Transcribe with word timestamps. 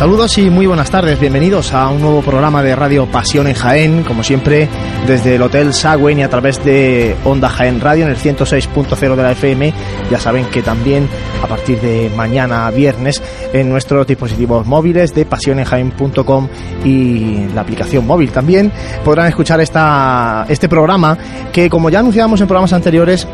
Saludos 0.00 0.38
y 0.38 0.48
muy 0.48 0.64
buenas 0.64 0.90
tardes, 0.90 1.20
bienvenidos 1.20 1.74
a 1.74 1.90
un 1.90 2.00
nuevo 2.00 2.22
programa 2.22 2.62
de 2.62 2.74
Radio 2.74 3.04
Pasión 3.04 3.46
en 3.48 3.52
Jaén, 3.52 4.02
como 4.02 4.24
siempre 4.24 4.66
desde 5.06 5.34
el 5.34 5.42
Hotel 5.42 5.74
Sagüen 5.74 6.20
y 6.20 6.22
a 6.22 6.30
través 6.30 6.64
de 6.64 7.14
Onda 7.22 7.50
Jaén 7.50 7.82
Radio 7.82 8.06
en 8.06 8.12
el 8.12 8.16
106.0 8.16 9.14
de 9.14 9.22
la 9.22 9.32
FM. 9.32 9.74
Ya 10.10 10.18
saben 10.18 10.46
que 10.46 10.62
también 10.62 11.06
a 11.42 11.46
partir 11.46 11.82
de 11.82 12.10
mañana 12.16 12.70
viernes 12.70 13.22
en 13.52 13.68
nuestros 13.68 14.06
dispositivos 14.06 14.66
móviles 14.66 15.14
de 15.14 15.26
pasionenjaén.com 15.26 16.48
y 16.82 17.48
la 17.54 17.60
aplicación 17.60 18.06
móvil 18.06 18.32
también 18.32 18.72
podrán 19.04 19.26
escuchar 19.26 19.60
esta, 19.60 20.46
este 20.48 20.66
programa 20.66 21.18
que 21.52 21.68
como 21.68 21.90
ya 21.90 21.98
anunciábamos 21.98 22.40
en 22.40 22.46
programas 22.46 22.72
anteriores 22.72 23.28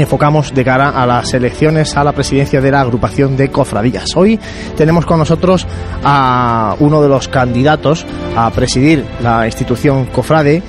enfocamos 0.00 0.54
de 0.54 0.64
cara 0.64 0.90
a 0.90 1.06
las 1.06 1.34
elecciones 1.34 1.96
a 1.96 2.04
la 2.04 2.12
presidencia 2.12 2.60
de 2.60 2.70
la 2.70 2.80
agrupación 2.80 3.36
de 3.36 3.50
cofradías. 3.50 4.16
Hoy 4.16 4.38
tenemos 4.76 5.04
con 5.04 5.18
nosotros 5.18 5.66
a 6.02 6.74
uno 6.78 7.02
de 7.02 7.08
los 7.08 7.28
candidatos 7.28 8.06
a 8.36 8.50
presidir 8.50 9.04
la 9.22 9.46
institución 9.46 10.06
cofrade 10.06 10.62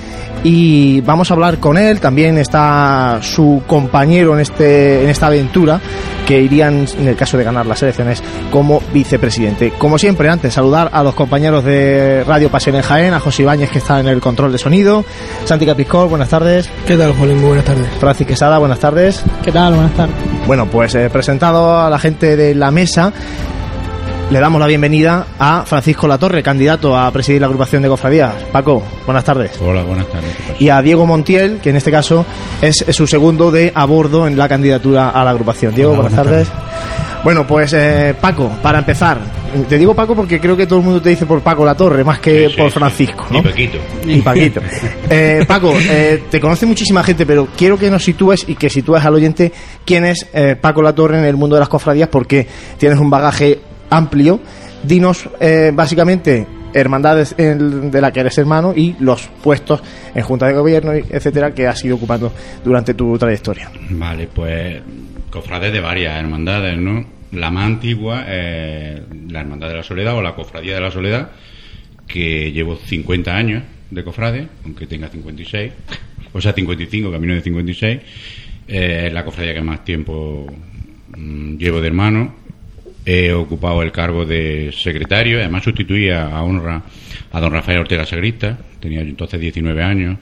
y 0.44 1.00
vamos 1.02 1.30
a 1.30 1.34
hablar 1.34 1.58
con 1.58 1.78
él. 1.78 2.00
También 2.00 2.38
está 2.38 3.18
su 3.22 3.62
compañero 3.66 4.34
en, 4.34 4.40
este, 4.40 5.04
en 5.04 5.10
esta 5.10 5.26
aventura 5.26 5.80
que 6.26 6.40
irían, 6.40 6.86
en 6.98 7.08
el 7.08 7.16
caso 7.16 7.36
de 7.36 7.44
ganar 7.44 7.66
las 7.66 7.82
elecciones, 7.82 8.22
como 8.50 8.80
vicepresidente. 8.92 9.72
Como 9.76 9.98
siempre, 9.98 10.28
antes 10.28 10.54
saludar 10.54 10.90
a 10.92 11.02
los 11.02 11.14
compañeros 11.14 11.64
de 11.64 12.24
Radio 12.26 12.48
Pasión 12.48 12.76
en 12.76 12.82
Jaén, 12.82 13.14
a 13.14 13.20
José 13.20 13.42
Ibáñez 13.42 13.70
que 13.70 13.78
está 13.78 14.00
en 14.00 14.08
el 14.08 14.20
control 14.20 14.52
de 14.52 14.58
sonido, 14.58 15.04
Santi 15.44 15.66
Capiscol, 15.66 16.08
buenas 16.08 16.28
tardes. 16.28 16.68
¿Qué 16.86 16.96
tal, 16.96 17.12
Juan? 17.14 17.36
Muy 17.36 17.48
buenas 17.48 17.64
tardes. 17.64 17.86
Francis 17.98 18.26
Quesada, 18.26 18.58
buenas 18.58 18.78
tardes. 18.78 19.22
¿Qué 19.42 19.52
tal? 19.52 19.74
Buenas 19.74 19.94
tardes. 19.94 20.14
Bueno, 20.46 20.66
pues 20.66 20.94
he 20.94 21.10
presentado 21.10 21.80
a 21.80 21.90
la 21.90 21.98
gente 21.98 22.36
de 22.36 22.54
la 22.54 22.70
mesa 22.70 23.12
le 24.32 24.40
damos 24.40 24.58
la 24.58 24.66
bienvenida 24.66 25.26
a 25.38 25.64
Francisco 25.66 26.08
Latorre, 26.08 26.42
candidato 26.42 26.96
a 26.96 27.10
presidir 27.10 27.42
la 27.42 27.48
agrupación 27.48 27.82
de 27.82 27.88
cofradías. 27.90 28.32
Paco, 28.50 28.82
buenas 29.04 29.24
tardes. 29.24 29.60
Hola, 29.60 29.82
buenas 29.82 30.06
tardes. 30.06 30.30
Y 30.58 30.70
a 30.70 30.80
Diego 30.80 31.04
Montiel, 31.04 31.58
que 31.60 31.68
en 31.68 31.76
este 31.76 31.90
caso 31.90 32.24
es 32.62 32.82
su 32.88 33.06
segundo 33.06 33.50
de 33.50 33.72
a 33.74 33.84
bordo 33.84 34.26
en 34.26 34.38
la 34.38 34.48
candidatura 34.48 35.10
a 35.10 35.22
la 35.22 35.32
agrupación. 35.32 35.74
Diego, 35.74 35.94
buenas, 35.96 36.14
tardes. 36.14 36.48
Bueno, 37.22 37.46
pues 37.46 37.74
eh, 37.74 38.14
Paco, 38.18 38.50
para 38.62 38.78
empezar, 38.78 39.18
te 39.68 39.76
digo 39.76 39.94
Paco 39.94 40.16
porque 40.16 40.40
creo 40.40 40.56
que 40.56 40.66
todo 40.66 40.78
el 40.78 40.84
mundo 40.86 41.02
te 41.02 41.10
dice 41.10 41.26
por 41.26 41.42
Paco 41.42 41.66
Latorre 41.66 42.02
más 42.02 42.18
que 42.18 42.50
por 42.56 42.70
Francisco. 42.70 43.26
¿no? 43.30 43.40
Y 43.40 43.42
Paquito. 43.42 43.78
Y 44.06 44.20
Paquito. 44.22 44.60
eh, 45.10 45.44
Paco, 45.46 45.74
eh, 45.78 46.22
te 46.30 46.40
conoce 46.40 46.64
muchísima 46.64 47.04
gente, 47.04 47.26
pero 47.26 47.48
quiero 47.54 47.76
que 47.76 47.90
nos 47.90 48.02
sitúes 48.02 48.48
y 48.48 48.54
que 48.54 48.70
sitúes 48.70 49.04
al 49.04 49.14
oyente 49.14 49.52
quién 49.84 50.06
es 50.06 50.26
eh, 50.32 50.56
Paco 50.58 50.80
Latorre 50.80 51.18
en 51.18 51.26
el 51.26 51.36
mundo 51.36 51.56
de 51.56 51.60
las 51.60 51.68
cofradías 51.68 52.08
porque 52.08 52.46
tienes 52.78 52.98
un 52.98 53.10
bagaje 53.10 53.60
amplio. 53.92 54.40
Dinos 54.82 55.28
eh, 55.40 55.70
básicamente 55.72 56.46
hermandades 56.74 57.34
en- 57.38 57.90
de 57.90 58.00
la 58.00 58.10
que 58.12 58.20
eres 58.20 58.36
hermano 58.38 58.72
y 58.74 58.96
los 58.98 59.28
puestos 59.42 59.82
en 60.14 60.22
junta 60.22 60.46
de 60.46 60.54
gobierno, 60.54 60.92
etcétera, 60.92 61.52
que 61.52 61.66
has 61.66 61.84
ido 61.84 61.96
ocupando 61.96 62.32
durante 62.64 62.94
tu 62.94 63.16
trayectoria. 63.18 63.70
Vale, 63.90 64.28
pues 64.34 64.80
cofrades 65.30 65.72
de 65.72 65.80
varias 65.80 66.18
hermandades, 66.18 66.76
¿no? 66.78 67.04
La 67.32 67.50
más 67.50 67.64
antigua 67.66 68.24
es 68.28 69.00
la 69.30 69.40
Hermandad 69.40 69.68
de 69.68 69.76
la 69.76 69.82
Soledad 69.82 70.14
o 70.16 70.22
la 70.22 70.34
Cofradía 70.34 70.74
de 70.74 70.80
la 70.82 70.90
Soledad, 70.90 71.30
que 72.06 72.52
llevo 72.52 72.76
50 72.76 73.34
años 73.34 73.62
de 73.90 74.04
cofrade, 74.04 74.48
aunque 74.64 74.86
tenga 74.86 75.08
56, 75.08 75.72
o 76.32 76.40
sea, 76.40 76.52
55, 76.52 77.10
camino 77.10 77.34
de 77.34 77.40
56. 77.40 78.00
Eh, 78.68 79.04
es 79.06 79.12
la 79.12 79.24
cofradía 79.24 79.54
que 79.54 79.62
más 79.62 79.84
tiempo 79.84 80.46
mm, 81.16 81.56
llevo 81.56 81.80
de 81.80 81.86
hermano. 81.86 82.34
He 83.04 83.32
ocupado 83.32 83.82
el 83.82 83.90
cargo 83.90 84.24
de 84.24 84.70
secretario, 84.72 85.38
además 85.38 85.64
sustituía 85.64 86.26
a 86.26 86.42
honra 86.42 86.82
a 87.32 87.40
don 87.40 87.52
Rafael 87.52 87.80
Ortega 87.80 88.06
Segrista, 88.06 88.58
tenía 88.78 89.00
entonces 89.00 89.40
19 89.40 89.82
años. 89.82 90.18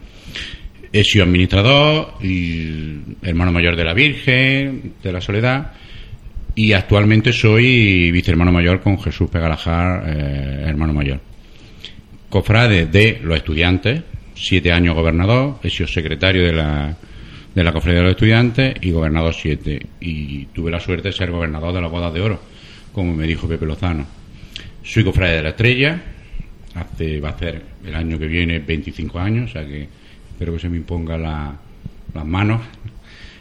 He 0.92 1.04
sido 1.04 1.24
administrador 1.24 2.14
y 2.22 2.98
hermano 3.22 3.52
mayor 3.52 3.76
de 3.76 3.84
la 3.84 3.94
Virgen, 3.94 4.94
de 5.02 5.12
la 5.12 5.20
Soledad, 5.20 5.72
y 6.54 6.72
actualmente 6.72 7.32
soy 7.32 8.10
vicehermano 8.10 8.50
mayor 8.50 8.80
con 8.80 8.98
Jesús 9.00 9.30
Pegalajar, 9.30 10.04
eh, 10.06 10.64
hermano 10.66 10.92
mayor. 10.92 11.20
Cofrade 12.28 12.86
de 12.86 13.20
los 13.22 13.36
estudiantes, 13.36 14.02
siete 14.34 14.72
años 14.72 14.94
gobernador, 14.94 15.58
he 15.62 15.70
sido 15.70 15.86
secretario 15.86 16.44
de 16.44 16.52
la, 16.52 16.96
de 17.54 17.64
la 17.64 17.72
Cofradía 17.72 18.00
de 18.00 18.04
los 18.04 18.12
Estudiantes 18.12 18.74
y 18.80 18.90
gobernador 18.90 19.34
siete. 19.34 19.86
Y 20.00 20.46
tuve 20.46 20.70
la 20.70 20.80
suerte 20.80 21.08
de 21.08 21.12
ser 21.12 21.30
gobernador 21.30 21.74
de 21.74 21.80
las 21.80 21.90
bodas 21.90 22.12
de 22.12 22.20
oro, 22.20 22.40
como 22.92 23.14
me 23.14 23.26
dijo 23.26 23.48
Pepe 23.48 23.66
Lozano. 23.66 24.06
Soy 24.82 25.04
cofrade 25.04 25.36
de 25.36 25.42
la 25.42 25.48
Estrella, 25.50 26.02
hace, 26.74 27.20
va 27.20 27.30
a 27.30 27.38
ser 27.38 27.62
el 27.84 27.94
año 27.94 28.18
que 28.18 28.26
viene 28.26 28.58
25 28.60 29.18
años, 29.18 29.50
o 29.50 29.52
sea 29.52 29.66
que 29.66 29.86
espero 30.30 30.52
que 30.54 30.58
se 30.60 30.68
me 30.68 30.76
imponga 30.78 31.16
la- 31.18 31.56
las 32.14 32.26
manos. 32.26 32.62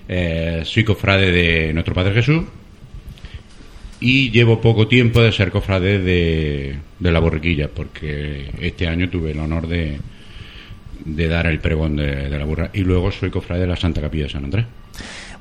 Eh, 0.07 0.61
soy 0.65 0.83
cofrade 0.83 1.31
de 1.31 1.73
Nuestro 1.73 1.93
Padre 1.93 2.13
Jesús 2.15 2.43
y 4.01 4.31
llevo 4.31 4.61
poco 4.61 4.87
tiempo 4.87 5.21
de 5.21 5.31
ser 5.31 5.51
cofrade 5.51 5.99
de, 5.99 6.75
de 6.99 7.11
la 7.11 7.19
borriquilla, 7.19 7.67
porque 7.69 8.49
este 8.61 8.87
año 8.87 9.09
tuve 9.09 9.31
el 9.31 9.39
honor 9.39 9.67
de, 9.67 9.97
de 11.05 11.27
dar 11.27 11.47
el 11.47 11.59
pregón 11.59 11.95
de, 11.97 12.29
de 12.29 12.37
la 12.39 12.45
burra 12.45 12.69
y 12.73 12.81
luego 12.81 13.11
soy 13.11 13.29
cofrade 13.29 13.61
de 13.61 13.67
la 13.67 13.75
Santa 13.75 14.01
Capilla 14.01 14.23
de 14.25 14.29
San 14.29 14.45
Andrés. 14.45 14.65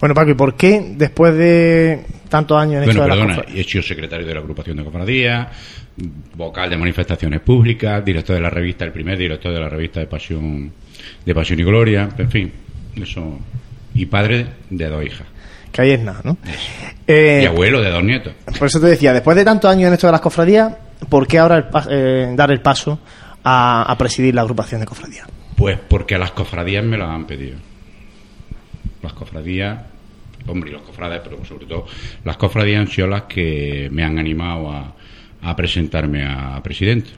Bueno, 0.01 0.15
Paco, 0.15 0.31
¿y 0.31 0.35
por 0.35 0.55
qué 0.55 0.93
después 0.97 1.35
de 1.35 2.05
tantos 2.29 2.57
años 2.61 2.75
en 2.83 2.85
Bueno, 2.85 2.91
esto 2.91 3.03
de 3.03 3.09
las 3.09 3.17
perdona, 3.17 3.35
cofradías? 3.37 3.67
he 3.67 3.71
sido 3.71 3.83
secretario 3.83 4.27
de 4.27 4.35
la 4.35 4.41
agrupación 4.41 4.77
de 4.77 4.85
cofradías, 4.85 5.49
vocal 6.37 6.71
de 6.71 6.77
manifestaciones 6.77 7.41
públicas, 7.41 8.05
director 8.05 8.37
de 8.37 8.43
la 8.43 8.51
revista, 8.51 8.85
el 8.85 8.93
primer 8.93 9.19
director 9.19 9.53
de 9.53 9.61
la 9.61 9.69
revista 9.69 10.01
de 10.01 10.07
Pasión, 10.07 10.73
de 11.25 11.35
Pasión 11.35 11.59
y 11.61 11.65
Gloria, 11.65 12.09
en 12.17 12.31
fin, 12.31 12.53
eso. 12.97 13.39
Y 13.95 14.07
padre 14.07 14.47
de 14.71 14.87
dos 14.89 15.05
hijas. 15.05 15.27
Que 15.73 15.83
ahí 15.83 15.91
es 15.91 16.01
nada, 16.01 16.21
¿no? 16.23 16.37
Eh, 17.07 17.41
y 17.43 17.47
abuelo 17.47 17.81
de 17.81 17.91
dos 17.91 18.05
nietos. 18.05 18.33
Por 18.59 18.69
eso 18.69 18.81
te 18.81 18.87
decía, 18.87 19.13
después 19.13 19.37
de 19.37 19.45
tantos 19.45 19.71
años 19.71 19.89
en 19.89 19.95
esto 19.95 20.07
de 20.07 20.13
las 20.13 20.21
cofradías, 20.21 20.73
¿por 21.09 21.27
qué 21.27 21.39
ahora 21.39 21.57
el 21.57 21.65
eh, 21.91 22.33
dar 22.37 22.51
el 22.53 22.61
paso 22.61 23.01
a, 23.43 23.83
a 23.91 23.99
presidir 23.99 24.35
la 24.35 24.43
agrupación 24.43 24.81
de 24.81 24.87
cofradías? 24.87 25.27
Pues 25.57 25.79
porque 25.89 26.15
a 26.15 26.19
las 26.19 26.31
cofradías 26.31 26.85
me 26.85 26.97
lo 26.97 27.07
han 27.07 27.27
pedido. 27.27 27.57
Las 29.03 29.13
cofradías, 29.13 29.79
hombre, 30.47 30.71
y 30.71 30.73
los 30.73 30.83
cofrades, 30.83 31.21
pero 31.23 31.45
sobre 31.45 31.67
todo 31.67 31.87
las 32.25 32.37
cofradías 32.37 32.81
han 32.81 32.89
sido 32.89 33.07
las 33.07 33.23
que 33.23 33.89
me 33.93 34.03
han 34.05 34.19
animado 34.19 34.71
a, 34.71 34.93
a 35.43 35.57
presentarme 35.57 36.25
a 36.25 36.61
presidente. 36.63 37.11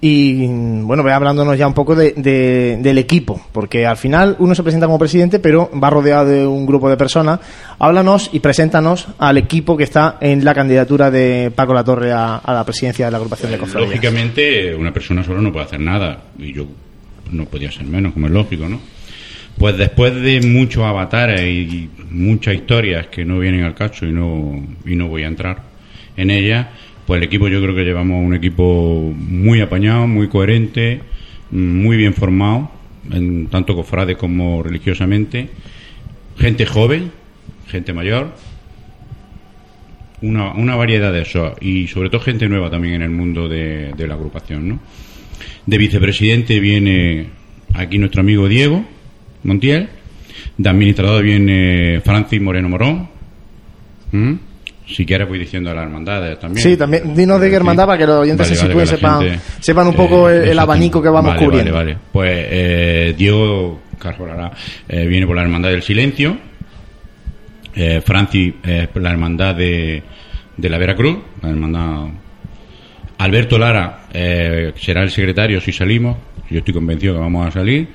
Y 0.00 0.46
bueno, 0.46 1.02
ve 1.02 1.12
hablándonos 1.12 1.58
ya 1.58 1.66
un 1.66 1.74
poco 1.74 1.96
de- 1.96 2.12
de- 2.12 2.78
del 2.80 2.98
equipo, 2.98 3.40
porque 3.50 3.84
al 3.84 3.96
final 3.96 4.36
uno 4.38 4.54
se 4.54 4.62
presenta 4.62 4.86
como 4.86 4.96
presidente, 4.96 5.40
pero 5.40 5.68
va 5.82 5.90
rodeado 5.90 6.26
de 6.26 6.46
un 6.46 6.66
grupo 6.66 6.88
de 6.88 6.96
personas. 6.96 7.40
Háblanos 7.80 8.30
y 8.32 8.38
preséntanos 8.38 9.08
al 9.18 9.38
equipo 9.38 9.76
que 9.76 9.82
está 9.82 10.16
en 10.20 10.44
la 10.44 10.54
candidatura 10.54 11.10
de 11.10 11.50
Paco 11.52 11.74
Latorre 11.74 12.12
a, 12.12 12.36
a 12.36 12.54
la 12.54 12.64
presidencia 12.64 13.06
de 13.06 13.10
la 13.10 13.16
agrupación 13.16 13.50
de 13.50 13.58
cofradías. 13.58 13.90
Lógicamente, 13.90 14.72
una 14.72 14.92
persona 14.92 15.24
solo 15.24 15.40
no 15.40 15.50
puede 15.52 15.64
hacer 15.66 15.80
nada, 15.80 16.22
y 16.38 16.52
yo 16.52 16.66
no 17.32 17.46
podía 17.46 17.72
ser 17.72 17.84
menos, 17.86 18.12
como 18.12 18.26
es 18.28 18.32
lógico, 18.32 18.68
¿no? 18.68 18.78
Pues 19.58 19.76
después 19.76 20.14
de 20.14 20.40
muchos 20.42 20.84
avatares 20.84 21.40
y 21.40 21.90
muchas 22.10 22.54
historias 22.54 23.08
que 23.08 23.24
no 23.24 23.40
vienen 23.40 23.64
al 23.64 23.74
caso 23.74 24.06
y 24.06 24.12
no, 24.12 24.64
y 24.86 24.94
no 24.94 25.08
voy 25.08 25.24
a 25.24 25.26
entrar 25.26 25.62
en 26.16 26.30
ellas, 26.30 26.68
pues 27.04 27.18
el 27.18 27.24
equipo 27.24 27.48
yo 27.48 27.60
creo 27.60 27.74
que 27.74 27.82
llevamos 27.82 28.24
un 28.24 28.34
equipo 28.34 29.12
muy 29.16 29.60
apañado, 29.60 30.06
muy 30.06 30.28
coherente, 30.28 31.00
muy 31.50 31.96
bien 31.96 32.14
formado, 32.14 32.70
en 33.10 33.48
tanto 33.48 33.74
cofrade 33.74 34.14
como 34.14 34.62
religiosamente, 34.62 35.48
gente 36.38 36.64
joven, 36.64 37.10
gente 37.66 37.92
mayor, 37.92 38.34
una, 40.22 40.52
una 40.52 40.76
variedad 40.76 41.12
de 41.12 41.22
eso 41.22 41.56
y 41.60 41.88
sobre 41.88 42.10
todo 42.10 42.20
gente 42.20 42.48
nueva 42.48 42.70
también 42.70 42.94
en 42.94 43.02
el 43.02 43.10
mundo 43.10 43.48
de, 43.48 43.92
de 43.92 44.06
la 44.06 44.14
agrupación, 44.14 44.68
¿no? 44.68 44.80
De 45.66 45.78
vicepresidente 45.78 46.60
viene 46.60 47.26
aquí 47.74 47.98
nuestro 47.98 48.20
amigo 48.20 48.46
Diego 48.46 48.97
Montiel, 49.44 49.88
de 50.56 50.68
administrador 50.68 51.22
viene 51.22 52.00
Francis 52.04 52.40
Moreno 52.40 52.68
Morón. 52.68 53.08
¿Mm? 54.12 54.32
Si 54.86 55.04
quieres 55.04 55.28
voy 55.28 55.38
diciendo 55.38 55.70
a 55.70 55.74
las 55.74 55.84
hermandades 55.84 56.38
también. 56.38 56.62
Sí, 56.66 56.76
también, 56.76 57.14
dinos 57.14 57.38
de 57.40 57.50
qué 57.50 57.56
hermandad 57.56 57.84
para 57.86 57.98
que 57.98 58.06
los 58.06 58.22
oyentes 58.22 58.46
se 58.48 58.54
sitúen, 58.56 58.86
que 58.86 58.92
la 58.92 58.96
sepan- 58.98 59.20
gente, 59.22 59.40
sepan 59.60 59.86
un 59.88 59.94
poco 59.94 60.30
el- 60.30 60.58
abanico 60.58 61.02
que 61.02 61.10
vamos 61.10 61.34
Vale, 61.34 61.44
cubriendo. 61.44 61.72
Vale, 61.74 61.92
vale. 61.94 62.04
Pues 62.10 62.30
eh, 62.50 63.14
Diego 63.16 63.82
Carrolara 63.98 64.50
eh, 64.88 65.06
viene 65.06 65.26
por 65.26 65.36
la 65.36 65.42
Hermandad 65.42 65.68
del 65.70 65.82
Silencio. 65.82 66.38
Eh, 67.74 68.00
Francis 68.04 68.54
eh, 68.64 68.88
por 68.92 69.02
la 69.02 69.10
Hermandad 69.10 69.54
de, 69.54 70.02
de 70.56 70.68
la 70.70 70.78
Veracruz, 70.78 71.18
la 71.42 71.50
Hermandad 71.50 72.06
Alberto 73.18 73.58
Lara 73.58 74.04
eh, 74.12 74.72
será 74.76 75.02
el 75.02 75.10
secretario 75.10 75.60
si 75.60 75.70
salimos. 75.72 76.16
Yo 76.50 76.58
estoy 76.60 76.72
convencido 76.72 77.12
que 77.14 77.20
vamos 77.20 77.46
a 77.46 77.50
salir. 77.50 77.88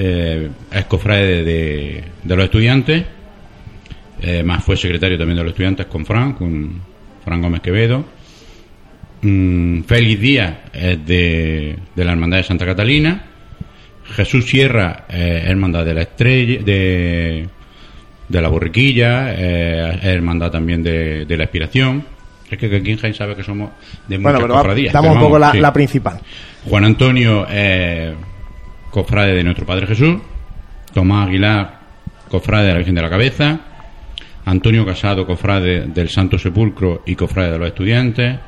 Eh, 0.00 0.48
es 0.70 0.84
cofrade 0.84 1.42
de, 1.42 2.04
de 2.22 2.36
los 2.36 2.44
estudiantes. 2.44 3.04
Eh, 4.20 4.42
más 4.44 4.62
fue 4.64 4.76
secretario 4.76 5.18
también 5.18 5.36
de 5.38 5.42
los 5.42 5.50
estudiantes 5.52 5.86
con 5.86 6.06
Fran, 6.06 6.34
con 6.34 6.80
Fran 7.24 7.40
Gómez 7.42 7.60
Quevedo. 7.60 8.04
Mm, 9.22 9.80
Félix 9.82 10.20
Díaz 10.20 10.54
es 10.72 11.04
de, 11.04 11.76
de 11.96 12.04
la 12.04 12.12
Hermandad 12.12 12.36
de 12.38 12.44
Santa 12.44 12.64
Catalina. 12.64 13.24
Jesús 14.04 14.46
Sierra 14.46 15.04
es 15.08 15.44
hermandad 15.44 15.84
de 15.84 15.94
la 15.94 16.02
Estrella, 16.02 16.62
de, 16.64 17.48
de 18.28 18.40
la 18.40 18.48
Borriquilla, 18.48 19.34
eh, 19.34 19.98
hermandad 20.02 20.50
también 20.50 20.82
de, 20.82 21.24
de 21.26 21.36
la 21.36 21.44
Expiración. 21.44 22.04
Es 22.50 22.56
que 22.56 22.74
aquí 22.74 22.90
en 22.92 22.96
Jaén 22.98 23.14
sabe 23.14 23.34
que 23.36 23.42
somos 23.42 23.70
de 24.06 24.16
muchas 24.16 24.22
Bueno, 24.32 24.38
pero 24.40 24.54
cofradías. 24.54 24.92
damos 24.94 25.10
un 25.10 25.18
poco 25.20 25.32
vamos, 25.32 25.40
la, 25.40 25.52
sí. 25.52 25.58
la 25.58 25.72
principal. 25.72 26.20
Juan 26.64 26.84
Antonio, 26.84 27.46
eh, 27.50 28.14
cofrade 28.90 29.34
de 29.34 29.44
nuestro 29.44 29.66
Padre 29.66 29.86
Jesús. 29.86 30.18
Tomás 30.92 31.28
Aguilar, 31.28 31.80
cofrade 32.28 32.66
de 32.66 32.72
la 32.72 32.78
Virgen 32.78 32.94
de 32.94 33.02
la 33.02 33.10
Cabeza. 33.10 33.60
Antonio 34.44 34.86
Casado, 34.86 35.26
cofrade 35.26 35.86
del 35.86 36.08
Santo 36.08 36.38
Sepulcro 36.38 37.02
y 37.06 37.14
cofrade 37.14 37.52
de 37.52 37.58
los 37.58 37.68
estudiantes. 37.68 38.38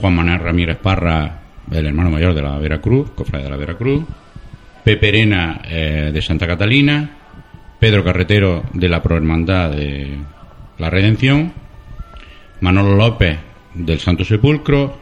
Juan 0.00 0.14
Manuel 0.14 0.40
Ramírez 0.40 0.78
Parra, 0.78 1.40
el 1.70 1.86
hermano 1.86 2.10
mayor 2.10 2.34
de 2.34 2.42
la 2.42 2.58
Veracruz, 2.58 3.10
cofrade 3.10 3.44
de 3.44 3.50
la 3.50 3.56
Veracruz. 3.56 4.04
Pepe 4.82 5.08
Arena, 5.08 5.60
eh, 5.68 6.10
de 6.12 6.22
Santa 6.22 6.46
Catalina. 6.46 7.10
Pedro 7.78 8.04
Carretero, 8.04 8.64
de 8.72 8.88
la 8.88 9.02
Prohermandad 9.02 9.70
de 9.70 10.18
la 10.78 10.90
Redención. 10.90 11.52
Manolo 12.60 12.94
López, 12.94 13.38
del 13.74 14.00
Santo 14.00 14.24
Sepulcro 14.24 14.98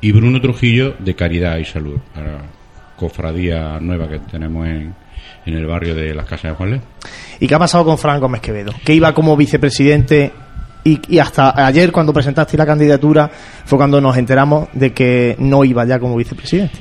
y 0.00 0.12
Bruno 0.12 0.40
Trujillo 0.40 0.94
de 0.98 1.14
Caridad 1.14 1.58
y 1.58 1.64
Salud, 1.64 1.98
cofradía 2.98 3.78
nueva 3.80 4.08
que 4.08 4.18
tenemos 4.18 4.66
en, 4.66 4.94
en 5.46 5.54
el 5.54 5.66
barrio 5.66 5.94
de 5.94 6.14
las 6.14 6.26
Casas 6.26 6.50
de 6.50 6.56
Juan 6.56 6.82
¿Y 7.40 7.46
qué 7.46 7.54
ha 7.54 7.58
pasado 7.58 7.84
con 7.84 7.96
Fran 7.96 8.20
Gómez 8.20 8.40
Quevedo? 8.40 8.72
Que 8.84 8.94
iba 8.94 9.14
como 9.14 9.36
vicepresidente 9.36 10.32
y, 10.84 11.00
y 11.08 11.18
hasta 11.18 11.66
ayer 11.66 11.92
cuando 11.92 12.12
presentaste 12.12 12.56
la 12.56 12.66
candidatura 12.66 13.30
fue 13.64 13.78
cuando 13.78 14.00
nos 14.00 14.16
enteramos 14.16 14.68
de 14.72 14.92
que 14.92 15.36
no 15.38 15.64
iba 15.64 15.84
ya 15.84 15.98
como 15.98 16.16
vicepresidente. 16.16 16.78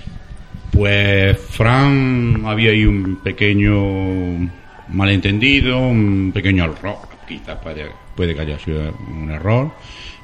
Pues 0.72 1.40
Fran 1.40 2.44
había 2.46 2.72
ahí 2.72 2.86
un 2.86 3.18
pequeño 3.24 4.50
malentendido, 4.90 5.80
un 5.80 6.31
pequeño 6.34 6.66
error, 6.66 6.98
quizás 7.28 7.58
puede, 7.60 7.86
puede 8.16 8.36
que 8.36 8.42
haya 8.42 8.60
sido 8.60 8.94
un 9.10 9.31
error, 9.31 9.72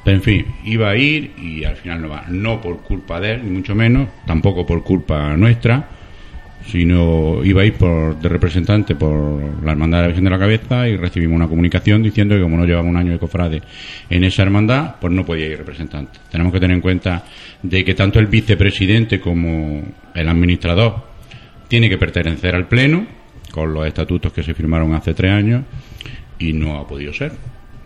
en 0.05 0.21
fin, 0.21 0.45
iba 0.65 0.89
a 0.89 0.97
ir 0.97 1.31
y 1.37 1.63
al 1.63 1.75
final 1.77 2.01
no 2.01 2.09
va, 2.09 2.25
no 2.29 2.59
por 2.59 2.81
culpa 2.81 3.19
de 3.19 3.33
él, 3.33 3.41
ni 3.45 3.51
mucho 3.51 3.73
menos, 3.73 4.09
tampoco 4.25 4.65
por 4.65 4.83
culpa 4.83 5.35
nuestra, 5.37 5.87
sino 6.65 7.43
iba 7.43 7.61
a 7.61 7.65
ir 7.65 7.73
por, 7.73 8.19
de 8.19 8.29
representante 8.29 8.95
por 8.95 9.63
la 9.63 9.71
Hermandad 9.71 9.99
de 9.99 10.01
la 10.03 10.07
Virgen 10.07 10.23
de 10.25 10.29
la 10.29 10.39
Cabeza 10.39 10.87
y 10.87 10.95
recibimos 10.95 11.35
una 11.35 11.47
comunicación 11.47 12.01
diciendo 12.01 12.35
que 12.35 12.41
como 12.41 12.57
no 12.57 12.65
llevaba 12.65 12.87
un 12.87 12.97
año 12.97 13.11
de 13.11 13.19
cofrade 13.19 13.61
en 14.09 14.23
esa 14.23 14.43
hermandad, 14.43 14.95
pues 14.99 15.13
no 15.13 15.25
podía 15.25 15.47
ir 15.47 15.57
representante. 15.57 16.19
Tenemos 16.31 16.53
que 16.53 16.59
tener 16.59 16.75
en 16.75 16.81
cuenta 16.81 17.23
de 17.61 17.83
que 17.83 17.93
tanto 17.93 18.19
el 18.19 18.27
vicepresidente 18.27 19.19
como 19.19 19.83
el 20.13 20.27
administrador 20.27 21.03
tiene 21.67 21.89
que 21.89 21.97
pertenecer 21.97 22.55
al 22.55 22.67
Pleno, 22.67 23.05
con 23.51 23.73
los 23.73 23.85
estatutos 23.85 24.31
que 24.33 24.43
se 24.43 24.53
firmaron 24.53 24.93
hace 24.93 25.13
tres 25.13 25.31
años, 25.31 25.63
y 26.39 26.53
no 26.53 26.77
ha 26.77 26.87
podido 26.87 27.13
ser. 27.13 27.31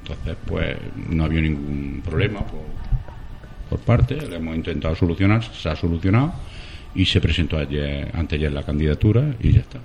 Entonces, 0.07 0.37
pues 0.45 0.77
no 1.09 1.25
había 1.25 1.41
ningún 1.41 2.01
problema 2.03 2.39
por, 2.39 2.61
por 3.69 3.79
parte, 3.79 4.15
lo 4.15 4.35
hemos 4.35 4.55
intentado 4.55 4.95
solucionar, 4.95 5.43
se 5.43 5.67
ha 5.67 5.75
solucionado 5.75 6.33
y 6.95 7.05
se 7.05 7.19
presentó 7.19 7.57
ayer, 7.57 8.09
anteayer 8.13 8.51
la 8.51 8.63
candidatura 8.63 9.23
y 9.41 9.51
ya 9.51 9.59
está. 9.59 9.79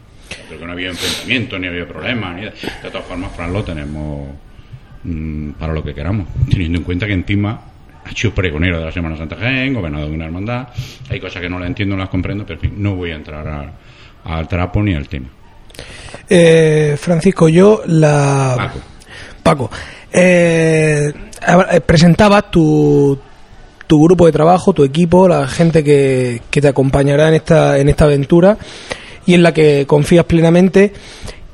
Creo 0.47 0.61
que 0.61 0.67
no 0.67 0.73
había 0.73 0.91
enfrentamiento, 0.91 1.59
ni 1.59 1.67
había 1.67 1.89
problema, 1.89 2.35
ni 2.35 2.43
de, 2.43 2.51
de 2.51 2.91
todas 2.91 3.05
formas, 3.05 3.33
Fran 3.33 3.53
lo 3.53 3.65
tenemos 3.65 4.29
mm, 5.03 5.51
para 5.53 5.73
lo 5.73 5.83
que 5.83 5.93
queramos, 5.93 6.29
teniendo 6.49 6.79
en 6.79 6.85
cuenta 6.85 7.07
que 7.07 7.15
encima 7.15 7.61
ha 8.05 8.11
sido 8.13 8.33
pregonero 8.33 8.79
de 8.79 8.85
la 8.85 8.93
Semana 8.93 9.17
Santa 9.17 9.37
Jaén, 9.37 9.75
gobernador 9.75 10.09
de 10.09 10.15
una 10.15 10.27
hermandad, 10.27 10.69
hay 11.11 11.19
cosas 11.19 11.43
que 11.43 11.49
no 11.49 11.59
las 11.59 11.69
entiendo, 11.69 11.97
no 11.97 12.03
las 12.03 12.11
comprendo, 12.11 12.47
pero 12.47 12.61
en 12.61 12.71
fin, 12.71 12.83
no 12.83 12.95
voy 12.95 13.11
a 13.11 13.17
entrar 13.17 13.73
al 14.25 14.49
trapo 14.49 14.83
ni 14.83 14.95
al 14.95 15.09
tema. 15.09 15.27
Eh, 16.29 16.97
Francisco, 16.99 17.49
yo 17.49 17.83
la. 17.87 18.55
Paco. 18.57 18.81
Paco, 19.43 19.71
eh, 20.13 21.13
eh, 21.73 21.81
presentabas 21.81 22.51
tu, 22.51 23.19
tu 23.87 24.03
grupo 24.05 24.27
de 24.27 24.33
trabajo, 24.33 24.73
tu 24.73 24.85
equipo, 24.85 25.29
la 25.29 25.47
gente 25.49 25.83
que, 25.83 26.43
que 26.51 26.61
te 26.61 26.69
acompañará 26.69 27.29
en 27.29 27.35
esta, 27.35 27.79
en 27.79 27.89
esta 27.89 28.05
aventura 28.05 28.59
y 29.27 29.35
en 29.35 29.43
la 29.43 29.53
que 29.53 29.87
confías 29.87 30.25
plenamente. 30.25 30.93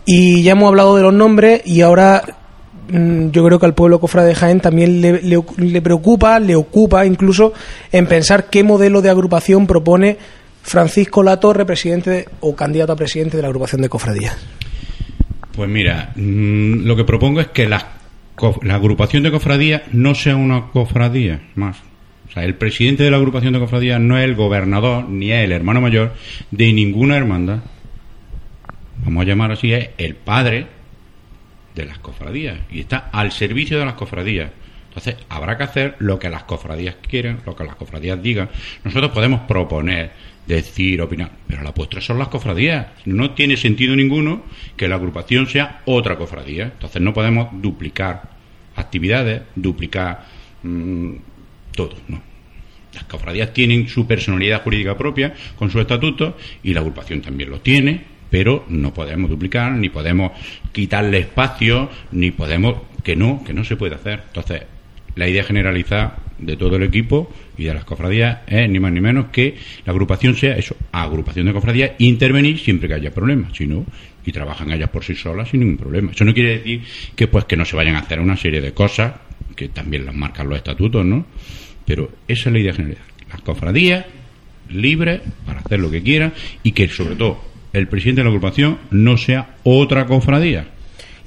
Y 0.05 0.43
ya 0.43 0.53
hemos 0.53 0.69
hablado 0.69 0.97
de 0.97 1.03
los 1.03 1.13
nombres 1.13 1.63
y 1.67 1.83
ahora 1.83 2.23
mm, 2.91 3.29
yo 3.31 3.45
creo 3.45 3.59
que 3.59 3.67
al 3.67 3.75
pueblo 3.75 4.01
cofrade 4.01 4.29
de 4.29 4.35
Jaén 4.35 4.61
también 4.61 5.01
le, 5.01 5.21
le- 5.23 5.43
le 5.59 5.83
preocupa, 5.83 6.39
le 6.41 6.57
ocupa 6.57 7.05
incluso 7.05 7.53
en 7.93 8.07
pensar 8.07 8.49
qué 8.51 8.63
modelo 8.65 9.03
de 9.03 9.11
agrupación 9.11 9.67
propone 9.67 10.17
Francisco 10.63 11.23
Latorre, 11.23 11.65
presidente 11.67 12.11
de- 12.11 12.29
o 12.41 12.57
candidato 12.57 12.93
a 12.93 12.97
presidente 12.97 13.37
de 13.37 13.43
la 13.43 13.49
agrupación 13.49 13.83
de 13.83 13.89
cofradías. 13.91 14.37
Pues 15.55 15.69
mira, 15.69 16.13
mm, 16.17 16.85
lo 16.87 16.97
que 16.97 17.05
propongo 17.05 17.41
es 17.41 17.49
que 17.49 17.69
la, 17.69 17.79
co- 17.81 17.87
la 18.63 18.75
agrupación 18.75 19.23
de 19.23 19.31
cofradías 19.31 19.83
no 19.93 20.15
sea 20.15 20.37
una 20.37 20.69
cofradía 20.69 21.41
más. 21.55 21.79
O 22.29 22.33
sea, 22.33 22.45
el 22.45 22.55
presidente 22.55 23.03
de 23.03 23.11
la 23.11 23.17
agrupación 23.17 23.53
de 23.53 23.59
cofradías 23.59 24.01
no 24.01 24.19
es 24.19 24.25
el 24.25 24.35
gobernador 24.35 25.09
ni 25.09 25.33
es 25.33 25.45
el 25.45 25.53
hermano 25.53 25.81
mayor 25.81 26.15
de 26.51 26.73
ninguna 26.73 27.17
hermandad. 27.17 27.61
Vamos 29.05 29.23
a 29.23 29.27
llamar 29.27 29.53
así, 29.53 29.73
es 29.73 29.91
el 29.97 30.15
padre 30.15 30.67
de 31.75 31.87
las 31.87 31.99
cofradías 31.99 32.59
y 32.71 32.81
está 32.81 33.09
al 33.13 33.33
servicio 33.33 33.79
de 33.79 33.85
las 33.87 33.95
cofradías. 33.95 34.51
Entonces, 34.99 35.25
habrá 35.29 35.57
que 35.57 35.63
hacer 35.63 35.95
lo 36.01 36.19
que 36.19 36.29
las 36.29 36.43
cofradías 36.43 36.97
quieren, 36.97 37.39
lo 37.47 37.55
que 37.55 37.63
las 37.63 37.77
cofradías 37.77 38.21
digan. 38.21 38.51
Nosotros 38.83 39.13
podemos 39.13 39.43
proponer, 39.43 40.11
decir, 40.45 41.01
opinar, 41.01 41.31
pero 41.47 41.63
la 41.63 41.73
puestra 41.73 42.01
son 42.01 42.19
las 42.19 42.27
cofradías. 42.27 42.89
No 43.05 43.31
tiene 43.31 43.57
sentido 43.57 43.95
ninguno 43.95 44.43
que 44.77 44.89
la 44.89 44.97
agrupación 44.97 45.47
sea 45.47 45.83
otra 45.85 46.17
cofradía. 46.17 46.65
Entonces, 46.65 47.01
no 47.01 47.15
podemos 47.15 47.49
duplicar 47.63 48.23
actividades, 48.75 49.43
duplicar 49.55 50.27
mm, 50.65 51.13
todo, 51.77 51.95
no. 52.09 52.21
Las 52.93 53.05
cofradías 53.05 53.53
tienen 53.53 53.89
su 53.89 54.05
personalidad 54.05 54.65
jurídica 54.65 54.99
propia 54.99 55.33
con 55.55 55.71
su 55.71 55.79
estatuto 55.79 56.37
y 56.65 56.75
la 56.75 56.81
agrupación 56.81 57.21
también 57.21 57.51
lo 57.51 57.61
tiene, 57.61 58.03
pero 58.31 58.65
no 58.69 58.93
podemos 58.93 59.31
duplicar, 59.31 59.71
ni 59.71 59.91
podemos 59.91 60.33
quitarle 60.73 61.19
espacio, 61.19 61.89
ni 62.11 62.33
podemos 62.33 62.79
que 63.05 63.15
no, 63.15 63.45
que 63.45 63.55
no 63.55 63.63
se 63.63 63.77
puede 63.77 63.95
hacer. 63.95 64.25
Entonces, 64.27 64.63
la 65.19 65.29
idea 65.29 65.43
generalizada 65.43 66.17
de 66.39 66.57
todo 66.57 66.77
el 66.77 66.85
equipo 66.85 67.33
y 67.59 67.65
de 67.65 67.75
las 67.75 67.85
cofradías 67.85 68.39
es 68.47 68.71
ni 68.71 68.79
más 68.79 68.93
ni 68.93 69.01
menos 69.01 69.27
que 69.33 69.57
la 69.85 69.93
agrupación 69.93 70.37
sea 70.37 70.57
eso, 70.57 70.77
agrupación 70.93 71.47
de 71.47 71.53
cofradías, 71.53 71.93
intervenir 71.99 72.59
siempre 72.59 72.89
que 72.89 72.95
haya 72.95 73.11
problemas, 73.11 73.57
si 73.57 73.67
no, 73.67 73.85
y 74.25 74.31
trabajan 74.31 74.71
ellas 74.71 74.91
por 74.91 75.03
sí 75.03 75.17
solas 75.17 75.49
sin 75.49 75.61
ningún 75.61 75.77
problema. 75.77 76.13
Eso 76.13 76.25
no 76.25 76.33
quiere 76.33 76.59
decir 76.59 76.83
que 77.17 77.27
pues 77.27 77.47
que 77.47 77.57
no 77.57 77.65
se 77.65 77.75
vayan 77.75 77.97
a 77.97 78.01
hacer 78.01 78.21
una 78.21 78.37
serie 78.37 78.61
de 78.61 78.73
cosas 78.73 79.15
que 79.57 79.69
también 79.69 80.07
las 80.07 80.15
marcan 80.15 80.49
los 80.49 80.59
estatutos, 80.59 81.05
¿no? 81.05 81.27
Pero 81.85 82.13
esa 82.29 82.49
es 82.49 82.53
la 82.53 82.59
idea 82.61 82.73
general. 82.73 83.03
Las 83.29 83.41
cofradías 83.41 84.07
libres 84.71 85.21
para 85.45 85.61
hacer 85.61 85.81
lo 85.81 85.91
que 85.91 86.03
quieran 86.03 86.33
y 86.63 86.73
que 86.73 86.89
sobre 86.89 87.17
todo 87.17 87.41
el 87.73 87.89
presidente 87.89 88.21
de 88.21 88.25
la 88.25 88.31
agrupación 88.31 88.79
no 88.93 89.17
sea 89.17 89.57
otra 89.65 90.07
cofradía. 90.07 90.78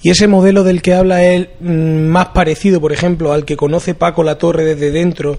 Y 0.04 0.10
ese 0.10 0.28
modelo 0.28 0.64
del 0.64 0.82
que 0.82 0.94
habla 0.94 1.24
él, 1.24 1.50
mm, 1.60 2.06
más 2.08 2.30
parecido, 2.30 2.82
por 2.82 2.92
ejemplo, 2.92 3.34
al 3.34 3.46
que 3.46 3.56
conoce 3.56 3.94
Paco 3.94 4.24
La 4.24 4.38
Torre 4.38 4.66
desde 4.66 4.92
dentro, 4.92 5.38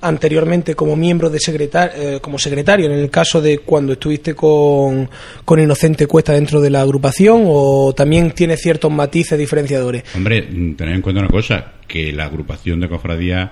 anteriormente 0.00 0.74
como 0.74 0.94
miembro 0.94 1.30
de 1.30 1.40
secretar, 1.40 1.92
eh, 1.96 2.18
como 2.20 2.38
secretario, 2.38 2.86
en 2.86 2.92
el 2.92 3.10
caso 3.10 3.40
de 3.40 3.58
cuando 3.58 3.94
estuviste 3.94 4.34
con, 4.34 5.08
con 5.44 5.58
Inocente 5.58 6.06
Cuesta 6.06 6.34
dentro 6.34 6.60
de 6.60 6.70
la 6.70 6.82
agrupación, 6.82 7.44
o 7.46 7.94
también 7.94 8.30
tiene 8.30 8.56
ciertos 8.56 8.92
matices 8.92 9.38
diferenciadores. 9.38 10.04
Hombre, 10.14 10.42
mm, 10.42 10.74
tened 10.76 10.94
en 10.94 11.02
cuenta 11.02 11.20
una 11.20 11.30
cosa, 11.30 11.72
que 11.88 12.12
la 12.12 12.26
agrupación 12.26 12.80
de 12.80 12.88
cofradías, 12.88 13.50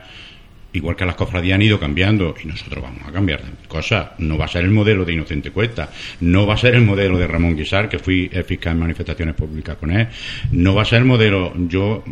igual 0.74 0.96
que 0.96 1.06
las 1.06 1.14
cofradías 1.14 1.54
han 1.54 1.62
ido 1.62 1.80
cambiando, 1.80 2.34
y 2.42 2.46
nosotros 2.46 2.82
vamos 2.82 3.02
a 3.06 3.12
cambiar 3.12 3.40
cosas, 3.68 4.10
no 4.18 4.36
va 4.36 4.44
a 4.44 4.48
ser 4.48 4.64
el 4.64 4.70
modelo 4.70 5.04
de 5.04 5.14
Inocente 5.14 5.50
Cuesta, 5.50 5.90
no 6.20 6.46
va 6.46 6.54
a 6.54 6.58
ser 6.58 6.74
el 6.74 6.82
modelo 6.82 7.16
de 7.16 7.26
Ramón 7.26 7.56
Guisar, 7.56 7.88
que 7.88 7.98
fui 7.98 8.30
fiscal 8.46 8.74
en 8.74 8.80
manifestaciones 8.80 9.34
públicas 9.34 9.76
con 9.76 9.90
él, 9.90 10.08
no 10.52 10.74
va 10.74 10.82
a 10.82 10.84
ser 10.84 10.98
el 10.98 11.04
modelo, 11.06 11.52
yo 11.68 12.04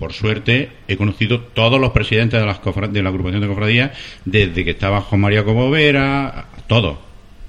por 0.00 0.14
suerte, 0.14 0.70
he 0.88 0.96
conocido 0.96 1.40
todos 1.40 1.78
los 1.78 1.90
presidentes 1.90 2.40
de, 2.40 2.46
las 2.46 2.62
de 2.90 3.02
la 3.02 3.10
agrupación 3.10 3.42
de 3.42 3.48
cofradías 3.48 3.90
desde 4.24 4.64
que 4.64 4.70
estaba 4.70 5.02
Juan 5.02 5.20
María 5.20 5.44
Cobovera, 5.44 6.46
todos. 6.66 6.96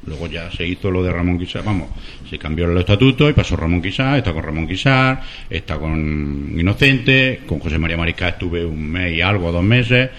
Luego 0.05 0.27
ya 0.27 0.51
se 0.51 0.67
hizo 0.67 0.91
lo 0.91 1.01
de 1.01 1.13
Ramón 1.13 1.39
Quisar, 1.39 1.63
vamos, 1.63 1.89
se 2.29 2.37
cambió 2.37 2.69
el 2.69 2.77
estatuto 2.77 3.29
y 3.29 3.33
pasó 3.33 3.55
Ramón 3.55 3.81
Quisar, 3.81 4.17
está 4.17 4.33
con 4.33 4.43
Ramón 4.43 4.67
Quisar, 4.67 5.21
está 5.49 5.77
con 5.77 6.53
Inocente, 6.57 7.41
con 7.45 7.59
José 7.59 7.77
María 7.77 7.95
Mariscal 7.95 8.31
estuve 8.31 8.65
un 8.65 8.83
mes 8.91 9.13
y 9.15 9.21
algo, 9.21 9.51
dos 9.51 9.63
meses, 9.63 10.09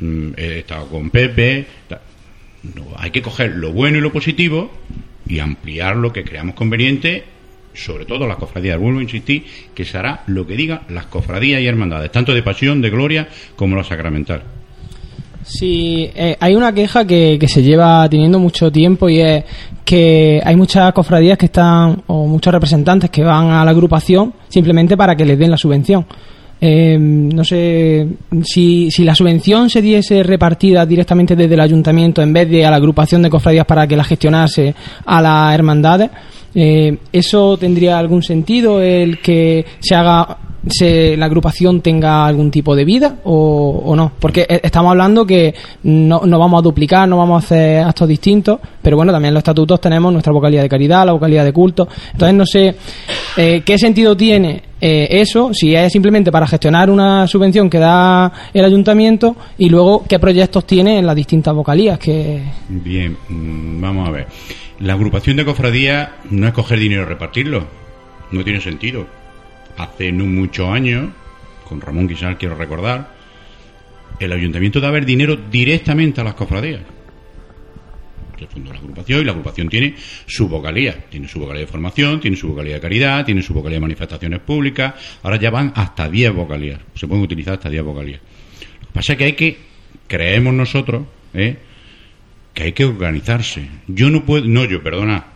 he 0.00 0.58
estado 0.60 0.86
con 0.86 1.10
Pepe. 1.10 1.66
No, 2.74 2.86
hay 2.96 3.10
que 3.10 3.22
coger 3.22 3.56
lo 3.56 3.72
bueno 3.72 3.98
y 3.98 4.00
lo 4.00 4.12
positivo 4.12 4.70
y 5.26 5.38
ampliar 5.38 5.96
lo 5.96 6.12
que 6.12 6.24
creamos 6.24 6.54
conveniente, 6.54 7.24
sobre 7.74 8.04
todo 8.04 8.26
las 8.26 8.38
cofradías. 8.38 8.78
Vuelvo 8.78 9.00
a 9.00 9.02
insistir 9.02 9.44
que 9.74 9.84
se 9.84 9.98
hará 9.98 10.24
lo 10.26 10.46
que 10.46 10.56
digan 10.56 10.80
las 10.88 11.06
cofradías 11.06 11.60
y 11.60 11.66
hermandades, 11.66 12.10
tanto 12.10 12.34
de 12.34 12.42
pasión, 12.42 12.80
de 12.80 12.90
gloria, 12.90 13.28
como 13.54 13.76
la 13.76 13.84
sacramental. 13.84 14.42
Sí, 15.44 16.10
eh, 16.14 16.36
hay 16.40 16.54
una 16.54 16.74
queja 16.74 17.06
que, 17.06 17.38
que 17.40 17.48
se 17.48 17.62
lleva 17.62 18.06
teniendo 18.10 18.38
mucho 18.38 18.70
tiempo 18.70 19.08
y 19.08 19.20
es 19.20 19.44
que 19.84 20.42
hay 20.44 20.56
muchas 20.56 20.92
cofradías 20.92 21.38
que 21.38 21.46
están, 21.46 22.02
o 22.06 22.26
muchos 22.26 22.52
representantes 22.52 23.08
que 23.08 23.22
van 23.22 23.50
a 23.50 23.64
la 23.64 23.70
agrupación 23.70 24.34
simplemente 24.48 24.96
para 24.96 25.16
que 25.16 25.24
les 25.24 25.38
den 25.38 25.50
la 25.50 25.56
subvención. 25.56 26.04
Eh, 26.60 26.96
no 26.98 27.44
sé 27.44 28.06
si, 28.42 28.90
si 28.90 29.04
la 29.04 29.14
subvención 29.14 29.70
se 29.70 29.80
diese 29.80 30.22
repartida 30.22 30.84
directamente 30.84 31.36
desde 31.36 31.54
el 31.54 31.60
ayuntamiento 31.60 32.20
en 32.20 32.32
vez 32.32 32.48
de 32.50 32.66
a 32.66 32.70
la 32.70 32.76
agrupación 32.76 33.22
de 33.22 33.30
cofradías 33.30 33.64
para 33.64 33.86
que 33.86 33.96
la 33.96 34.04
gestionase 34.04 34.74
a 35.04 35.22
las 35.22 35.54
hermandades. 35.54 36.10
Eh, 36.54 36.96
¿Eso 37.12 37.56
tendría 37.56 37.98
algún 37.98 38.22
sentido 38.22 38.82
el 38.82 39.20
que 39.20 39.64
se 39.78 39.94
haga 39.94 40.38
se, 40.70 41.16
la 41.16 41.26
agrupación 41.26 41.80
tenga 41.80 42.26
algún 42.26 42.50
tipo 42.50 42.74
de 42.74 42.84
vida 42.84 43.16
o, 43.24 43.82
o 43.84 43.96
no? 43.96 44.12
Porque 44.18 44.46
eh, 44.48 44.60
estamos 44.62 44.90
hablando 44.90 45.26
que 45.26 45.54
no, 45.82 46.22
no 46.24 46.38
vamos 46.38 46.60
a 46.60 46.62
duplicar, 46.62 47.08
no 47.08 47.18
vamos 47.18 47.42
a 47.42 47.46
hacer 47.46 47.82
actos 47.82 48.08
distintos, 48.08 48.60
pero 48.82 48.96
bueno, 48.96 49.12
también 49.12 49.30
en 49.30 49.34
los 49.34 49.40
estatutos 49.40 49.80
tenemos 49.80 50.12
nuestra 50.12 50.32
vocalía 50.32 50.62
de 50.62 50.68
caridad, 50.68 51.06
la 51.06 51.12
vocalía 51.12 51.44
de 51.44 51.52
culto. 51.52 51.88
Entonces 52.12 52.34
no 52.34 52.46
sé 52.46 52.74
eh, 53.36 53.62
qué 53.64 53.78
sentido 53.78 54.16
tiene 54.16 54.62
eh, 54.80 55.08
eso, 55.10 55.52
si 55.52 55.74
es 55.74 55.92
simplemente 55.92 56.30
para 56.30 56.46
gestionar 56.46 56.90
una 56.90 57.26
subvención 57.26 57.68
que 57.68 57.78
da 57.78 58.32
el 58.54 58.64
ayuntamiento 58.64 59.36
y 59.58 59.68
luego 59.68 60.04
qué 60.08 60.18
proyectos 60.18 60.66
tiene 60.66 60.98
en 60.98 61.06
las 61.06 61.16
distintas 61.16 61.54
vocalías 61.54 61.98
que... 61.98 62.42
Bien, 62.68 63.16
mm, 63.28 63.80
vamos 63.80 64.08
a 64.08 64.12
ver. 64.12 64.26
La 64.80 64.92
agrupación 64.92 65.36
de 65.36 65.44
cofradías 65.44 66.10
no 66.30 66.46
es 66.46 66.52
coger 66.52 66.78
dinero 66.78 67.02
y 67.02 67.06
repartirlo. 67.06 67.66
No 68.30 68.44
tiene 68.44 68.60
sentido. 68.60 69.06
Hace 69.78 70.12
no 70.12 70.26
muchos 70.26 70.68
años, 70.68 71.10
con 71.64 71.80
Ramón 71.80 72.08
quizás 72.08 72.36
quiero 72.36 72.56
recordar, 72.56 73.14
el 74.18 74.32
ayuntamiento 74.32 74.80
da 74.80 74.90
ver 74.90 75.06
dinero 75.06 75.36
directamente 75.36 76.20
a 76.20 76.24
las 76.24 76.34
cofradías. 76.34 76.80
Se 78.38 78.46
fundó 78.46 78.72
la 78.72 78.78
agrupación 78.78 79.20
y 79.20 79.24
la 79.24 79.32
agrupación 79.32 79.68
tiene 79.68 79.94
su 80.26 80.48
vocalía. 80.48 81.04
Tiene 81.08 81.28
su 81.28 81.40
vocalía 81.40 81.62
de 81.62 81.66
formación, 81.66 82.20
tiene 82.20 82.36
su 82.36 82.48
vocalía 82.48 82.74
de 82.74 82.80
caridad, 82.80 83.24
tiene 83.24 83.42
su 83.42 83.52
vocalía 83.54 83.76
de 83.76 83.80
manifestaciones 83.80 84.40
públicas. 84.40 84.94
Ahora 85.22 85.36
ya 85.36 85.50
van 85.50 85.72
hasta 85.74 86.08
10 86.08 86.34
vocalías. 86.34 86.80
Se 86.94 87.06
pueden 87.06 87.24
utilizar 87.24 87.54
hasta 87.54 87.68
10 87.68 87.82
vocalías. 87.82 88.20
Lo 88.80 88.86
que 88.86 88.92
pasa 88.92 89.12
es 89.12 89.18
que 89.18 89.24
hay 89.24 89.32
que, 89.32 89.58
creemos 90.06 90.54
nosotros, 90.54 91.04
¿eh? 91.34 91.56
que 92.54 92.62
hay 92.64 92.72
que 92.72 92.84
organizarse. 92.84 93.68
Yo 93.88 94.10
no 94.10 94.24
puedo, 94.24 94.44
no 94.44 94.64
yo, 94.64 94.82
perdona, 94.82 95.26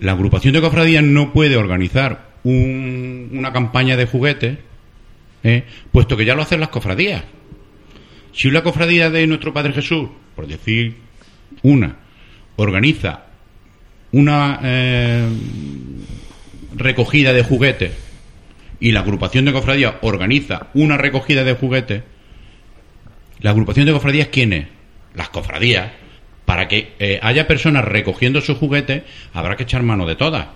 la 0.00 0.12
agrupación 0.12 0.52
de 0.54 0.60
cofradías 0.60 1.04
no 1.04 1.32
puede 1.32 1.56
organizar 1.56 2.25
un- 2.50 3.30
una 3.32 3.52
campaña 3.52 3.96
de 3.96 4.06
juguetes, 4.06 4.58
¿eh? 5.42 5.64
puesto 5.92 6.16
que 6.16 6.24
ya 6.24 6.34
lo 6.34 6.42
hacen 6.42 6.60
las 6.60 6.68
cofradías. 6.68 7.22
Si 8.32 8.48
una 8.48 8.62
cofradía 8.62 9.10
de 9.10 9.26
nuestro 9.26 9.52
Padre 9.52 9.72
Jesús, 9.72 10.08
por 10.34 10.46
decir 10.46 10.94
una, 11.62 11.96
organiza 12.56 13.24
una 14.12 14.60
eh, 14.62 15.26
recogida 16.76 17.32
de 17.32 17.42
juguetes 17.42 17.92
y 18.78 18.92
la 18.92 19.00
agrupación 19.00 19.44
de 19.46 19.52
cofradías 19.52 19.94
organiza 20.02 20.68
una 20.74 20.96
recogida 20.96 21.44
de 21.44 21.54
juguetes, 21.54 22.02
la 23.40 23.50
agrupación 23.50 23.86
de 23.86 23.92
cofradías, 23.92 24.28
¿quién 24.28 24.52
es? 24.52 24.66
Las 25.14 25.30
cofradías. 25.30 25.90
Para 26.44 26.68
que 26.68 26.92
eh, 27.00 27.18
haya 27.22 27.48
personas 27.48 27.84
recogiendo 27.84 28.40
sus 28.40 28.56
juguetes, 28.58 29.02
habrá 29.34 29.56
que 29.56 29.64
echar 29.64 29.82
mano 29.82 30.06
de 30.06 30.14
todas. 30.14 30.46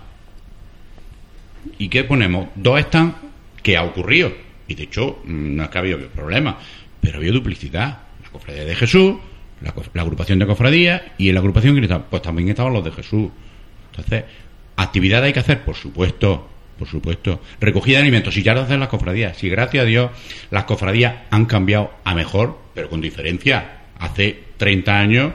¿Y 1.77 1.89
qué 1.89 2.03
ponemos? 2.03 2.47
Dos 2.55 2.79
están 2.79 3.15
que 3.61 3.77
ha 3.77 3.83
ocurrido. 3.83 4.31
Y 4.67 4.75
de 4.75 4.83
hecho, 4.83 5.19
mm, 5.23 5.55
no 5.55 5.63
es 5.63 5.69
que 5.69 5.77
ha 5.77 5.81
habido 5.81 5.99
problema, 6.09 6.57
pero 6.99 7.15
ha 7.15 7.17
habido 7.17 7.33
duplicidad. 7.33 7.99
La 8.23 8.29
cofradía 8.29 8.65
de 8.65 8.75
Jesús, 8.75 9.15
la, 9.61 9.73
la 9.93 10.01
agrupación 10.01 10.39
de 10.39 10.47
cofradías 10.47 11.01
y 11.17 11.29
en 11.29 11.35
la 11.35 11.41
agrupación 11.41 11.77
estaba, 11.83 12.05
pues 12.05 12.21
también 12.21 12.49
estaban 12.49 12.73
los 12.73 12.83
de 12.83 12.91
Jesús. 12.91 13.29
Entonces, 13.91 14.23
actividad 14.77 15.23
hay 15.23 15.33
que 15.33 15.39
hacer, 15.39 15.61
por 15.63 15.75
supuesto, 15.75 16.47
por 16.77 16.87
supuesto. 16.87 17.41
Recogida 17.59 17.97
de 17.97 18.03
alimentos, 18.03 18.33
si 18.33 18.41
ya 18.41 18.53
lo 18.53 18.61
hacen 18.61 18.79
las 18.79 18.89
cofradías, 18.89 19.37
si 19.37 19.49
gracias 19.49 19.83
a 19.83 19.85
Dios 19.85 20.11
las 20.49 20.63
cofradías 20.63 21.13
han 21.29 21.45
cambiado 21.45 21.91
a 22.03 22.15
mejor, 22.15 22.57
pero 22.73 22.89
con 22.89 23.01
diferencia. 23.01 23.81
Hace 23.99 24.39
30 24.57 24.99
años 24.99 25.33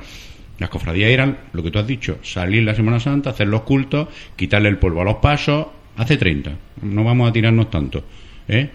las 0.59 0.71
cofradías 0.71 1.11
eran 1.11 1.39
lo 1.53 1.63
que 1.63 1.71
tú 1.71 1.79
has 1.79 1.87
dicho, 1.87 2.19
salir 2.23 2.63
la 2.63 2.75
Semana 2.75 2.99
Santa, 2.99 3.31
hacer 3.31 3.47
los 3.47 3.63
cultos, 3.63 4.09
quitarle 4.35 4.69
el 4.69 4.79
polvo 4.79 5.03
a 5.03 5.05
los 5.05 5.17
pasos, 5.17 5.67
hace 5.97 6.17
30. 6.17 6.57
No 6.83 7.05
vamos 7.05 7.29
a 7.29 7.33
tirarnos 7.33 7.71
tanto. 7.71 8.05
¿eh? 8.49 8.71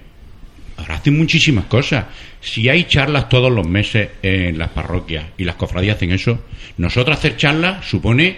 Ahora 0.77 0.95
hacen 0.95 1.17
muchísimas 1.17 1.65
cosas. 1.65 2.05
Si 2.39 2.67
hay 2.69 2.85
charlas 2.85 3.29
todos 3.29 3.51
los 3.51 3.67
meses 3.67 4.09
en 4.21 4.57
las 4.57 4.69
parroquias 4.69 5.25
y 5.37 5.43
las 5.43 5.55
cofradías 5.55 5.95
hacen 5.97 6.11
eso, 6.11 6.43
nosotros 6.77 7.17
hacer 7.17 7.37
charlas 7.37 7.85
supone 7.85 8.37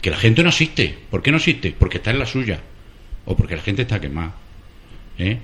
que 0.00 0.10
la 0.10 0.16
gente 0.16 0.42
no 0.42 0.48
asiste. 0.48 0.96
¿Por 1.10 1.22
qué 1.22 1.30
no 1.30 1.36
asiste? 1.36 1.74
Porque 1.78 1.98
está 1.98 2.10
en 2.10 2.18
la 2.18 2.26
suya. 2.26 2.60
O 3.26 3.36
porque 3.36 3.56
la 3.56 3.62
gente 3.62 3.82
está 3.82 4.00
quemada. 4.00 4.34
¿eh? 5.18 5.38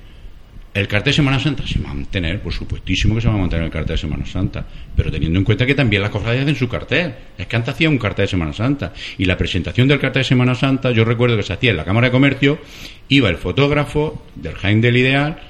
El 0.76 0.88
cartel 0.88 1.12
de 1.12 1.16
Semana 1.16 1.40
Santa 1.40 1.66
se 1.66 1.78
va 1.78 1.90
a 1.90 1.94
mantener, 1.94 2.42
por 2.42 2.52
supuestísimo 2.52 3.14
que 3.14 3.22
se 3.22 3.28
va 3.28 3.32
a 3.32 3.38
mantener 3.38 3.64
el 3.64 3.70
cartel 3.70 3.94
de 3.94 3.98
Semana 3.98 4.26
Santa, 4.26 4.66
pero 4.94 5.10
teniendo 5.10 5.38
en 5.38 5.44
cuenta 5.46 5.64
que 5.64 5.74
también 5.74 6.02
las 6.02 6.10
cofradías 6.10 6.42
hacen 6.42 6.54
su 6.54 6.68
cartel. 6.68 7.14
Es 7.38 7.46
que 7.46 7.56
antes 7.56 7.72
hacía 7.72 7.88
un 7.88 7.96
cartel 7.96 8.24
de 8.24 8.28
Semana 8.28 8.52
Santa 8.52 8.92
y 9.16 9.24
la 9.24 9.38
presentación 9.38 9.88
del 9.88 9.98
cartel 9.98 10.20
de 10.20 10.28
Semana 10.28 10.54
Santa, 10.54 10.90
yo 10.90 11.06
recuerdo 11.06 11.34
que 11.38 11.44
se 11.44 11.54
hacía 11.54 11.70
en 11.70 11.78
la 11.78 11.86
Cámara 11.86 12.08
de 12.08 12.10
Comercio, 12.10 12.58
iba 13.08 13.30
el 13.30 13.38
fotógrafo 13.38 14.22
del 14.34 14.52
Jaén 14.52 14.82
del 14.82 14.98
Ideal, 14.98 15.40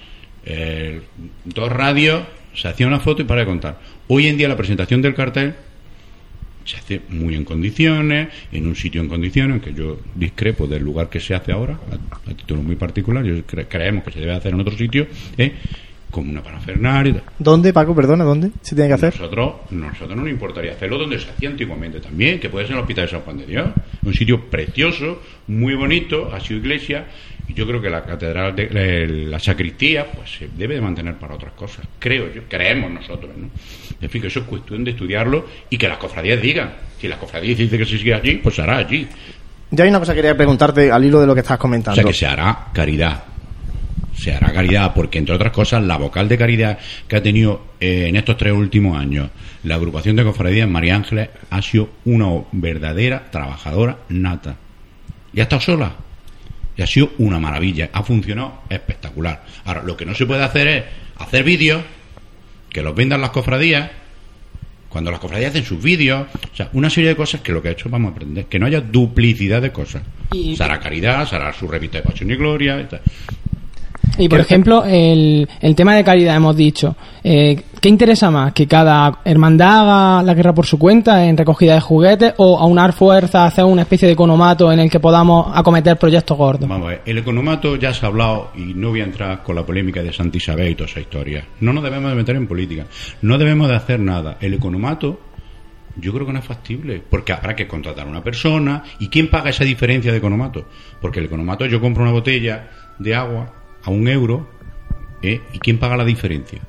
dos 1.45 1.73
radios, 1.73 2.23
se 2.55 2.69
hacía 2.69 2.87
una 2.87 3.01
foto 3.01 3.23
y 3.23 3.25
para 3.25 3.41
de 3.41 3.47
contar. 3.47 3.81
Hoy 4.07 4.29
en 4.29 4.37
día 4.37 4.47
la 4.47 4.57
presentación 4.57 5.03
del 5.03 5.15
cartel 5.15 5.57
se 6.67 6.77
hace 6.77 7.01
muy 7.09 7.35
en 7.35 7.45
condiciones, 7.45 8.29
en 8.53 8.67
un 8.67 8.75
sitio 8.77 9.01
en 9.01 9.09
condiciones, 9.09 9.63
que 9.63 9.73
yo 9.73 10.01
discrepo 10.15 10.67
del 10.67 10.83
lugar 10.83 11.09
que 11.09 11.21
se 11.21 11.35
hace 11.35 11.53
ahora, 11.53 11.79
a, 11.91 12.35
título 12.35 12.63
muy 12.63 12.77
particular, 12.77 13.25
yo 13.25 13.35
cre- 13.47 13.67
creemos 13.69 14.05
que 14.05 14.11
se 14.13 14.21
debe 14.21 14.33
hacer 14.33 14.53
en 14.53 14.61
otro 14.61 14.77
sitio, 14.77 15.07
¿eh? 15.39 15.53
Como 16.11 16.31
una 16.31 16.43
parafernalia. 16.43 17.23
¿Dónde, 17.39 17.73
Paco? 17.73 17.95
Perdona, 17.95 18.25
¿dónde 18.25 18.51
se 18.63 18.75
tiene 18.75 18.89
que 18.89 18.95
hacer? 18.95 19.15
Nosotros, 19.21 19.55
nosotros 19.71 20.17
no 20.17 20.23
nos 20.23 20.31
importaría 20.31 20.73
hacerlo 20.73 20.99
donde 20.99 21.19
se 21.19 21.29
hacía 21.31 21.49
antiguamente 21.51 22.01
también, 22.01 22.39
que 22.41 22.49
puede 22.49 22.67
ser 22.67 22.77
el 22.77 22.81
Hospital 22.83 23.05
de 23.07 23.11
San 23.11 23.21
Juan 23.21 23.39
de 23.39 23.47
Dios. 23.47 23.69
Un 24.03 24.15
sitio 24.15 24.41
precioso, 24.49 25.21
muy 25.49 25.75
bonito, 25.75 26.31
ha 26.33 26.41
sido 26.41 26.61
iglesia, 26.61 27.07
y 27.49 27.55
yo 27.55 27.67
creo 27.67 27.81
que 27.83 27.91
la 27.91 28.03
catedral, 28.05 28.55
de, 28.57 28.69
eh, 28.73 29.07
la 29.29 29.39
sacristía, 29.39 30.07
pues 30.11 30.31
se 30.39 30.49
debe 30.57 30.77
de 30.77 30.81
mantener 30.81 31.15
para 31.17 31.35
otras 31.35 31.53
cosas. 31.53 31.87
Creo 31.99 32.33
yo, 32.33 32.43
creemos 32.49 32.91
nosotros, 32.91 33.31
¿no? 33.37 33.49
En 34.01 34.11
fin, 34.11 34.21
que 34.23 34.29
eso 34.29 34.41
es 34.41 34.47
cuestión 34.47 34.85
de 34.85 34.93
estudiarlo 34.93 35.47
y 35.71 35.77
que 35.79 35.89
las 35.89 35.99
cofradías 35.99 36.41
digan. 36.41 36.73
Si 37.01 37.09
las 37.09 37.19
cofradías 37.19 37.59
dicen 37.59 37.79
que 37.79 37.85
se 37.85 37.99
sigue 37.99 38.15
allí, 38.15 38.37
pues 38.37 38.55
se 38.55 38.63
hará 38.63 38.79
allí. 38.79 39.07
Ya 39.71 39.85
hay 39.85 39.91
una 39.91 39.99
cosa 39.99 40.13
que 40.13 40.19
quería 40.19 40.37
preguntarte 40.37 40.91
al 40.91 41.05
hilo 41.05 41.21
de 41.21 41.27
lo 41.27 41.35
que 41.35 41.41
estás 41.41 41.57
O 41.57 41.61
comentando. 41.61 41.95
sea, 41.97 42.05
que 42.05 42.13
se 42.13 42.27
hará 42.27 42.69
caridad. 42.73 43.25
Se 44.17 44.33
hará 44.35 44.53
caridad, 44.53 44.95
porque 44.95 45.19
entre 45.19 45.35
otras 45.35 45.53
cosas, 45.53 45.83
la 45.83 45.97
vocal 45.99 46.29
de 46.29 46.39
caridad 46.39 46.79
que 47.07 47.17
ha 47.17 47.23
tenido 47.23 47.67
eh, 47.81 48.07
en 48.09 48.17
estos 48.17 48.37
tres 48.37 48.53
últimos 48.53 48.99
años 48.99 49.31
la 49.63 49.75
agrupación 49.75 50.17
de 50.17 50.25
cofradías 50.25 50.69
María 50.69 50.95
Ángeles 50.95 51.29
ha 51.51 51.61
sido 51.61 51.91
una 52.05 52.27
verdadera 52.53 53.31
trabajadora 53.31 53.99
nata. 54.09 54.57
Y 55.35 55.41
ha 55.41 55.45
estado 55.45 55.61
sola. 55.61 55.93
Y 56.77 56.83
ha 56.83 56.87
sido 56.87 57.11
una 57.19 57.39
maravilla. 57.39 57.91
Ha 57.93 58.03
funcionado 58.03 58.63
espectacular. 58.71 59.45
Ahora, 59.65 59.83
lo 59.83 59.97
que 59.97 60.07
no 60.07 60.15
se 60.15 60.25
puede 60.25 60.45
hacer 60.45 60.69
es 60.69 60.85
hacer 61.17 61.43
vídeos 61.45 61.83
que 62.71 62.83
los 62.83 62.95
vendan 62.95 63.21
las 63.21 63.31
cofradías 63.31 63.91
cuando 64.89 65.11
las 65.11 65.21
cofradías 65.21 65.51
hacen 65.51 65.65
sus 65.65 65.83
vídeos, 65.83 66.27
o 66.53 66.57
sea, 66.57 66.71
una 66.73 66.89
serie 66.89 67.11
de 67.11 67.17
cosas 67.17 67.43
que 67.43 67.53
lo 67.53 67.61
que 67.61 67.69
ha 67.69 67.73
hecho 67.73 67.91
vamos 67.91 68.11
a 68.11 68.15
aprender, 68.15 68.47
que 68.47 68.59
no 68.59 68.65
haya 68.65 68.81
duplicidad 68.81 69.61
de 69.61 69.71
cosas. 69.71 70.03
Hará 70.59 70.81
caridad, 70.81 71.29
se 71.29 71.37
hará 71.37 71.53
su 71.53 71.69
revista 71.69 71.99
de 71.99 72.05
pasión 72.05 72.31
y 72.31 72.37
gloria. 72.37 72.81
y 72.81 72.85
tal. 72.85 73.03
Y 74.19 74.29
por 74.29 74.41
ejemplo, 74.41 74.85
el, 74.85 75.49
el 75.61 75.75
tema 75.75 75.95
de 75.95 76.05
caridad 76.05 76.37
hemos 76.37 76.57
dicho, 76.57 76.97
eh, 77.23 77.61
¿qué 77.81 77.89
interesa 77.89 78.31
más? 78.31 78.53
¿Que 78.53 78.67
cada 78.67 79.21
hermandad 79.25 79.81
haga 79.81 80.23
la 80.23 80.35
guerra 80.35 80.55
por 80.55 80.67
su 80.67 80.79
cuenta 80.79 81.27
en 81.27 81.37
recogida 81.37 81.75
de 81.75 81.81
juguetes 81.81 82.35
o 82.39 82.59
aunar 82.59 82.93
fuerzas, 82.93 83.53
hacer 83.53 83.65
una 83.65 83.83
especie 83.83 84.07
de 84.07 84.15
economato 84.15 84.73
en 84.73 84.81
el 84.81 84.91
que 84.91 85.01
podamos 85.01 85.51
acometer 85.55 85.99
proyectos 85.99 86.37
gordos? 86.37 86.69
Vamos 86.69 86.87
a 86.87 86.91
ver, 86.91 87.03
el 87.05 87.19
economato 87.19 87.77
ya 87.77 87.93
se 87.93 88.07
ha 88.07 88.09
hablado 88.09 88.51
y 88.55 88.75
no 88.75 88.91
voy 88.91 89.01
a 89.01 89.05
entrar 89.05 89.43
con 89.43 89.57
la 89.57 89.65
polémica 89.65 90.03
de 90.03 90.13
Santa 90.13 90.37
Isabel 90.37 90.71
y 90.71 90.75
toda 90.75 90.89
esa 90.89 91.01
historia. 91.01 91.45
No 91.61 91.73
nos 91.73 91.85
debemos 91.85 92.11
de 92.11 92.17
meter 92.17 92.37
en 92.37 92.47
política, 92.47 92.87
no 93.23 93.39
debemos 93.39 93.69
de 93.69 93.77
hacer 93.77 94.01
nada. 94.01 94.39
El 94.41 94.55
economato 94.55 95.21
yo 95.99 96.13
creo 96.13 96.27
que 96.27 96.33
no 96.33 96.39
es 96.39 96.45
factible, 96.45 97.03
porque 97.09 97.33
habrá 97.33 97.57
que 97.57 97.67
contratar 97.67 98.07
a 98.07 98.11
una 98.11 98.23
persona. 98.23 98.83
¿Y 98.99 99.09
quién 99.09 99.31
paga 99.31 99.49
esa 99.49 99.65
diferencia 99.65 100.13
de 100.13 100.19
economato? 100.19 100.67
Porque 101.01 101.21
el 101.21 101.27
economato 101.27 101.65
yo 101.65 101.81
compro 101.81 102.03
una 102.03 102.13
botella 102.13 102.69
de 102.99 103.15
agua 103.15 103.51
a 103.87 103.91
un 103.91 104.09
euro, 104.09 104.47
¿eh? 105.23 105.41
¿y 105.55 105.59
quién 105.61 105.79
paga 105.79 105.97
la 105.97 106.05
diferencia? 106.05 106.61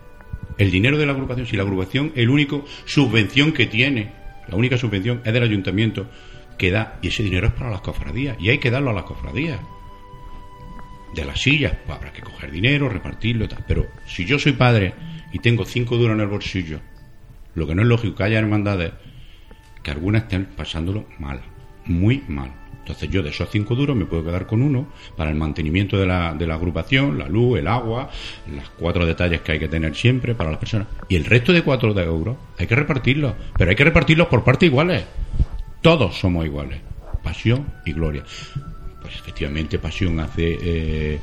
El 0.57 0.71
dinero 0.71 0.97
de 0.97 1.05
la 1.05 1.11
agrupación, 1.11 1.45
si 1.45 1.57
la 1.57 1.63
agrupación, 1.63 2.13
el 2.15 2.29
único 2.29 2.63
subvención 2.85 3.51
que 3.51 3.65
tiene, 3.65 4.13
la 4.47 4.55
única 4.55 4.77
subvención 4.77 5.21
es 5.25 5.33
del 5.33 5.43
ayuntamiento 5.43 6.09
que 6.57 6.71
da, 6.71 6.99
y 7.01 7.09
ese 7.09 7.23
dinero 7.23 7.47
es 7.47 7.53
para 7.53 7.69
las 7.69 7.81
cofradías, 7.81 8.37
y 8.39 8.49
hay 8.49 8.59
que 8.59 8.71
darlo 8.71 8.91
a 8.91 8.93
las 8.93 9.03
cofradías. 9.03 9.59
De 11.15 11.25
las 11.25 11.41
sillas, 11.41 11.73
pues 11.85 11.97
habrá 11.97 12.13
que 12.13 12.21
coger 12.21 12.51
dinero, 12.51 12.89
repartirlo. 12.89 13.47
Pero 13.67 13.87
si 14.05 14.25
yo 14.25 14.37
soy 14.37 14.53
padre 14.53 14.93
y 15.33 15.39
tengo 15.39 15.65
cinco 15.65 15.97
duros 15.97 16.15
en 16.15 16.21
el 16.21 16.27
bolsillo, 16.27 16.79
Lo 17.55 17.65
que 17.65 17.73
no 17.73 17.81
es 17.81 17.87
lógico 17.87 18.15
que 18.15 18.23
haya 18.23 18.37
hermandades 18.37 18.93
que 19.81 19.89
algunas 19.89 20.23
estén 20.23 20.45
pasándolo 20.45 21.07
mal, 21.17 21.41
muy 21.85 22.23
mal. 22.27 22.51
Entonces 22.87 23.09
yo 23.09 23.21
de 23.21 23.31
esos 23.31 23.49
cinco 23.49 23.75
duros 23.75 23.97
me 23.97 24.05
puedo 24.05 24.23
quedar 24.23 24.47
con 24.47 24.61
uno 24.61 24.87
para 25.17 25.29
el 25.29 25.35
mantenimiento 25.35 25.97
de 25.97 26.05
la, 26.05 26.33
de 26.33 26.47
la 26.47 26.53
agrupación, 26.53 27.19
la 27.19 27.27
luz, 27.27 27.59
el 27.59 27.67
agua, 27.67 28.09
las 28.55 28.69
cuatro 28.69 29.05
detalles 29.05 29.41
que 29.41 29.51
hay 29.51 29.59
que 29.59 29.67
tener 29.67 29.93
siempre 29.93 30.33
para 30.35 30.51
las 30.51 30.57
personas. 30.57 30.87
Y 31.09 31.17
el 31.17 31.25
resto 31.25 31.51
de 31.51 31.63
cuatro 31.63 31.93
de 31.93 32.05
euros 32.05 32.37
hay 32.57 32.65
que 32.65 32.75
repartirlos, 32.75 33.33
pero 33.57 33.69
hay 33.69 33.75
que 33.75 33.83
repartirlos 33.83 34.27
por 34.27 34.45
partes 34.45 34.69
iguales. 34.69 35.03
Todos 35.81 36.17
somos 36.17 36.45
iguales. 36.45 36.79
Pasión 37.21 37.67
y 37.85 37.91
gloria. 37.91 38.23
Pues 39.07 39.19
efectivamente 39.21 39.79
pasión 39.79 40.19
hace 40.19 40.57
eh, 40.61 41.19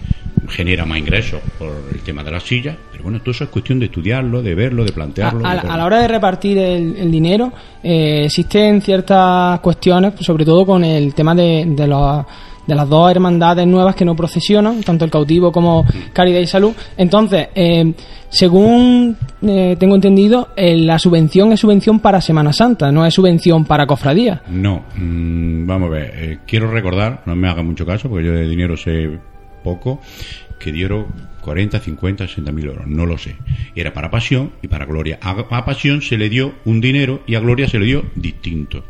genera 0.49 0.87
más 0.87 0.97
ingresos 0.99 1.39
por 1.59 1.71
el 1.93 2.01
tema 2.01 2.25
de 2.25 2.31
las 2.31 2.43
sillas, 2.43 2.75
pero 2.91 3.05
bueno, 3.05 3.19
todo 3.21 3.33
eso 3.33 3.45
es 3.45 3.51
cuestión 3.51 3.79
de 3.79 3.87
estudiarlo, 3.87 4.41
de 4.43 4.55
verlo, 4.55 4.85
de 4.87 4.93
plantearlo. 4.93 5.45
A, 5.45 5.49
a 5.49 5.51
de 5.51 5.57
la- 5.57 5.63
verlo. 5.63 5.73
a 5.75 5.77
la 5.77 5.85
hora 5.85 5.99
de 6.01 6.09
repartir 6.09 6.57
el, 6.57 6.97
el 6.97 7.11
dinero, 7.11 7.53
eh, 7.83 8.23
existen 8.25 8.81
ciertas 8.81 9.61
cuestiones, 9.61 10.13
pues, 10.15 10.25
sobre 10.25 10.47
todo 10.47 10.65
con 10.65 10.83
el 10.83 11.13
tema 11.15 11.35
de, 11.35 11.65
de, 11.69 11.87
los- 11.87 12.25
de 12.67 12.75
las 12.75 12.89
dos 12.89 13.11
hermandades 13.11 13.67
nuevas 13.67 13.95
que 13.95 14.05
no 14.05 14.17
procesionan, 14.17 14.83
tanto 14.83 15.05
el 15.05 15.11
cautivo 15.11 15.53
como 15.53 15.85
Caridad 16.13 16.41
y 16.41 16.47
Salud. 16.47 16.73
Entonces, 16.97 17.49
eh, 17.55 17.93
según 18.35 19.17
eh, 19.43 19.77
tengo 19.79 19.95
entendido, 19.95 20.49
eh, 20.57 20.77
la 20.77 20.99
subvención 20.99 21.53
es 21.53 21.61
subvención 21.61 22.01
para 22.01 22.21
Semana 22.21 22.53
Santa, 22.53 22.91
no 22.91 23.07
es 23.07 23.15
subvención 23.15 23.65
para 23.65 23.87
cofradía. 23.87 24.43
No, 24.49 24.85
mm, 24.97 25.65
vamos 25.67 25.89
a 25.89 25.93
ver, 25.93 26.13
eh, 26.17 26.39
quiero 26.45 26.69
recordar, 26.69 27.23
no 27.27 27.37
me 27.37 27.49
haga 27.49 27.63
mucho 27.63 27.87
caso 27.87 28.09
porque 28.09 28.27
yo 28.27 28.33
de 28.33 28.49
dinero 28.49 28.77
sé 28.77 29.21
poco, 29.63 30.01
que 30.59 30.73
dieron 30.73 31.07
40, 31.43 31.79
50, 31.79 32.27
60 32.27 32.51
mil 32.51 32.67
euros, 32.67 32.89
no 32.89 33.07
lo 33.07 33.19
sé. 33.19 33.37
Era 33.77 33.93
para 33.93 34.11
Pasión 34.11 34.51
y 34.63 34.67
para 34.67 34.85
Gloria. 34.85 35.21
A 35.23 35.65
Pasión 35.65 36.03
se 36.03 36.19
le 36.19 36.29
dio 36.29 36.55
un 36.65 36.81
dinero 36.81 37.23
y 37.29 37.37
a 37.37 37.41
Gloria 37.41 37.69
se 37.69 37.79
le 37.79 37.87
dio 37.87 38.05
distinto. 38.17 38.83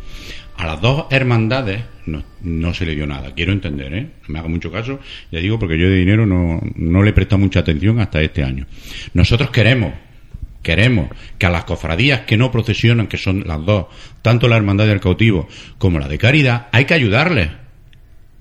A 0.57 0.67
las 0.67 0.81
dos 0.81 1.07
hermandades 1.11 1.83
no, 2.07 2.23
no 2.43 2.75
se 2.75 2.87
le 2.87 2.95
dio 2.95 3.07
nada, 3.07 3.33
quiero 3.35 3.53
entender, 3.53 3.93
¿eh? 3.95 4.03
No 4.23 4.33
me 4.33 4.39
haga 4.39 4.49
mucho 4.49 4.71
caso, 4.71 5.01
ya 5.33 5.41
digo, 5.41 5.59
porque 5.59 5.79
yo 5.79 5.89
de 5.89 5.97
dinero 5.97 6.27
no, 6.27 6.61
no 6.77 7.03
le 7.03 7.11
he 7.11 7.13
prestado 7.13 7.39
mucha 7.41 7.61
atención 7.61 7.99
hasta 8.01 8.21
este 8.23 8.43
año. 8.45 8.67
Nosotros 9.15 9.51
queremos 9.51 9.93
Queremos 10.65 11.11
que 11.37 11.45
a 11.45 11.51
las 11.51 11.65
cofradías 11.65 12.21
que 12.23 12.39
no 12.39 12.51
procesionan, 12.51 13.07
que 13.07 13.19
son 13.19 13.45
las 13.47 13.63
dos, 13.67 13.85
tanto 14.23 14.49
la 14.49 14.57
Hermandad 14.57 14.87
del 14.87 14.99
Cautivo 14.99 15.47
como 15.77 15.99
la 15.99 16.09
de 16.09 16.17
Caridad, 16.17 16.69
hay 16.73 16.87
que 16.87 16.95
ayudarles. 16.95 17.51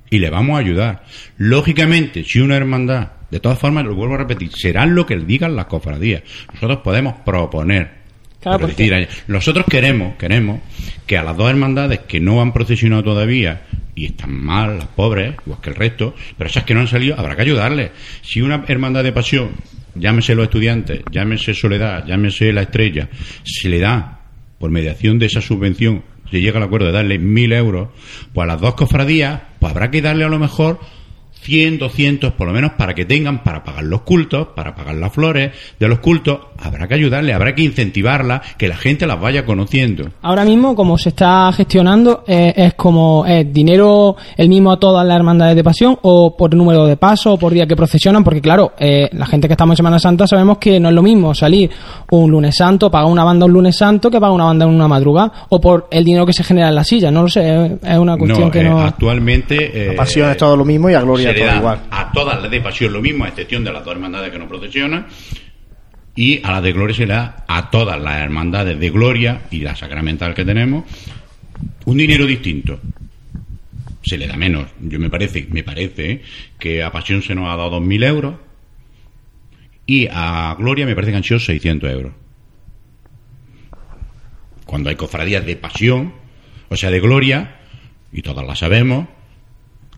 Y 0.10 0.20
le 0.20 0.30
vamos 0.30 0.56
a 0.56 0.60
ayudar. 0.60 1.04
Lógicamente, 1.38 2.24
si 2.24 2.40
una 2.40 2.56
hermandad, 2.56 3.10
de 3.30 3.42
todas 3.42 3.60
formas, 3.60 3.84
lo 3.84 3.94
vuelvo 3.96 4.16
a 4.16 4.20
repetir, 4.20 4.52
serán 4.54 4.96
lo 4.96 5.06
que 5.06 5.18
digan 5.18 5.58
las 5.58 5.66
cofradías. 5.66 6.24
Nosotros 6.54 6.80
podemos 6.82 7.16
proponer. 7.26 7.92
Claro, 8.40 8.60
porque- 8.68 9.08
nosotros 9.28 9.66
queremos, 9.70 10.16
queremos 10.16 10.62
que 11.06 11.18
a 11.18 11.24
las 11.24 11.38
dos 11.38 11.50
hermandades 11.50 12.00
que 12.00 12.20
no 12.20 12.42
han 12.42 12.54
procesionado 12.54 13.04
todavía 13.04 13.64
y 13.96 14.06
están 14.06 14.34
mal, 14.34 14.78
las 14.80 14.88
pobres, 14.88 15.36
igual 15.46 15.62
que 15.62 15.70
el 15.70 15.76
resto, 15.76 16.16
pero 16.38 16.50
esas 16.50 16.64
que 16.64 16.74
no 16.74 16.80
han 16.80 16.88
salido, 16.88 17.20
habrá 17.20 17.36
que 17.36 17.44
ayudarles. 17.44 17.92
Si 18.22 18.42
una 18.42 18.64
hermandad 18.68 19.04
de 19.04 19.12
pasión, 19.12 19.52
llámese 19.96 20.36
los 20.36 20.46
estudiantes, 20.46 21.02
llámese 21.12 21.54
Soledad, 21.54 22.06
llámese 22.06 22.52
la 22.54 22.64
estrella, 22.64 23.10
se 23.44 23.70
le 23.70 23.80
da 23.80 24.22
por 24.58 24.72
mediación 24.72 25.20
de 25.20 25.28
esa 25.28 25.42
subvención, 25.42 26.04
se 26.32 26.42
llega 26.42 26.58
al 26.58 26.64
acuerdo 26.64 26.88
de 26.88 26.94
darle 26.94 27.20
mil 27.20 27.54
euros, 27.54 27.90
pues 28.34 28.44
a 28.44 28.48
las 28.48 28.62
dos 28.62 28.74
cofradías, 28.76 29.42
pues 29.60 29.72
habrá 29.72 29.92
que 29.92 30.02
darle 30.02 30.24
a 30.24 30.30
lo 30.30 30.40
mejor 30.40 30.80
100, 31.44 31.78
200 31.78 32.34
por 32.34 32.48
lo 32.48 32.54
menos 32.54 32.72
para 32.74 32.96
que 32.96 33.06
tengan 33.06 33.44
para 33.44 33.64
pagar 33.64 33.84
los 33.84 34.02
cultos, 34.02 34.48
para 34.56 34.76
pagar 34.76 34.96
las 34.96 35.14
flores 35.14 35.52
de 35.80 35.88
los 35.88 36.00
cultos, 36.00 36.40
habrá 36.64 36.88
que 36.88 36.94
ayudarle, 36.96 37.34
habrá 37.34 37.54
que 37.56 37.64
incentivarla, 37.64 38.42
que 38.58 38.68
la 38.68 38.76
gente 38.76 39.06
las 39.06 39.20
vaya 39.20 39.46
conociendo. 39.46 40.10
Ahora 40.22 40.46
mismo, 40.46 40.76
como 40.76 40.98
se 40.98 41.10
está 41.10 41.52
gestionando, 41.54 42.24
eh, 42.28 42.54
es 42.56 42.74
como 42.76 43.26
es 43.26 43.52
dinero 43.54 44.16
el 44.38 44.50
mismo 44.50 44.72
a 44.72 44.80
todas 44.80 45.06
las 45.06 45.16
hermandades 45.16 45.56
de 45.56 45.64
pasión, 45.64 45.98
o 46.02 46.36
por 46.36 46.54
número 46.56 46.86
de 46.86 46.98
pasos, 46.98 47.34
o 47.34 47.38
por 47.38 47.54
día 47.54 47.66
que 47.68 47.76
procesionan, 47.76 48.24
porque 48.24 48.42
claro, 48.42 48.74
eh, 48.80 49.10
la 49.14 49.26
gente 49.26 49.48
que 49.48 49.54
estamos 49.54 49.74
en 49.74 49.78
Semana 49.78 50.00
Santa 50.00 50.28
sabemos 50.28 50.58
que 50.58 50.80
no 50.80 50.90
es 50.90 50.96
lo 50.96 51.02
mismo 51.02 51.34
salir 51.34 51.70
un 52.12 52.32
lunes 52.32 52.56
santo, 52.56 52.90
pagar 52.90 53.10
una 53.12 53.24
banda 53.24 53.46
un 53.46 53.54
lunes 53.54 53.76
santo, 53.78 54.10
que 54.10 54.20
pagar 54.20 54.34
una 54.34 54.46
banda 54.46 54.66
en 54.66 54.72
una 54.72 54.88
madrugada, 54.88 55.32
o 55.50 55.60
por 55.60 55.88
el 55.92 56.04
dinero 56.04 56.26
que 56.26 56.34
se 56.34 56.44
genera 56.44 56.70
en 56.70 56.76
la 56.76 56.84
silla, 56.84 57.12
no 57.12 57.24
lo 57.24 57.30
sé, 57.30 57.78
es 57.84 57.98
una 57.98 58.18
cuestión 58.18 58.46
no, 58.48 58.52
que 58.52 58.60
eh, 58.60 58.64
no... 58.64 58.80
actualmente... 58.80 59.88
eh, 59.88 59.94
A 59.94 59.96
Pasión 59.96 60.30
es 60.30 60.38
todo 60.38 60.56
lo 60.56 60.66
mismo 60.66 60.90
y 60.90 60.94
a 60.94 61.02
Gloria 61.02 61.34
todo 61.34 61.56
igual. 61.58 61.80
A 61.92 62.12
todas 62.12 62.42
las 62.42 62.50
de 62.52 62.62
pasión 62.62 62.94
lo 62.94 63.02
mismo, 63.02 63.26
a 63.26 63.30
excepción 63.30 63.64
de 63.64 63.72
las 63.72 63.84
dos 63.84 63.94
hermandades 63.94 64.32
que 64.32 64.40
no 64.40 64.48
procesionan. 64.48 65.06
Y 66.16 66.44
a 66.44 66.52
la 66.52 66.62
de 66.62 66.74
gloria 66.74 66.96
se 66.96 67.06
le 67.06 67.14
da 67.14 67.46
a 67.48 67.72
todas 67.72 68.00
las 68.02 68.22
hermandades 68.22 68.80
de 68.80 68.90
gloria 68.90 69.42
y 69.50 69.60
la 69.60 69.76
sacramental 69.76 70.34
que 70.34 70.46
tenemos 70.46 70.86
un 71.86 71.98
dinero 71.98 72.26
distinto. 72.26 72.80
Se 74.04 74.18
le 74.18 74.28
da 74.28 74.36
menos. 74.36 74.68
Yo 74.82 75.00
me 75.00 75.10
parece, 75.10 75.48
me 75.50 75.64
parece 75.64 76.12
¿eh? 76.12 76.22
que 76.60 76.84
a 76.84 76.92
Pasión 76.92 77.22
se 77.22 77.34
nos 77.34 77.46
ha 77.46 77.56
dado 77.56 77.82
2.000 77.82 78.06
euros 78.06 78.36
y 79.86 80.08
a 80.12 80.56
Gloria 80.58 80.86
me 80.86 80.96
parece 80.96 81.12
que 81.12 81.18
han 81.18 81.24
sido 81.24 81.40
600 81.40 81.92
euros. 81.92 82.14
Cuando 84.66 84.90
hay 84.90 84.96
cofradías 84.96 85.46
de 85.46 85.56
Pasión, 85.56 86.14
o 86.70 86.76
sea, 86.76 86.90
de 86.90 87.00
Gloria, 87.00 87.58
y 88.12 88.22
todas 88.22 88.46
las 88.46 88.60
sabemos, 88.60 89.08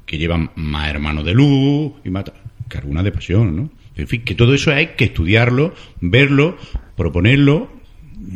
que 0.05 0.17
llevan 0.17 0.51
más 0.55 0.89
hermanos 0.89 1.25
de 1.25 1.33
luz 1.33 1.93
y 2.03 2.09
más 2.09 2.25
que 2.69 2.77
algunas 2.77 3.03
de 3.03 3.11
pasión, 3.11 3.55
¿no? 3.55 3.69
En 3.97 4.07
fin, 4.07 4.23
que 4.23 4.35
todo 4.35 4.53
eso 4.53 4.71
hay 4.71 4.87
que 4.97 5.05
estudiarlo, 5.05 5.73
verlo, 6.01 6.57
proponerlo 6.97 7.69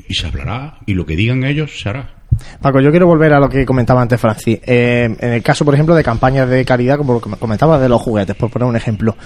y 0.07 0.13
se 0.13 0.27
hablará 0.27 0.79
y 0.85 0.93
lo 0.93 1.05
que 1.05 1.15
digan 1.15 1.43
ellos 1.43 1.79
se 1.81 1.89
hará. 1.89 2.15
Paco, 2.61 2.79
yo 2.79 2.91
quiero 2.91 3.07
volver 3.07 3.33
a 3.33 3.39
lo 3.39 3.49
que 3.49 3.65
comentaba 3.65 4.01
antes 4.01 4.21
Francis. 4.21 4.59
Eh, 4.65 5.13
en 5.19 5.33
el 5.33 5.41
caso, 5.43 5.65
por 5.65 5.73
ejemplo, 5.73 5.93
de 5.95 6.03
campañas 6.03 6.47
de 6.49 6.63
caridad, 6.63 6.97
como 6.97 7.13
lo 7.13 7.19
que 7.21 7.29
me 7.29 7.35
comentaba 7.37 7.77
de 7.79 7.89
los 7.89 8.01
juguetes, 8.01 8.35
por 8.35 8.49
poner 8.49 8.67
un 8.69 8.75
ejemplo, 8.77 9.17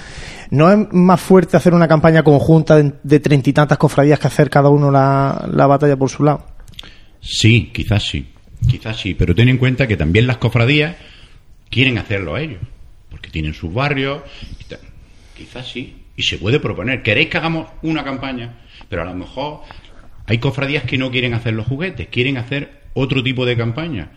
¿no 0.50 0.72
es 0.72 0.80
más 0.92 1.22
fuerte 1.22 1.56
hacer 1.58 1.74
una 1.76 1.88
campaña 1.88 2.24
conjunta 2.24 2.82
de- 2.82 3.20
treinta 3.20 3.50
y 3.50 3.54
tantas 3.54 3.78
cofradías 3.78 4.18
que 4.20 4.28
hacer 4.28 4.50
cada 4.50 4.70
uno 4.70 4.90
la, 4.90 5.48
la 5.52 5.68
batalla 5.68 5.96
por 5.98 6.10
su 6.10 6.24
lado? 6.24 6.48
Sí, 7.20 7.70
quizás 7.74 8.04
sí, 8.04 8.34
quizás 8.68 8.98
sí, 9.00 9.14
pero 9.14 9.36
ten 9.36 9.50
en 9.50 9.58
cuenta 9.58 9.86
que 9.88 9.98
también 9.98 10.26
las 10.26 10.38
cofradías 10.38 10.96
quieren 11.70 11.98
hacerlo 12.00 12.38
ellos, 12.38 12.62
porque 13.12 13.30
tienen 13.30 13.54
sus 13.54 13.72
barrios, 13.72 14.22
quizás 15.38 15.68
sí, 15.68 16.03
y 16.16 16.24
se 16.24 16.38
puede 16.38 16.60
proponer, 16.60 17.02
¿queréis 17.02 17.30
que 17.30 17.38
hagamos 17.38 17.68
una 17.82 18.04
campaña? 18.04 18.60
Pero 18.90 19.02
a 19.02 19.06
lo 19.06 19.16
mejor 19.16 19.62
hay 20.26 20.38
cofradías 20.38 20.84
que 20.84 20.98
no 20.98 21.12
quieren 21.12 21.34
hacer 21.34 21.54
los 21.54 21.68
juguetes, 21.68 22.08
quieren 22.08 22.38
hacer 22.38 22.84
otro 22.94 23.24
tipo 23.24 23.46
de 23.46 23.58
campaña. 23.58 24.12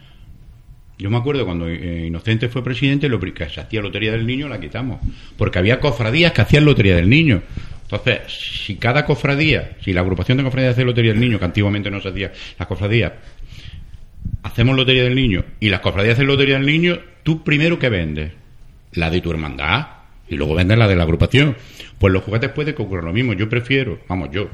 Yo 0.99 1.11
me 1.11 1.19
acuerdo 1.19 1.45
cuando 1.45 1.69
eh, 1.69 2.07
Inocente 2.07 2.49
fue 2.49 2.65
presidente, 2.65 3.09
lo 3.09 3.21
que 3.21 3.49
se 3.49 3.61
hacía 3.61 3.83
Lotería 3.83 4.13
del 4.13 4.27
Niño 4.27 4.49
la 4.49 4.61
quitamos, 4.61 5.01
porque 5.37 5.59
había 5.59 5.79
cofradías 5.79 6.33
que 6.33 6.43
hacían 6.43 6.65
Lotería 6.65 6.97
del 6.97 7.09
Niño. 7.09 7.43
Entonces, 7.83 8.21
si 8.65 8.77
cada 8.77 9.05
cofradía, 9.05 9.77
si 9.83 9.93
la 9.93 10.01
agrupación 10.01 10.39
de 10.39 10.45
cofradías 10.45 10.73
hace 10.73 10.85
Lotería 10.85 11.13
del 11.13 11.21
Niño, 11.21 11.39
que 11.39 11.45
antiguamente 11.45 11.91
no 11.91 12.01
se 12.01 12.09
hacía, 12.09 12.33
las 12.59 12.67
cofradías, 12.67 13.13
hacemos 14.43 14.75
Lotería 14.75 15.05
del 15.05 15.15
Niño 15.15 15.45
y 15.61 15.69
las 15.69 15.81
cofradías 15.81 16.15
hacen 16.15 16.27
Lotería 16.27 16.55
del 16.55 16.67
Niño, 16.67 16.99
tú 17.23 17.45
primero 17.45 17.79
que 17.79 17.89
vendes 17.91 18.33
la 18.93 19.11
de 19.11 19.21
tu 19.21 19.31
hermandad 19.31 19.96
y 20.29 20.37
luego 20.37 20.55
vendes 20.55 20.79
la 20.79 20.89
de 20.89 20.97
la 20.97 21.05
agrupación. 21.05 21.57
Pues 21.99 22.13
los 22.13 22.23
juguetes 22.23 22.51
puede 22.51 22.75
que 22.75 22.83
ocurra 22.83 23.03
lo 23.03 23.13
mismo. 23.13 23.33
Yo 23.33 23.49
prefiero, 23.49 24.01
vamos, 24.09 24.31
yo, 24.33 24.49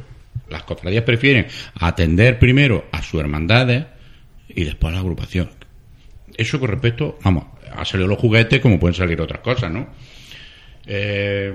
las 0.49 0.63
cofradías 0.65 1.05
prefieren 1.05 1.47
atender 1.75 2.39
primero 2.39 2.87
a 2.93 3.03
sus 3.03 3.21
hermandades 3.21 3.85
y 4.49 4.65
después 4.65 4.93
a 4.93 4.95
la 4.95 5.01
agrupación. 5.01 5.51
Eso 6.37 6.61
con 6.61 6.71
respecto, 6.71 7.19
vamos, 7.23 7.45
ha 7.75 7.85
salido 7.85 8.09
los 8.09 8.19
juguetes 8.19 8.61
como 8.61 8.79
pueden 8.79 8.95
salir 8.95 9.21
otras 9.21 9.41
cosas, 9.41 9.71
¿no? 9.71 9.89
Eh, 10.87 11.55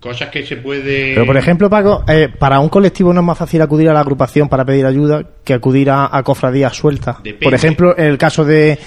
cosas 0.00 0.28
que 0.30 0.46
se 0.46 0.56
puede... 0.56 1.14
Pero, 1.14 1.26
por 1.26 1.36
ejemplo, 1.36 1.68
Paco, 1.68 2.04
eh, 2.08 2.28
para 2.38 2.60
un 2.60 2.68
colectivo 2.68 3.12
no 3.12 3.20
es 3.20 3.26
más 3.26 3.36
fácil 3.38 3.60
acudir 3.62 3.88
a 3.88 3.92
la 3.92 4.00
agrupación 4.00 4.48
para 4.48 4.64
pedir 4.64 4.86
ayuda 4.86 5.22
que 5.44 5.54
acudir 5.54 5.90
a, 5.90 6.08
a 6.16 6.22
cofradías 6.22 6.76
sueltas. 6.76 7.16
Depende. 7.22 7.44
Por 7.44 7.54
ejemplo, 7.54 7.98
en 7.98 8.04
el 8.06 8.16
caso 8.18 8.44
de 8.44 8.78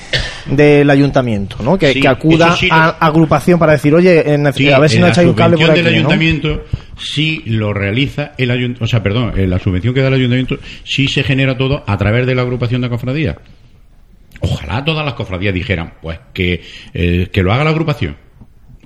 del 0.45 0.89
ayuntamiento, 0.89 1.57
¿no? 1.63 1.77
Que, 1.77 1.93
Sí, 1.93 1.99
que 2.01 2.07
acuda 2.07 2.55
lo- 2.61 2.73
a 2.73 2.89
agrupación 3.05 3.59
para 3.59 3.73
decir, 3.73 3.93
oye, 3.93 4.23
Sí, 4.53 4.71
a 4.71 4.79
ver 4.79 4.89
si 4.89 4.99
no 4.99 5.07
la 5.07 5.11
echáis 5.11 5.27
un 5.27 5.33
cable 5.33 5.57
por 5.57 5.65
subvención 5.67 5.71
aquí, 5.71 5.95
del 5.95 6.03
¿no? 6.03 6.09
ayuntamiento 6.09 6.63
sí 6.97 7.41
lo 7.45 7.73
realiza 7.73 8.31
el 8.37 8.49
ayuntamiento, 8.51 8.83
o 8.85 8.87
sea, 8.87 9.03
perdón, 9.03 9.33
eh, 9.35 9.47
la 9.47 9.59
subvención 9.59 9.93
que 9.93 10.01
da 10.01 10.07
el 10.07 10.13
ayuntamiento 10.13 10.57
sí 10.83 11.07
se 11.07 11.23
genera 11.23 11.57
todo 11.57 11.83
a 11.85 11.97
través 11.97 12.25
de 12.25 12.35
la 12.35 12.43
agrupación 12.43 12.81
de 12.81 12.89
cofradías. 12.89 13.35
Ojalá 14.39 14.83
todas 14.85 15.05
las 15.05 15.13
cofradías 15.15 15.53
dijeran, 15.53 15.93
pues 16.01 16.19
que, 16.33 16.61
eh, 16.93 17.27
que 17.31 17.43
lo 17.43 17.51
haga 17.53 17.63
la 17.63 17.69
agrupación. 17.71 18.15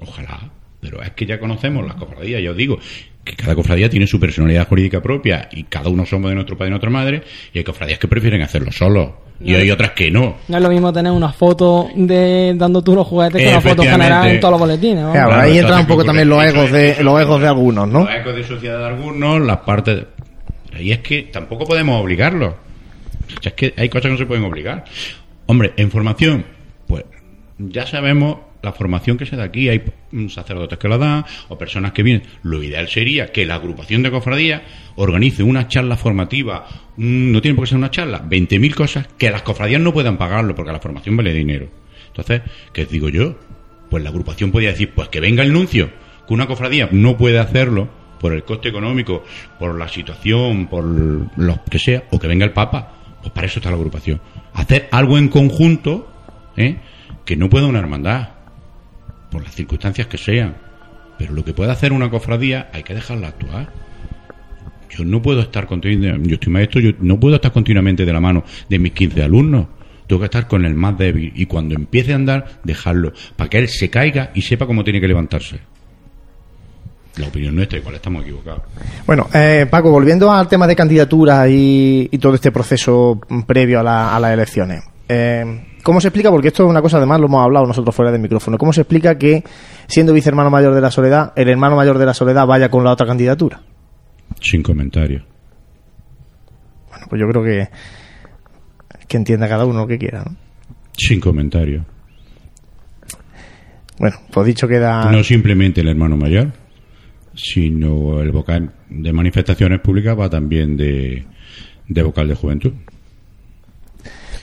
Ojalá, 0.01 0.49
pero 0.89 1.03
es 1.03 1.11
que 1.11 1.25
ya 1.25 1.39
conocemos 1.39 1.85
las 1.85 1.95
cofradías, 1.95 2.41
ya 2.41 2.51
os 2.51 2.57
digo, 2.57 2.77
que 3.23 3.35
cada 3.35 3.55
cofradía 3.55 3.89
tiene 3.89 4.05
su 4.07 4.19
personalidad 4.19 4.67
jurídica 4.67 5.01
propia 5.01 5.49
y 5.51 5.63
cada 5.63 5.89
uno 5.89 6.05
somos 6.05 6.29
de 6.29 6.35
nuestro 6.35 6.57
padre 6.57 6.67
y 6.67 6.71
nuestra 6.71 6.89
madre, 6.89 7.23
y 7.53 7.57
hay 7.57 7.63
cofradías 7.63 7.97
que 7.99 8.07
prefieren 8.07 8.41
hacerlo 8.41 8.71
solos, 8.71 9.09
y 9.43 9.53
hay 9.55 9.69
otras 9.71 9.91
que 9.91 10.09
no. 10.11 10.37
No 10.47 10.57
es 10.57 10.63
lo 10.63 10.69
mismo 10.69 10.93
tener 10.93 11.11
una 11.11 11.33
foto 11.33 11.89
de 11.95 12.53
dando 12.55 12.81
tú 12.81 12.95
los 12.95 13.05
juguetes 13.07 13.41
que 13.41 13.49
una 13.49 13.59
foto 13.61 13.83
general 13.83 14.27
en 14.27 14.39
todos 14.39 14.51
los 14.53 14.59
boletines. 14.61 15.03
¿no? 15.03 15.11
Claro, 15.11 15.27
Claro, 15.29 15.41
ahí 15.43 15.57
entra 15.57 15.61
entonces, 15.79 15.81
un 15.83 15.87
poco 15.87 16.01
¿qué 16.01 16.05
también 16.07 16.29
los 16.29 16.37
ocurre? 16.37 16.49
egos 16.59 16.71
de 16.71 16.89
Eso- 16.91 17.03
los 17.03 17.21
egos 17.21 17.41
de 17.41 17.47
algunos, 17.47 17.87
¿no? 17.89 17.99
Los 18.05 18.15
ecos 18.15 18.35
de 18.35 18.43
sociedad 18.45 18.79
de 18.79 18.85
algunos, 18.85 19.41
las 19.41 19.57
partes. 19.57 20.05
Y 20.79 20.91
es 20.91 20.99
que 20.99 21.23
tampoco 21.23 21.65
podemos 21.65 22.01
obligarlo. 22.01 22.55
Es 23.41 23.53
que 23.53 23.73
hay 23.75 23.89
cosas 23.89 24.03
que 24.03 24.11
no 24.11 24.17
se 24.17 24.25
pueden 24.25 24.43
obligar. 24.45 24.85
Hombre, 25.47 25.73
en 25.77 25.89
formación, 25.91 26.45
pues 26.87 27.03
ya 27.57 27.85
sabemos 27.87 28.37
la 28.65 28.73
formación 28.73 29.17
que 29.17 29.25
se 29.25 29.37
da 29.37 29.43
aquí. 29.45 29.69
Hay 29.69 29.83
sacerdotes 30.29 30.77
que 30.77 30.87
la 30.89 30.97
dan 30.97 31.25
o 31.47 31.57
personas 31.57 31.93
que 31.93 32.03
vienen. 32.03 32.23
Lo 32.43 32.61
ideal 32.61 32.89
sería 32.89 33.31
que 33.31 33.45
la 33.45 33.55
agrupación 33.55 34.03
de 34.03 34.11
cofradías 34.11 34.61
organice 34.95 35.43
una 35.43 35.67
charla 35.67 35.95
formativa. 35.95 36.67
No 36.97 37.41
tiene 37.41 37.55
por 37.55 37.65
qué 37.65 37.69
ser 37.69 37.77
una 37.77 37.91
charla, 37.91 38.23
20.000 38.27 38.73
cosas 38.73 39.07
que 39.17 39.29
las 39.31 39.43
cofradías 39.43 39.81
no 39.81 39.93
puedan 39.93 40.17
pagarlo 40.17 40.55
porque 40.55 40.71
la 40.71 40.79
formación 40.79 41.15
vale 41.15 41.33
dinero. 41.33 41.69
Entonces, 42.07 42.41
¿qué 42.73 42.85
digo 42.85 43.09
yo? 43.09 43.37
Pues 43.89 44.03
la 44.03 44.09
agrupación 44.09 44.51
podría 44.51 44.71
decir, 44.71 44.91
pues 44.93 45.09
que 45.09 45.19
venga 45.19 45.43
el 45.43 45.53
nuncio, 45.53 45.89
que 46.27 46.33
una 46.33 46.47
cofradía 46.47 46.89
no 46.91 47.17
puede 47.17 47.39
hacerlo 47.39 47.89
por 48.19 48.33
el 48.33 48.43
coste 48.43 48.69
económico, 48.69 49.23
por 49.59 49.77
la 49.77 49.87
situación, 49.87 50.67
por 50.67 50.83
lo 50.83 51.63
que 51.69 51.79
sea, 51.79 52.05
o 52.11 52.19
que 52.19 52.27
venga 52.27 52.45
el 52.45 52.53
Papa. 52.53 52.93
Pues 53.21 53.33
para 53.33 53.47
eso 53.47 53.59
está 53.59 53.69
la 53.69 53.75
agrupación. 53.75 54.21
Hacer 54.53 54.87
algo 54.91 55.17
en 55.17 55.27
conjunto, 55.27 56.11
¿eh? 56.55 56.77
que 57.25 57.35
no 57.35 57.49
pueda 57.49 57.65
una 57.67 57.79
hermandad, 57.79 58.29
por 59.35 59.43
las 59.43 59.53
circunstancias 59.55 60.07
que 60.07 60.17
sean. 60.17 60.55
Pero 61.17 61.33
lo 61.33 61.43
que 61.43 61.53
puede 61.53 61.71
hacer 61.71 61.91
una 61.93 62.09
cofradía 62.09 62.69
hay 62.73 62.83
que 62.83 62.93
dejarla 62.93 63.27
actuar. 63.29 63.69
Yo 64.89 65.03
no 65.03 65.21
puedo 65.21 65.41
estar 65.41 65.65
continuamente, 65.67 66.29
yo 66.29 66.35
estoy 66.35 66.53
maestro, 66.53 66.79
yo 66.79 66.91
no 66.99 67.19
puedo 67.19 67.35
estar 67.35 67.51
continuamente 67.51 68.05
de 68.05 68.13
la 68.13 68.21
mano 68.21 68.43
de 68.69 68.79
mis 68.79 68.93
15 68.93 69.23
alumnos. 69.23 69.67
Tengo 70.07 70.19
que 70.21 70.25
estar 70.25 70.47
con 70.47 70.63
el 70.65 70.73
más 70.75 70.97
débil 70.97 71.33
y 71.35 71.45
cuando 71.47 71.75
empiece 71.75 72.13
a 72.13 72.15
andar, 72.15 72.59
dejarlo, 72.63 73.11
para 73.35 73.49
que 73.49 73.57
él 73.57 73.67
se 73.67 73.89
caiga 73.89 74.31
y 74.35 74.41
sepa 74.41 74.65
cómo 74.67 74.83
tiene 74.83 75.01
que 75.01 75.07
levantarse. 75.07 75.59
La 77.17 77.27
opinión 77.27 77.55
nuestra, 77.55 77.79
igual 77.79 77.95
estamos 77.95 78.23
equivocados. 78.23 78.61
Bueno, 79.05 79.27
eh, 79.33 79.65
Paco, 79.69 79.89
volviendo 79.89 80.31
al 80.31 80.47
tema 80.47 80.67
de 80.67 80.75
candidatura 80.75 81.47
y, 81.49 82.09
todo 82.21 82.35
este 82.35 82.51
proceso 82.51 83.19
previo 83.47 83.79
a, 83.79 83.83
la- 83.83 84.15
a 84.15 84.19
las 84.19 84.33
elecciones. 84.33 84.83
Eh, 85.07 85.74
¿Cómo 85.85 86.01
se 86.01 86.07
explica? 86.07 86.31
Porque 86.31 86.47
esto 86.47 86.63
es 86.63 86.69
una 86.71 86.81
cosa, 86.81 86.97
además 86.97 87.19
lo 87.19 87.27
hemos 87.27 87.43
hablado 87.43 87.67
nosotros 87.67 87.95
fuera 87.95 88.11
del 88.11 88.19
micrófono. 88.19 88.57
¿Cómo 88.57 88.73
se 88.73 88.81
explica 88.81 89.19
que, 89.19 89.43
siendo 89.85 90.13
vicehermano 90.13 90.49
mayor 90.49 90.73
de 90.73 90.81
la 90.81 90.89
Soledad, 90.89 91.31
el 91.35 91.47
hermano 91.47 91.75
mayor 91.75 91.99
de 91.99 92.07
la 92.07 92.15
Soledad 92.15 92.47
vaya 92.47 92.69
con 92.69 92.83
la 92.83 92.91
otra 92.91 93.05
candidatura? 93.05 93.61
Sin 94.41 94.63
comentarios. 94.63 95.23
Bueno, 96.89 97.05
pues 97.07 97.21
yo 97.21 97.27
creo 97.27 97.43
que, 97.43 97.69
que 99.07 99.17
entienda 99.17 99.47
cada 99.47 99.63
uno 99.65 99.81
lo 99.81 99.87
que 99.87 99.99
quiera. 99.99 100.23
¿no? 100.23 100.35
Sin 100.97 101.19
comentarios. 101.19 101.85
Bueno, 103.99 104.17
pues 104.33 104.47
dicho 104.47 104.67
queda. 104.67 105.11
No 105.11 105.23
simplemente 105.23 105.81
el 105.81 105.89
hermano 105.89 106.17
mayor, 106.17 106.51
sino 107.35 108.21
el 108.21 108.31
vocal 108.31 108.73
de 108.89 109.13
manifestaciones 109.13 109.81
públicas 109.81 110.17
va 110.19 110.31
también 110.31 110.77
de, 110.77 111.27
de 111.87 112.01
vocal 112.01 112.27
de 112.27 112.33
juventud. 112.33 112.73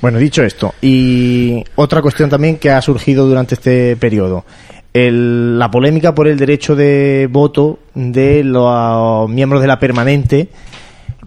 Bueno, 0.02 0.18
dicho 0.18 0.42
esto, 0.42 0.74
y 0.82 1.64
otra 1.76 2.02
cuestión 2.02 2.28
también 2.28 2.56
que 2.56 2.70
ha 2.70 2.82
surgido 2.82 3.24
durante 3.26 3.54
este 3.54 3.96
periodo. 3.96 4.44
El- 4.92 5.58
la 5.58 5.70
polémica 5.70 6.14
por 6.14 6.28
el 6.28 6.36
derecho 6.36 6.76
de 6.76 7.28
voto 7.30 7.78
de 7.94 8.44
los 8.44 9.30
miembros 9.30 9.62
de 9.62 9.68
la 9.68 9.78
permanente 9.78 10.48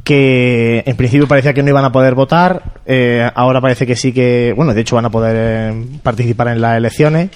que 0.03 0.83
en 0.85 0.95
principio 0.97 1.27
parecía 1.27 1.53
que 1.53 1.63
no 1.63 1.69
iban 1.69 1.83
a 1.85 1.91
poder 1.91 2.13
votar, 2.13 2.61
eh, 2.85 3.27
ahora 3.33 3.59
parece 3.59 3.87
que 3.87 3.95
sí 3.95 4.11
que, 4.13 4.53
bueno, 4.55 4.73
de 4.75 4.81
hecho 4.81 4.95
van 4.97 5.05
a 5.05 5.09
poder 5.09 5.35
eh, 5.39 5.85
participar 6.03 6.49
en 6.49 6.61
las 6.61 6.77
elecciones. 6.77 7.29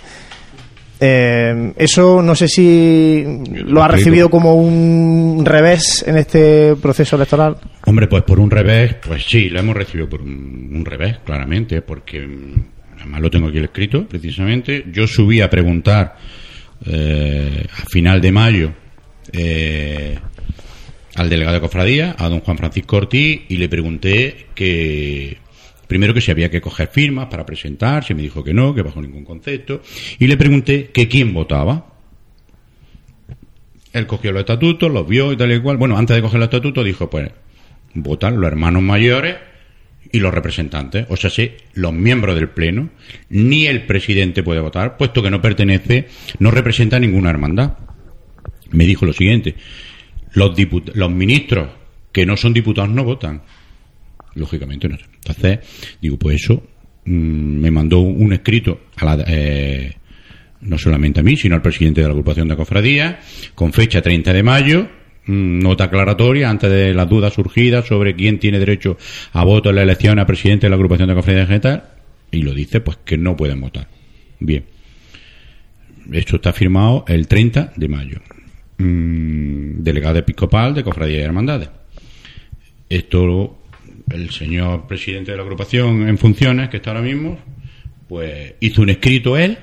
Eh, 1.01 1.73
eso 1.77 2.21
no 2.21 2.35
sé 2.35 2.47
si 2.47 3.23
lo 3.53 3.81
ha 3.81 3.87
recibido 3.87 4.29
como 4.29 4.55
un 4.55 5.45
revés 5.45 6.03
en 6.05 6.17
este 6.17 6.75
proceso 6.75 7.15
electoral. 7.15 7.57
Hombre, 7.85 8.07
pues 8.07 8.23
por 8.23 8.39
un 8.39 8.51
revés, 8.51 8.95
pues 8.95 9.23
sí, 9.25 9.49
lo 9.49 9.59
hemos 9.59 9.75
recibido 9.75 10.09
por 10.09 10.21
un, 10.21 10.71
un 10.73 10.83
revés, 10.83 11.19
claramente, 11.23 11.81
porque 11.81 12.19
mm, 12.19 12.63
además 12.97 13.21
lo 13.21 13.31
tengo 13.31 13.47
aquí 13.47 13.59
escrito, 13.59 14.05
precisamente. 14.07 14.85
Yo 14.91 15.07
subí 15.07 15.39
a 15.41 15.49
preguntar 15.49 16.17
eh, 16.85 17.65
a 17.71 17.85
final 17.89 18.21
de 18.21 18.31
mayo 18.31 18.71
eh, 19.33 20.17
al 21.15 21.29
delegado 21.29 21.55
de 21.55 21.61
cofradía, 21.61 22.15
a 22.17 22.29
don 22.29 22.39
Juan 22.39 22.57
Francisco 22.57 22.97
Ortiz, 22.97 23.41
y 23.49 23.57
le 23.57 23.67
pregunté 23.67 24.47
que 24.55 25.37
primero 25.89 26.13
que 26.13 26.21
si 26.21 26.29
había 26.29 26.51
que 26.51 26.61
coger 26.61 26.87
firmas 26.87 27.29
para 27.29 27.47
presentarse, 27.47 28.13
me 28.13 28.21
dijo 28.21 28.43
que 28.43 28.53
no, 28.53 28.75
que 28.75 28.83
bajo 28.83 29.01
ningún 29.01 29.25
concepto, 29.25 29.81
y 30.19 30.27
le 30.27 30.37
pregunté 30.37 30.91
que 30.93 31.07
quién 31.07 31.33
votaba. 31.33 31.95
Él 33.91 34.05
cogió 34.05 34.31
los 34.31 34.41
estatutos, 34.41 34.91
los 34.91 35.07
vio 35.07 35.33
y 35.33 35.35
tal 35.35 35.51
y 35.51 35.59
cual. 35.59 35.77
Bueno, 35.77 35.97
antes 35.97 36.15
de 36.15 36.21
coger 36.21 36.39
los 36.39 36.45
estatutos 36.45 36.85
dijo, 36.85 37.09
pues, 37.09 37.31
votan 37.95 38.39
los 38.39 38.47
hermanos 38.47 38.83
mayores 38.83 39.37
y 40.11 40.19
los 40.19 40.31
representantes. 40.31 41.07
O 41.09 41.17
sea, 41.17 41.31
sí, 41.31 41.53
los 41.73 41.91
miembros 41.91 42.35
del 42.35 42.49
Pleno, 42.49 42.91
ni 43.29 43.65
el 43.65 43.87
presidente 43.87 44.43
puede 44.43 44.59
votar, 44.59 44.95
puesto 44.95 45.23
que 45.23 45.31
no 45.31 45.41
pertenece, 45.41 46.07
no 46.37 46.51
representa 46.51 46.99
ninguna 46.99 47.31
hermandad. 47.31 47.79
Me 48.69 48.85
dijo 48.85 49.07
lo 49.07 49.13
siguiente, 49.13 49.55
los, 50.33 50.55
los 50.93 51.11
ministros 51.11 51.69
que 52.11 52.27
no 52.27 52.37
son 52.37 52.53
diputados 52.53 52.91
no 52.91 53.03
votan. 53.03 53.41
Lógicamente 54.39 54.89
no. 54.89 54.97
Entonces, 55.15 55.59
digo, 56.01 56.17
pues 56.17 56.43
eso, 56.43 56.63
mm, 57.05 57.11
me 57.11 57.71
mandó 57.71 57.99
un 57.99 58.33
escrito 58.33 58.81
eh, 59.27 59.93
no 60.61 60.77
solamente 60.77 61.19
a 61.19 61.23
mí, 61.23 61.37
sino 61.37 61.55
al 61.55 61.61
presidente 61.61 62.01
de 62.01 62.07
la 62.07 62.11
agrupación 62.11 62.47
de 62.47 62.55
cofradías, 62.55 63.51
con 63.53 63.73
fecha 63.73 64.01
30 64.01 64.33
de 64.33 64.43
mayo, 64.43 64.87
mm, 65.25 65.59
nota 65.59 65.85
aclaratoria 65.85 66.49
antes 66.49 66.69
de 66.69 66.93
las 66.93 67.09
dudas 67.09 67.33
surgidas 67.33 67.85
sobre 67.85 68.15
quién 68.15 68.39
tiene 68.39 68.59
derecho 68.59 68.97
a 69.33 69.43
voto 69.43 69.69
en 69.69 69.75
la 69.75 69.83
elección 69.83 70.19
a 70.19 70.25
presidente 70.25 70.65
de 70.65 70.69
la 70.69 70.75
agrupación 70.75 71.09
de 71.09 71.15
cofradías 71.15 71.61
tal, 71.61 71.83
y 72.31 72.41
lo 72.41 72.53
dice, 72.53 72.79
pues 72.79 72.97
que 73.03 73.17
no 73.17 73.35
pueden 73.35 73.59
votar. 73.59 73.87
Bien. 74.39 74.63
Esto 76.11 76.37
está 76.37 76.53
firmado 76.53 77.05
el 77.07 77.27
30 77.27 77.73
de 77.75 77.87
mayo. 77.87 78.19
Mm, 78.77 79.83
delegado 79.83 80.19
episcopal 80.19 80.73
de 80.73 80.83
Cofradías 80.83 81.19
y 81.19 81.23
Hermandades. 81.23 81.69
Esto, 82.87 83.58
el 84.09 84.29
señor 84.31 84.87
presidente 84.87 85.31
de 85.31 85.37
la 85.37 85.43
agrupación 85.43 86.07
en 86.07 86.17
funciones, 86.17 86.69
que 86.69 86.77
está 86.77 86.91
ahora 86.91 87.03
mismo, 87.03 87.37
pues 88.07 88.55
hizo 88.59 88.81
un 88.81 88.89
escrito 88.89 89.37
él, 89.37 89.57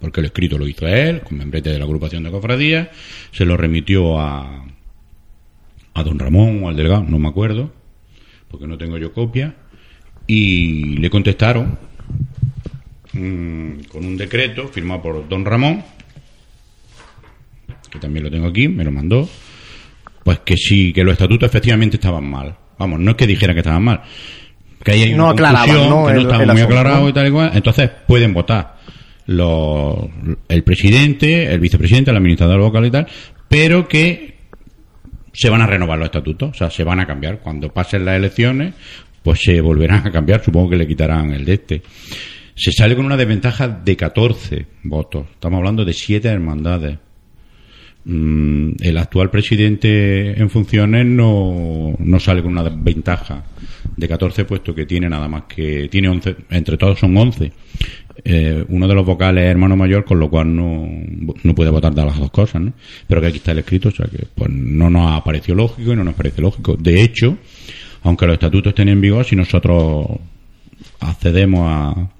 porque 0.00 0.20
el 0.20 0.26
escrito 0.26 0.56
lo 0.56 0.66
hizo 0.66 0.86
él, 0.86 1.20
con 1.22 1.38
membrete 1.38 1.70
de 1.70 1.78
la 1.78 1.84
agrupación 1.84 2.22
de 2.22 2.30
cofradías, 2.30 2.88
se 3.32 3.44
lo 3.44 3.56
remitió 3.56 4.18
a, 4.18 4.64
a 5.94 6.02
don 6.02 6.18
Ramón 6.18 6.62
o 6.62 6.68
al 6.68 6.76
delegado, 6.76 7.02
no 7.02 7.18
me 7.18 7.28
acuerdo, 7.28 7.72
porque 8.48 8.66
no 8.66 8.78
tengo 8.78 8.96
yo 8.96 9.12
copia, 9.12 9.54
y 10.26 10.96
le 10.96 11.10
contestaron 11.10 11.78
mm, 13.12 13.80
con 13.88 14.04
un 14.04 14.16
decreto 14.16 14.68
firmado 14.68 15.02
por 15.02 15.28
don 15.28 15.44
Ramón, 15.44 15.82
que 17.90 17.98
también 17.98 18.24
lo 18.24 18.30
tengo 18.30 18.46
aquí, 18.46 18.68
me 18.68 18.84
lo 18.84 18.92
mandó, 18.92 19.28
pues 20.22 20.38
que 20.40 20.56
sí, 20.56 20.92
que 20.92 21.02
los 21.02 21.12
estatutos 21.12 21.48
efectivamente 21.48 21.96
estaban 21.96 22.24
mal. 22.24 22.56
Vamos, 22.80 22.98
no 22.98 23.10
es 23.10 23.16
que 23.18 23.26
dijeran 23.26 23.54
que 23.54 23.60
estaban 23.60 23.84
mal, 23.84 24.00
que 24.82 24.92
ahí 24.92 25.02
hay 25.02 25.12
No 25.12 25.32
una 25.32 25.52
confusión, 25.52 25.90
¿no? 25.90 26.06
que 26.06 26.14
no 26.14 26.20
estaba 26.22 26.52
muy 26.52 26.62
aclarado 26.62 27.08
y 27.10 27.12
tal 27.12 27.28
y 27.28 27.30
cual, 27.30 27.50
entonces 27.54 27.90
pueden 28.06 28.32
votar 28.32 28.76
los, 29.26 29.96
el 30.48 30.64
presidente, 30.64 31.52
el 31.52 31.60
vicepresidente, 31.60 32.10
el 32.10 32.16
administrador 32.16 32.58
local 32.58 32.86
y 32.86 32.90
tal, 32.90 33.06
pero 33.48 33.86
que 33.86 34.34
se 35.32 35.50
van 35.50 35.60
a 35.60 35.66
renovar 35.66 35.98
los 35.98 36.06
estatutos, 36.06 36.50
o 36.50 36.54
sea, 36.54 36.70
se 36.70 36.84
van 36.84 37.00
a 37.00 37.06
cambiar. 37.06 37.40
Cuando 37.40 37.68
pasen 37.70 38.06
las 38.06 38.16
elecciones, 38.16 38.74
pues 39.22 39.40
se 39.42 39.60
volverán 39.60 40.06
a 40.06 40.10
cambiar, 40.10 40.42
supongo 40.42 40.70
que 40.70 40.76
le 40.76 40.86
quitarán 40.86 41.32
el 41.32 41.44
de 41.44 41.52
este. 41.52 41.82
Se 42.54 42.72
sale 42.72 42.96
con 42.96 43.04
una 43.04 43.16
desventaja 43.16 43.68
de 43.68 43.96
14 43.96 44.66
votos. 44.84 45.26
Estamos 45.32 45.58
hablando 45.58 45.84
de 45.84 45.92
siete 45.92 46.28
hermandades. 46.28 46.98
Mm, 48.02 48.76
el 48.80 48.96
actual 48.96 49.30
presidente 49.30 50.40
en 50.40 50.48
funciones 50.48 51.04
no, 51.04 51.94
no 51.98 52.18
sale 52.18 52.42
con 52.42 52.52
una 52.52 52.62
ventaja 52.62 53.44
de 53.94 54.08
14 54.08 54.46
puesto 54.46 54.74
que 54.74 54.86
tiene 54.86 55.06
nada 55.06 55.28
más 55.28 55.42
que 55.44 55.86
tiene 55.90 56.08
11 56.08 56.34
entre 56.48 56.78
todos 56.78 56.98
son 56.98 57.14
11 57.14 57.52
Eh, 58.24 58.64
uno 58.68 58.88
de 58.88 58.94
los 58.94 59.04
vocales 59.04 59.44
es 59.44 59.50
hermano 59.50 59.76
mayor 59.76 60.04
con 60.06 60.18
lo 60.18 60.30
cual 60.30 60.54
no, 60.54 60.88
no 61.42 61.54
puede 61.54 61.70
votar 61.70 61.94
de 61.94 62.04
las 62.04 62.18
dos 62.18 62.30
cosas 62.30 62.62
¿no? 62.62 62.72
pero 63.06 63.20
que 63.20 63.26
aquí 63.26 63.36
está 63.36 63.52
el 63.52 63.58
escrito 63.58 63.90
o 63.90 63.92
sea 63.92 64.06
que 64.06 64.26
pues 64.34 64.50
no 64.50 64.88
nos 64.88 65.12
ha 65.12 65.22
parecido 65.22 65.56
lógico 65.56 65.92
y 65.92 65.96
no 65.96 66.04
nos 66.04 66.14
parece 66.14 66.40
lógico. 66.40 66.76
De 66.76 67.02
hecho 67.02 67.36
aunque 68.02 68.26
los 68.26 68.34
estatutos 68.34 68.70
estén 68.70 68.88
en 68.88 69.02
vigor 69.02 69.26
si 69.26 69.36
nosotros 69.36 70.06
accedemos 71.00 71.60
a, 71.64 72.10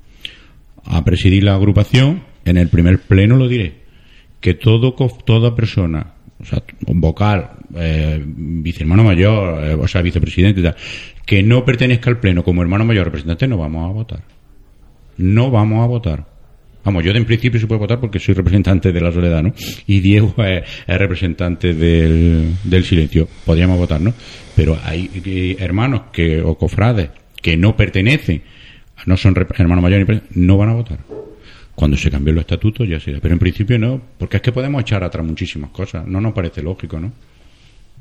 a 0.84 1.04
presidir 1.04 1.44
la 1.44 1.54
agrupación, 1.54 2.22
en 2.44 2.56
el 2.56 2.68
primer 2.68 3.00
pleno 3.00 3.36
lo 3.36 3.48
diré, 3.48 3.79
que 4.40 4.54
todo 4.54 4.94
toda 5.24 5.54
persona, 5.54 6.14
o 6.40 6.44
sea, 6.44 6.62
un 6.86 7.00
vocal, 7.00 7.50
eh, 7.76 8.22
vicehermano 8.24 9.04
mayor, 9.04 9.64
eh, 9.64 9.74
o 9.74 9.86
sea, 9.86 10.02
vicepresidente 10.02 10.60
y 10.60 10.62
tal, 10.64 10.76
que 11.26 11.42
no 11.42 11.64
pertenezca 11.64 12.10
al 12.10 12.18
pleno 12.18 12.42
como 12.42 12.62
hermano 12.62 12.84
mayor 12.84 13.04
representante, 13.04 13.46
no 13.46 13.58
vamos 13.58 13.88
a 13.88 13.92
votar. 13.92 14.22
No 15.16 15.50
vamos 15.50 15.84
a 15.84 15.86
votar. 15.86 16.26
Vamos, 16.82 17.04
yo 17.04 17.12
en 17.12 17.26
principio 17.26 17.60
se 17.60 17.66
puede 17.66 17.80
votar 17.80 18.00
porque 18.00 18.18
soy 18.18 18.34
representante 18.34 18.90
de 18.90 19.00
la 19.02 19.12
soledad, 19.12 19.42
¿no? 19.42 19.52
Y 19.86 20.00
Diego 20.00 20.34
es, 20.38 20.62
es 20.86 20.98
representante 20.98 21.74
del, 21.74 22.54
del 22.64 22.84
silencio. 22.84 23.28
Podríamos 23.44 23.76
votar, 23.76 24.00
¿no? 24.00 24.14
Pero 24.56 24.78
hay 24.82 25.56
hermanos 25.58 26.04
que, 26.10 26.40
o 26.40 26.56
cofrades 26.56 27.10
que 27.42 27.56
no 27.58 27.76
pertenecen, 27.76 28.42
no 29.06 29.16
son 29.16 29.34
hermanos 29.56 29.82
mayores, 29.82 30.22
no 30.34 30.56
van 30.56 30.70
a 30.70 30.74
votar. 30.74 30.98
Cuando 31.80 31.96
se 31.96 32.10
cambió 32.10 32.34
los 32.34 32.42
estatutos 32.42 32.86
ya 32.86 33.00
será. 33.00 33.20
Pero 33.22 33.32
en 33.32 33.38
principio 33.38 33.78
no, 33.78 33.98
porque 34.18 34.36
es 34.36 34.42
que 34.42 34.52
podemos 34.52 34.82
echar 34.82 35.02
atrás 35.02 35.24
muchísimas 35.24 35.70
cosas. 35.70 36.06
No 36.06 36.20
nos 36.20 36.34
parece 36.34 36.60
lógico, 36.60 37.00
¿no? 37.00 37.10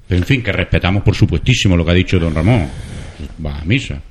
Pero 0.05 0.19
en 0.19 0.27
fin, 0.27 0.43
que 0.43 0.51
respetamos 0.51 1.01
por 1.01 1.15
supuestísimo 1.15 1.77
lo 1.77 1.85
que 1.85 1.91
ha 1.91 1.93
dicho 1.93 2.19
don 2.19 2.35
Ramón. 2.35 2.67
Va 3.45 3.59
a 3.59 3.63
misa. 3.63 4.01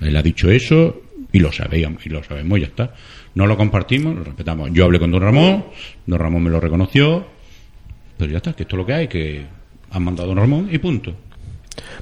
Él 0.00 0.16
ha 0.16 0.22
dicho 0.22 0.48
eso 0.48 1.02
y 1.32 1.40
lo 1.40 1.50
sabíamos, 1.50 2.06
y 2.06 2.10
lo 2.10 2.22
sabemos, 2.22 2.60
ya 2.60 2.66
está. 2.66 2.94
No 3.34 3.44
lo 3.44 3.56
compartimos, 3.56 4.14
lo 4.14 4.22
respetamos. 4.22 4.70
Yo 4.72 4.84
hablé 4.84 5.00
con 5.00 5.10
don 5.10 5.20
Ramón, 5.20 5.64
don 6.06 6.18
Ramón 6.20 6.44
me 6.44 6.50
lo 6.50 6.60
reconoció, 6.60 7.26
pero 8.16 8.30
ya 8.30 8.36
está, 8.36 8.52
que 8.52 8.62
esto 8.62 8.76
es 8.76 8.78
lo 8.78 8.86
que 8.86 8.92
hay, 8.92 9.08
que 9.08 9.44
han 9.90 10.04
mandado 10.04 10.28
don 10.28 10.36
Ramón 10.36 10.68
y 10.70 10.78
punto. 10.78 11.12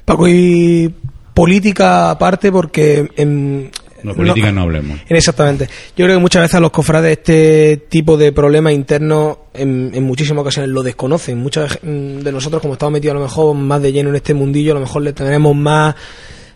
Paco, 0.05 0.27
y 0.27 0.93
política 1.33 2.11
aparte, 2.11 2.51
porque 2.51 3.09
en. 3.17 3.71
No, 4.03 4.13
política 4.13 4.51
no 4.51 4.61
hablemos. 4.61 4.99
en- 5.09 5.15
Exactamente. 5.15 5.67
Yo 5.95 6.05
creo 6.05 6.17
que 6.17 6.21
muchas 6.21 6.43
veces 6.43 6.55
a 6.55 6.59
los 6.59 6.71
cofrades 6.71 7.17
este 7.17 7.77
tipo 7.89 8.17
de 8.17 8.31
problemas 8.31 8.73
internos 8.73 9.37
en, 9.53 10.03
muchísimas 10.03 10.41
ocasiones 10.41 10.69
lo 10.71 10.83
desconocen. 10.83 11.37
Muchas 11.39 11.79
mm, 11.81 12.19
de 12.19 12.31
nosotros, 12.31 12.61
como 12.61 12.73
estamos 12.73 12.93
metidos 12.93 13.15
a 13.15 13.19
lo 13.19 13.25
mejor 13.25 13.55
más 13.55 13.81
de 13.81 13.91
lleno 13.91 14.09
en 14.09 14.15
este 14.15 14.33
mundillo, 14.33 14.71
a 14.71 14.75
lo 14.75 14.81
mejor 14.81 15.01
le 15.01 15.13
tenemos 15.13 15.55
más 15.55 15.95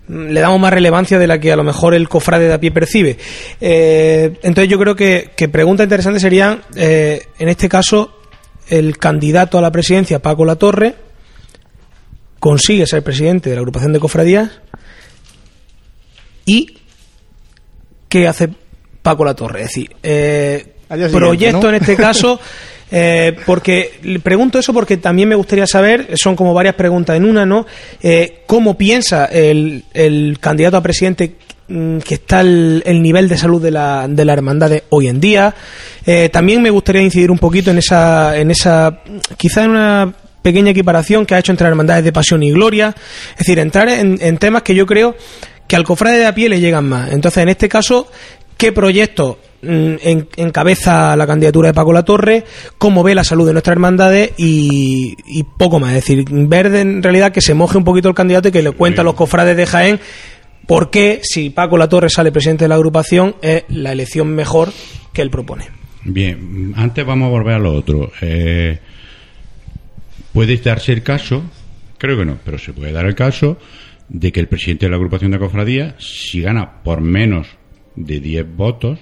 mm, 0.07 0.27
le 0.27 0.39
damos 0.39 0.59
más 0.59 0.71
relevancia 0.71 1.17
de 1.17 1.27
la 1.27 1.39
que 1.39 1.51
a 1.51 1.55
lo 1.55 1.63
mejor 1.63 1.93
el 1.95 2.07
cofrade 2.09 2.47
de 2.47 2.53
a 2.53 2.59
pie 2.59 2.71
percibe. 2.71 3.17
Eh, 3.59 4.37
entonces 4.43 4.69
yo 4.69 4.77
creo 4.77 4.95
que, 4.95 5.31
que 5.35 5.49
preguntas 5.49 5.85
interesantes 5.85 6.21
serían, 6.21 6.61
eh, 6.75 7.23
en 7.39 7.49
este 7.49 7.67
caso, 7.67 8.17
el 8.69 8.97
candidato 8.97 9.57
a 9.57 9.61
la 9.61 9.71
presidencia, 9.71 10.21
Paco 10.21 10.45
Latorre, 10.45 10.95
consigue 12.39 12.85
ser 12.87 13.03
presidente 13.03 13.49
de 13.49 13.55
la 13.55 13.59
agrupación 13.61 13.93
de 13.93 13.99
cofradías 13.99 14.49
y 16.45 16.77
qué 18.11 18.27
hace 18.27 18.49
Paco 19.01 19.23
Latorre. 19.23 19.61
Es 19.61 19.67
decir, 19.67 19.95
eh, 20.03 20.65
proyecto 21.11 21.63
¿no? 21.63 21.69
en 21.69 21.75
este 21.75 21.95
caso, 21.95 22.39
eh, 22.91 23.37
porque 23.45 23.99
le 24.03 24.19
pregunto 24.19 24.59
eso 24.59 24.73
porque 24.73 24.97
también 24.97 25.29
me 25.29 25.35
gustaría 25.35 25.65
saber, 25.65 26.09
son 26.15 26.35
como 26.35 26.53
varias 26.53 26.75
preguntas 26.75 27.15
en 27.15 27.23
una, 27.23 27.45
¿no? 27.45 27.65
Eh, 28.03 28.43
¿Cómo 28.45 28.77
piensa 28.77 29.25
el, 29.25 29.85
el 29.93 30.37
candidato 30.41 30.75
a 30.75 30.83
presidente 30.83 31.35
mm, 31.69 31.99
que 31.99 32.15
está 32.15 32.41
el, 32.41 32.83
el 32.85 33.01
nivel 33.01 33.29
de 33.29 33.37
salud 33.37 33.61
de 33.61 33.71
la, 33.71 34.05
de 34.09 34.25
la 34.25 34.33
hermandad 34.33 34.69
de 34.69 34.83
hoy 34.89 35.07
en 35.07 35.21
día? 35.21 35.55
Eh, 36.05 36.27
también 36.33 36.61
me 36.61 36.69
gustaría 36.69 37.01
incidir 37.01 37.31
un 37.31 37.39
poquito 37.39 37.71
en 37.71 37.77
esa, 37.77 38.37
en 38.37 38.51
esa, 38.51 38.99
quizá 39.37 39.63
en 39.63 39.71
una 39.71 40.13
pequeña 40.41 40.71
equiparación 40.71 41.25
que 41.25 41.35
ha 41.35 41.39
hecho 41.39 41.53
entre 41.53 41.67
hermandades 41.67 42.03
de 42.03 42.11
pasión 42.11 42.43
y 42.43 42.51
gloria, 42.51 42.93
es 43.31 43.37
decir, 43.37 43.57
entrar 43.59 43.87
en, 43.87 44.17
en 44.19 44.37
temas 44.37 44.63
que 44.63 44.75
yo 44.75 44.85
creo 44.85 45.15
que 45.71 45.77
al 45.77 45.85
cofrade 45.85 46.17
de 46.17 46.25
a 46.25 46.35
pie 46.35 46.49
le 46.49 46.59
llegan 46.59 46.83
más. 46.89 47.13
Entonces, 47.13 47.43
en 47.43 47.47
este 47.47 47.69
caso, 47.69 48.11
¿qué 48.57 48.73
proyecto 48.73 49.39
mm, 49.61 49.93
en- 50.03 50.27
encabeza 50.35 51.15
la 51.15 51.25
candidatura 51.25 51.69
de 51.69 51.73
Paco 51.73 51.93
Latorre? 51.93 52.43
¿Cómo 52.77 53.03
ve 53.03 53.15
la 53.15 53.23
salud 53.23 53.47
de 53.47 53.53
nuestras 53.53 53.75
hermandades? 53.75 54.31
Y, 54.35 55.15
poco 55.57 55.79
más. 55.79 55.91
Es 55.91 56.03
decir, 56.03 56.25
ver 56.29 56.65
en 56.75 57.01
realidad 57.01 57.31
que 57.31 57.39
se 57.39 57.53
moje 57.53 57.77
un 57.77 57.85
poquito 57.85 58.09
el 58.09 58.15
candidato 58.15 58.49
y 58.49 58.51
que 58.51 58.61
le 58.61 58.71
cuente 58.71 58.99
a 58.99 59.05
los 59.05 59.13
cofrades 59.13 59.55
de 59.55 59.65
Jaén 59.65 60.01
por 60.67 60.89
qué, 60.89 61.21
si 61.23 61.51
Paco 61.51 61.77
Latorre 61.77 62.09
sale 62.09 62.33
presidente 62.33 62.65
de 62.65 62.67
la 62.69 62.75
agrupación, 62.75 63.37
es 63.41 63.63
la 63.69 63.93
elección 63.93 64.27
mejor 64.27 64.73
que 65.13 65.21
él 65.21 65.29
propone. 65.29 65.69
Bien, 66.03 66.73
antes 66.75 67.05
vamos 67.05 67.27
a 67.27 67.29
volver 67.29 67.53
a 67.53 67.59
lo 67.59 67.73
otro. 67.73 68.11
Eh, 68.19 68.77
puede 70.33 70.57
darse 70.57 70.91
el 70.91 71.01
caso, 71.01 71.43
creo 71.97 72.17
que 72.17 72.25
no, 72.25 72.37
pero 72.43 72.57
se 72.57 72.73
puede 72.73 72.91
dar 72.91 73.05
el 73.05 73.15
caso 73.15 73.57
de 74.11 74.33
que 74.33 74.41
el 74.41 74.49
presidente 74.49 74.85
de 74.85 74.89
la 74.89 74.97
agrupación 74.97 75.31
de 75.31 75.39
cofradías, 75.39 75.95
si 75.97 76.41
gana 76.41 76.83
por 76.83 76.99
menos 76.99 77.47
de 77.95 78.19
10 78.19 78.55
votos, 78.57 78.99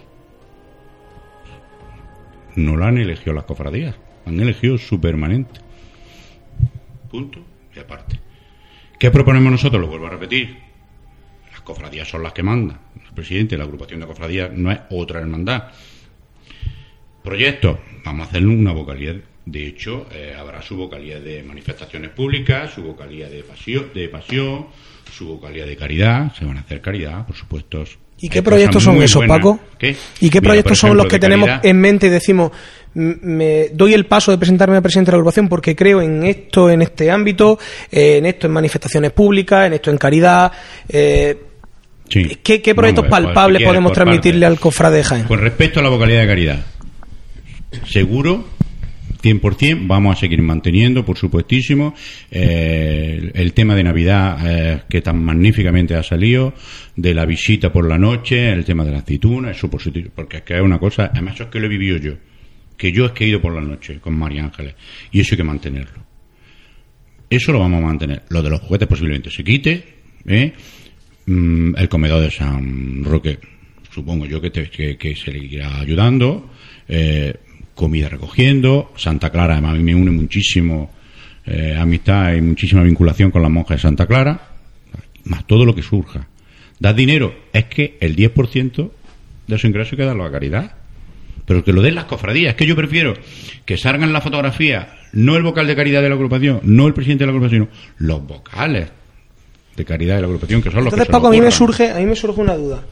no 2.55 2.77
lo 2.77 2.85
han 2.85 2.99
elegido 2.99 3.33
las 3.33 3.45
cofradías, 3.45 3.95
han 4.27 4.39
elegido 4.39 4.77
su 4.77 5.01
permanente. 5.01 5.61
Punto 7.09 7.43
y 7.75 7.79
aparte. 7.79 8.19
¿Qué 8.99 9.09
proponemos 9.09 9.51
nosotros? 9.51 9.81
Lo 9.81 9.87
vuelvo 9.87 10.05
a 10.05 10.11
repetir. 10.11 10.55
Las 11.51 11.61
cofradías 11.61 12.07
son 12.07 12.21
las 12.21 12.33
que 12.33 12.43
mandan. 12.43 12.79
El 13.03 13.13
presidente 13.15 13.55
de 13.55 13.59
la 13.59 13.63
agrupación 13.63 14.01
de 14.01 14.05
cofradías 14.05 14.51
no 14.53 14.71
es 14.71 14.79
otra 14.91 15.21
hermandad. 15.21 15.69
Proyecto, 17.23 17.79
vamos 18.05 18.27
a 18.27 18.29
hacer 18.29 18.45
una 18.45 18.73
vocalía. 18.73 19.19
De 19.51 19.65
hecho, 19.65 20.05
eh, 20.13 20.35
habrá 20.37 20.61
su 20.61 20.77
vocalía 20.77 21.19
de 21.19 21.41
manifestaciones 21.41 22.11
públicas, 22.11 22.71
su 22.71 22.83
vocalía 22.83 23.27
de 23.27 23.41
pasión, 23.41 23.87
de 23.95 24.07
pasión, 24.07 24.67
su 25.11 25.27
vocalía 25.27 25.65
de 25.65 25.75
caridad. 25.75 26.31
Se 26.37 26.45
van 26.45 26.57
a 26.57 26.59
hacer 26.59 26.81
caridad, 26.81 27.25
por 27.25 27.35
supuesto. 27.35 27.83
¿Y 28.19 28.29
qué 28.29 28.43
proyectos 28.43 28.83
son 28.83 29.01
esos. 29.01 29.25
Paco? 29.25 29.59
¿Qué? 29.79 29.95
¿Y 30.19 30.29
qué 30.29 30.39
Mira, 30.39 30.49
proyectos 30.51 30.77
son 30.77 30.95
los 30.95 31.07
que 31.07 31.17
tenemos 31.17 31.47
caridad. 31.47 31.65
en 31.65 31.81
mente 31.81 32.07
y 32.07 32.09
decimos, 32.09 32.51
me 32.93 33.69
doy 33.73 33.95
el 33.95 34.05
paso 34.05 34.29
de 34.29 34.37
presentarme 34.37 34.77
a 34.77 34.81
presidente 34.81 35.09
de 35.09 35.13
la 35.13 35.17
agrupación 35.17 35.49
porque 35.49 35.75
creo 35.75 35.99
en 35.99 36.23
esto, 36.25 36.69
en 36.69 36.83
este 36.83 37.09
ámbito, 37.09 37.57
eh, 37.91 38.17
en 38.17 38.27
esto 38.27 38.45
en 38.45 38.53
manifestaciones 38.53 39.11
públicas, 39.13 39.65
en 39.65 39.73
esto 39.73 39.89
en 39.89 39.97
caridad? 39.97 40.51
eh, 40.87 41.37
Sí. 42.07 42.39
¿qué, 42.43 42.59
qué 42.61 42.73
proyectos 42.73 43.03
ver, 43.03 43.11
palpables 43.11 43.57
si 43.59 43.63
quieres, 43.63 43.67
podemos 43.67 43.91
transmitirle 43.93 44.45
al 44.47 44.59
cofrade 44.59 44.97
de 44.97 45.03
Jaén? 45.03 45.23
Con 45.25 45.39
respecto 45.39 45.79
a 45.79 45.83
la 45.83 45.89
vocalidad 45.89 46.21
de 46.21 46.27
caridad, 46.27 46.65
seguro, 47.87 48.45
100%, 49.21 49.85
vamos 49.87 50.15
a 50.17 50.19
seguir 50.19 50.41
manteniendo, 50.41 51.03
por 51.05 51.17
supuestísimo, 51.17 51.93
eh, 52.31 53.31
el 53.33 53.53
tema 53.53 53.75
de 53.75 53.83
Navidad 53.83 54.37
eh, 54.45 54.81
que 54.89 55.01
tan 55.01 55.23
magníficamente 55.23 55.95
ha 55.95 56.03
salido, 56.03 56.53
de 56.95 57.13
la 57.13 57.25
visita 57.25 57.71
por 57.71 57.87
la 57.87 57.97
noche, 57.97 58.51
el 58.51 58.63
tema 58.65 58.85
de 58.85 58.91
la 58.91 58.99
aceituna, 58.99 59.51
eso 59.51 59.69
por 59.69 59.81
supuesto, 59.81 60.11
porque 60.15 60.37
es 60.37 60.43
que 60.43 60.55
es 60.55 60.61
una 60.61 60.79
cosa, 60.79 61.09
además 61.13 61.35
eso 61.35 61.43
es 61.43 61.49
que 61.49 61.59
lo 61.59 61.65
he 61.65 61.69
vivido 61.69 61.97
yo, 61.97 62.13
que 62.77 62.91
yo 62.91 63.05
es 63.07 63.11
que 63.11 63.25
he 63.25 63.27
ido 63.27 63.41
por 63.41 63.53
la 63.53 63.61
noche 63.61 63.99
con 63.99 64.17
María 64.17 64.43
Ángeles, 64.45 64.75
y 65.11 65.19
eso 65.19 65.33
hay 65.33 65.37
que 65.37 65.43
mantenerlo. 65.43 66.03
Eso 67.29 67.51
lo 67.51 67.59
vamos 67.59 67.83
a 67.83 67.85
mantener. 67.85 68.23
Lo 68.29 68.41
de 68.41 68.49
los 68.49 68.59
juguetes 68.61 68.87
posiblemente 68.87 69.29
se 69.29 69.43
quite, 69.43 69.83
¿eh? 70.25 70.51
Mm, 71.27 71.75
el 71.77 71.87
comedor 71.87 72.21
de 72.21 72.31
San 72.31 73.03
Roque, 73.03 73.37
supongo 73.91 74.25
yo 74.25 74.41
que, 74.41 74.49
te- 74.49 74.69
que, 74.97 75.15
se 75.15 75.31
le 75.31 75.37
irá 75.45 75.79
ayudando, 75.79 76.49
comida 77.79 78.09
recogiendo, 78.09 78.91
Santa 78.97 79.29
Clara, 79.29 79.53
además 79.53 79.71
a 79.71 79.77
mí 79.77 79.83
me 79.83 79.95
une 79.95 80.11
muchísimo 80.11 80.91
eh, 81.45 81.77
amistad 81.79 82.33
y 82.33 82.41
muchísima 82.41 82.83
vinculación 82.83 83.31
con 83.31 83.41
las 83.41 83.49
monjas 83.49 83.77
de 83.77 83.81
Santa 83.83 84.05
Clara, 84.05 84.49
más 85.23 85.47
todo 85.47 85.63
lo 85.63 85.73
que 85.73 85.81
surja. 85.81 86.27
Dar 86.77 86.93
dinero, 86.93 87.33
es 87.53 87.65
que 87.65 87.97
el 88.01 88.17
10% 88.17 88.91
de 89.47 89.57
su 89.57 89.67
ingreso 89.67 89.91
hay 89.93 89.97
que 89.97 90.05
darlo 90.05 90.25
a 90.25 90.31
caridad. 90.31 90.73
Pero 91.45 91.63
que 91.63 91.71
lo 91.71 91.81
den 91.81 91.95
las 91.95 92.03
cofradías, 92.03 92.51
es 92.51 92.55
que 92.57 92.65
yo 92.65 92.75
prefiero 92.75 93.13
que 93.65 93.77
salgan 93.77 94.11
la 94.11 94.19
fotografía, 94.19 94.95
no 95.13 95.37
el 95.37 95.43
vocal 95.43 95.65
de 95.65 95.75
caridad 95.75 96.01
de 96.01 96.09
la 96.09 96.15
agrupación, 96.15 96.59
no 96.63 96.85
el 96.85 96.93
presidente 96.93 97.23
de 97.23 97.27
la 97.27 97.31
agrupación, 97.31 97.69
sino 97.69 98.07
los 98.07 98.27
vocales 98.27 98.89
de 99.77 99.85
caridad 99.85 100.15
de 100.15 100.21
la 100.21 100.27
agrupación, 100.27 100.61
que 100.61 100.69
son 100.69 100.83
los 100.83 100.93
Entonces, 100.93 101.07
que 101.07 101.11
se 101.13 101.17
Paco, 101.17 101.27
a 101.27 101.31
mí 101.31 101.39
me 101.39 101.49
surge, 101.49 101.89
a 101.89 101.95
mí 101.95 102.05
me 102.05 102.15
surge 102.15 102.41
una 102.41 102.55
duda. 102.55 102.83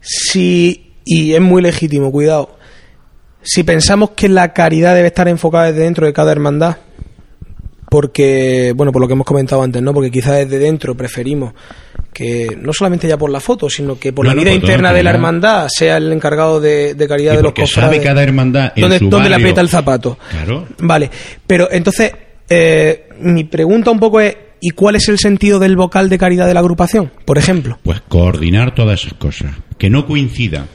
Si, 0.00 0.94
y 1.04 1.34
es 1.34 1.40
muy 1.40 1.60
legítimo, 1.60 2.10
cuidado, 2.10 2.58
si 3.42 3.62
pensamos 3.62 4.10
que 4.10 4.28
la 4.28 4.52
caridad 4.52 4.94
debe 4.94 5.08
estar 5.08 5.28
enfocada 5.28 5.66
desde 5.66 5.82
dentro 5.82 6.06
de 6.06 6.12
cada 6.12 6.32
hermandad, 6.32 6.76
porque, 7.90 8.72
bueno, 8.76 8.92
por 8.92 9.02
lo 9.02 9.08
que 9.08 9.14
hemos 9.14 9.26
comentado 9.26 9.62
antes, 9.62 9.82
¿no? 9.82 9.92
Porque 9.92 10.10
quizás 10.10 10.36
desde 10.36 10.58
dentro 10.60 10.96
preferimos 10.96 11.52
que, 12.12 12.56
no 12.60 12.72
solamente 12.72 13.08
ya 13.08 13.18
por 13.18 13.30
la 13.30 13.40
foto, 13.40 13.68
sino 13.68 13.98
que 13.98 14.12
por 14.12 14.24
No, 14.24 14.32
la 14.32 14.40
vida 14.40 14.52
interna 14.52 14.92
de 14.92 15.02
la 15.02 15.10
hermandad 15.10 15.68
sea 15.68 15.96
el 15.96 16.12
encargado 16.12 16.60
de, 16.60 16.94
de 16.94 17.08
caridad 17.08 17.34
Y 17.34 17.36
de 17.38 17.42
los 17.42 17.52
cofrades. 17.52 17.72
sabe 17.72 18.00
cada 18.00 18.22
hermandad 18.22 18.72
en 18.76 18.82
donde, 18.82 18.98
su 18.98 19.10
donde 19.10 19.28
le 19.28 19.34
aprieta 19.34 19.60
el 19.60 19.68
zapato. 19.68 20.18
Claro. 20.30 20.66
Vale, 20.78 21.10
pero 21.46 21.68
entonces, 21.70 22.12
eh, 22.48 23.08
mi 23.20 23.44
pregunta 23.44 23.90
un 23.90 23.98
poco 23.98 24.20
es, 24.20 24.36
¿y 24.60 24.70
cuál 24.70 24.94
es 24.94 25.08
el 25.08 25.18
sentido 25.18 25.58
del 25.58 25.76
vocal 25.76 26.08
de 26.08 26.18
caridad 26.18 26.46
de 26.46 26.54
la 26.54 26.60
agrupación, 26.60 27.10
por 27.24 27.38
ejemplo? 27.38 27.78
Pues 27.82 28.00
coordinar 28.02 28.74
todas 28.74 29.00
esas 29.00 29.14
cosas. 29.14 29.52
Que 29.78 29.90
no 29.90 30.06
coincida 30.06 30.66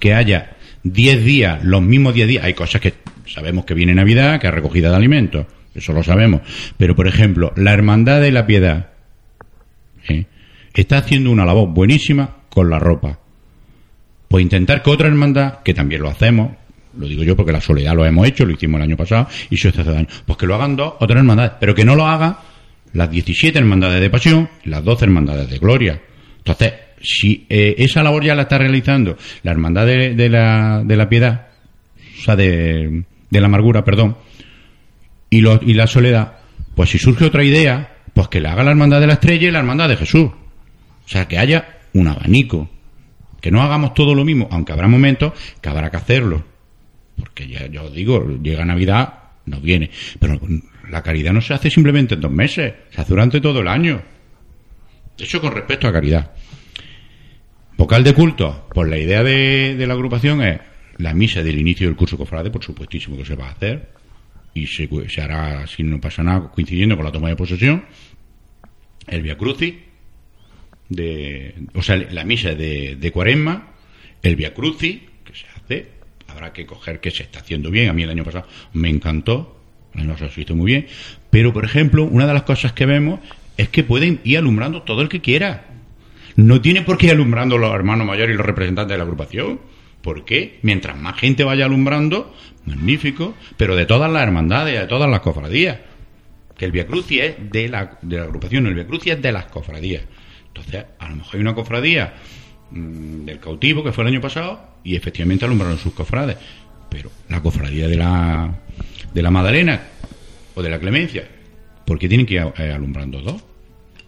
que 0.00 0.14
haya 0.14 0.53
10 0.84 1.24
días, 1.24 1.64
los 1.64 1.82
mismos 1.82 2.14
10 2.14 2.28
días. 2.28 2.44
Hay 2.44 2.54
cosas 2.54 2.80
que 2.80 2.94
sabemos 3.26 3.64
que 3.64 3.74
viene 3.74 3.94
Navidad, 3.94 4.40
que 4.40 4.46
es 4.46 4.54
recogida 4.54 4.90
de 4.90 4.96
alimentos. 4.96 5.46
Eso 5.74 5.92
lo 5.92 6.02
sabemos. 6.02 6.42
Pero, 6.76 6.94
por 6.94 7.08
ejemplo, 7.08 7.52
la 7.56 7.72
Hermandad 7.72 8.20
de 8.20 8.30
la 8.30 8.46
Piedad 8.46 8.90
¿eh? 10.08 10.26
está 10.72 10.98
haciendo 10.98 11.30
una 11.30 11.44
labor 11.44 11.68
buenísima 11.70 12.36
con 12.48 12.70
la 12.70 12.78
ropa. 12.78 13.18
Pues 14.28 14.42
intentar 14.42 14.82
que 14.82 14.90
otra 14.90 15.08
hermandad, 15.08 15.62
que 15.62 15.74
también 15.74 16.02
lo 16.02 16.08
hacemos, 16.08 16.52
lo 16.96 17.06
digo 17.06 17.22
yo 17.22 17.36
porque 17.36 17.52
la 17.52 17.60
soledad 17.60 17.94
lo 17.94 18.04
hemos 18.04 18.26
hecho, 18.26 18.44
lo 18.44 18.52
hicimos 18.52 18.78
el 18.78 18.84
año 18.84 18.96
pasado, 18.96 19.28
y 19.50 19.56
se 19.56 19.68
hace 19.68 19.84
daño, 19.84 20.06
pues 20.26 20.38
que 20.38 20.46
lo 20.46 20.54
hagan 20.54 20.76
dos, 20.76 20.94
otras 21.00 21.18
hermandades, 21.18 21.52
pero 21.60 21.74
que 21.74 21.84
no 21.84 21.94
lo 21.94 22.06
hagan 22.06 22.36
las 22.92 23.10
17 23.10 23.58
hermandades 23.58 24.00
de 24.00 24.10
pasión 24.10 24.48
las 24.64 24.82
12 24.84 25.04
hermandades 25.04 25.50
de 25.50 25.58
gloria. 25.58 26.00
Entonces, 26.38 26.72
si 27.00 27.46
eh, 27.48 27.74
esa 27.78 28.02
labor 28.02 28.24
ya 28.24 28.34
la 28.34 28.42
está 28.42 28.58
realizando 28.58 29.16
la 29.42 29.50
hermandad 29.50 29.86
de, 29.86 30.28
la, 30.28 30.82
de 30.84 30.96
la 30.96 31.08
piedad, 31.08 31.48
sea, 32.24 32.36
de, 32.36 33.04
de 33.30 33.40
la 33.40 33.46
amargura, 33.46 33.84
perdón, 33.84 34.16
y, 35.30 35.40
lo- 35.40 35.60
y 35.62 35.74
la 35.74 35.86
soledad, 35.86 36.38
pues 36.74 36.90
si 36.90 36.98
surge 36.98 37.24
otra 37.24 37.44
idea, 37.44 37.96
pues 38.12 38.28
que 38.28 38.40
le 38.40 38.48
haga 38.48 38.62
la 38.64 38.70
hermandad 38.70 39.00
de 39.00 39.06
la 39.08 39.14
estrella 39.14 39.48
y 39.48 39.50
la 39.50 39.58
hermandad 39.58 39.88
de 39.88 39.96
Jesús. 39.96 40.26
O 40.26 41.08
sea, 41.08 41.26
que 41.28 41.38
haya 41.38 41.80
un 41.92 42.08
abanico. 42.08 42.70
Que 43.40 43.50
no 43.50 43.60
hagamos 43.62 43.92
todo 43.92 44.14
lo 44.14 44.24
mismo, 44.24 44.48
aunque 44.50 44.72
habrá 44.72 44.88
momentos 44.88 45.32
que 45.60 45.68
habrá 45.68 45.90
que 45.90 45.98
hacerlo. 45.98 46.42
Porque 47.16 47.46
ya, 47.46 47.82
os 47.82 47.92
digo, 47.92 48.26
llega 48.42 48.64
Navidad, 48.64 49.14
no 49.44 49.60
viene. 49.60 49.90
Pero 50.18 50.40
la 50.88 51.02
caridad 51.02 51.32
no 51.34 51.42
se 51.42 51.52
hace 51.52 51.68
simplemente 51.70 52.14
en 52.14 52.22
dos 52.22 52.30
meses, 52.30 52.72
se 52.90 53.00
hace 53.00 53.10
durante 53.10 53.40
todo 53.42 53.60
el 53.60 53.68
año. 53.68 54.00
Eso 55.18 55.40
con 55.42 55.52
respecto 55.52 55.86
a 55.86 55.92
caridad. 55.92 56.30
Vocal 57.76 58.04
de 58.04 58.14
culto, 58.14 58.68
pues 58.72 58.88
la 58.88 58.98
idea 58.98 59.22
de, 59.22 59.76
la 59.86 59.94
agrupación 59.94 60.42
es 60.42 60.60
la 60.98 61.12
misa 61.12 61.42
del 61.42 61.58
inicio 61.58 61.88
del 61.88 61.96
curso 61.96 62.16
cofrade, 62.16 62.50
por 62.50 62.62
supuestísimo 62.62 63.16
que 63.16 63.24
se 63.24 63.34
va 63.34 63.48
a 63.48 63.52
hacer, 63.52 63.90
y 64.54 64.66
se, 64.66 64.88
se 65.08 65.20
hará, 65.20 65.66
si 65.66 65.82
no 65.82 66.00
pasa 66.00 66.22
nada, 66.22 66.50
coincidiendo 66.52 66.96
con 66.96 67.04
la 67.04 67.10
toma 67.10 67.28
de 67.28 67.36
posesión, 67.36 67.84
el 69.08 69.22
Via 69.22 69.36
Crucis, 69.36 69.74
de, 70.88 71.54
o 71.74 71.82
sea, 71.82 71.96
la 71.96 72.24
misa 72.24 72.54
de, 72.54 72.96
de 72.96 73.10
Cuaresma, 73.10 73.74
el 74.22 74.36
Via 74.36 74.54
Crucis, 74.54 75.00
que 75.24 75.34
se 75.34 75.46
hace, 75.56 75.88
habrá 76.28 76.52
que 76.52 76.66
coger 76.66 77.00
que 77.00 77.10
se 77.10 77.24
está 77.24 77.40
haciendo 77.40 77.70
bien, 77.70 77.88
a 77.88 77.92
mí 77.92 78.04
el 78.04 78.10
año 78.10 78.24
pasado 78.24 78.46
me 78.72 78.88
encantó, 78.88 79.60
el 79.94 80.02
año 80.02 80.12
pasado 80.12 80.30
se 80.30 80.42
hizo 80.42 80.54
muy 80.54 80.66
bien, 80.66 80.86
pero 81.30 81.52
por 81.52 81.64
ejemplo, 81.64 82.04
una 82.04 82.26
de 82.26 82.34
las 82.34 82.44
cosas 82.44 82.72
que 82.72 82.86
vemos 82.86 83.18
es 83.56 83.68
que 83.68 83.82
pueden 83.82 84.20
ir 84.24 84.38
alumbrando 84.38 84.82
todo 84.82 85.02
el 85.02 85.08
que 85.08 85.20
quiera. 85.20 85.73
No 86.36 86.60
tiene 86.60 86.82
por 86.82 86.98
qué 86.98 87.06
ir 87.06 87.12
alumbrando 87.12 87.58
los 87.58 87.72
hermanos 87.72 88.06
mayores 88.06 88.34
y 88.34 88.36
los 88.36 88.46
representantes 88.46 88.92
de 88.92 88.98
la 88.98 89.04
agrupación. 89.04 89.60
¿Por 90.02 90.24
qué? 90.24 90.58
Mientras 90.62 90.96
más 90.98 91.18
gente 91.18 91.44
vaya 91.44 91.64
alumbrando, 91.64 92.34
magnífico, 92.66 93.34
pero 93.56 93.76
de 93.76 93.86
todas 93.86 94.10
las 94.10 94.22
hermandades, 94.22 94.80
de 94.80 94.86
todas 94.86 95.08
las 95.08 95.20
cofradías. 95.20 95.78
Que 96.56 96.66
el 96.66 96.72
Via 96.72 96.86
Crucis 96.86 97.20
es 97.20 97.50
de 97.50 97.68
la, 97.68 97.98
de 98.02 98.18
la 98.18 98.24
agrupación, 98.24 98.66
el 98.66 98.74
Via 98.74 98.86
Crucis 98.86 99.14
es 99.14 99.22
de 99.22 99.32
las 99.32 99.46
cofradías. 99.46 100.04
Entonces, 100.48 100.84
a 100.98 101.08
lo 101.08 101.16
mejor 101.16 101.34
hay 101.34 101.40
una 101.40 101.54
cofradía 101.54 102.14
mm, 102.70 103.24
del 103.24 103.40
cautivo 103.40 103.82
que 103.82 103.92
fue 103.92 104.04
el 104.04 104.08
año 104.08 104.20
pasado 104.20 104.60
y 104.84 104.94
efectivamente 104.94 105.44
alumbraron 105.44 105.78
sus 105.78 105.94
cofrades. 105.94 106.36
Pero 106.90 107.10
la 107.28 107.40
cofradía 107.40 107.88
de 107.88 107.96
la, 107.96 108.60
de 109.12 109.22
la 109.22 109.30
Magdalena 109.30 109.82
o 110.54 110.62
de 110.62 110.68
la 110.70 110.78
Clemencia, 110.78 111.26
¿por 111.84 111.98
qué 111.98 112.08
tienen 112.08 112.26
que 112.26 112.34
ir 112.34 112.52
eh, 112.58 112.72
alumbrando 112.72 113.20
dos? 113.20 113.42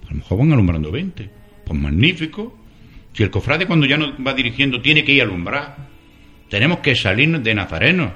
A 0.06 0.10
lo 0.10 0.16
mejor 0.16 0.38
van 0.38 0.52
alumbrando 0.52 0.92
20. 0.92 1.45
Pues 1.66 1.80
magnífico. 1.80 2.56
Si 3.12 3.24
el 3.24 3.30
cofrade 3.30 3.66
cuando 3.66 3.86
ya 3.86 3.96
nos 3.96 4.12
va 4.24 4.34
dirigiendo 4.34 4.80
tiene 4.80 5.02
que 5.02 5.12
ir 5.12 5.20
a 5.20 5.24
alumbrar, 5.24 5.76
tenemos 6.48 6.78
que 6.78 6.94
salir 6.94 7.40
de 7.40 7.54
nazarenos. 7.54 8.12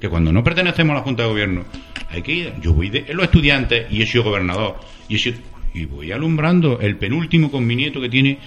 Que 0.00 0.08
cuando 0.08 0.32
no 0.32 0.42
pertenecemos 0.42 0.92
a 0.92 0.98
la 0.98 1.04
Junta 1.04 1.22
de 1.22 1.28
Gobierno, 1.28 1.64
hay 2.08 2.22
que 2.22 2.32
ir. 2.32 2.52
Yo 2.62 2.72
voy 2.72 2.88
de 2.88 3.04
los 3.12 3.24
estudiantes 3.24 3.92
y 3.92 4.00
he 4.00 4.06
sido 4.06 4.24
gobernador. 4.24 4.80
Y, 5.08 5.16
he 5.16 5.34
y 5.74 5.84
voy 5.84 6.12
alumbrando. 6.12 6.80
El 6.80 6.96
penúltimo 6.96 7.50
con 7.50 7.66
mi 7.66 7.76
nieto 7.76 8.00
que 8.00 8.08
tiene 8.08 8.38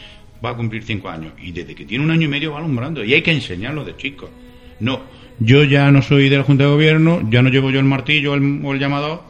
va 0.43 0.52
a 0.52 0.56
cumplir 0.56 0.84
cinco 0.84 1.10
años. 1.10 1.34
Y 1.39 1.52
desde 1.52 1.76
que 1.76 1.86
tiene 1.86 2.04
un 2.04 2.10
año 2.10 2.24
y 2.24 2.28
medio 2.28 2.54
va 2.54 2.58
alumbrando. 2.58 3.04
Y 3.04 3.13
hay 3.13 3.22
que 3.22 3.32
enseñarlo 3.32 3.86
de 3.86 3.96
chicos. 3.96 4.32
No, 4.80 5.02
yo 5.39 5.63
ya 5.65 5.91
no 5.91 6.02
soy 6.02 6.30
de 6.30 6.38
la 6.38 6.43
Junta 6.43 6.63
de 6.63 6.72
Gobierno, 6.72 7.22
ya 7.30 7.43
no 7.43 7.50
llevo 7.50 7.70
yo 7.70 7.80
el 7.80 7.86
martillo 7.86 8.34
el, 8.34 8.62
o 8.63 8.74
el 8.74 8.80
llamador, 8.80 9.22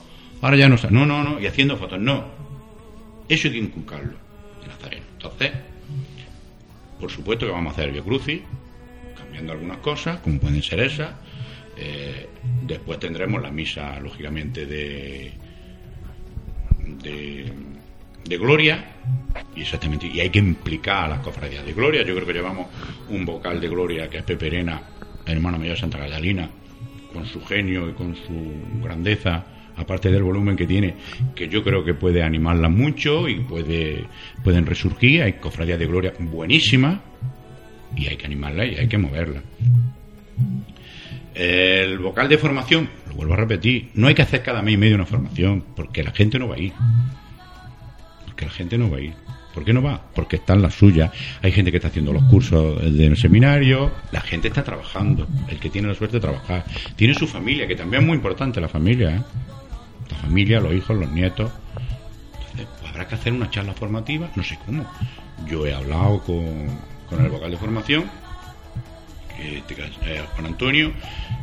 ahora 0.42 0.56
ya 0.56 0.70
no 0.70 0.78
sé. 0.78 0.90
No, 0.90 1.06
no, 1.06 1.22
no. 1.24 1.40
Y 1.42 1.48
haciendo 1.48 1.76
fotos, 1.76 2.00
no. 2.00 2.26
Eso 3.28 3.50
hay 3.50 3.54
que 3.56 3.60
inculcarlo 3.60 4.27
Nazareno. 4.27 4.27
Entonces, 5.34 5.58
por 7.00 7.12
supuesto 7.12 7.46
que 7.46 7.52
vamos 7.52 7.72
a 7.72 7.74
hacer 7.82 7.96
el 7.96 8.04
Crucis, 8.04 8.42
cambiando 9.18 9.54
algunas 9.54 9.78
cosas, 9.78 10.20
como 10.20 10.40
pueden 10.40 10.62
ser 10.64 10.80
esas. 10.80 11.12
Eh, 11.78 12.28
después 12.64 13.00
tendremos 13.00 13.42
la 13.42 13.52
misa, 13.52 14.00
lógicamente, 14.00 14.66
de, 14.66 15.32
de, 17.04 18.38
Gloria. 18.38 18.84
Y 19.56 19.62
exactamente, 19.62 20.08
y 20.08 20.20
hay 20.20 20.30
que 20.30 20.40
implicar 20.40 21.06
a 21.06 21.08
las 21.08 21.20
cofradías 21.20 21.66
de 21.66 21.74
Gloria. 21.74 22.04
Yo 22.04 22.16
creo 22.16 22.28
que 22.28 22.34
llevamos 22.34 22.68
un 23.10 23.26
vocal 23.26 23.62
de 23.62 23.70
Gloria 23.70 24.10
que 24.10 24.18
es 24.18 24.24
Pepe 24.24 24.50
Perena, 24.50 24.82
hermano 25.26 25.58
mayor 25.58 25.76
de 25.76 25.82
Santa 25.82 26.00
Catalina, 26.00 26.50
con 27.14 27.26
su 27.26 27.44
genio 27.44 27.90
y 27.90 27.94
con 27.94 28.16
su 28.16 28.82
grandeza, 28.82 29.46
aparte 29.78 30.12
del 30.12 30.24
volumen 30.24 30.56
que 30.56 30.66
tiene, 30.66 30.96
que 31.36 31.48
yo 31.48 31.64
creo 31.64 31.84
que 31.84 31.94
puede 31.94 32.24
animarla 32.24 32.70
mucho 32.70 33.28
y 33.30 33.40
puede 33.40 34.06
pueden 34.44 34.66
resurgir. 34.66 35.22
Hay 35.22 35.34
cofradías 35.34 35.80
de 35.80 35.86
Gloria 35.86 36.14
buenísimas 36.20 37.00
y 37.96 38.08
hay 38.08 38.18
que 38.18 38.26
animarla 38.26 38.66
y 38.66 38.76
hay 38.76 38.88
que 38.88 38.98
moverla. 38.98 39.42
El 41.34 42.00
vocal 42.00 42.28
de 42.28 42.38
formación, 42.38 42.90
lo 43.10 43.16
vuelvo 43.16 43.34
a 43.34 43.38
repetir, 43.38 43.90
no 43.94 44.08
hay 44.08 44.16
que 44.16 44.24
hacer 44.24 44.42
cada 44.42 44.62
mes 44.64 44.74
y 44.74 44.78
medio 44.78 44.96
una 44.96 45.06
formación, 45.06 45.64
porque 45.76 46.04
la 46.04 46.12
gente 46.12 46.40
no 46.40 46.48
va 46.48 46.56
a 46.56 46.60
ir. 46.60 46.74
Porque 48.26 48.46
la 48.46 48.52
gente 48.52 48.78
no 48.78 48.90
va 48.90 48.98
a 48.98 49.02
ir. 49.02 49.14
¿Por 49.54 49.64
qué 49.64 49.74
no 49.74 49.82
va? 49.82 50.00
Porque 50.14 50.36
está 50.38 50.54
en 50.54 50.62
la 50.62 50.70
suya. 50.70 51.12
Hay 51.42 51.52
gente 51.52 51.72
que 51.72 51.78
está 51.78 51.90
haciendo 51.90 52.14
los 52.14 52.24
cursos 52.26 52.80
del 52.96 53.18
seminario, 53.18 53.92
la 54.12 54.22
gente 54.22 54.48
está 54.50 54.64
trabajando, 54.64 55.28
el 55.48 55.60
que 55.60 55.70
tiene 55.70 55.88
la 55.88 55.96
suerte 55.96 56.18
de 56.18 56.22
trabajar. 56.22 56.64
Tiene 56.96 57.14
su 57.14 57.28
familia, 57.28 57.68
que 57.68 57.76
también 57.76 58.04
es 58.04 58.08
muy 58.08 58.16
importante 58.16 58.62
la 58.62 58.68
familia, 58.68 59.16
¿eh? 59.16 59.22
La 60.10 60.18
familia, 60.18 60.60
los 60.60 60.74
hijos, 60.74 60.98
los 60.98 61.12
nietos. 61.12 61.52
Entonces, 62.40 62.68
pues 62.80 62.92
habrá 62.92 63.08
que 63.08 63.16
hacer 63.16 63.34
una 63.34 63.50
charla 63.50 63.74
formativa, 63.74 64.30
no 64.36 64.44
sé 64.44 64.58
cómo. 64.66 64.86
Yo 65.48 65.66
he 65.66 65.74
hablado 65.74 66.22
con, 66.22 66.68
con 67.10 67.24
el 67.24 67.30
vocal 67.30 67.52
de 67.52 67.58
formación, 67.58 68.06
que 69.38 69.58
este 69.60 70.20
Juan 70.34 70.46
Antonio, 70.46 70.92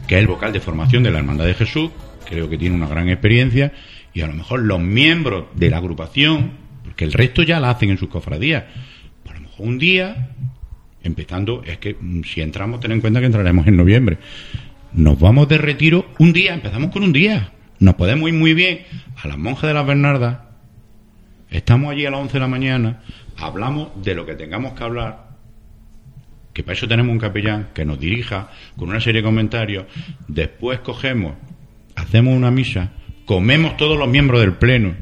que 0.07 0.17
es 0.17 0.21
el 0.21 0.27
vocal 0.27 0.53
de 0.53 0.61
formación 0.61 1.03
de 1.03 1.11
la 1.11 1.19
Hermandad 1.19 1.47
de 1.47 1.55
Jesús, 1.55 1.91
creo 2.25 2.49
que 2.49 2.59
tiene 2.59 2.75
una 2.75 2.89
gran 2.89 3.09
experiencia, 3.09 3.73
y 4.13 4.21
a 4.21 4.27
lo 4.27 4.35
mejor 4.35 4.61
los 4.61 4.81
miembros 4.81 5.47
de 5.55 5.71
la 5.71 5.79
agrupación, 5.79 6.53
porque 6.85 7.05
el 7.05 7.13
resto 7.13 7.43
ya 7.43 7.61
la 7.61 7.71
hacen 7.71 7.91
en 7.91 7.99
sus 7.99 8.09
cofradías, 8.09 8.65
pues 9.23 9.35
a 9.35 9.39
lo 9.39 9.49
mejor 9.49 9.67
un 9.67 9.79
día, 9.79 10.31
empezando, 11.03 11.63
es 11.65 11.79
que 11.79 11.97
mm, 11.99 12.23
si 12.23 12.41
entramos, 12.41 12.81
ten 12.81 12.93
en 12.93 13.01
cuenta 13.01 13.21
que 13.21 13.27
entraremos 13.27 13.67
en 13.67 13.77
noviembre, 13.77 14.19
nos 14.93 15.19
vamos 15.19 15.49
de 15.49 15.59
retiro 15.59 16.07
un 16.19 16.33
día, 16.33 16.55
empezamos 16.55 16.91
con 16.91 17.03
un 17.03 17.13
día, 17.13 17.53
nos 17.85 17.95
podemos 17.95 18.29
ir 18.29 18.35
muy 18.35 18.55
bien 18.55 18.81
a 19.23 19.29
las 19.29 19.37
monjas 19.37 19.69
de 19.69 19.75
las 19.75 19.87
Bernardas, 19.87 20.39
estamos 21.51 21.93
allí 21.93 22.07
a 22.07 22.11
las 22.11 22.21
11 22.21 22.33
de 22.33 22.41
la 22.41 22.49
mañana, 22.49 23.03
hablamos 23.37 23.91
de 24.03 24.15
lo 24.15 24.25
que 24.25 24.35
tengamos 24.35 24.73
que 24.73 24.85
hablar, 24.85 25.29
que 26.55 26.63
para 26.63 26.73
eso 26.73 26.89
tenemos 26.89 27.13
un 27.13 27.19
capellán 27.19 27.69
que 27.75 27.85
nos 27.85 28.01
dirija 28.01 28.49
con 28.77 28.89
una 28.89 29.01
serie 29.01 29.21
de 29.21 29.27
comentarios, 29.27 29.85
después 30.29 30.81
cogemos, 30.81 31.35
hacemos 31.95 32.35
una 32.35 32.51
misa, 32.51 32.93
comemos 33.27 33.77
todos 33.77 33.99
los 33.99 34.09
miembros 34.09 34.41
del 34.41 34.55
pleno, 34.55 34.95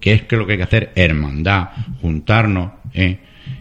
que 0.00 0.12
es 0.12 0.22
que 0.22 0.36
lo 0.36 0.46
que 0.46 0.52
hay 0.52 0.58
que 0.58 0.64
hacer, 0.64 0.92
hermandad, 0.94 1.68
juntarnos, 2.00 2.72
¿eh? 2.94 3.18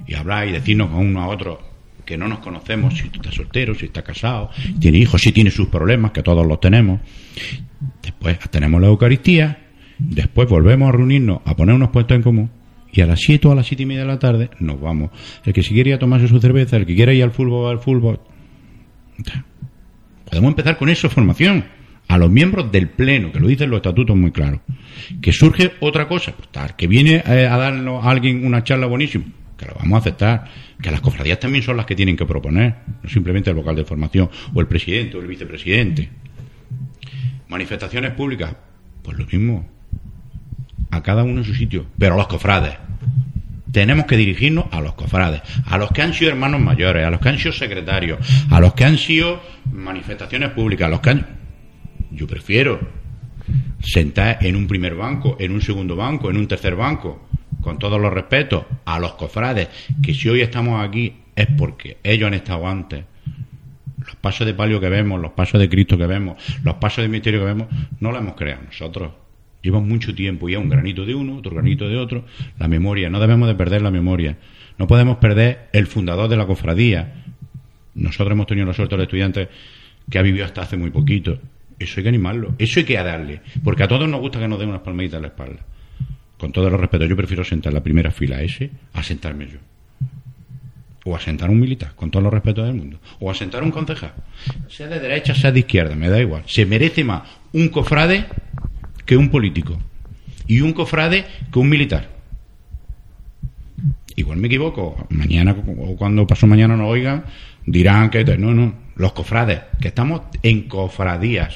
y 0.07 0.13
hablar 0.13 0.47
y 0.47 0.51
decirnos 0.51 0.91
a 0.91 0.95
uno 0.95 1.21
a 1.21 1.27
otro 1.27 1.72
que 2.05 2.17
no 2.17 2.27
nos 2.27 2.39
conocemos, 2.39 2.97
si 2.97 3.09
tú 3.09 3.19
estás 3.19 3.35
soltero, 3.35 3.75
si 3.75 3.85
estás 3.85 4.03
casado, 4.03 4.49
tiene 4.79 4.97
hijos, 4.97 5.21
si 5.21 5.31
tiene 5.31 5.51
sus 5.51 5.67
problemas, 5.67 6.11
que 6.11 6.23
todos 6.23 6.45
los 6.45 6.59
tenemos. 6.59 6.99
Después 8.01 8.39
tenemos 8.51 8.81
la 8.81 8.87
Eucaristía, 8.87 9.67
después 9.97 10.47
volvemos 10.49 10.89
a 10.89 10.91
reunirnos, 10.91 11.41
a 11.45 11.55
poner 11.55 11.75
unos 11.75 11.89
puestos 11.89 12.15
en 12.15 12.23
común, 12.23 12.49
y 12.91 13.01
a 13.01 13.07
las 13.07 13.19
7 13.21 13.47
o 13.47 13.51
a 13.51 13.55
las 13.55 13.65
siete 13.65 13.83
y 13.83 13.85
media 13.87 14.01
de 14.01 14.07
la 14.07 14.19
tarde 14.19 14.51
nos 14.59 14.79
vamos. 14.79 15.09
El 15.43 15.51
que 15.51 15.63
si 15.63 15.73
quiere 15.73 15.89
ir 15.89 15.95
a 15.95 15.99
tomarse 15.99 16.27
su 16.27 16.39
cerveza, 16.39 16.77
el 16.77 16.85
que 16.85 16.95
quiera 16.95 17.11
ir 17.11 17.23
al 17.23 17.31
fútbol, 17.31 17.71
al 17.71 17.79
fútbol. 17.79 18.19
Podemos 20.29 20.49
empezar 20.49 20.77
con 20.77 20.89
eso, 20.89 21.09
formación. 21.09 21.65
A 22.07 22.17
los 22.17 22.29
miembros 22.29 22.71
del 22.71 22.89
Pleno, 22.89 23.31
que 23.31 23.39
lo 23.39 23.47
dicen 23.47 23.69
los 23.69 23.77
estatutos 23.77 24.15
muy 24.15 24.31
claros. 24.31 24.59
Que 25.21 25.31
surge 25.31 25.71
otra 25.79 26.07
cosa, 26.07 26.33
pues, 26.33 26.49
tal, 26.49 26.75
que 26.75 26.85
viene 26.85 27.23
eh, 27.25 27.47
a 27.47 27.57
darnos 27.57 28.03
a 28.05 28.09
alguien 28.09 28.45
una 28.45 28.63
charla 28.63 28.85
buenísima, 28.85 29.25
que 29.57 29.65
lo 29.65 29.73
vamos 29.75 29.97
a 29.97 29.99
aceptar. 29.99 30.45
Que 30.81 30.91
las 30.91 31.01
cofradías 31.01 31.39
también 31.39 31.63
son 31.63 31.77
las 31.77 31.85
que 31.85 31.95
tienen 31.95 32.15
que 32.15 32.25
proponer, 32.25 32.75
no 33.01 33.09
simplemente 33.09 33.49
el 33.49 33.55
vocal 33.55 33.75
de 33.75 33.85
formación, 33.85 34.29
o 34.53 34.61
el 34.61 34.67
presidente, 34.67 35.17
o 35.17 35.21
el 35.21 35.27
vicepresidente. 35.27 36.09
Manifestaciones 37.47 38.11
públicas, 38.11 38.55
pues 39.01 39.17
lo 39.17 39.25
mismo. 39.25 39.69
A 40.91 41.01
cada 41.01 41.23
uno 41.23 41.39
en 41.39 41.45
su 41.45 41.55
sitio, 41.55 41.85
pero 41.97 42.13
a 42.15 42.17
los 42.17 42.27
cofrades 42.27 42.75
tenemos 43.73 44.05
que 44.05 44.15
dirigirnos 44.15 44.65
a 44.71 44.79
los 44.81 44.93
cofrades, 44.93 45.41
a 45.65 45.77
los 45.79 45.91
que 45.91 46.03
han 46.03 46.13
sido 46.13 46.29
hermanos 46.29 46.61
mayores, 46.61 47.05
a 47.05 47.09
los 47.09 47.19
que 47.19 47.29
han 47.29 47.39
sido 47.39 47.51
secretarios, 47.51 48.19
a 48.51 48.59
los 48.59 48.75
que 48.75 48.85
han 48.85 48.99
sido 48.99 49.41
manifestaciones 49.71 50.51
públicas, 50.51 50.85
a 50.85 50.89
los 50.89 50.99
que 51.01 51.09
han... 51.09 51.25
Yo 52.11 52.27
prefiero 52.27 52.79
sentar 53.81 54.37
en 54.41 54.55
un 54.55 54.67
primer 54.67 54.93
banco, 54.93 55.35
en 55.39 55.51
un 55.51 55.61
segundo 55.61 55.95
banco, 55.95 56.29
en 56.29 56.37
un 56.37 56.47
tercer 56.47 56.75
banco, 56.75 57.27
con 57.63 57.79
todos 57.79 57.99
los 57.99 58.13
respetos, 58.13 58.65
a 58.85 58.99
los 58.99 59.13
cofrades, 59.13 59.69
que 60.03 60.13
si 60.13 60.29
hoy 60.29 60.41
estamos 60.41 60.85
aquí 60.85 61.13
es 61.35 61.47
porque 61.57 61.97
ellos 62.03 62.27
han 62.27 62.35
estado 62.35 62.67
antes. 62.67 63.05
Los 64.05 64.15
pasos 64.17 64.45
de 64.45 64.53
palio 64.53 64.79
que 64.79 64.89
vemos, 64.89 65.19
los 65.19 65.31
pasos 65.31 65.59
de 65.59 65.69
Cristo 65.69 65.97
que 65.97 66.05
vemos, 66.05 66.37
los 66.63 66.75
pasos 66.75 67.03
de 67.03 67.07
misterio 67.07 67.39
que 67.39 67.45
vemos, 67.45 67.67
no 67.99 68.11
los 68.11 68.21
hemos 68.21 68.35
creado 68.35 68.63
nosotros. 68.65 69.13
Llevan 69.61 69.87
mucho 69.87 70.13
tiempo 70.13 70.49
y 70.49 70.55
a 70.55 70.59
un 70.59 70.67
granito 70.67 71.05
de 71.05 71.15
uno, 71.15 71.37
otro 71.37 71.53
granito 71.53 71.87
de 71.87 71.97
otro. 71.97 72.25
La 72.59 72.67
memoria, 72.67 73.09
no 73.09 73.21
debemos 73.21 73.47
de 73.47 73.55
perder 73.55 73.81
la 73.81 73.91
memoria. 73.91 74.37
No 74.77 74.87
podemos 74.87 75.17
perder 75.17 75.69
el 75.71 75.87
fundador 75.87 76.27
de 76.27 76.35
la 76.35 76.45
cofradía. 76.45 77.23
Nosotros 77.95 78.33
hemos 78.33 78.45
tenido 78.45 78.67
la 78.67 78.73
suerte, 78.73 78.97
los 78.97 79.03
estudiantes, 79.03 79.47
que 80.09 80.19
ha 80.19 80.21
vivido 80.21 80.43
hasta 80.43 80.63
hace 80.63 80.75
muy 80.75 80.91
poquito. 80.91 81.39
Eso 81.79 81.99
hay 81.99 82.03
que 82.03 82.09
animarlo, 82.09 82.55
eso 82.59 82.79
hay 82.79 82.85
que 82.85 82.95
darle, 82.95 83.41
porque 83.63 83.83
a 83.83 83.87
todos 83.87 84.07
nos 84.07 84.21
gusta 84.21 84.39
que 84.39 84.47
nos 84.47 84.59
den 84.59 84.69
unas 84.69 84.81
palmaditas 84.81 85.17
en 85.17 85.21
la 85.23 85.27
espalda. 85.29 85.65
Con 86.43 86.51
todo 86.51 86.67
el 86.67 86.77
respeto, 86.77 87.05
yo 87.05 87.15
prefiero 87.15 87.45
sentar 87.45 87.71
en 87.71 87.75
la 87.75 87.81
primera 87.81 88.11
fila 88.11 88.41
ese 88.41 88.69
a 88.91 89.01
sentarme 89.01 89.47
yo. 89.47 89.59
O 91.05 91.15
a 91.15 91.19
sentar 91.21 91.49
un 91.49 91.57
militar, 91.57 91.95
con 91.95 92.11
todo 92.11 92.25
el 92.25 92.31
respeto 92.31 92.65
del 92.65 92.73
mundo. 92.73 92.99
O 93.21 93.31
a 93.31 93.33
sentar 93.33 93.63
un 93.63 93.71
concejal. 93.71 94.13
Sea 94.67 94.87
de 94.87 94.99
derecha, 94.99 95.33
sea 95.33 95.53
de 95.53 95.59
izquierda, 95.59 95.95
me 95.95 96.09
da 96.09 96.19
igual. 96.19 96.43
Se 96.45 96.65
merece 96.65 97.05
más 97.05 97.21
un 97.53 97.69
cofrade 97.69 98.25
que 99.05 99.15
un 99.15 99.29
político. 99.29 99.79
Y 100.45 100.59
un 100.59 100.73
cofrade 100.73 101.23
que 101.49 101.59
un 101.59 101.69
militar. 101.69 102.09
Igual 104.17 104.37
me 104.37 104.47
equivoco. 104.47 105.07
Mañana, 105.11 105.55
o 105.77 105.95
cuando 105.95 106.27
pasó 106.27 106.45
mañana 106.45 106.75
no 106.75 106.89
oigan, 106.89 107.23
dirán 107.65 108.09
que... 108.09 108.25
No, 108.37 108.53
no. 108.53 108.73
Los 108.97 109.13
cofrades, 109.13 109.61
que 109.79 109.87
estamos 109.87 110.23
en 110.41 110.63
cofradías. 110.67 111.55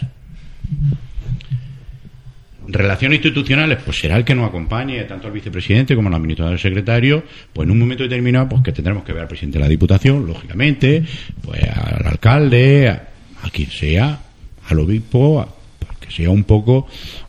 Relaciones 2.67 3.17
institucionales, 3.17 3.79
pues 3.83 3.97
será 3.97 4.17
el 4.17 4.25
que 4.25 4.35
nos 4.35 4.49
acompañe, 4.49 5.01
tanto 5.05 5.27
al 5.27 5.33
vicepresidente 5.33 5.95
como 5.95 6.09
al 6.09 6.15
administrador 6.15 6.59
secretario, 6.59 7.23
pues 7.53 7.65
en 7.65 7.71
un 7.71 7.79
momento 7.79 8.03
determinado, 8.03 8.49
pues 8.49 8.61
que 8.61 8.73
tendremos 8.73 9.03
que 9.03 9.13
ver 9.13 9.21
al 9.21 9.27
presidente 9.27 9.57
de 9.57 9.63
la 9.63 9.69
Diputación, 9.69 10.27
lógicamente, 10.27 11.03
pues 11.41 11.61
al 11.63 12.05
alcalde, 12.05 12.89
a, 12.89 13.49
quien 13.51 13.69
sea, 13.69 14.19
al 14.67 14.79
obispo, 14.79 15.39
a, 15.39 15.47
pues 15.79 15.97
que 15.99 16.11
sea 16.11 16.29
un 16.29 16.43
poco 16.43 16.87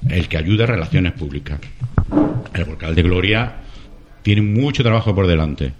el 0.09 0.27
que 0.29 0.39
ayude 0.39 0.65
a 0.65 0.67
relaciones 0.67 1.13
públicas. 1.13 1.61
El 2.53 2.65
volcán 2.65 2.95
de 2.95 3.03
Gloria 3.03 3.53
tiene 4.23 4.43
mucho 4.43 4.83
trabajo 4.83 5.15
por 5.15 5.27
delante, 5.27 5.73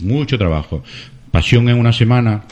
mucho 0.00 0.36
trabajo. 0.36 0.84
Pasión 1.30 1.68
en 1.68 1.78
una 1.78 1.92
semana, 1.92 2.44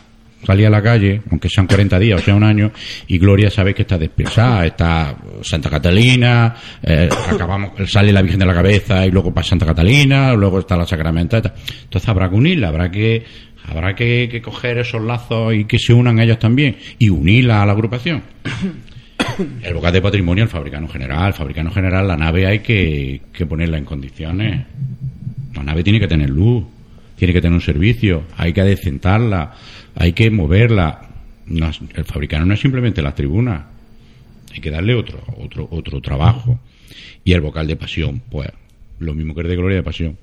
salía 0.47 0.69
a 0.69 0.71
la 0.71 0.83
calle, 0.83 1.21
aunque 1.31 1.49
sean 1.49 1.67
40 1.67 1.99
días 1.99 2.21
o 2.21 2.25
sea 2.25 2.35
un 2.35 2.45
año, 2.45 2.71
y 3.09 3.19
Gloria 3.19 3.51
sabe 3.51 3.75
que 3.75 3.83
está 3.83 3.99
despesada, 3.99 4.65
está 4.65 5.17
Santa 5.43 5.69
Catalina, 5.69 6.55
eh, 6.83 7.09
acabamos, 7.31 7.73
sale 7.91 8.13
la 8.13 8.23
Virgen 8.23 8.39
de 8.39 8.47
la 8.47 8.55
Cabeza 8.55 9.05
y 9.05 9.11
luego 9.11 9.35
pasa 9.35 9.51
Santa 9.51 9.67
Catalina, 9.67 10.33
luego 10.35 10.61
está 10.61 10.77
la 10.77 10.87
Sacramenta. 10.87 11.39
Entonces 11.39 12.09
habrá 12.09 12.29
que 12.29 12.37
unirla, 12.37 12.69
habrá 12.69 12.91
que 12.91 13.25
habrá 13.69 13.95
que, 13.97 14.41
coger 14.43 14.79
esos 14.79 15.03
lazos 15.03 15.55
y 15.55 15.65
que 15.65 15.79
se 15.79 15.93
unan 15.93 16.21
ellos 16.21 16.39
también 16.39 16.77
y 16.99 17.09
unirla 17.09 17.63
a 17.63 17.67
la 17.67 17.73
agrupación. 17.73 18.23
El 19.63 19.75
boca 19.75 19.91
de 19.91 20.01
patrimonio, 20.01 20.45
el 20.45 20.49
fabricano 20.49 20.89
general, 20.89 21.29
el 21.29 21.35
fabricano 21.35 21.71
general, 21.71 22.07
la 22.07 22.17
nave 22.17 22.47
hay 22.47 22.61
que, 22.61 23.23
que 23.33 23.45
ponerla 23.45 23.77
en 23.77 23.85
condiciones. 23.85 24.65
La 25.55 25.63
nave 25.63 25.83
tiene 25.83 25.99
que 25.99 26.07
tener 26.07 26.31
luz, 26.31 26.65
tiene 27.17 27.33
que 27.33 27.41
tener 27.41 27.55
un 27.55 27.61
servicio, 27.61 28.25
hay 28.37 28.53
que 28.53 28.61
adecentarla, 28.61 29.53
hay 29.97 30.13
que 30.13 30.31
moverla. 30.31 31.01
el 31.49 32.05
fabricano 32.05 32.47
no 32.47 32.55
es 32.55 32.61
simplemente 32.61 33.03
la 33.03 33.15
tribuna, 33.15 33.67
hay 34.53 34.61
que 34.61 34.71
darle 34.71 34.95
otro, 34.95 35.19
otro, 35.39 35.67
otro 35.71 36.01
trabajo. 36.01 36.59
Y 37.25 37.33
el 37.33 37.41
vocal 37.41 37.67
de 37.67 37.77
pasión, 37.77 38.23
pues 38.31 38.49
lo 39.01 39.15
mismo 39.15 39.35
que 39.35 39.41
el 39.41 39.49
de 39.49 39.57
gloria 39.57 39.77
de 39.79 39.83
pasión. 39.83 40.17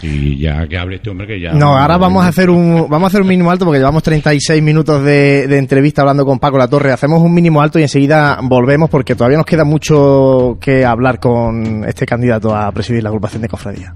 Y 0.00 0.38
ya 0.38 0.66
que 0.66 0.78
hable 0.78 0.96
este 0.96 1.10
hombre 1.10 1.26
que 1.26 1.38
ya... 1.38 1.52
No, 1.52 1.76
ahora 1.76 1.98
vamos 1.98 2.24
a 2.24 2.28
hacer 2.28 2.48
un 2.48 2.88
vamos 2.88 3.04
a 3.04 3.06
hacer 3.08 3.20
un 3.20 3.28
mínimo 3.28 3.50
alto 3.50 3.66
porque 3.66 3.78
llevamos 3.78 4.02
36 4.02 4.62
minutos 4.62 5.04
de, 5.04 5.46
de 5.46 5.58
entrevista 5.58 6.00
hablando 6.00 6.24
con 6.24 6.38
Paco 6.38 6.56
La 6.56 6.66
Torre. 6.66 6.92
Hacemos 6.92 7.20
un 7.20 7.32
mínimo 7.32 7.60
alto 7.60 7.78
y 7.78 7.82
enseguida 7.82 8.38
volvemos 8.42 8.88
porque 8.88 9.14
todavía 9.14 9.36
nos 9.36 9.46
queda 9.46 9.64
mucho 9.64 10.56
que 10.60 10.84
hablar 10.84 11.20
con 11.20 11.84
este 11.86 12.06
candidato 12.06 12.56
a 12.56 12.72
presidir 12.72 13.02
la 13.02 13.10
agrupación 13.10 13.42
de 13.42 13.48
cofradía. 13.48 13.94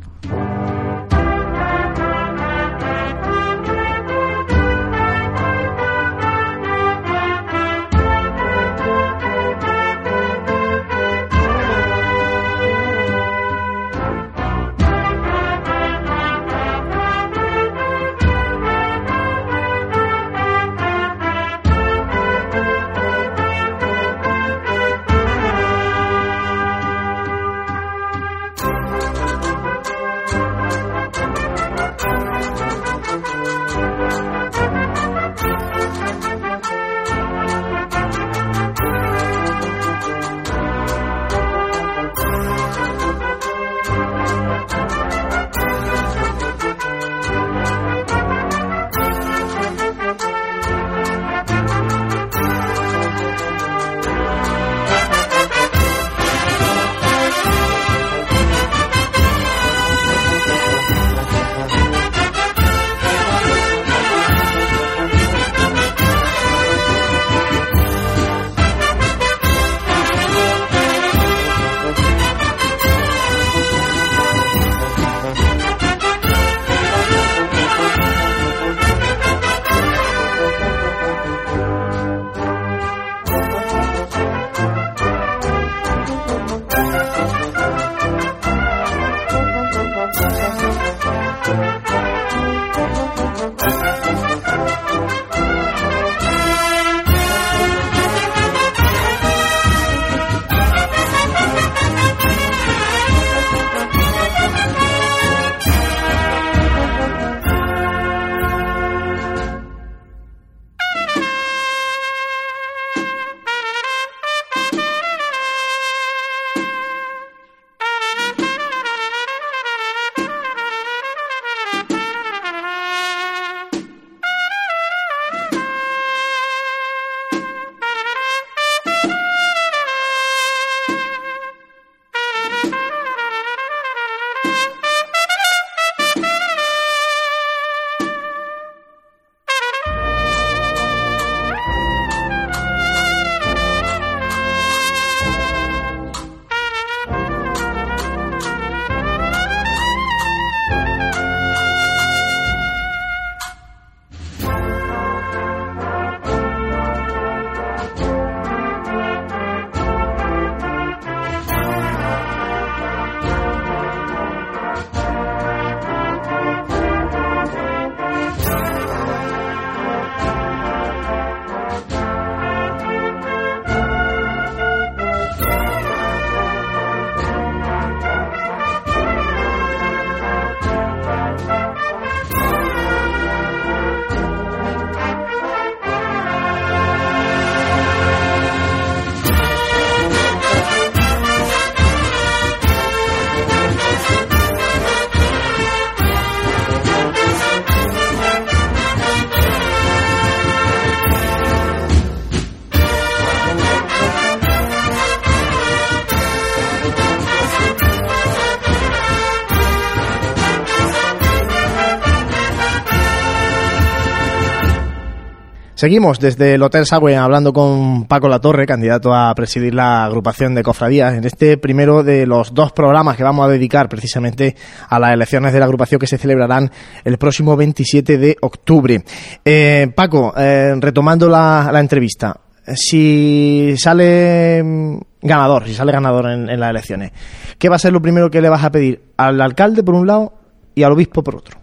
Seguimos 215.77 216.19
desde 216.19 216.55
el 216.55 216.63
Hotel 216.63 216.87
Sagüe 216.87 217.17
hablando 217.17 217.53
con 217.53 218.07
Paco 218.07 218.31
Latorre, 218.31 218.65
candidato 218.65 219.13
a 219.13 219.35
presidir 219.35 219.75
la 219.75 220.07
agrupación 220.07 220.55
de 220.55 220.63
cofradías, 220.63 221.13
en 221.13 221.25
este 221.25 221.59
primero 221.59 222.03
de 222.03 222.25
los 222.25 222.55
dos 222.55 222.73
programas 222.73 223.19
que 223.19 223.23
vamos 223.23 223.45
a 223.45 223.51
dedicar 223.51 223.87
precisamente 223.87 224.57
a 224.89 224.99
las 224.99 225.13
elecciones 225.13 225.53
de 225.53 225.59
la 225.59 225.67
agrupación 225.67 225.99
que 225.99 226.07
se 226.07 226.17
celebrarán 226.17 226.71
el 227.05 227.19
próximo 227.19 227.59
27 227.59 228.17
de 228.17 228.39
octubre. 228.41 229.05
Eh, 229.45 229.89
Paco, 229.95 230.33
eh, 230.35 230.73
retomando 230.79 231.29
la, 231.29 231.71
entrevista, 231.79 232.41
si 232.75 233.75
sale 233.77 234.63
mm, 234.65 234.99
ganador, 235.21 235.67
si 235.67 235.75
sale 235.75 235.93
ganador 235.93 236.31
en, 236.31 236.49
en 236.49 236.59
las 236.59 236.71
elecciones, 236.71 237.13
¿qué 237.59 237.69
va 237.69 237.77
a 237.77 237.79
ser 237.79 237.93
lo 237.93 238.01
primero 238.01 238.31
que 238.31 238.41
le 238.41 238.49
vas 238.49 238.65
a 238.65 238.73
pedir 238.73 239.03
al 239.19 239.39
alcalde 239.43 239.83
por 239.83 239.95
un 239.95 240.07
lado 240.07 240.33
y 240.75 240.85
al 240.85 240.93
obispo 240.93 241.23
por 241.23 241.37
otro? 241.37 241.59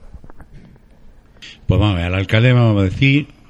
Pues 1.66 1.80
vamos 1.80 2.00
al 2.00 2.14
alcalde 2.14 2.54
vamos 2.54 2.80
a 2.80 2.84
decir 2.84 3.43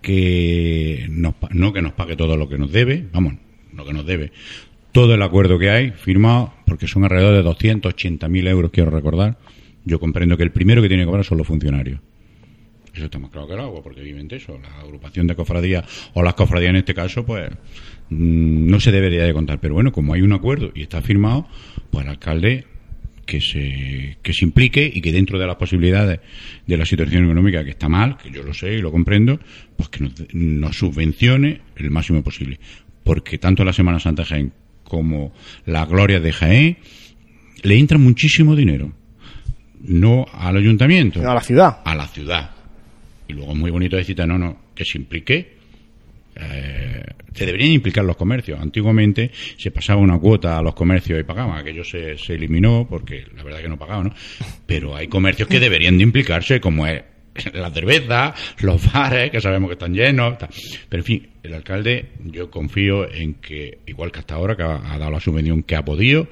que 0.00 1.06
nos, 1.10 1.34
no 1.50 1.72
que 1.72 1.82
nos 1.82 1.92
pague 1.92 2.16
todo 2.16 2.36
lo 2.36 2.48
que 2.48 2.58
nos 2.58 2.72
debe, 2.72 3.06
vamos, 3.12 3.34
lo 3.74 3.84
que 3.84 3.92
nos 3.92 4.06
debe, 4.06 4.32
todo 4.92 5.14
el 5.14 5.22
acuerdo 5.22 5.58
que 5.58 5.70
hay 5.70 5.90
firmado, 5.92 6.52
porque 6.66 6.86
son 6.86 7.04
alrededor 7.04 7.42
de 7.42 7.48
280.000 7.48 8.48
euros, 8.48 8.70
quiero 8.70 8.90
recordar. 8.90 9.38
Yo 9.84 9.98
comprendo 9.98 10.36
que 10.36 10.42
el 10.42 10.52
primero 10.52 10.82
que 10.82 10.88
tiene 10.88 11.04
que 11.04 11.06
cobrar 11.06 11.24
son 11.24 11.38
los 11.38 11.46
funcionarios. 11.46 12.00
Eso 12.92 13.04
está 13.04 13.18
más 13.18 13.30
claro 13.30 13.46
que 13.46 13.54
el 13.54 13.60
agua, 13.60 13.82
porque 13.82 14.00
evidentemente 14.00 14.36
eso, 14.36 14.58
la 14.58 14.80
agrupación 14.80 15.26
de 15.26 15.36
cofradías, 15.36 15.84
o 16.14 16.22
las 16.22 16.34
cofradías 16.34 16.70
en 16.70 16.76
este 16.76 16.92
caso, 16.92 17.24
pues 17.24 17.50
mm, 18.10 18.66
no 18.68 18.80
se 18.80 18.90
debería 18.90 19.24
de 19.24 19.32
contar. 19.32 19.60
Pero 19.60 19.74
bueno, 19.74 19.92
como 19.92 20.14
hay 20.14 20.22
un 20.22 20.32
acuerdo 20.32 20.72
y 20.74 20.82
está 20.82 21.00
firmado, 21.00 21.46
pues 21.90 22.04
el 22.04 22.10
alcalde 22.10 22.66
que 23.30 23.40
se, 23.40 24.16
que 24.24 24.32
se 24.32 24.44
implique 24.44 24.90
y 24.92 25.00
que 25.00 25.12
dentro 25.12 25.38
de 25.38 25.46
las 25.46 25.54
posibilidades 25.54 26.18
de 26.66 26.76
la 26.76 26.84
situación 26.84 27.26
económica 27.26 27.62
que 27.62 27.70
está 27.70 27.88
mal, 27.88 28.18
que 28.18 28.28
yo 28.28 28.42
lo 28.42 28.52
sé 28.52 28.74
y 28.74 28.78
lo 28.78 28.90
comprendo, 28.90 29.38
pues 29.76 29.88
que 29.88 30.10
nos, 30.32 30.76
subvencione 30.76 31.60
el 31.76 31.92
máximo 31.92 32.24
posible. 32.24 32.58
Porque 33.04 33.38
tanto 33.38 33.62
la 33.62 33.72
Semana 33.72 34.00
Santa 34.00 34.22
de 34.22 34.28
Jaén 34.28 34.52
como 34.82 35.32
la 35.64 35.86
Gloria 35.86 36.18
de 36.18 36.32
Jaén 36.32 36.78
le 37.62 37.78
entra 37.78 37.98
muchísimo 37.98 38.56
dinero. 38.56 38.92
No 39.82 40.26
al 40.32 40.56
ayuntamiento. 40.56 41.20
a 41.20 41.34
la 41.34 41.40
ciudad. 41.40 41.82
A 41.84 41.94
la 41.94 42.08
ciudad. 42.08 42.50
Y 43.28 43.34
luego 43.34 43.52
es 43.52 43.58
muy 43.58 43.70
bonito 43.70 43.94
decir, 43.94 44.18
no, 44.26 44.38
no, 44.38 44.58
que 44.74 44.84
se 44.84 44.98
implique 44.98 45.59
eh, 46.40 47.02
se 47.34 47.46
deberían 47.46 47.72
implicar 47.72 48.04
los 48.04 48.16
comercios. 48.16 48.60
Antiguamente 48.60 49.30
se 49.56 49.70
pasaba 49.70 50.00
una 50.00 50.18
cuota 50.18 50.58
a 50.58 50.62
los 50.62 50.74
comercios 50.74 51.20
y 51.20 51.24
pagaban, 51.24 51.58
aquello 51.58 51.84
se, 51.84 52.18
se 52.18 52.34
eliminó 52.34 52.86
porque 52.88 53.24
la 53.36 53.42
verdad 53.42 53.60
que 53.60 53.68
no 53.68 53.78
pagaban, 53.78 54.08
¿no? 54.08 54.14
Pero 54.66 54.96
hay 54.96 55.08
comercios 55.08 55.48
que 55.48 55.60
deberían 55.60 55.96
de 55.96 56.04
implicarse, 56.04 56.60
como 56.60 56.86
es 56.86 57.02
la 57.52 57.70
cerveza, 57.70 58.34
los 58.60 58.92
bares, 58.92 59.30
que 59.30 59.40
sabemos 59.40 59.68
que 59.68 59.74
están 59.74 59.94
llenos. 59.94 60.36
Pero 60.88 61.00
en 61.00 61.04
fin, 61.04 61.28
el 61.42 61.54
alcalde, 61.54 62.10
yo 62.24 62.50
confío 62.50 63.10
en 63.10 63.34
que, 63.34 63.78
igual 63.86 64.10
que 64.12 64.20
hasta 64.20 64.34
ahora, 64.34 64.56
que 64.56 64.62
ha, 64.62 64.98
dado 64.98 65.10
la 65.10 65.20
subvención 65.20 65.62
que 65.62 65.76
ha 65.76 65.84
podido, 65.84 66.28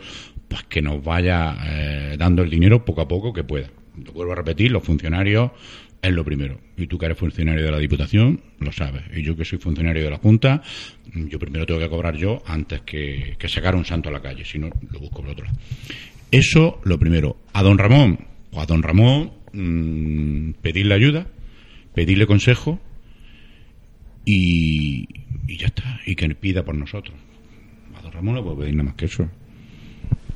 pues 0.49 0.65
que 0.65 0.83
nos 0.83 1.03
vaya 1.03 1.57
eh, 1.67 2.17
dando 2.19 2.43
el 2.43 2.51
dinero 2.51 2.85
poco 2.85 3.03
a 3.03 3.09
poco 3.09 3.33
que 3.33 3.45
pueda. 3.45 3.71
Lo 4.05 4.13
vuelvo 4.13 4.33
a 4.33 4.37
repetir, 4.37 4.71
los 4.71 4.85
funcionarios 4.85 5.51
es 6.03 6.13
lo 6.13 6.25
primero. 6.25 6.61
Y 6.77 6.87
tú 6.87 6.99
que 6.99 7.07
eres 7.07 7.19
funcionario 7.19 7.65
de 7.65 7.71
la 7.71 7.79
Diputación, 7.79 8.41
lo 8.61 8.73
sabes. 8.73 9.03
Y 9.15 9.23
yo 9.23 9.37
que 9.37 9.45
soy 9.45 9.59
funcionario 9.59 10.05
de 10.05 10.11
la 10.11 10.19
Junta, 10.19 10.63
yo 11.13 11.39
primero 11.39 11.67
tengo 11.67 11.81
que 11.81 11.89
cobrar 11.89 12.17
yo 12.17 12.43
antes 12.47 12.83
que, 12.83 13.37
sacar 13.49 13.75
un 13.75 13.85
santo 13.85 14.09
a 14.09 14.13
la 14.13 14.21
calle, 14.21 14.45
si 14.45 14.59
no, 14.59 14.71
lo 14.91 15.01
busco 15.01 15.23
por 15.23 15.31
otro 15.31 15.47
lado. 15.47 15.59
Eso, 16.31 16.81
lo 16.85 16.99
primero. 16.99 17.37
A 17.53 17.63
don 17.63 17.79
Ramón, 17.79 18.27
o 18.53 18.61
a 18.61 18.67
don 18.67 18.83
Ramón, 18.83 19.33
mmm, 19.53 20.53
pedirle 20.63 20.95
ayuda, 20.95 21.27
pedirle 21.95 22.27
consejo 22.27 22.81
y, 24.25 25.09
y 25.47 25.57
ya 25.57 25.67
está. 25.67 26.01
Y 26.07 26.15
que 26.15 26.29
pida 26.35 26.65
por 26.65 26.75
nosotros. 26.75 27.17
A 27.97 28.03
don 28.03 28.13
Ramón 28.13 28.35
no 28.37 28.45
puedo 28.45 28.59
pedir 28.59 28.75
nada 28.75 28.91
más 28.91 28.95
que 28.95 29.07
eso 29.07 29.29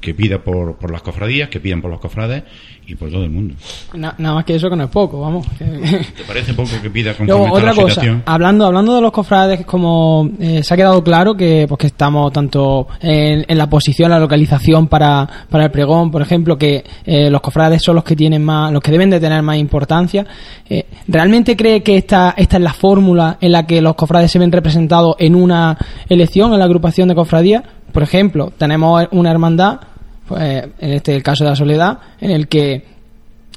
que 0.02 0.12
pida 0.12 0.40
por, 0.40 0.76
por 0.76 0.90
las 0.90 1.00
cofradías, 1.00 1.48
que 1.48 1.60
pidan 1.60 1.80
por 1.80 1.90
los 1.90 2.00
cofrades 2.00 2.42
y 2.86 2.96
por 2.96 3.10
todo 3.10 3.22
el 3.22 3.30
mundo. 3.30 3.54
nada 3.94 4.14
más 4.18 4.44
que 4.44 4.56
eso 4.56 4.68
que 4.68 4.74
no 4.74 4.84
es 4.84 4.90
poco, 4.90 5.20
vamos. 5.20 5.46
¿Te 5.58 6.24
parece 6.26 6.52
poco 6.52 6.70
que 6.82 6.90
pida 6.90 7.14
con 7.14 7.30
otra 7.30 7.72
cosa, 7.72 8.02
hablando 8.26 8.66
hablando 8.66 8.96
de 8.96 9.00
los 9.00 9.12
cofrades, 9.12 9.64
como 9.64 10.28
eh, 10.40 10.62
se 10.64 10.74
ha 10.74 10.76
quedado 10.76 11.02
claro 11.04 11.34
que 11.34 11.66
pues 11.68 11.78
que 11.78 11.86
estamos 11.86 12.32
tanto 12.32 12.88
en, 13.00 13.56
la 13.56 13.70
posición, 13.70 14.10
la 14.10 14.18
localización 14.18 14.88
para, 14.88 15.28
para 15.48 15.64
el 15.64 15.70
pregón, 15.70 16.10
por 16.10 16.20
ejemplo, 16.20 16.58
que 16.58 16.84
eh, 17.06 17.30
los 17.30 17.40
cofrades 17.40 17.80
son 17.80 17.94
los 17.94 18.04
que 18.04 18.16
tienen 18.16 18.44
más, 18.44 18.72
los 18.72 18.82
que 18.82 18.90
deben 18.90 19.10
de 19.10 19.20
tener 19.20 19.40
más 19.42 19.56
importancia. 19.56 20.26
Eh, 20.68 20.86
¿Realmente 21.06 21.56
cree 21.56 21.82
que 21.84 21.96
esta 21.96 22.34
esta 22.36 22.56
es 22.56 22.62
la 22.62 22.72
fórmula 22.72 23.38
en 23.40 23.52
la 23.52 23.64
que 23.64 23.80
los 23.80 23.94
cofrades 23.94 24.32
se 24.32 24.40
ven 24.40 24.50
representados 24.50 25.14
en 25.20 25.36
una 25.36 25.78
elección, 26.08 26.52
en 26.52 26.58
la 26.58 26.64
agrupación 26.64 27.08
de 27.08 27.14
cofradías? 27.14 27.62
Por 27.92 28.02
ejemplo, 28.02 28.52
tenemos 28.56 29.06
una 29.12 29.30
hermandad 29.30 29.91
pues, 30.26 30.64
en 30.78 30.92
este 30.92 31.22
caso 31.22 31.44
de 31.44 31.50
la 31.50 31.56
soledad, 31.56 31.98
en 32.20 32.30
el 32.30 32.48
que 32.48 32.92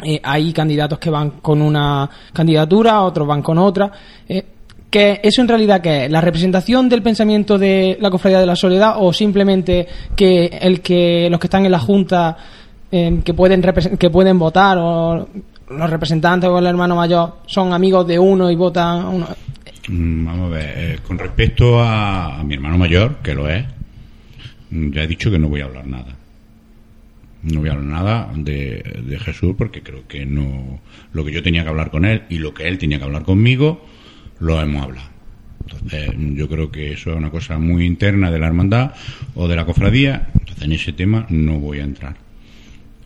eh, 0.04 0.20
hay 0.22 0.52
candidatos 0.52 1.00
que 1.00 1.10
van 1.10 1.32
con 1.42 1.62
una 1.62 2.10
candidatura, 2.34 3.02
otros 3.02 3.28
van 3.28 3.42
con 3.42 3.58
otra. 3.58 3.92
Eh, 4.28 4.44
que 4.90 5.20
eso 5.24 5.42
en 5.42 5.48
realidad 5.48 5.82
que 5.82 6.06
es 6.06 6.12
la 6.12 6.22
representación 6.22 6.88
del 6.88 7.02
pensamiento 7.02 7.58
de 7.58 7.98
la 8.00 8.10
cofradía 8.10 8.40
de 8.40 8.46
la 8.46 8.56
soledad 8.56 8.96
o 8.98 9.12
simplemente 9.12 9.88
que 10.16 10.46
el 10.46 10.80
que 10.82 11.28
los 11.30 11.40
que 11.40 11.48
están 11.48 11.66
en 11.66 11.72
la 11.72 11.80
junta 11.80 12.38
eh, 12.92 13.20
que 13.24 13.34
pueden 13.34 13.62
que 14.00 14.10
pueden 14.10 14.40
votar 14.40 14.78
o 14.80 15.28
los 15.70 15.90
representantes 15.90 16.50
o 16.50 16.60
el 16.60 16.68
hermano 16.68 16.96
mayor 16.96 17.40
son 17.46 17.74
amigos 17.74 18.08
de 18.08 18.20
uno 18.20 18.50
y 18.50 18.56
votan 18.56 19.06
uno 19.06 19.28
mm, 19.90 20.26
vamos 20.26 20.54
a 20.54 20.56
ver 20.56 21.02
con 21.02 21.18
respecto 21.18 21.82
a 21.82 22.42
mi 22.46 22.54
hermano 22.54 22.78
mayor 22.78 23.18
que 23.18 23.34
lo 23.34 23.50
es 23.50 23.66
ya 24.70 25.02
he 25.02 25.08
dicho 25.08 25.30
que 25.30 25.40
no 25.40 25.50
voy 25.50 25.60
a 25.60 25.66
hablar 25.66 25.88
nada 25.88 26.15
no 27.46 27.60
voy 27.60 27.70
a 27.70 27.74
hablar 27.74 27.88
nada 27.88 28.32
de, 28.36 29.18
Jesús 29.20 29.56
porque 29.58 29.82
creo 29.82 30.08
que 30.08 30.26
no 30.26 30.82
lo 31.14 31.24
que 31.24 31.32
yo 31.32 31.44
tenía 31.44 31.64
que 31.64 31.70
hablar 31.70 31.92
con 31.92 32.06
él 32.06 32.24
y 32.30 32.40
lo 32.40 32.54
que 32.54 32.68
él 32.68 32.78
tenía 32.78 32.98
que 32.98 33.06
hablar 33.06 33.24
conmigo 33.24 33.86
lo 34.40 34.62
hemos 34.62 34.84
hablado. 34.84 35.10
Entonces 35.62 36.12
yo 36.36 36.50
creo 36.50 36.72
que 36.72 36.94
eso 36.94 37.12
es 37.12 37.18
una 37.18 37.32
cosa 37.32 37.58
muy 37.58 37.86
interna 37.86 38.30
de 38.30 38.40
la 38.40 38.48
hermandad 38.48 38.94
o 39.36 39.48
de 39.48 39.56
la 39.56 39.66
cofradía. 39.66 40.30
Entonces 40.34 40.64
en 40.64 40.72
ese 40.74 40.94
tema 40.94 41.26
no 41.30 41.60
voy 41.60 41.80
a 41.80 41.84
entrar 41.84 42.18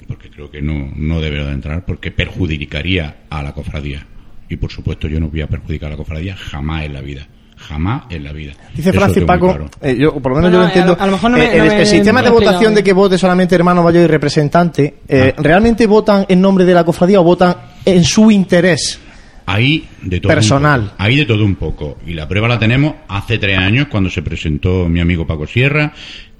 porque 0.07 0.29
creo 0.29 0.49
que 0.49 0.61
no 0.61 0.91
no 0.95 1.21
debería 1.21 1.45
de 1.45 1.53
entrar 1.53 1.85
porque 1.85 2.11
perjudicaría 2.11 3.17
a 3.29 3.43
la 3.43 3.53
cofradía. 3.53 4.05
Y 4.49 4.55
por 4.55 4.71
supuesto 4.71 5.07
yo 5.07 5.19
no 5.19 5.29
voy 5.29 5.41
a 5.41 5.47
perjudicar 5.47 5.87
a 5.87 5.91
la 5.91 5.97
cofradía 5.97 6.35
jamás 6.35 6.85
en 6.85 6.93
la 6.93 7.01
vida 7.01 7.27
jamás 7.69 8.03
en 8.09 8.23
la 8.23 8.33
vida. 8.33 8.53
Dice 8.73 8.91
Francis 8.91 9.23
Paco, 9.23 9.69
eh, 9.79 9.95
yo, 9.95 10.19
por 10.19 10.31
lo 10.31 10.37
menos 10.37 10.51
yo 10.51 10.59
lo 10.59 10.65
entiendo. 10.65 10.97
el, 11.37 11.85
sistema 11.85 12.23
de 12.23 12.31
votación 12.31 12.73
de 12.73 12.83
que 12.83 12.93
vote 12.93 13.17
solamente 13.17 13.53
hermano 13.53 13.83
mayor 13.83 14.05
y 14.05 14.07
representante, 14.07 14.95
eh, 15.07 15.33
ah. 15.37 15.41
¿realmente 15.41 15.85
votan 15.85 16.25
en 16.27 16.41
nombre 16.41 16.65
de 16.65 16.73
la 16.73 16.83
cofradía 16.83 17.21
o 17.21 17.23
votan 17.23 17.55
en 17.85 18.03
su 18.03 18.31
interés? 18.31 18.99
Ahí 19.45 19.87
de 20.01 20.19
todo 20.19 20.33
personal. 20.33 20.93
ahí 20.97 21.15
de 21.15 21.25
todo 21.25 21.45
un 21.45 21.55
poco. 21.55 21.97
Y 22.05 22.13
la 22.13 22.27
prueba 22.27 22.47
la 22.47 22.57
tenemos 22.57 22.95
hace 23.07 23.37
tres 23.37 23.57
años 23.57 23.87
cuando 23.87 24.09
se 24.09 24.23
presentó 24.23 24.89
mi 24.89 24.99
amigo 24.99 25.27
Paco 25.27 25.45
Sierra, 25.45 25.93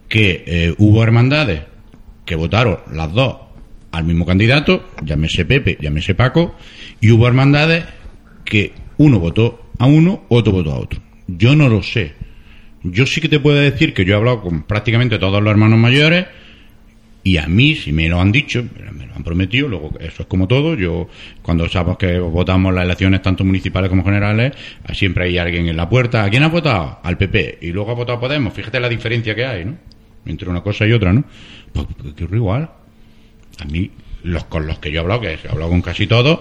que 0.08 0.44
eh, 0.48 0.76
hubo 0.80 1.04
hermandades 1.04 1.62
que 2.26 2.36
votaron 2.36 2.80
las 2.92 3.14
dos 3.14 3.36
al 3.92 4.04
mismo 4.04 4.26
candidato, 4.26 4.90
llámese 5.04 5.46
Pepe, 5.46 5.78
llámese 5.80 6.16
Paco, 6.16 6.56
y 7.00 7.12
hubo 7.12 7.28
hermandades 7.28 7.86
que 8.46 8.74
uno 8.98 9.20
votó 9.20 9.70
a 9.80 9.86
uno, 9.86 10.24
otro 10.30 10.54
votó 10.54 10.72
a 10.74 10.80
otro. 10.80 11.09
Yo 11.38 11.56
no 11.56 11.70
lo 11.70 11.84
sé. 11.84 12.14
Yo 12.84 13.06
sí 13.06 13.22
que 13.22 13.30
te 13.30 13.40
puedo 13.40 13.58
decir 13.58 13.94
que 13.94 14.06
yo 14.06 14.14
he 14.14 14.18
hablado 14.18 14.42
con 14.42 14.64
prácticamente 14.64 15.20
todos 15.20 15.44
los 15.44 15.52
hermanos 15.52 15.80
mayores 15.80 16.28
y 17.24 17.38
a 17.38 17.48
mí, 17.48 17.76
si 17.76 17.92
me 17.92 18.08
lo 18.08 18.22
han 18.22 18.32
dicho, 18.32 18.64
me 18.94 19.06
lo 19.06 19.14
han 19.14 19.24
prometido, 19.24 19.68
luego 19.68 19.92
eso 20.00 20.24
es 20.24 20.28
como 20.28 20.48
todo, 20.48 20.76
yo 20.76 21.10
cuando 21.42 21.68
sabemos 21.68 21.98
que 21.98 22.18
votamos 22.18 22.74
las 22.74 22.86
elecciones 22.86 23.22
tanto 23.22 23.44
municipales 23.44 23.90
como 23.90 24.04
generales, 24.04 24.54
siempre 24.94 25.26
hay 25.26 25.38
alguien 25.38 25.68
en 25.68 25.76
la 25.76 25.90
puerta. 25.90 26.24
¿A 26.24 26.30
quién 26.30 26.44
ha 26.44 26.48
votado? 26.48 27.00
Al 27.04 27.18
PP. 27.18 27.60
Y 27.62 27.72
luego 27.72 27.92
ha 27.92 27.96
votado 27.96 28.20
Podemos. 28.20 28.54
Fíjate 28.54 28.80
la 28.80 28.90
diferencia 28.90 29.36
que 29.36 29.46
hay, 29.46 29.66
¿no? 29.66 29.76
Entre 30.26 30.50
una 30.50 30.62
cosa 30.62 30.88
y 30.88 30.94
otra, 30.94 31.12
¿no? 31.12 31.24
Pues, 31.74 31.88
pues 31.98 32.14
que 32.14 32.24
igual. 32.24 32.70
A 33.60 33.66
mí, 33.66 33.92
los 34.24 34.46
con 34.46 34.66
los 34.66 34.80
que 34.80 34.92
yo 34.92 35.02
he 35.02 35.04
hablado, 35.04 35.22
que 35.22 35.34
he 35.34 35.50
hablado 35.50 35.70
con 35.70 35.82
casi 35.82 36.08
todos, 36.08 36.40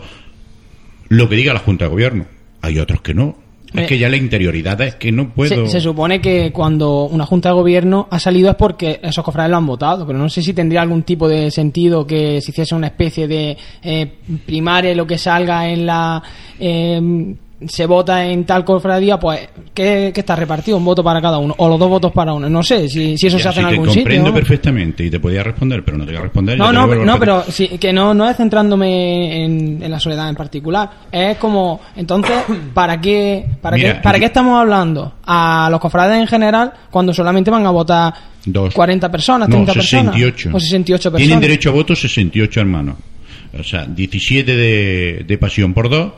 lo 1.08 1.28
que 1.28 1.36
diga 1.36 1.52
la 1.52 1.60
Junta 1.60 1.86
de 1.86 1.90
Gobierno. 1.90 2.26
Hay 2.62 2.78
otros 2.78 3.00
que 3.00 3.14
no. 3.14 3.47
Es 3.74 3.86
que 3.86 3.98
ya 3.98 4.08
la 4.08 4.16
interioridad 4.16 4.80
es 4.80 4.94
que 4.94 5.12
no 5.12 5.30
puedo. 5.30 5.66
Se, 5.66 5.80
supone 5.80 6.20
que 6.20 6.52
cuando 6.52 7.04
una 7.04 7.26
junta 7.26 7.50
de 7.50 7.54
gobierno 7.54 8.08
ha 8.10 8.18
salido 8.18 8.50
es 8.50 8.56
porque 8.56 9.00
esos 9.02 9.24
cofrades 9.24 9.50
lo 9.50 9.58
han 9.58 9.66
votado, 9.66 10.06
pero 10.06 10.18
no 10.18 10.28
sé 10.28 10.42
si 10.42 10.54
tendría 10.54 10.80
algún 10.82 11.02
tipo 11.02 11.28
de 11.28 11.50
sentido 11.50 12.06
que 12.06 12.40
se 12.40 12.50
hiciese 12.50 12.74
una 12.74 12.86
especie 12.88 13.28
de 13.28 13.56
eh, 13.82 14.10
primaria 14.46 14.94
lo 14.94 15.06
que 15.06 15.18
salga 15.18 15.68
en 15.68 15.86
la. 15.86 16.22
Eh, 16.58 17.34
se 17.66 17.86
vota 17.86 18.24
en 18.24 18.44
tal 18.44 18.64
cofradía, 18.64 19.18
pues, 19.18 19.48
¿qué, 19.74 20.12
qué 20.14 20.20
está 20.20 20.36
repartido? 20.36 20.76
Un 20.76 20.84
voto 20.84 21.02
para 21.02 21.20
cada 21.20 21.38
uno, 21.38 21.54
o 21.58 21.68
los 21.68 21.78
dos 21.78 21.88
votos 21.88 22.12
para 22.12 22.32
uno. 22.32 22.48
No 22.48 22.62
sé 22.62 22.88
si, 22.88 23.18
si 23.18 23.26
eso 23.26 23.36
Ya, 23.36 23.42
se 23.44 23.48
hace 23.48 23.60
en 23.60 23.66
te 23.66 23.72
algún 23.72 23.88
sitio. 23.88 24.02
comprendo 24.02 24.28
¿no? 24.28 24.34
perfectamente 24.34 25.04
y 25.04 25.10
te 25.10 25.18
podía 25.18 25.42
responder, 25.42 25.84
pero 25.84 25.98
no 25.98 26.04
te 26.04 26.12
voy 26.12 26.18
a 26.20 26.22
responder. 26.22 26.56
No, 26.58 26.68
te 26.68 26.72
no, 26.72 26.82
a 26.82 27.04
no, 27.04 27.18
pero 27.18 27.42
sí, 27.48 27.66
que 27.78 27.92
no, 27.92 28.14
no 28.14 28.28
es 28.28 28.36
centrándome 28.36 29.44
en, 29.44 29.82
en 29.82 29.90
la 29.90 29.98
soledad 29.98 30.28
en 30.28 30.36
particular. 30.36 30.88
Es 31.10 31.36
como, 31.38 31.80
entonces, 31.96 32.36
¿para 32.74 33.00
qué, 33.00 33.44
para 33.60 33.76
Mira, 33.76 33.94
qué, 33.94 34.00
para 34.02 34.18
qué 34.20 34.26
estamos 34.26 34.60
hablando? 34.60 35.14
A 35.26 35.68
los 35.70 35.80
cofrades 35.80 36.16
en 36.18 36.26
general, 36.28 36.72
cuando 36.90 37.12
solamente 37.12 37.50
van 37.50 37.66
a 37.66 37.70
votar 37.70 38.14
Dos. 38.46 38.72
40 38.72 39.10
personas, 39.10 39.48
No, 39.48 39.56
30 39.56 39.72
personas. 39.74 40.14
68. 40.14 40.50
O 40.54 40.60
68 40.60 41.10
personas. 41.10 41.18
Tienen 41.26 41.40
derecho 41.40 41.70
a 41.70 41.72
voto 41.72 41.94
68 41.96 42.60
hermanos. 42.60 42.96
O 43.58 43.64
sea, 43.64 43.84
17 43.84 44.56
de, 44.56 45.24
de 45.26 45.38
pasión 45.38 45.74
por 45.74 45.90
dos, 45.90 46.12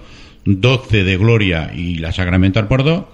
12 0.44 1.04
de 1.04 1.16
gloria 1.16 1.72
y 1.74 1.98
la 1.98 2.12
sacramental 2.12 2.68
por 2.68 2.84
dos, 2.84 3.04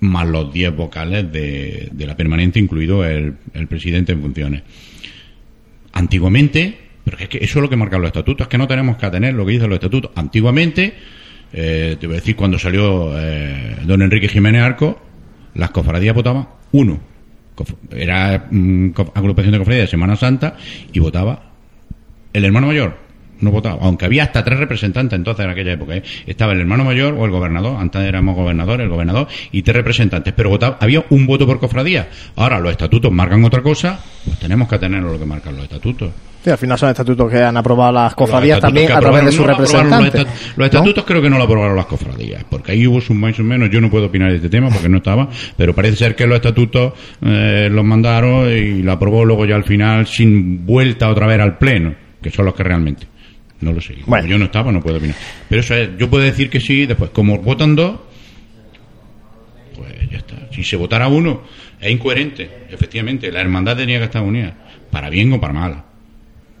más 0.00 0.26
los 0.28 0.52
10 0.52 0.76
vocales 0.76 1.30
de, 1.30 1.88
de 1.92 2.06
la 2.06 2.16
permanente, 2.16 2.58
incluido 2.58 3.04
el, 3.04 3.34
el 3.52 3.66
presidente 3.66 4.12
en 4.12 4.22
funciones. 4.22 4.62
Antiguamente, 5.92 6.76
pero 7.04 7.18
es 7.18 7.28
que 7.28 7.38
eso 7.38 7.58
es 7.58 7.62
lo 7.62 7.70
que 7.70 7.76
marcan 7.76 8.00
los 8.00 8.08
estatutos, 8.08 8.46
es 8.46 8.48
que 8.48 8.58
no 8.58 8.66
tenemos 8.66 8.96
que 8.96 9.06
atener 9.06 9.34
lo 9.34 9.46
que 9.46 9.52
dicen 9.52 9.68
los 9.68 9.76
estatutos. 9.76 10.10
Antiguamente, 10.14 10.94
eh, 11.52 11.96
te 12.00 12.06
voy 12.06 12.16
a 12.16 12.20
decir, 12.20 12.34
cuando 12.34 12.58
salió 12.58 13.12
eh, 13.18 13.76
don 13.84 14.02
Enrique 14.02 14.28
Jiménez 14.28 14.62
Arco, 14.62 15.00
las 15.54 15.70
cofradías 15.70 16.14
votaban 16.14 16.48
uno. 16.72 16.98
Era 17.90 18.48
mm, 18.50 18.90
agrupación 19.14 19.52
de 19.52 19.58
cofradías 19.58 19.86
de 19.86 19.90
Semana 19.90 20.16
Santa 20.16 20.56
y 20.92 20.98
votaba 20.98 21.52
el 22.32 22.44
hermano 22.44 22.66
mayor. 22.66 23.03
No 23.40 23.50
votaba, 23.50 23.78
aunque 23.82 24.04
había 24.06 24.22
hasta 24.22 24.42
tres 24.44 24.58
representantes 24.58 25.16
entonces 25.18 25.44
en 25.44 25.50
aquella 25.50 25.72
época. 25.72 25.96
¿eh? 25.96 26.02
Estaba 26.26 26.52
el 26.52 26.60
hermano 26.60 26.84
mayor 26.84 27.14
o 27.18 27.24
el 27.24 27.30
gobernador, 27.30 27.76
antes 27.78 28.00
éramos 28.02 28.36
gobernadores, 28.36 28.84
el 28.84 28.90
gobernador, 28.90 29.26
y 29.52 29.62
tres 29.62 29.76
representantes, 29.76 30.32
pero 30.36 30.50
votaba, 30.50 30.78
había 30.80 31.04
un 31.10 31.26
voto 31.26 31.46
por 31.46 31.58
cofradía. 31.58 32.08
Ahora 32.36 32.60
los 32.60 32.70
estatutos 32.70 33.10
marcan 33.12 33.44
otra 33.44 33.60
cosa, 33.62 33.98
pues 34.24 34.38
tenemos 34.38 34.68
que 34.68 34.76
atener 34.76 35.00
a 35.00 35.10
lo 35.12 35.18
que 35.18 35.26
marcan 35.26 35.54
los 35.56 35.64
estatutos. 35.64 36.10
Sí, 36.44 36.50
al 36.50 36.58
final 36.58 36.78
son 36.78 36.90
estatutos 36.90 37.30
que 37.30 37.42
han 37.42 37.56
aprobado 37.56 37.90
las 37.92 38.14
cofradías 38.14 38.60
también 38.60 38.92
a 38.92 39.00
través 39.00 39.24
de 39.24 39.32
sus 39.32 39.46
no 39.46 39.52
representantes. 39.52 40.14
Los, 40.14 40.26
estat- 40.26 40.56
los 40.56 40.64
estatutos 40.66 41.04
creo 41.04 41.22
que 41.22 41.30
no 41.30 41.38
lo 41.38 41.44
aprobaron 41.44 41.74
las 41.76 41.86
cofradías, 41.86 42.44
porque 42.50 42.72
ahí 42.72 42.86
hubo 42.86 43.00
sus 43.00 43.16
más 43.16 43.38
o 43.40 43.42
menos. 43.42 43.70
Yo 43.70 43.80
no 43.80 43.90
puedo 43.90 44.06
opinar 44.06 44.28
de 44.30 44.36
este 44.36 44.50
tema 44.50 44.68
porque 44.68 44.88
no 44.90 44.98
estaba, 44.98 45.28
pero 45.56 45.74
parece 45.74 45.96
ser 45.96 46.14
que 46.14 46.26
los 46.26 46.36
estatutos 46.36 46.92
eh, 47.22 47.68
los 47.72 47.82
mandaron 47.84 48.46
y 48.50 48.82
lo 48.82 48.92
aprobó 48.92 49.24
luego 49.24 49.46
ya 49.46 49.56
al 49.56 49.64
final 49.64 50.06
sin 50.06 50.66
vuelta 50.66 51.08
otra 51.08 51.26
vez 51.26 51.40
al 51.40 51.56
pleno, 51.56 51.94
que 52.22 52.30
son 52.30 52.44
los 52.44 52.54
que 52.54 52.62
realmente. 52.62 53.06
No 53.60 53.72
lo 53.72 53.80
sé. 53.80 53.94
Como 53.94 54.06
Bueno. 54.06 54.26
yo 54.28 54.38
no 54.38 54.46
estaba, 54.46 54.70
no 54.72 54.80
puedo 54.82 54.98
opinar. 54.98 55.16
Pero 55.48 55.60
eso 55.60 55.74
es, 55.74 55.90
yo 55.98 56.10
puedo 56.10 56.24
decir 56.24 56.50
que 56.50 56.60
sí, 56.60 56.86
después, 56.86 57.10
como 57.10 57.38
votan 57.38 57.74
dos, 57.76 57.98
pues 59.76 59.92
ya 60.10 60.18
está. 60.18 60.48
Si 60.52 60.62
se 60.64 60.76
votara 60.76 61.08
uno, 61.08 61.42
es 61.80 61.90
incoherente, 61.90 62.48
efectivamente. 62.70 63.30
La 63.32 63.40
hermandad 63.40 63.76
tenía 63.76 63.98
que 63.98 64.04
estar 64.04 64.22
unida, 64.22 64.54
para 64.90 65.08
bien 65.10 65.32
o 65.32 65.40
para 65.40 65.52
mal. 65.52 65.84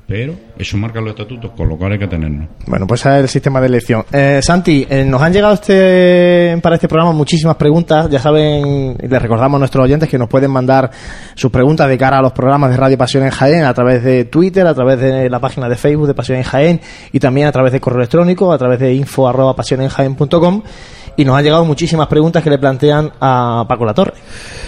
Pero 0.06 0.34
eso 0.58 0.76
marca 0.76 1.00
los 1.00 1.10
estatutos, 1.10 1.52
con 1.52 1.66
lo 1.66 1.78
cual 1.78 1.92
hay 1.92 1.98
que 1.98 2.06
tenernos. 2.06 2.48
Bueno, 2.66 2.86
pues 2.86 3.00
es 3.06 3.06
el 3.06 3.28
sistema 3.28 3.58
de 3.60 3.68
elección. 3.68 4.04
Eh, 4.12 4.40
Santi, 4.42 4.86
eh, 4.88 5.02
nos 5.02 5.22
han 5.22 5.32
llegado 5.32 5.54
este, 5.54 6.58
para 6.62 6.74
este 6.74 6.88
programa 6.88 7.12
muchísimas 7.12 7.56
preguntas. 7.56 8.10
Ya 8.10 8.18
saben, 8.18 8.96
les 9.00 9.22
recordamos 9.22 9.56
a 9.56 9.60
nuestros 9.60 9.84
oyentes 9.84 10.08
que 10.08 10.18
nos 10.18 10.28
pueden 10.28 10.50
mandar 10.50 10.90
sus 11.34 11.50
preguntas 11.50 11.88
de 11.88 11.96
cara 11.96 12.18
a 12.18 12.22
los 12.22 12.32
programas 12.32 12.70
de 12.70 12.76
Radio 12.76 12.98
Pasión 12.98 13.24
en 13.24 13.30
Jaén 13.30 13.64
a 13.64 13.72
través 13.72 14.04
de 14.04 14.26
Twitter, 14.26 14.66
a 14.66 14.74
través 14.74 15.00
de 15.00 15.30
la 15.30 15.40
página 15.40 15.70
de 15.70 15.76
Facebook 15.76 16.06
de 16.06 16.14
Pasión 16.14 16.36
en 16.36 16.44
Jaén 16.44 16.80
y 17.10 17.18
también 17.18 17.46
a 17.46 17.52
través 17.52 17.72
de 17.72 17.80
correo 17.80 18.00
electrónico, 18.00 18.52
a 18.52 18.58
través 18.58 18.78
de 18.80 18.92
info 18.92 19.26
arroba. 19.26 19.54
Y 21.16 21.24
nos 21.24 21.36
han 21.36 21.44
llegado 21.44 21.64
muchísimas 21.64 22.08
preguntas 22.08 22.42
que 22.42 22.50
le 22.50 22.58
plantean 22.58 23.12
a 23.20 23.64
Paco 23.68 23.84
Latorre. 23.84 24.14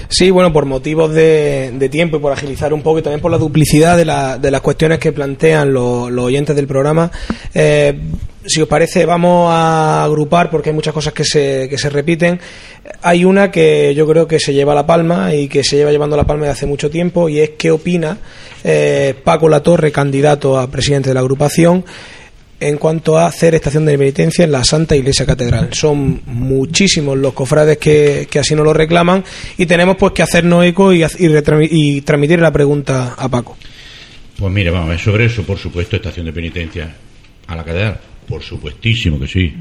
Sí, 0.09 0.31
bueno, 0.31 0.53
por 0.53 0.65
motivos 0.67 1.13
de, 1.13 1.73
de 1.77 1.89
tiempo 1.89 2.17
y 2.19 2.21
por 2.21 2.33
agilizar 2.33 2.73
un 2.73 2.83
poco 2.83 3.01
y 3.01 3.03
también 3.03 3.21
por 3.21 3.31
la 3.33 3.39
duplicidad 3.39 3.97
de, 3.97 4.05
la- 4.05 4.39
de 4.39 4.51
las 4.53 4.61
cuestiones 4.61 4.99
que 5.01 5.11
plantean 5.13 5.73
los, 5.73 6.11
oyentes 6.13 6.55
del 6.55 6.69
programa, 6.69 7.11
eh, 7.53 7.99
si 8.45 8.63
os 8.63 8.69
parece, 8.69 9.05
vamos 9.05 9.51
a 9.53 10.05
agrupar 10.05 10.49
porque 10.51 10.71
hay 10.71 10.75
muchas 10.77 10.95
cosas 10.95 11.13
que 11.13 11.25
se, 11.25 11.67
que 11.69 11.77
se 11.77 11.91
repiten. 11.91 12.39
Hay 13.03 13.25
una 13.25 13.51
que 13.51 13.93
yo 13.97 14.07
creo 14.07 14.29
que 14.29 14.39
se 14.39 14.55
lleva 14.55 14.73
la 14.77 14.87
palma 14.87 15.35
y 15.35 15.49
que 15.49 15.65
se 15.65 15.75
lleva 15.77 15.91
llevando 15.91 16.17
la 16.17 16.23
palma 16.25 16.45
de 16.45 16.53
hace 16.53 16.67
mucho 16.67 16.89
tiempo 16.89 17.29
y 17.29 17.41
es 17.41 17.51
qué 17.59 17.73
opina 17.73 18.19
eh, 18.63 19.15
Paco 19.25 19.49
Latorre, 19.49 19.91
candidato 19.91 20.57
a 20.61 20.69
presidente 20.69 21.11
de 21.11 21.15
la 21.15 21.21
agrupación, 21.21 21.85
en 22.59 22.79
cuanto 22.79 23.19
a 23.19 23.27
hacer 23.27 23.55
estación 23.55 23.85
de 23.85 23.99
penitencia 23.99 24.45
en 24.45 24.53
la 24.53 24.65
Santa 24.65 24.97
Iglesia 24.97 25.27
Catedral. 25.27 25.71
Son 25.73 26.23
muchísimos 26.27 27.17
los 27.19 27.33
cofrades 27.33 27.79
que, 27.79 28.27
que 28.31 28.39
así 28.39 28.55
nos 28.55 28.65
lo 28.65 28.73
reclaman 28.73 29.25
y 29.57 29.67
tenemos 29.67 29.97
pues 29.97 30.13
que 30.13 30.23
hacernos 30.23 30.65
eco 30.65 30.93
y, 30.93 31.05
y, 31.05 32.01
transmitir 32.01 32.41
la 32.41 32.53
pregunta 32.53 33.15
a 33.17 33.29
Paco. 33.29 33.57
Pues 34.39 34.53
mire, 34.53 34.71
vamos 34.71 34.89
a 34.89 34.91
ver, 34.91 35.01
sobre 35.01 35.27
eso, 35.27 35.43
por 35.45 35.59
supuesto, 35.59 35.97
estación 35.97 36.27
de 36.27 36.33
penitencia 36.33 36.95
a 37.47 37.57
la 37.57 37.65
catedral. 37.65 38.01
Por 38.29 38.43
supuestísimo 38.43 39.19
que 39.21 39.29
sí. 39.29 39.55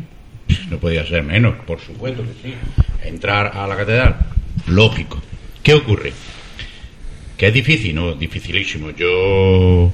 No 0.69 0.77
podía 0.77 1.05
ser 1.05 1.23
menos, 1.23 1.55
por 1.65 1.79
supuesto 1.79 2.23
que 2.23 2.49
sí. 2.49 2.53
Entrar 3.03 3.57
a 3.57 3.67
la 3.67 3.75
catedral, 3.75 4.17
lógico. 4.67 5.21
¿Qué 5.63 5.73
ocurre? 5.73 6.13
Que 7.37 7.47
es 7.47 7.53
difícil, 7.53 7.95
¿no? 7.95 8.13
Dificilísimo. 8.13 8.91
Yo 8.91 9.91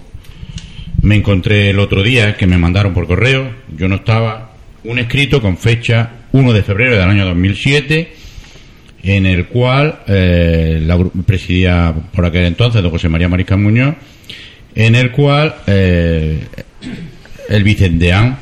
me 1.01 1.15
encontré 1.15 1.69
el 1.69 1.79
otro 1.79 2.03
día 2.03 2.35
que 2.37 2.47
me 2.47 2.57
mandaron 2.57 2.93
por 2.93 3.07
correo, 3.07 3.51
yo 3.75 3.87
no 3.87 3.95
estaba, 3.95 4.53
un 4.83 4.99
escrito 4.99 5.41
con 5.41 5.57
fecha 5.57 6.11
1 6.31 6.53
de 6.53 6.63
febrero 6.63 6.95
del 6.95 7.09
año 7.09 7.25
2007 7.25 8.21
en 9.03 9.25
el 9.25 9.47
cual 9.47 9.99
eh, 10.07 10.81
la 10.85 10.97
presidía 11.25 11.93
por 12.13 12.25
aquel 12.25 12.45
entonces 12.45 12.81
don 12.81 12.91
José 12.91 13.09
María 13.09 13.29
Mariscal 13.29 13.57
Muñoz, 13.57 13.95
en 14.75 14.95
el 14.95 15.11
cual 15.11 15.55
eh, 15.67 16.39
el 17.49 17.63
vicendeán, 17.63 18.37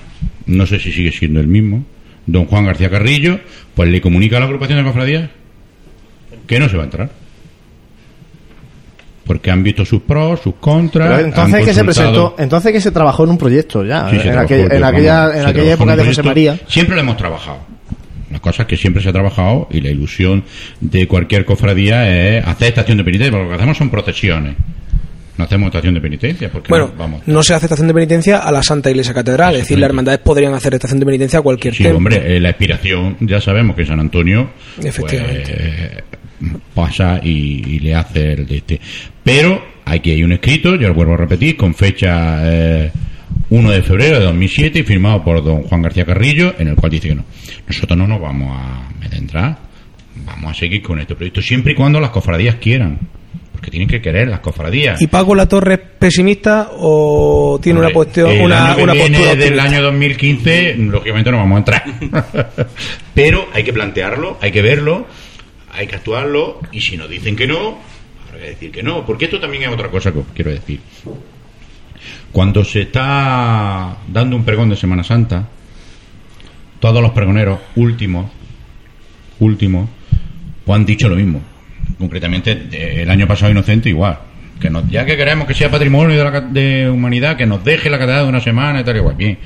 no 0.46 0.66
sé 0.66 0.80
si 0.80 0.92
sigue 0.92 1.12
siendo 1.12 1.40
el 1.40 1.48
mismo, 1.48 1.86
don 2.26 2.46
Juan 2.46 2.66
García 2.66 2.90
Carrillo, 2.90 3.40
pues 3.74 3.90
le 3.90 4.02
comunica 4.02 4.38
a 4.38 4.40
la 4.40 4.46
agrupación 4.46 4.80
de 4.80 4.84
cofradías 4.84 5.30
que 6.46 6.60
no 6.60 6.68
se 6.68 6.76
va 6.76 6.84
a 6.84 6.86
entrar. 6.86 7.10
Porque 9.30 9.52
han 9.52 9.62
visto 9.62 9.86
sus 9.86 10.02
pros, 10.02 10.40
sus 10.40 10.56
contras. 10.56 11.08
Pero 11.08 11.28
entonces 11.28 11.64
que 11.64 11.72
se 11.76 11.84
presentó, 11.84 12.34
entonces 12.40 12.72
que 12.72 12.82
se 12.82 12.90
trabajó 12.90 13.26
en 13.26 13.30
un 13.30 13.38
proyecto 13.38 13.86
ya, 13.86 14.10
Sí, 14.10 14.16
en, 14.16 14.22
trabajó, 14.24 14.54
en 14.56 14.84
aquella, 14.84 15.20
vamos, 15.28 15.36
en 15.36 15.46
aquella 15.46 15.74
época 15.74 15.92
en 15.94 16.00
de 16.00 16.06
José. 16.06 16.24
María. 16.24 16.60
Siempre 16.68 16.96
lo 16.96 17.02
hemos 17.02 17.16
trabajado. 17.18 17.60
Las 18.32 18.42
cosas 18.42 18.66
que 18.66 18.76
siempre 18.76 19.04
se 19.04 19.10
ha 19.10 19.14
trabajado 19.14 19.68
y 19.70 19.82
la 19.82 19.92
ilusión 19.92 20.44
de 20.82 21.08
cualquier 21.08 21.46
cofradía 21.46 22.10
es 22.10 22.44
hacer 22.44 22.70
estación 22.70 22.98
de 22.98 23.04
penitencia, 23.04 23.32
porque 23.32 23.44
lo 23.46 23.50
que 23.52 23.56
hacemos 23.58 23.78
son 23.78 23.90
procesiones. 23.92 24.56
No 25.38 25.44
hacemos 25.46 25.68
estación 25.68 25.94
de 25.94 26.02
penitencia, 26.02 26.50
porque 26.52 26.70
Bueno, 26.70 26.88
no- 26.88 26.94
vamos. 26.98 27.22
no 27.28 27.44
se 27.44 27.54
hace 27.54 27.68
estación 27.68 27.88
de 27.88 27.94
penitencia 27.94 28.40
a 28.40 28.52
la 28.52 28.64
Santa 28.64 28.90
Iglesia 28.90 29.14
Catedral, 29.14 29.54
es 29.54 29.60
decir, 29.62 29.78
las 29.78 29.90
hermandades 29.90 30.22
podrían 30.22 30.56
hacer 30.56 30.74
estación 30.74 31.00
de 31.00 31.06
penitencia 31.06 31.38
a 31.38 31.42
cualquier 31.44 31.76
Sí, 31.76 31.84
templo. 31.84 31.98
hombre, 31.98 32.36
eh, 32.36 32.40
la 32.40 32.50
expiración, 32.50 33.16
ya 33.20 33.40
sabemos 33.40 33.76
que 33.76 33.86
San 33.86 34.00
Antonio 34.00 34.50
pues, 34.76 34.88
Efectivamente. 34.88 36.04
pasa 36.74 37.20
y, 37.24 37.30
y 37.76 37.80
le 37.80 37.96
hace 37.96 38.34
el 38.34 38.46
de 38.48 38.58
este. 38.58 38.80
Pero 39.30 39.64
aquí 39.86 40.10
hay 40.10 40.24
un 40.24 40.32
escrito, 40.32 40.74
yo 40.76 40.88
lo 40.88 40.96
vuelvo 40.96 41.14
a 41.14 41.18
repetir, 41.18 41.56
con 41.56 41.76
fecha 41.76 42.40
eh, 42.46 42.92
1 43.52 43.70
de 43.70 43.84
febrero 43.84 44.18
de 44.18 44.26
2007 44.26 44.80
y 44.80 44.84
firmado 44.84 45.24
por 45.24 45.44
don 45.44 45.62
Juan 45.62 45.84
García 45.84 46.04
Carrillo, 46.04 46.56
en 46.58 46.70
el 46.70 46.76
cual 46.76 46.92
dice 46.92 47.10
que 47.10 47.16
no. 47.16 47.26
Nosotros 47.68 47.96
no 47.96 48.08
nos 48.08 48.20
vamos 48.20 48.58
a 48.58 48.90
adentrar, 49.06 49.60
vamos 50.26 50.50
a 50.50 50.54
seguir 50.56 50.82
con 50.82 51.00
este 51.00 51.14
proyecto, 51.14 51.44
siempre 51.44 51.74
y 51.74 51.76
cuando 51.76 52.00
las 52.00 52.10
cofradías 52.10 52.56
quieran. 52.56 52.98
Porque 53.52 53.70
tienen 53.70 53.88
que 53.88 54.02
querer 54.02 54.30
las 54.30 54.40
cofradías. 54.40 55.00
¿Y 55.00 55.06
Paco 55.06 55.36
La 55.36 55.48
Torre 55.48 55.76
es 55.76 55.80
pesimista 56.00 56.72
o 56.80 57.60
tiene 57.62 57.82
una, 57.82 57.94
cuestión, 57.94 58.32
una, 58.42 58.76
una 58.78 58.96
postura 58.96 59.36
del 59.36 59.60
año 59.60 59.84
2015 59.84 60.76
lógicamente 60.80 61.30
no 61.30 61.38
vamos 61.38 61.56
a 61.56 61.60
entrar 61.60 61.84
pero 63.14 63.48
hay 63.54 63.64
que 63.64 63.74
plantearlo 63.74 64.40
hay 64.42 64.52
que 64.52 64.62
verlo 64.62 65.06
hay 65.72 65.88
que 65.88 65.98
actuarlo 65.98 66.62
y 66.72 66.80
si 66.82 66.96
nos 66.96 67.10
dicen 67.10 67.36
que 67.36 67.48
no 67.48 67.89
habrá 68.30 68.42
que 68.42 68.50
decir 68.52 68.72
que 68.72 68.84
no 68.84 69.06
porque 69.06 69.26
esto 69.26 69.40
también 69.40 69.64
es 69.64 69.70
otra 69.70 69.90
cosa 69.90 70.12
que 70.12 70.20
os 70.20 70.28
quiero 70.34 70.52
decir. 70.52 70.80
Cuando 72.32 72.64
se 72.64 72.82
está 72.82 73.98
dando 74.08 74.36
un 74.36 74.46
pregón 74.46 74.70
de 74.70 74.76
Semana 74.76 75.04
Santa 75.04 75.48
todos 76.80 77.02
los 77.02 77.12
pregoneros 77.12 77.60
últimos 77.76 78.32
últimos 79.40 79.90
pues 80.66 80.80
han 80.80 80.86
dicho 80.86 81.10
lo 81.10 81.16
mismo. 81.16 81.42
Concretamente 81.98 83.02
el 83.02 83.10
año 83.10 83.28
pasado 83.28 83.52
inocente 83.52 83.90
igual. 83.90 84.20
Que 84.62 84.70
nos, 84.70 84.88
ya 84.90 85.06
que 85.06 85.18
queremos 85.18 85.48
que 85.48 85.54
sea 85.54 85.72
patrimonio 85.72 86.18
de 86.18 86.24
la 86.24 86.42
de 86.42 86.90
humanidad 86.90 87.38
que 87.38 87.46
nos 87.46 87.64
deje 87.64 87.90
la 87.90 87.98
catedral 87.98 88.26
de 88.26 88.30
una 88.30 88.42
semana 88.42 88.82
y 88.82 88.84
tal 88.84 88.98
igual. 88.98 89.16
Bien. 89.16 89.38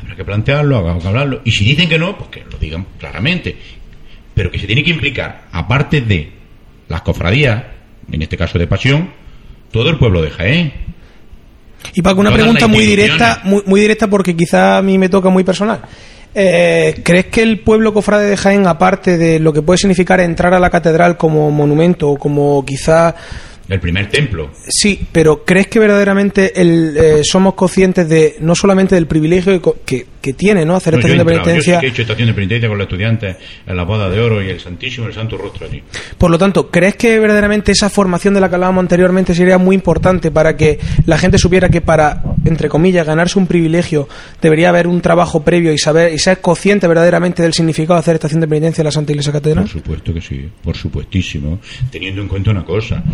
Habrá 0.00 0.14
que 0.14 0.24
plantearlo 0.24 0.76
habrá 0.76 0.98
que 0.98 1.08
hablarlo. 1.08 1.40
Y 1.44 1.50
si 1.50 1.64
dicen 1.64 1.88
que 1.88 1.98
no 1.98 2.16
pues 2.16 2.30
que 2.30 2.44
lo 2.50 2.58
digan 2.58 2.86
claramente. 2.98 3.56
Pero 4.32 4.50
que 4.50 4.58
se 4.58 4.66
tiene 4.66 4.84
que 4.84 4.90
implicar 4.90 5.48
aparte 5.50 6.00
de 6.00 6.30
las 6.88 7.02
cofradías 7.02 7.64
en 8.10 8.22
este 8.22 8.36
caso 8.36 8.58
de 8.58 8.66
pasión 8.66 9.10
todo 9.70 9.90
el 9.90 9.98
pueblo 9.98 10.22
de 10.22 10.30
Jaén 10.30 10.72
Y 11.94 12.02
Paco, 12.02 12.20
una 12.20 12.30
Todas 12.30 12.42
pregunta 12.42 12.66
muy 12.66 12.84
directa, 12.84 13.40
muy, 13.44 13.62
muy 13.66 13.80
directa 13.80 14.08
porque 14.08 14.36
quizá 14.36 14.78
a 14.78 14.82
mí 14.82 14.98
me 14.98 15.08
toca 15.08 15.28
muy 15.28 15.44
personal. 15.44 15.80
Eh, 16.34 17.00
¿Crees 17.04 17.26
que 17.26 17.42
el 17.42 17.60
pueblo 17.60 17.94
cofrade 17.94 18.28
de 18.28 18.36
Jaén, 18.36 18.66
aparte 18.66 19.16
de 19.16 19.38
lo 19.38 19.52
que 19.52 19.62
puede 19.62 19.78
significar 19.78 20.20
entrar 20.20 20.52
a 20.52 20.58
la 20.58 20.70
catedral 20.70 21.16
como 21.16 21.50
monumento 21.50 22.10
o 22.10 22.18
como 22.18 22.64
quizá 22.64 23.14
el 23.68 23.80
primer 23.80 24.10
templo. 24.10 24.50
Sí, 24.68 25.06
pero 25.10 25.44
¿crees 25.44 25.68
que 25.68 25.78
verdaderamente 25.78 26.60
el, 26.60 26.96
eh, 26.96 27.20
somos 27.24 27.54
conscientes 27.54 28.08
de 28.08 28.36
no 28.40 28.54
solamente 28.54 28.94
del 28.94 29.06
privilegio 29.06 29.60
que, 29.84 30.06
que 30.24 30.32
tiene 30.32 30.64
no 30.64 30.74
hacer 30.74 30.94
estación 30.94 31.18
de 31.18 31.24
penitencia? 31.26 31.74
Yo 31.74 31.80
sí 31.80 31.86
he 31.86 31.88
hecho 31.90 32.00
estación 32.00 32.28
de 32.28 32.32
penitencia 32.32 32.66
con 32.66 32.78
los 32.78 32.86
estudiantes 32.86 33.36
en 33.66 33.76
la 33.76 33.84
boda 33.84 34.08
de 34.08 34.18
oro 34.20 34.42
y 34.42 34.48
el 34.48 34.58
Santísimo 34.58 35.06
el 35.06 35.12
Santo 35.12 35.36
Rostro 35.36 35.66
allí. 35.66 35.82
Por 36.16 36.30
lo 36.30 36.38
tanto, 36.38 36.70
¿crees 36.70 36.96
que 36.96 37.18
verdaderamente 37.18 37.72
esa 37.72 37.90
formación 37.90 38.32
de 38.32 38.40
la 38.40 38.48
que 38.48 38.54
hablábamos 38.54 38.80
anteriormente 38.80 39.34
sería 39.34 39.58
muy 39.58 39.76
importante 39.76 40.30
para 40.30 40.56
que 40.56 40.78
la 41.04 41.18
gente 41.18 41.36
supiera 41.36 41.68
que 41.68 41.82
para, 41.82 42.22
entre 42.46 42.70
comillas, 42.70 43.06
ganarse 43.06 43.38
un 43.38 43.46
privilegio 43.46 44.08
debería 44.40 44.70
haber 44.70 44.86
un 44.86 45.02
trabajo 45.02 45.44
previo 45.44 45.74
y 45.74 45.78
saber 45.78 46.14
y 46.14 46.18
ser 46.18 46.40
consciente 46.40 46.88
verdaderamente 46.88 47.42
del 47.42 47.52
significado 47.52 47.96
de 47.96 48.00
hacer 48.00 48.14
estación 48.14 48.40
de 48.40 48.48
penitencia 48.48 48.80
en 48.80 48.86
la 48.86 48.92
Santa 48.92 49.12
Iglesia 49.12 49.30
Catedral? 49.30 49.64
Por 49.64 49.72
supuesto 49.72 50.14
que 50.14 50.22
sí, 50.22 50.48
por 50.62 50.74
supuestísimo. 50.74 51.60
Teniendo 51.90 52.22
en 52.22 52.28
cuenta 52.28 52.50
una 52.50 52.64
cosa, 52.64 53.04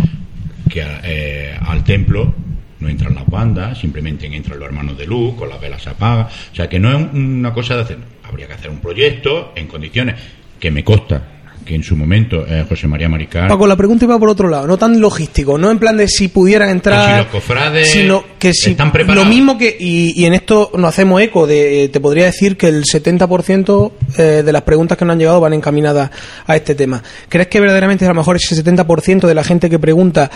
que 0.68 0.86
eh, 1.02 1.58
al 1.60 1.82
templo 1.82 2.32
no 2.80 2.88
entran 2.88 3.14
las 3.14 3.26
bandas, 3.26 3.78
simplemente 3.78 4.26
entran 4.26 4.58
los 4.58 4.66
hermanos 4.66 4.96
de 4.96 5.06
luz, 5.06 5.34
con 5.34 5.48
las 5.48 5.60
velas 5.60 5.82
se 5.82 5.90
apaga. 5.90 6.28
O 6.52 6.54
sea 6.54 6.68
que 6.68 6.78
no 6.78 6.90
es 6.90 7.12
una 7.12 7.52
cosa 7.52 7.76
de 7.76 7.82
hacer. 7.82 7.98
Habría 8.24 8.46
que 8.46 8.54
hacer 8.54 8.70
un 8.70 8.78
proyecto 8.78 9.52
en 9.54 9.66
condiciones 9.66 10.16
que 10.58 10.70
me 10.70 10.84
consta 10.84 11.22
que 11.64 11.74
en 11.74 11.82
su 11.82 11.94
momento 11.94 12.44
eh, 12.46 12.64
José 12.68 12.86
María 12.86 13.08
Maricar. 13.08 13.48
Paco, 13.48 13.66
la 13.66 13.76
pregunta 13.76 14.04
iba 14.04 14.18
por 14.18 14.30
otro 14.30 14.48
lado, 14.48 14.66
no 14.66 14.78
tan 14.78 15.00
logístico, 15.00 15.58
no 15.58 15.70
en 15.70 15.78
plan 15.78 15.96
de 15.96 16.08
si 16.08 16.28
pudieran 16.28 16.68
entrar. 16.70 17.10
si 17.10 17.18
los 17.18 17.26
cofrades 17.26 17.90
sino 17.90 18.24
que 18.38 18.52
si 18.52 18.70
están 18.70 18.90
preparados. 18.90 19.24
Lo 19.24 19.30
mismo 19.30 19.58
que, 19.58 19.76
y, 19.78 20.24
en 20.24 20.34
esto 20.34 20.70
nos 20.74 20.88
hacemos 20.88 21.20
eco, 21.20 21.46
de, 21.46 21.90
te 21.92 22.00
podría 22.00 22.24
decir 22.24 22.56
que 22.56 22.68
el 22.68 22.84
70% 22.84 23.92
eh, 24.16 24.22
de 24.44 24.52
las 24.52 24.62
preguntas 24.62 24.96
que 24.96 25.04
nos 25.04 25.12
han 25.12 25.18
llegado 25.18 25.40
van 25.40 25.52
encaminadas 25.52 26.10
a 26.46 26.56
este 26.56 26.74
tema. 26.74 27.02
¿Crees 27.28 27.48
que 27.48 27.60
verdaderamente 27.60 28.04
a 28.04 28.08
lo 28.08 28.14
mejor 28.14 28.36
ese 28.36 28.56
70% 28.56 29.26
de 29.26 29.34
la 29.34 29.44
gente 29.44 29.68
que 29.68 29.78
pregunta 29.78 30.30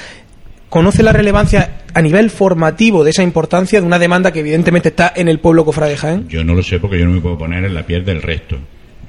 conoce 0.68 1.02
la 1.02 1.12
relevancia 1.12 1.82
a 1.94 2.02
nivel 2.02 2.30
formativo 2.30 3.04
de 3.04 3.10
esa 3.10 3.22
importancia 3.22 3.80
de 3.80 3.86
una 3.86 3.98
demanda 3.98 4.32
que 4.32 4.40
evidentemente 4.40 4.88
está 4.88 5.12
en 5.14 5.28
el 5.28 5.38
pueblo 5.38 5.64
cofrade? 5.64 6.24
Yo 6.28 6.44
no 6.44 6.54
lo 6.54 6.62
sé 6.62 6.80
porque 6.80 6.98
yo 6.98 7.06
no 7.06 7.12
me 7.12 7.20
puedo 7.20 7.38
poner 7.38 7.64
en 7.64 7.74
la 7.74 7.84
piel 7.84 8.04
del 8.04 8.22
resto. 8.22 8.58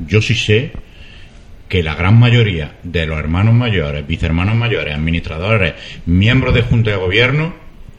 Yo 0.06 0.22
sí 0.22 0.36
sé 0.36 0.72
que 1.68 1.82
la 1.82 1.96
gran 1.96 2.20
mayoría 2.20 2.74
de 2.84 3.06
los 3.06 3.18
hermanos 3.18 3.54
mayores, 3.54 4.06
vicehermanos 4.06 4.56
mayores, 4.56 4.94
administradores, 4.94 5.74
miembros 6.06 6.54
de 6.54 6.62
junta 6.62 6.92
de 6.92 6.98
gobierno 6.98 7.54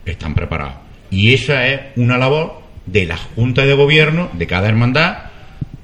están 0.05 0.35
preparados. 0.35 0.77
Y 1.11 1.35
esa 1.35 1.67
es 1.67 1.81
una 1.97 2.19
labor 2.19 2.63
de 2.87 3.07
la 3.07 3.17
junta 3.17 3.65
de 3.65 3.75
gobierno 3.75 4.31
de 4.33 4.47
cada 4.47 4.69
hermandad 4.69 5.19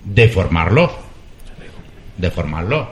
de 0.04 0.28
formarlos. 0.28 0.90
De 2.16 2.30
formarlos. 2.30 2.86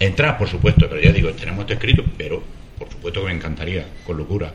Entrar, 0.00 0.36
por 0.38 0.48
supuesto, 0.48 0.88
pero 0.88 1.00
ya 1.00 1.12
digo, 1.12 1.30
tenemos 1.30 1.60
esto 1.60 1.74
escrito, 1.74 2.04
pero 2.16 2.42
supuesto 3.02 3.22
que 3.22 3.26
me 3.26 3.34
encantaría, 3.34 3.84
con 4.06 4.16
locura. 4.16 4.52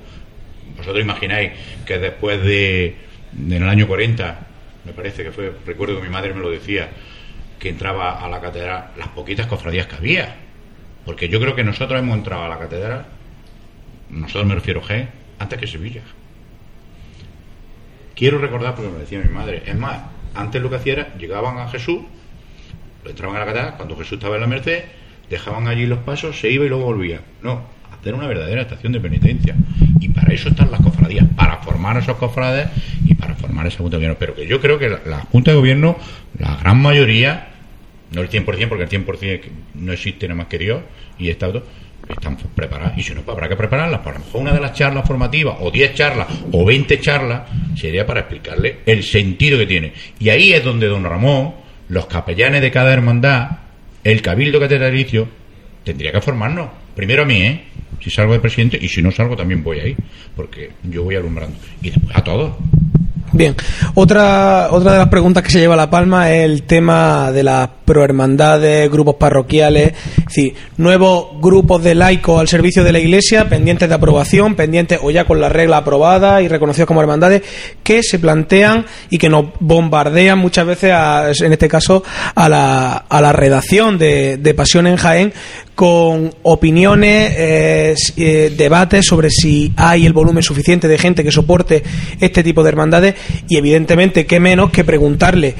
Vosotros 0.78 1.02
imagináis 1.02 1.52
que 1.86 2.00
después 2.00 2.42
de, 2.42 2.96
en 3.38 3.52
el 3.52 3.68
año 3.68 3.88
40, 3.88 4.48
me 4.86 4.94
parece 4.94 5.26
que 5.26 5.32
fue, 5.34 5.52
recuerdo 5.66 5.98
que 5.98 6.04
mi 6.04 6.10
madre 6.10 6.34
me 6.34 6.40
lo 6.40 6.50
decía, 6.50 6.90
que 7.60 7.68
entraba 7.68 8.24
a 8.24 8.30
la 8.30 8.40
catedral 8.40 8.92
las 8.98 9.10
poquitas 9.10 9.48
cofradías 9.48 9.88
que 9.88 9.98
había. 9.98 10.38
Porque 11.04 11.28
yo 11.28 11.42
creo 11.42 11.56
que 11.56 11.66
nosotros 11.66 12.00
hemos 12.00 12.18
entrado 12.18 12.46
a 12.46 12.48
la 12.48 12.58
catedral, 12.58 13.06
nosotros 14.10 14.46
me 14.46 14.56
refiero 14.56 14.80
a 14.80 14.84
G, 14.84 15.08
antes 15.40 15.60
que 15.60 15.68
Sevilla. 15.68 16.04
Quiero 18.16 18.38
recordar, 18.38 18.76
porque 18.76 18.88
me 18.88 18.94
lo 18.94 19.02
decía 19.02 19.20
mi 19.20 19.30
madre, 19.30 19.64
es 19.66 19.76
más, 19.76 20.04
antes 20.36 20.62
lo 20.62 20.70
que 20.70 20.78
hacía 20.78 20.94
era, 20.94 21.18
llegaban 21.18 21.58
a 21.58 21.68
Jesús, 21.68 22.00
entraban 23.06 23.36
a 23.36 23.40
la 23.40 23.46
catedral, 23.46 23.74
cuando 23.76 23.98
Jesús 23.98 24.14
estaba 24.14 24.36
en 24.36 24.42
la 24.42 24.48
Merced, 24.48 24.86
dejaban 25.30 25.68
allí 25.68 25.86
los 25.86 26.00
pasos, 26.00 26.40
se 26.40 26.50
iba 26.50 26.64
y 26.64 26.70
luego 26.70 26.86
volvía. 26.86 27.20
No, 27.42 27.76
una 28.16 28.28
verdadera 28.28 28.62
estación 28.62 28.94
de 28.94 29.00
penitencia. 29.00 29.56
Y 30.00 30.10
para 30.10 30.34
eso 30.34 30.50
están 30.50 30.72
las 30.72 30.82
cofradías, 30.82 31.26
para 31.36 31.58
formar 31.58 31.98
a 31.98 32.00
esos 32.00 32.18
cofrades 32.18 32.68
y 33.06 33.14
para 33.16 33.36
formar 33.36 33.68
esa 33.68 33.78
Junta 33.78 33.98
de 33.98 33.98
Gobierno. 33.98 34.18
Pero 34.20 34.36
que 34.36 34.48
yo 34.48 34.60
creo 34.60 34.80
que 34.80 34.90
la, 34.90 35.22
Junta 35.32 35.52
de 35.52 35.58
Gobierno, 35.58 35.98
la 36.38 36.56
gran 36.58 36.82
mayoría, 36.82 37.50
no 38.12 38.22
el 38.22 38.30
100%, 38.30 38.68
porque 38.68 38.84
el 38.84 38.90
100% 38.90 39.42
no 39.76 39.92
existe 39.92 40.28
nada 40.28 40.38
más 40.38 40.48
que 40.48 40.58
Dios 40.58 40.82
y 41.20 41.30
Estado, 41.30 41.64
están 42.08 42.38
preparadas. 42.38 42.98
Y 42.98 43.04
si 43.04 43.14
no, 43.14 43.22
pues 43.22 43.36
habrá 43.36 43.50
que 43.50 43.56
prepararlas. 43.56 44.02
Por 44.02 44.14
lo 44.14 44.20
mejor 44.20 44.42
una 44.42 44.54
de 44.54 44.60
las 44.60 44.74
charlas 44.74 45.06
formativas, 45.06 45.58
o 45.60 45.72
10 45.72 45.94
charlas, 45.94 46.28
o 46.52 46.66
20 46.66 47.00
charlas, 47.00 47.42
sería 47.76 48.06
para 48.06 48.22
explicarle 48.22 48.80
el 48.86 49.04
sentido 49.04 49.58
que 49.58 49.66
tiene. 49.66 49.94
Y 50.20 50.30
ahí 50.30 50.54
es 50.54 50.64
donde 50.64 50.88
don 50.88 51.04
Ramón, 51.04 51.54
los 51.90 52.06
capellanes 52.06 52.62
de 52.62 52.72
cada 52.72 52.94
hermandad, 52.94 53.50
el 54.04 54.22
cabildo 54.22 54.60
catedralicio, 54.60 55.28
tendría 55.84 56.12
que 56.12 56.22
formarnos. 56.22 56.70
Primero 56.96 57.24
a 57.24 57.26
mí, 57.26 57.42
¿eh? 57.42 57.64
Si 58.02 58.10
salgo 58.10 58.34
de 58.34 58.40
presidente 58.40 58.78
y 58.82 58.88
si 58.88 59.02
no 59.02 59.12
salgo 59.12 59.36
también 59.36 59.64
voy 59.64 59.80
ahí, 59.80 59.96
porque 60.36 60.72
yo 60.84 61.04
voy 61.04 61.16
alumbrando. 61.16 61.58
Y 61.82 61.90
después 61.90 62.16
a 62.16 62.24
todos. 62.24 62.54
Bien, 63.38 63.56
otra, 63.94 64.70
otra 64.72 64.94
de 64.94 64.98
las 64.98 65.10
preguntas 65.10 65.44
que 65.44 65.52
se 65.52 65.60
lleva 65.60 65.76
a 65.76 65.78
la 65.78 65.92
palma 65.92 66.32
es 66.32 66.44
el 66.44 66.64
tema 66.64 67.32
de 67.32 67.44
las 67.44 67.70
prohermandades, 67.86 68.90
grupos 68.90 69.14
parroquiales, 69.18 69.94
es 70.18 70.26
decir, 70.26 70.56
nuevos 70.78 71.40
grupos 71.40 71.84
de 71.84 71.94
laicos 71.94 72.40
al 72.42 72.48
servicio 72.48 72.84
de 72.84 72.94
la 72.94 73.00
Iglesia, 73.00 73.48
pendientes 73.48 73.88
de 73.88 73.94
aprobación, 73.94 74.56
pendientes 74.56 75.00
o 75.04 75.12
ya 75.12 75.26
con 75.26 75.40
la 75.40 75.50
regla 75.50 75.78
aprobada 75.78 76.42
y 76.42 76.48
reconocidos 76.48 76.88
como 76.88 77.00
hermandades, 77.00 77.44
que 77.84 78.02
se 78.02 78.18
plantean 78.18 78.88
y 79.12 79.20
que 79.20 79.30
nos 79.30 79.46
bombardean 79.60 80.40
muchas 80.40 80.66
veces, 80.66 80.92
en 81.40 81.54
este 81.54 81.68
caso, 81.68 82.04
a 82.34 82.50
la, 82.50 82.94
a 82.94 83.22
la 83.22 83.34
redacción 83.34 84.00
de, 84.00 84.38
de 84.38 84.54
Pasión 84.56 84.88
en 84.88 84.98
Jaén 84.98 85.32
con 85.78 86.34
opiniones, 86.42 87.34
eh, 87.38 87.96
eh, 88.18 88.52
debates 88.58 89.06
sobre 89.06 89.30
si 89.30 89.72
hay 89.78 90.08
el 90.08 90.14
volumen 90.14 90.42
suficiente 90.42 90.88
de 90.88 90.98
gente 90.98 91.24
que 91.24 91.32
soporte 91.32 91.84
este 92.20 92.44
tipo 92.44 92.64
de 92.64 92.70
hermandades 92.70 93.14
y 93.48 93.58
evidentemente 93.58 94.26
qué 94.26 94.40
menos 94.40 94.72
que 94.72 94.84
preguntarle 94.84 95.56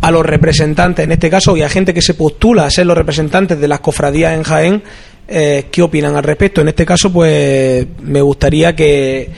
a 0.00 0.10
los 0.10 0.24
representantes, 0.24 1.04
en 1.04 1.12
este 1.12 1.30
caso, 1.30 1.56
y 1.56 1.62
a 1.62 1.68
gente 1.68 1.94
que 1.94 2.02
se 2.02 2.14
postula 2.14 2.66
a 2.66 2.70
ser 2.70 2.86
los 2.86 2.96
representantes 2.96 3.58
de 3.58 3.68
las 3.68 3.80
cofradías 3.80 4.34
en 4.34 4.42
Jaén, 4.42 4.82
eh, 5.26 5.66
qué 5.70 5.82
opinan 5.82 6.16
al 6.16 6.22
respecto. 6.22 6.60
En 6.60 6.68
este 6.68 6.84
caso, 6.84 7.10
pues 7.10 7.86
me 8.02 8.20
gustaría 8.20 8.76
que, 8.76 9.30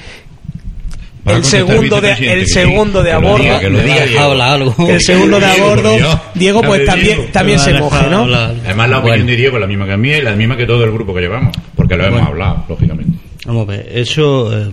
el 1.26 1.44
segundo 1.44 2.00
de 2.00 2.12
el 2.12 2.46
segundo 2.46 3.02
de 3.02 3.12
abordo 3.12 3.58
el 4.88 5.00
segundo 5.00 5.40
de 5.40 5.46
abordo 5.46 5.96
Diego 6.34 6.62
pues 6.62 6.84
también 6.84 7.32
también 7.32 7.58
se 7.58 7.74
moje 7.74 8.08
no 8.08 8.24
además 8.32 8.88
la 8.88 8.98
opinión 8.98 9.26
de 9.26 9.36
Diego 9.36 9.56
es 9.56 9.60
la 9.60 9.66
misma 9.66 9.86
que 9.86 9.92
a 9.92 9.96
mí 9.96 10.10
y 10.10 10.22
la 10.22 10.36
misma 10.36 10.56
que 10.56 10.66
todo 10.66 10.84
el 10.84 10.92
grupo 10.92 11.12
que 11.12 11.22
llevamos 11.22 11.56
porque 11.74 11.96
lo 11.96 12.06
hemos 12.06 12.22
hablado 12.22 12.64
lógicamente. 12.68 13.18
Vamos 13.44 13.68
a 13.68 13.72
ver 13.72 13.88
eso 13.92 14.56
eh, 14.56 14.70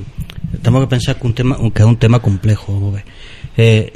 tenemos 0.63 0.81
que 0.81 0.87
pensar 0.87 1.15
que 1.17 1.27
un 1.27 1.33
tema 1.35 1.57
que 1.57 1.81
es 1.83 1.87
un 1.87 1.97
tema 1.97 2.19
complejo 2.19 2.93
eh, 3.55 3.93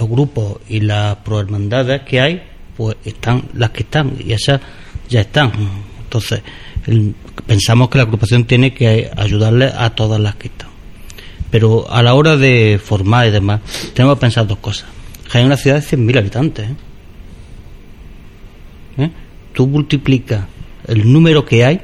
los 0.00 0.08
grupos 0.08 0.58
y 0.68 0.80
las 0.80 1.16
prohermandades 1.16 2.02
que 2.02 2.20
hay 2.20 2.42
pues 2.76 2.96
están 3.04 3.44
las 3.54 3.70
que 3.70 3.84
están 3.84 4.14
y 4.18 4.32
esas 4.32 4.60
ya 5.08 5.20
están 5.20 5.52
entonces 6.00 6.42
pensamos 7.46 7.88
que 7.88 7.98
la 7.98 8.04
agrupación 8.04 8.44
tiene 8.44 8.74
que 8.74 9.10
ayudarle 9.16 9.66
a 9.66 9.90
todas 9.90 10.20
las 10.20 10.34
que 10.34 10.48
están 10.48 10.68
pero 11.50 11.90
a 11.90 12.02
la 12.02 12.14
hora 12.14 12.36
de 12.36 12.80
formar 12.82 13.26
y 13.26 13.30
demás, 13.30 13.60
tenemos 13.94 14.16
que 14.16 14.20
pensar 14.20 14.46
dos 14.46 14.58
cosas. 14.58 14.88
Hay 15.32 15.44
una 15.44 15.56
ciudad 15.56 15.76
de 15.76 15.82
100.000 15.82 16.18
habitantes. 16.18 16.68
¿eh? 16.68 16.74
¿Eh? 18.98 19.10
Tú 19.52 19.66
multiplicas 19.66 20.44
el 20.86 21.10
número 21.10 21.44
que 21.44 21.64
hay 21.64 21.80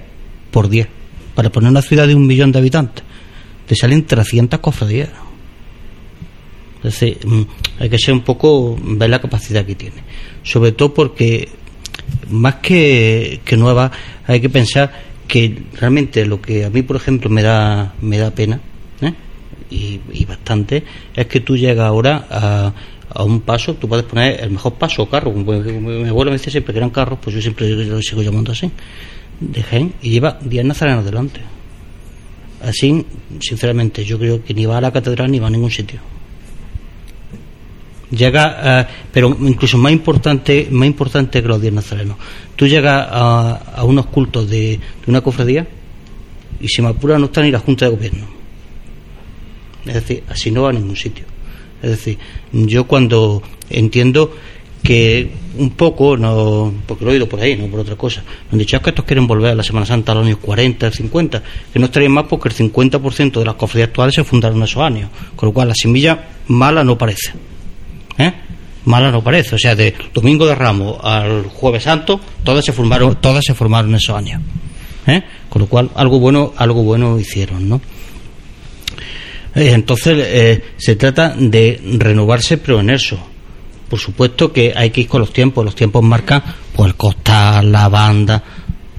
por 0.51 0.69
10. 0.69 0.89
Para 1.35 1.51
poner 1.51 1.71
una 1.71 1.83
ciudad 1.83 2.07
de 2.07 2.15
un 2.15 2.27
millón 2.27 2.53
de 2.53 2.59
habitantes, 2.59 3.05
te 3.67 3.75
salen 3.75 4.07
300 4.07 4.61
cofradías. 4.61 5.11
Es 6.79 7.01
decir, 7.01 7.19
mm, 7.27 7.43
hay 7.81 7.89
que 7.89 7.99
ser 7.99 8.15
un 8.15 8.21
poco, 8.21 8.79
ver 8.83 9.09
la 9.09 9.21
capacidad 9.21 9.65
que 9.65 9.75
tiene. 9.75 10.03
Sobre 10.43 10.73
todo 10.73 10.93
porque, 10.93 11.49
más 12.31 12.57
que, 12.57 13.41
que 13.45 13.57
nueva, 13.57 13.91
hay 14.27 14.41
que 14.41 14.51
pensar 14.51 14.93
que 15.27 15.63
realmente 15.75 16.27
lo 16.27 16.41
que 16.41 16.65
a 16.65 16.71
mí, 16.71 16.83
por 16.83 16.97
ejemplo, 16.97 17.31
me 17.31 17.43
da, 17.43 17.95
me 18.03 18.19
da 18.19 18.31
pena, 18.31 18.61
¿eh? 19.01 19.15
y, 19.71 20.25
bastante, 20.27 20.85
es 21.15 21.27
que 21.27 21.41
tú 21.41 21.57
llegas 21.57 21.87
ahora 21.87 22.27
a, 22.31 22.73
a, 23.11 23.25
un 23.25 23.41
paso, 23.41 23.75
tú 23.75 23.89
puedes 23.89 24.05
poner 24.05 24.41
el 24.43 24.51
mejor 24.51 24.75
paso 24.75 25.03
o 25.03 25.09
carro. 25.09 25.33
Mi 25.33 26.09
abuelo 26.09 26.31
me 26.31 26.37
dice 26.37 26.51
siempre 26.51 26.75
que 26.75 26.79
eran 26.79 26.91
carros, 26.91 27.19
pues 27.23 27.35
yo 27.35 27.41
siempre 27.41 27.69
lo 27.71 28.03
sigo 28.03 28.23
llamando 28.23 28.53
así, 28.53 28.71
de 29.41 29.63
gen, 29.63 29.95
y 30.03 30.11
lleva 30.11 30.39
10 30.43 30.67
nazarenos 30.67 31.05
delante. 31.05 31.41
Así, 32.65 33.05
sinceramente, 33.41 34.05
yo 34.05 34.19
creo 34.19 34.43
que 34.43 34.55
ni 34.55 34.67
va 34.67 34.79
a 34.79 34.81
la 34.81 34.93
catedral 34.93 35.31
ni 35.31 35.39
va 35.39 35.49
a 35.49 35.51
ningún 35.51 35.71
sitio. 35.71 36.01
Llega, 38.11 38.81
eh, 38.81 38.87
pero 39.13 39.37
incluso 39.41 39.77
más 39.77 39.93
importante, 39.93 40.69
más 40.71 40.87
importante 40.87 41.43
que 41.43 41.49
los 41.49 41.61
10 41.61 41.75
nazarenos. 41.75 42.17
Tú 42.55 42.67
llegas 42.67 43.07
a, 43.11 43.55
a 43.77 43.85
unos 43.85 44.07
cultos 44.07 44.49
de, 44.49 44.79
de 44.79 44.81
una 45.09 45.21
cofradía 45.21 45.67
y 46.61 46.69
si 46.69 46.81
me 46.81 46.89
apura 46.89 47.19
no 47.19 47.27
está 47.27 47.43
ni 47.43 47.51
la 47.51 47.59
Junta 47.59 47.87
de 47.87 47.91
Gobierno 47.91 48.35
es 49.87 49.95
decir, 49.95 50.23
así 50.29 50.51
no 50.51 50.63
va 50.63 50.71
a 50.71 50.73
ningún 50.73 50.97
sitio. 50.97 51.25
Es 51.83 51.91
decir, 51.91 52.19
yo 52.53 52.87
cuando 52.87 53.43
entiendo 53.69 54.35
que 54.85 55.31
un 55.59 55.71
poco, 55.71 56.17
no 56.17 56.73
porque 56.87 57.05
lo 57.05 57.11
he 57.11 57.15
oído 57.15 57.27
por 57.27 57.41
ahí, 57.41 57.57
no 57.57 57.67
por 57.69 57.81
otra 57.81 57.97
cosa, 57.97 58.23
han 58.53 58.59
dicho 58.59 58.77
es 58.77 58.83
que 58.83 58.91
estos 58.91 59.05
quieren 59.07 59.27
volver 59.27 59.53
a 59.53 59.55
la 59.55 59.63
Semana 59.63 59.87
Santa 59.87 60.13
a 60.13 60.17
los 60.17 60.27
años 60.27 60.39
40, 60.43 60.91
50, 60.91 61.43
que 61.73 61.79
no 61.79 61.87
estaría 61.87 62.11
más 62.11 62.27
porque 62.29 62.51
el 62.51 62.55
50% 62.55 63.39
de 63.39 63.45
las 63.45 63.55
cofradías 63.55 63.89
actuales 63.89 64.15
se 64.15 64.25
fundaron 64.25 64.63
esos 64.63 64.83
años, 64.83 65.09
con 65.35 65.49
lo 65.49 65.53
cual 65.55 65.69
la 65.69 65.75
semilla 65.75 66.27
mala 66.49 66.85
no 66.85 66.99
parece. 66.99 67.33
¿eh? 68.19 68.33
Mala 68.85 69.11
no 69.11 69.25
parece, 69.25 69.55
o 69.55 69.59
sea, 69.59 69.75
de 69.75 69.95
Domingo 70.13 70.47
de 70.47 70.55
Ramos 70.55 70.99
al 71.03 71.45
Jueves 71.45 71.85
Santo, 71.85 72.21
todas 72.45 72.63
se 72.63 72.75
formaron, 72.75 73.17
todas 73.23 73.43
se 73.43 73.55
formaron 73.55 73.95
esos 73.95 74.15
años. 74.15 74.43
¿eh? 75.07 75.23
Con 75.49 75.63
lo 75.63 75.67
cual, 75.67 75.91
algo 75.95 76.19
bueno, 76.19 76.53
algo 76.59 76.83
bueno 76.83 77.19
hicieron, 77.19 77.67
¿no? 77.71 77.81
Eh, 79.55 79.71
Entonces, 79.71 80.19
eh, 80.19 80.63
se 80.77 80.97
trata 80.97 81.35
de 81.39 81.81
renovarse, 81.99 82.59
pero 82.59 82.81
en 82.81 82.91
eso. 82.91 83.19
Por 83.89 83.99
supuesto 83.99 84.53
que 84.53 84.73
hay 84.75 84.91
que 84.91 85.03
ir 85.03 85.09
con 85.09 85.21
los 85.21 85.33
tiempos. 85.33 85.65
Los 85.65 85.75
tiempos 85.75 86.03
marcan 86.03 86.43
pues, 86.75 86.89
el 86.89 86.97
costal, 86.97 87.71
la 87.71 87.89
banda, 87.89 88.43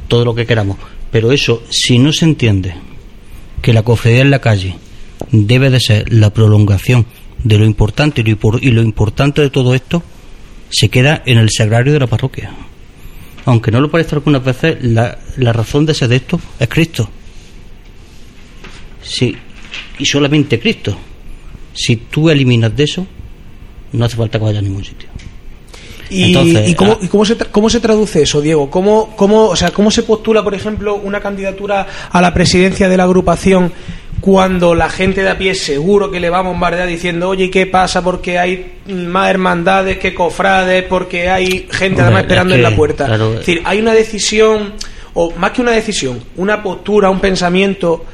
todo 0.07 0.25
lo 0.25 0.35
que 0.35 0.45
queramos. 0.45 0.77
Pero 1.11 1.31
eso, 1.31 1.63
si 1.69 1.97
no 1.97 2.11
se 2.11 2.25
entiende 2.25 2.75
que 3.61 3.73
la 3.73 3.83
cofradía 3.83 4.21
en 4.21 4.31
la 4.31 4.39
calle 4.39 4.75
debe 5.31 5.69
de 5.69 5.79
ser 5.79 6.11
la 6.13 6.31
prolongación 6.33 7.05
de 7.43 7.57
lo 7.57 7.65
importante 7.65 8.21
y 8.21 8.71
lo, 8.71 8.81
importante 8.81 9.41
de 9.41 9.49
todo 9.49 9.75
esto, 9.75 10.03
se 10.69 10.89
queda 10.89 11.21
en 11.25 11.37
el 11.37 11.49
sagrario 11.49 11.93
de 11.93 11.99
la 11.99 12.07
parroquia. 12.07 12.51
Aunque 13.45 13.71
no 13.71 13.79
lo 13.79 13.91
parezca 13.91 14.15
algunas 14.15 14.43
veces, 14.43 14.77
la, 14.81 15.19
la 15.37 15.53
razón 15.53 15.85
de 15.85 15.93
ser 15.93 16.09
de 16.09 16.17
esto 16.17 16.39
es 16.59 16.67
Cristo. 16.67 17.09
Sí, 19.03 19.35
y 19.99 20.05
solamente 20.05 20.59
Cristo. 20.59 20.97
Si 21.73 21.97
tú 21.97 22.29
eliminas 22.29 22.75
de 22.75 22.83
eso, 22.83 23.07
no 23.95 24.05
hace 24.05 24.15
falta 24.17 24.37
que 24.39 24.45
vaya 24.45 24.59
a 24.59 24.61
ningún 24.61 24.83
sitio. 24.83 25.09
¿Y, 26.09 26.25
Entonces, 26.25 26.69
¿y 26.69 26.75
cómo, 26.75 26.93
ah. 26.93 26.97
y 27.01 27.07
cómo 27.07 27.25
se 27.25 27.37
tra- 27.37 27.47
cómo 27.49 27.69
se 27.69 27.79
traduce 27.79 28.21
eso, 28.21 28.39
Diego? 28.41 28.69
¿Cómo, 28.69 29.15
cómo, 29.15 29.47
o 29.47 29.55
sea, 29.55 29.71
¿Cómo 29.71 29.89
se 29.89 30.03
postula, 30.03 30.43
por 30.43 30.53
ejemplo, 30.53 30.95
una 30.95 31.19
candidatura 31.19 31.87
a 32.11 32.21
la 32.21 32.33
presidencia 32.33 32.87
de 32.87 32.97
la 32.97 33.03
agrupación 33.03 33.71
cuando 34.21 34.75
la 34.75 34.89
gente 34.89 35.23
de 35.23 35.29
a 35.29 35.37
pie 35.37 35.55
seguro 35.55 36.09
que 36.09 36.19
le 36.19 36.29
va 36.29 36.39
a 36.39 36.41
bombardear 36.41 36.87
diciendo, 36.87 37.29
oye, 37.29 37.45
¿y 37.45 37.49
qué 37.49 37.65
pasa? 37.65 38.03
Porque 38.03 38.37
hay 38.39 38.73
más 38.87 39.29
hermandades 39.29 39.97
que 39.97 40.13
cofrades, 40.13 40.83
porque 40.83 41.29
hay 41.29 41.67
gente 41.71 42.01
además 42.01 42.21
es 42.21 42.25
esperando 42.25 42.53
que, 42.53 42.57
en 42.57 42.63
la 42.63 42.75
puerta. 42.75 43.05
claro, 43.05 43.33
es 43.33 43.39
decir, 43.39 43.61
hay 43.65 43.79
una 43.79 43.93
decisión, 43.93 44.73
o 45.15 45.31
más 45.31 45.51
que 45.51 45.61
una 45.61 45.71
decisión, 45.71 46.23
una 46.37 46.61
postura, 46.63 47.09
un 47.09 47.19
pensamiento 47.19 48.05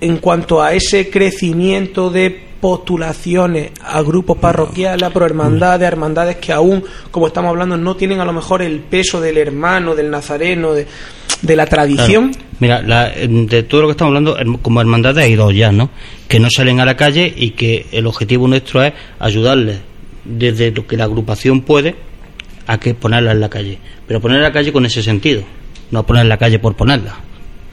en 0.00 0.18
cuanto 0.18 0.60
a 0.62 0.72
ese 0.72 1.08
crecimiento 1.10 2.10
de 2.10 2.51
postulaciones 2.62 3.72
a 3.84 4.00
grupos 4.02 4.38
parroquiales, 4.38 5.02
a 5.02 5.10
prohermandades, 5.10 5.84
a 5.84 5.88
hermandades 5.88 6.36
que 6.36 6.52
aún, 6.52 6.84
como 7.10 7.26
estamos 7.26 7.48
hablando, 7.50 7.76
no 7.76 7.96
tienen 7.96 8.20
a 8.20 8.24
lo 8.24 8.32
mejor 8.32 8.62
el 8.62 8.78
peso 8.78 9.20
del 9.20 9.36
hermano, 9.36 9.96
del 9.96 10.08
nazareno, 10.10 10.72
de, 10.72 10.86
de 11.42 11.56
la 11.56 11.66
tradición. 11.66 12.30
Claro. 12.32 12.46
Mira, 12.60 12.80
la- 12.82 13.10
de 13.10 13.64
todo 13.64 13.80
lo 13.82 13.86
que 13.88 13.92
estamos 13.92 14.10
hablando, 14.10 14.38
herm- 14.38 14.60
como 14.62 14.80
hermandades 14.80 15.24
hay 15.24 15.34
dos 15.34 15.52
ya, 15.54 15.72
¿no? 15.72 15.90
Que 16.28 16.38
no 16.38 16.48
salen 16.50 16.78
a 16.78 16.84
la 16.84 16.96
calle 16.96 17.32
y 17.36 17.50
que 17.50 17.86
el 17.90 18.06
objetivo 18.06 18.46
nuestro 18.46 18.82
es 18.84 18.92
ayudarles 19.18 19.80
desde 20.24 20.70
lo 20.70 20.86
que 20.86 20.96
la 20.96 21.04
agrupación 21.04 21.62
puede 21.62 21.96
a 22.68 22.78
que 22.78 22.94
ponerla 22.94 23.32
en 23.32 23.40
la 23.40 23.48
calle. 23.50 23.78
Pero 24.06 24.20
ponerla 24.20 24.46
en 24.46 24.52
la 24.52 24.56
calle 24.56 24.72
con 24.72 24.86
ese 24.86 25.02
sentido, 25.02 25.42
no 25.90 26.06
poner 26.06 26.22
en 26.22 26.28
la 26.28 26.38
calle 26.38 26.60
por 26.60 26.76
ponerla, 26.76 27.16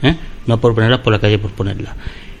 ¿eh? 0.02 0.16
No 0.46 0.60
por 0.60 0.74
ponerlas 0.74 0.98
por 0.98 1.12
la 1.12 1.20
calle 1.20 1.38
por 1.38 1.52
ponerla. 1.52 1.94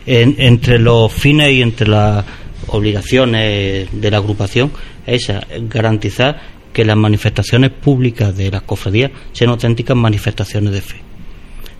En- 0.06 0.36
entre 0.38 0.78
los 0.78 1.12
fines 1.12 1.52
y 1.52 1.62
entre 1.62 1.86
las 1.88 2.24
obligaciones 2.68 3.88
de 3.92 4.10
la 4.10 4.16
agrupación 4.18 4.70
es 5.06 5.24
esa, 5.24 5.46
garantizar 5.68 6.40
que 6.72 6.84
las 6.84 6.96
manifestaciones 6.96 7.70
públicas 7.70 8.36
de 8.36 8.50
las 8.50 8.62
cofradías 8.62 9.10
sean 9.32 9.50
auténticas 9.50 9.96
manifestaciones 9.96 10.72
de 10.72 10.80
fe. 10.80 10.96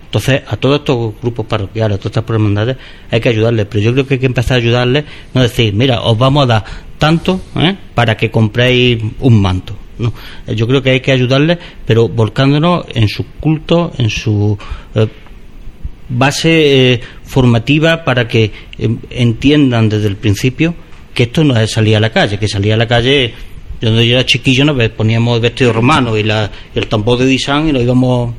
Entonces, 0.05 0.43
a 0.49 0.57
todos 0.57 0.81
estos 0.81 1.15
grupos 1.23 1.47
parroquiales, 1.47 1.95
a 1.97 1.99
todas 1.99 2.17
estas 2.17 2.29
hermandades, 2.35 2.77
hay 3.11 3.21
que 3.21 3.29
ayudarles. 3.29 3.67
Pero 3.71 3.81
yo 3.85 3.93
creo 3.93 4.07
que 4.09 4.15
hay 4.15 4.21
que 4.21 4.27
empezar 4.27 4.55
a 4.57 4.61
ayudarles, 4.61 5.05
no 5.33 5.43
decir, 5.43 5.73
mira, 5.73 6.01
os 6.03 6.19
vamos 6.19 6.43
a 6.43 6.47
dar 6.47 6.65
tanto 6.99 7.41
¿eh? 7.57 7.77
para 7.95 8.17
que 8.17 8.29
compréis 8.31 9.01
un 9.21 9.41
manto. 9.41 9.77
No, 9.99 10.13
Eh, 10.49 10.57
yo 10.57 10.67
creo 10.67 10.83
que 10.83 10.91
hay 10.91 11.01
que 11.01 11.13
ayudarles, 11.13 11.59
pero 11.87 12.09
volcándonos 12.09 12.87
en 12.95 13.07
su 13.09 13.25
culto, 13.39 13.93
en 13.99 14.11
su 14.11 14.59
eh, 14.97 15.07
base 16.09 16.95
eh, 16.95 17.01
formativa 17.31 18.05
para 18.05 18.27
que 18.27 18.51
eh, 18.77 18.89
entiendan 19.11 19.89
desde 19.89 20.09
el 20.09 20.17
principio 20.17 20.75
que 21.15 21.25
esto 21.25 21.45
no 21.45 21.57
es 21.57 21.71
salir 21.71 21.97
a 21.97 22.01
la 22.01 22.11
calle, 22.11 22.39
que 22.39 22.49
salir 22.49 22.73
a 22.73 22.77
la 22.77 22.89
calle, 22.89 23.33
cuando 23.81 24.03
yo 24.03 24.15
era 24.15 24.27
chiquillo 24.27 24.65
nos 24.65 24.89
poníamos 24.91 25.37
el 25.37 25.41
vestido 25.41 25.73
romano 25.73 26.17
y, 26.17 26.25
la, 26.25 26.51
el 26.75 26.89
tambor 26.89 27.19
de 27.19 27.27
disán 27.27 27.69
y 27.69 27.73
nos 27.73 27.83
íbamos 27.83 28.35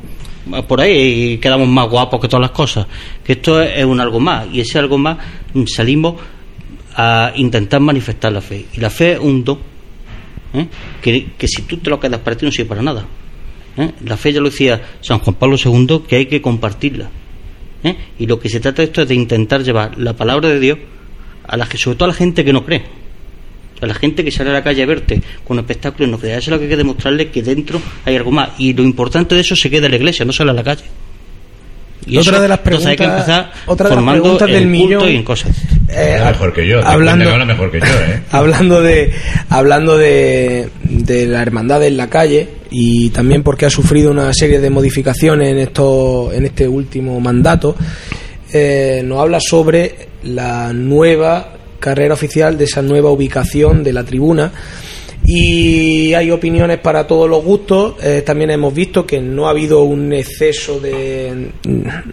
por 0.68 0.82
ahí 0.82 1.34
y 1.34 1.38
quedamos 1.38 1.70
más 1.70 1.88
guapos 1.89 2.20
que 2.20 2.28
todas 2.28 2.42
las 2.42 2.52
cosas. 2.52 2.86
Que 3.24 3.34
esto 3.34 3.62
es, 3.62 3.86
un 3.86 4.00
algo 4.02 4.20
más 4.20 4.48
y 4.52 4.60
ese 4.60 4.78
algo 4.80 4.98
más 4.98 5.18
mm, 5.54 5.64
salimos 5.68 6.16
a 6.96 7.32
intentar 7.36 7.80
manifestar 7.80 8.34
la 8.34 8.42
fe. 8.42 8.66
Y 8.74 8.80
la 8.82 8.89
fe 8.89 9.14
es 9.14 9.20
un 9.20 9.44
don 9.44 9.60
¿eh? 10.54 10.68
que, 11.02 11.28
que 11.38 11.48
si 11.48 11.62
tú 11.62 11.78
te 11.78 11.89
lo 11.89 11.98
quedas 11.98 12.20
para 12.20 12.36
ti 12.36 12.46
no 12.46 12.52
sirve 12.52 12.68
para 12.68 12.82
nada. 12.82 13.06
¿eh? 13.78 13.92
La 14.06 14.18
fe 14.18 14.34
ya 14.34 14.42
lo 14.42 14.50
decía 14.50 14.82
San 15.00 15.20
Juan 15.20 15.36
Pablo 15.38 15.56
II 15.64 16.02
que 16.08 16.18
hay 16.18 16.26
que 16.26 16.42
compartirla. 16.42 17.10
¿Eh? 17.84 17.96
Y 18.20 18.28
lo 18.28 18.40
que 18.40 18.50
se 18.50 18.60
trata 18.60 18.82
de 18.82 18.88
esto 18.88 19.02
es 19.02 19.08
de 19.08 19.16
intentar 19.16 19.64
llevar 19.64 19.98
la 19.98 20.14
palabra 20.14 20.50
de 20.50 20.60
Dios 20.60 20.80
a 21.48 21.58
la 21.58 21.66
sobre 21.66 21.98
todo 21.98 22.06
a 22.06 22.08
la 22.10 22.14
gente 22.14 22.46
que 22.46 22.54
no 22.54 22.66
cree. 22.66 22.84
A 23.82 23.88
la 23.88 23.96
gente 23.96 24.24
que 24.24 24.32
sale 24.32 24.52
a 24.52 24.54
la 24.54 24.64
calle 24.64 24.84
a 24.84 24.86
verte 24.86 25.22
con 25.44 25.58
espectáculos 25.58 26.10
no 26.10 26.20
cree. 26.20 26.38
Eso 26.38 26.40
es 26.40 26.48
lo 26.50 26.58
que 26.60 26.66
hay 26.66 26.70
que 26.70 26.78
demostrarle 26.78 27.30
que 27.30 27.42
dentro 27.42 27.82
hay 28.06 28.16
algo 28.16 28.32
más. 28.32 28.52
Y 28.60 28.74
lo 28.74 28.84
importante 28.84 29.36
de 29.36 29.42
eso 29.42 29.56
se 29.56 29.70
queda 29.70 29.88
en 29.88 29.92
la 29.92 29.98
iglesia, 29.98 30.24
no 30.24 30.32
sale 30.32 30.52
a 30.52 30.54
la 30.54 30.64
calle. 30.64 30.84
Y 32.06 32.18
Otra 32.18 32.34
eso, 32.34 32.41
de 32.41 32.47
las 32.47 32.58
hay 32.60 32.64
que 32.64 32.70
preguntas- 32.70 33.02
empezar 33.02 33.52
otra 33.68 33.84
de 33.89 33.89
las 33.89 33.95
formando 33.95 34.22
preguntas 34.24 34.47
del 34.49 34.68
millón. 34.68 35.08
y 35.10 35.16
en 35.18 35.24
cosas. 35.24 35.56
Eh, 35.89 36.20
mejor 36.26 36.54
que 36.54 36.68
yo. 36.68 36.86
hablando- 36.86 37.30
que 37.38 37.45
mejor 37.45 37.72
que 37.72 37.80
yo, 37.80 37.86
¿eh? 37.86 38.22
hablando 38.32 38.82
de 38.82 39.12
hablando 39.49 39.97
de, 39.97 40.70
de 40.84 41.28
la 41.28 41.41
hermandad 41.41 41.84
en 41.84 41.97
la 41.97 42.10
calle 42.10 42.47
y 42.72 43.10
también 43.12 43.43
porque 43.43 43.66
ha 43.66 43.70
sufrido 43.70 44.10
una 44.12 44.34
serie 44.34 44.60
de 44.60 44.70
modificaciones 44.70 45.49
en 45.49 45.60
esto 45.60 46.32
en 46.34 46.45
este 46.45 46.68
último 46.68 47.20
mandato 47.20 47.76
eh, 48.54 49.02
nos 49.06 49.20
habla 49.20 49.39
sobre 49.41 49.95
la 50.24 50.72
nueva 50.74 51.54
carrera 51.80 52.14
oficial 52.14 52.58
de 52.58 52.64
esa 52.66 52.82
nueva 52.82 53.10
ubicación 53.12 53.84
de 53.84 53.93
la 53.93 54.04
tribuna 54.04 54.52
y 55.34 56.14
hay 56.14 56.30
opiniones 56.30 56.80
para 56.80 57.08
todos 57.08 57.30
los 57.30 57.42
gustos. 57.42 57.94
Eh, 58.04 58.22
también 58.26 58.52
hemos 58.52 58.74
visto 58.74 59.06
que 59.06 59.22
no 59.22 59.48
ha 59.48 59.52
habido 59.52 59.84
un 59.84 60.12
exceso 60.12 60.78
de, 60.82 61.52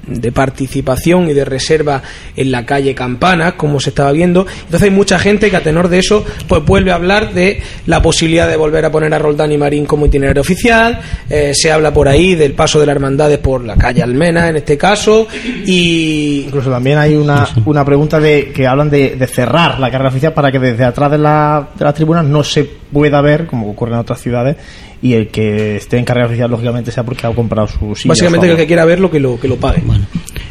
de 0.06 0.32
participación 0.32 1.28
y 1.28 1.32
de 1.32 1.44
reserva 1.44 2.00
en 2.36 2.52
la 2.52 2.64
calle 2.64 2.94
Campanas, 2.94 3.54
como 3.54 3.80
se 3.80 3.90
estaba 3.90 4.12
viendo. 4.12 4.46
Entonces 4.48 4.82
hay 4.82 4.90
mucha 4.90 5.18
gente 5.18 5.50
que 5.50 5.56
a 5.56 5.64
tenor 5.64 5.88
de 5.88 5.98
eso 5.98 6.24
pues 6.46 6.64
vuelve 6.64 6.92
a 6.92 6.94
hablar 6.94 7.34
de 7.34 7.60
la 7.86 8.00
posibilidad 8.00 8.48
de 8.48 8.54
volver 8.54 8.84
a 8.84 8.92
poner 8.92 9.12
a 9.12 9.18
Roldán 9.18 9.50
y 9.50 9.58
Marín 9.58 9.84
como 9.84 10.06
itinerario 10.06 10.42
oficial. 10.42 11.00
Eh, 11.28 11.54
se 11.56 11.72
habla 11.72 11.92
por 11.92 12.06
ahí 12.06 12.36
del 12.36 12.52
paso 12.52 12.78
de 12.78 12.86
las 12.86 12.94
hermandades 12.94 13.38
por 13.38 13.64
la 13.64 13.74
calle 13.74 14.00
Almena, 14.00 14.48
en 14.48 14.58
este 14.58 14.78
caso. 14.78 15.26
Y 15.66 16.44
Incluso 16.46 16.70
también 16.70 16.98
hay 16.98 17.16
una, 17.16 17.48
una 17.66 17.84
pregunta 17.84 18.20
de 18.20 18.52
que 18.52 18.64
hablan 18.64 18.90
de, 18.90 19.16
de 19.16 19.26
cerrar 19.26 19.80
la 19.80 19.90
carrera 19.90 20.10
oficial 20.10 20.32
para 20.34 20.52
que 20.52 20.60
desde 20.60 20.84
atrás 20.84 21.10
de, 21.10 21.18
la, 21.18 21.70
de 21.76 21.84
las 21.84 21.94
tribunas 21.94 22.24
no 22.24 22.44
se 22.44 22.62
pueda 22.64 23.07
ver, 23.22 23.46
como 23.46 23.70
ocurre 23.70 23.92
en 23.92 23.98
otras 23.98 24.20
ciudades, 24.20 24.56
y 25.02 25.14
el 25.14 25.28
que 25.28 25.76
esté 25.76 25.96
en 25.98 26.04
carrera 26.04 26.26
oficial, 26.26 26.50
lógicamente, 26.50 26.90
sea 26.90 27.04
porque 27.04 27.26
ha 27.26 27.34
comprado 27.34 27.68
su 27.68 27.94
silla. 27.94 28.08
básicamente 28.10 28.46
que 28.46 28.52
el 28.52 28.58
que 28.58 28.66
quiera 28.66 28.84
verlo, 28.84 29.10
que 29.10 29.20
lo, 29.20 29.38
que 29.40 29.48
lo 29.48 29.56
pague. 29.56 29.82
Bueno, 29.84 30.06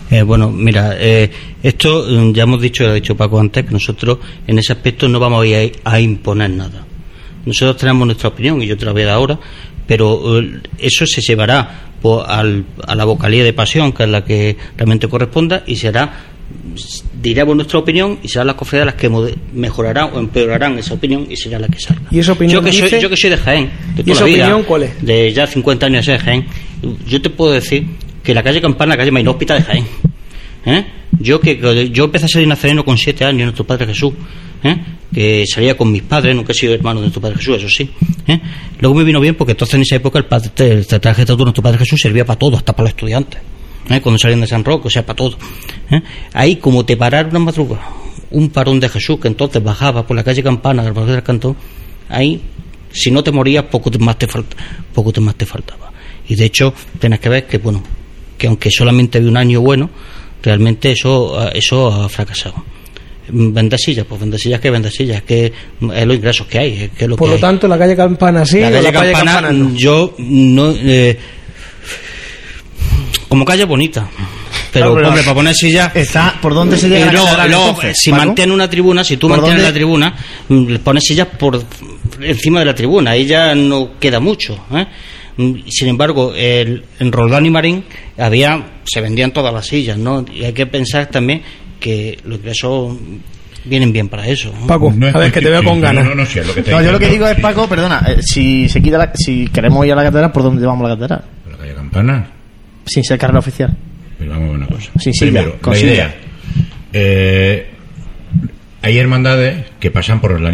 eh, 0.09 0.21
bueno 0.23 0.49
mira, 0.51 0.95
eh, 0.97 1.29
esto 1.61 2.05
mm, 2.09 2.33
ya 2.33 2.43
hemos 2.43 2.61
dicho, 2.61 2.85
ha 2.87 2.93
dicho 2.93 3.15
Paco 3.17 3.39
antes, 3.39 3.65
que 3.65 3.71
nosotros 3.71 4.17
en 4.47 4.57
ese 4.59 4.73
aspecto 4.73 5.07
no 5.07 5.19
vamos 5.19 5.43
a 5.43 5.45
ir 5.47 5.71
a, 5.83 5.91
a 5.93 5.99
imponer 5.99 6.49
nada. 6.51 6.85
Nosotros 7.45 7.77
tenemos 7.77 8.05
nuestra 8.05 8.29
opinión 8.29 8.61
y 8.61 8.67
yo 8.67 8.77
te 8.77 8.85
la 8.85 8.91
voy 8.91 9.03
a 9.03 9.05
dar 9.07 9.15
ahora, 9.15 9.39
pero 9.85 10.39
eh, 10.39 10.61
eso 10.79 11.05
se 11.05 11.21
llevará 11.21 11.91
pues, 12.01 12.23
al- 12.27 12.65
a 12.85 12.95
la 12.95 13.05
vocalía 13.05 13.43
de 13.43 13.53
pasión, 13.53 13.91
que 13.91 14.03
es 14.03 14.09
la 14.09 14.23
que 14.23 14.55
realmente 14.77 15.07
corresponda, 15.07 15.63
y 15.65 15.75
será, 15.75 16.11
diremos 17.21 17.55
nuestra 17.55 17.79
opinión 17.79 18.19
y 18.23 18.27
serán 18.27 18.47
las 18.47 18.55
cofradías 18.55 18.85
las 18.85 18.95
que 18.95 19.09
mejorarán 19.53 20.11
o 20.13 20.19
empeorarán 20.19 20.77
esa 20.77 20.93
opinión 20.93 21.27
y 21.29 21.35
será 21.35 21.59
la 21.59 21.67
que 21.67 21.79
salga. 21.79 22.03
¿Y 22.11 22.19
esa 22.19 22.33
opinión 22.33 22.59
yo 22.59 22.63
que, 22.63 22.71
dice? 22.71 22.89
soy, 22.89 23.01
yo 23.01 23.09
que 23.09 23.17
soy 23.17 23.29
de 23.31 23.37
Jaén, 23.37 23.71
de 23.95 24.03
¿Y 24.05 24.11
esa 24.11 24.21
la 24.21 24.27
vida, 24.27 24.43
opinión 24.45 24.63
cuál 24.63 24.83
es? 24.83 25.01
de 25.05 25.33
ya 25.33 25.47
50 25.47 25.85
años 25.85 26.05
de 26.05 26.19
Jaén, 26.19 26.45
yo 27.07 27.21
te 27.21 27.29
puedo 27.29 27.51
decir 27.51 27.85
que 28.23 28.33
la 28.33 28.43
calle 28.43 28.61
Campana, 28.61 28.93
la 28.93 28.97
calle 28.97 29.11
más 29.11 29.21
inhóspita 29.21 29.55
de 29.55 29.61
Jaén. 29.61 29.85
¿eh? 30.65 30.85
Yo 31.19 31.39
que 31.39 31.89
yo 31.91 32.05
empecé 32.05 32.25
a 32.25 32.29
ser 32.29 32.47
nazareno 32.47 32.85
con 32.85 32.97
7 32.97 33.25
años, 33.25 33.45
nuestro 33.45 33.65
Padre 33.65 33.87
Jesús, 33.87 34.13
¿eh? 34.63 34.77
que 35.13 35.45
salía 35.47 35.75
con 35.75 35.91
mis 35.91 36.03
padres, 36.03 36.35
nunca 36.35 36.51
he 36.51 36.55
sido 36.55 36.73
hermano 36.73 36.99
de 36.99 37.05
nuestro 37.05 37.21
Padre 37.21 37.37
Jesús, 37.37 37.57
eso 37.57 37.69
sí. 37.69 37.89
¿eh? 38.27 38.39
Luego 38.79 38.95
me 38.95 39.03
vino 39.03 39.19
bien 39.19 39.35
porque 39.35 39.51
entonces 39.51 39.75
en 39.75 39.81
esa 39.81 39.95
época 39.95 40.19
el, 40.19 40.25
padre, 40.25 40.51
el 40.57 40.85
traje 40.85 41.25
de 41.25 41.35
nuestro 41.35 41.63
Padre 41.63 41.79
Jesús 41.79 41.99
servía 42.01 42.25
para 42.25 42.37
todo, 42.37 42.57
hasta 42.57 42.73
para 42.73 42.83
los 42.83 42.91
estudiantes. 42.91 43.39
¿Eh? 43.89 44.01
Cuando 44.01 44.17
salían 44.19 44.41
de 44.41 44.47
San 44.47 44.63
Roque, 44.63 44.87
o 44.87 44.91
sea, 44.91 45.05
para 45.05 45.15
todo. 45.15 45.37
¿eh? 45.91 46.01
Ahí, 46.33 46.55
como 46.57 46.85
te 46.85 46.97
pararon 46.97 47.31
una 47.31 47.39
madrugada, 47.39 47.87
un 48.31 48.49
parón 48.49 48.79
de 48.79 48.89
Jesús 48.89 49.19
que 49.19 49.27
entonces 49.27 49.63
bajaba 49.63 50.05
por 50.05 50.15
la 50.15 50.23
calle 50.23 50.43
Campana 50.43 50.83
del 50.83 50.93
barrio 50.93 51.13
del 51.13 51.23
Cantón, 51.23 51.55
ahí 52.09 52.41
si 52.91 53.11
no 53.11 53.23
te 53.23 53.31
morías, 53.31 53.65
poco 53.65 53.91
más 53.99 54.17
te, 54.17 54.27
falta, 54.27 54.55
poco 54.93 55.11
más 55.21 55.35
te 55.35 55.45
faltaba. 55.45 55.91
Y 56.27 56.35
de 56.35 56.45
hecho, 56.45 56.73
tienes 56.99 57.19
que 57.19 57.29
ver 57.29 57.45
que, 57.47 57.57
bueno, 57.57 57.81
que 58.37 58.47
aunque 58.47 58.69
solamente 58.71 59.17
había 59.17 59.29
un 59.29 59.37
año 59.37 59.61
bueno, 59.61 59.89
realmente 60.41 60.91
eso, 60.91 61.49
eso 61.51 61.91
ha 62.03 62.09
fracasado. 62.09 62.55
Mm, 63.29 63.53
Vender 63.53 63.79
sillas, 63.79 64.05
pues 64.07 64.21
vender 64.21 64.39
sillas 64.39 64.59
que 64.61 64.71
vender 64.71 64.91
sillas, 64.91 65.21
que 65.23 65.45
es 65.47 66.07
los 66.07 66.15
ingresos 66.15 66.47
que 66.47 66.59
hay, 66.59 66.89
que 66.97 67.03
es 67.05 67.09
lo 67.09 67.17
Por 67.17 67.27
que 67.27 67.31
lo 67.31 67.35
hay. 67.35 67.41
tanto, 67.41 67.67
la 67.67 67.77
calle 67.77 67.95
Campana 67.95 68.45
sí, 68.45 68.59
la 68.59 68.71
calle 68.71 68.83
la 68.83 68.91
calle 68.91 69.11
Campana, 69.11 69.31
Campana 69.33 69.51
no. 69.53 69.75
yo 69.75 70.15
no. 70.17 70.71
eh, 70.71 71.17
como 73.37 73.45
calle 73.45 73.65
bonita. 73.65 74.07
Pero, 74.73 74.85
Claro, 74.87 74.95
pero- 74.95 75.07
hombre, 75.09 75.23
para 75.23 75.35
poner 75.35 75.53
sillas. 75.55 75.95
Está, 75.95 76.35
¿Por 76.41 76.53
dónde 76.55 76.75
se 76.75 76.89
llega 76.89 77.05
Y 77.05 77.11
luego, 77.11 77.25
catedral, 77.25 77.49
luego, 77.51 77.67
entonces, 77.67 77.97
si 78.01 78.11
mantiene 78.11 78.53
una 78.53 78.67
tribuna, 78.69 79.03
si 79.03 79.17
tú 79.17 79.27
¿Por 79.27 79.37
mantienes 79.37 79.61
dónde? 79.63 79.71
la 79.71 79.75
tribuna, 79.75 80.15
mm, 80.49 80.67
le 80.67 80.79
pones 80.79 81.03
sillas 81.03 81.27
por 81.37 81.61
encima 82.21 82.59
de 82.59 82.65
la 82.65 82.73
tribuna, 82.75 83.11
ahí 83.11 83.25
ya 83.27 83.53
no 83.55 83.91
queda 83.99 84.19
mucho. 84.19 84.57
¿eh? 84.73 84.87
Mm, 85.37 85.53
Sin 85.69 85.87
embargo, 85.87 86.33
el- 86.35 86.83
en 86.99 87.11
Roldán 87.11 87.45
y 87.45 87.49
Marín 87.51 87.83
había, 88.17 88.63
se 88.85 89.01
vendían 89.01 89.31
todas 89.31 89.53
las 89.53 89.67
sillas, 89.67 89.97
¿no? 89.99 90.25
Y 90.33 90.43
hay 90.43 90.53
que 90.53 90.65
pensar 90.65 91.05
también 91.07 91.43
que 91.79 92.17
los 92.25 92.39
ingresos 92.39 92.97
vienen 93.65 93.93
bien 93.93 94.09
para 94.09 94.27
eso. 94.27 94.51
¿no? 94.59 94.65
Paco, 94.67 94.91
No 94.95 95.07
es 95.07 95.15
a 95.15 95.19
ver, 95.19 95.31
que 95.31 95.41
te 95.41 95.49
veo 95.49 95.63
con 95.63 95.79
ganas. 95.79 96.05
No, 96.05 96.15
no, 96.15 96.25
sí, 96.25 96.39
es 96.39 96.47
lo 96.47 96.53
que 96.55 96.63
te 96.63 96.71
No, 96.71 96.81
yo 96.81 96.91
lo 96.91 96.99
que 96.99 97.07
digo 97.09 97.27
es, 97.27 97.39
Paco, 97.39 97.67
perdona, 97.69 98.03
eh, 98.07 98.17
si 98.21 98.67
se 98.67 98.81
quita 98.81 98.97
la- 98.97 99.11
si 99.13 99.47
queremos 99.47 99.85
ir 99.85 99.93
a 99.93 99.95
la 99.95 100.03
catedral, 100.03 100.31
¿por 100.31 100.43
dónde 100.43 100.65
vamos 100.65 100.85
a 100.85 100.89
la 100.89 100.95
catedral? 100.95 101.23
Por 101.43 101.51
la 101.53 101.57
calle 101.59 101.73
Campana. 101.75 102.31
Sin 102.87 103.03
ser 103.03 103.19
carrera 103.19 103.39
oficial. 103.39 103.75
Pero 104.17 104.31
vamos 104.31 104.49
a 104.49 104.51
ver 104.51 104.57
una 104.57 104.67
cosa. 104.67 104.91
Sí, 104.99 105.11
sí, 105.13 105.25
Primero, 105.25 105.59
ya, 105.61 105.71
la 105.71 105.79
idea. 105.79 106.15
Eh, 106.93 107.67
hay 108.81 108.97
hermandades 108.97 109.65
que 109.79 109.91
pasan 109.91 110.19
por 110.21 110.31
el 110.31 110.45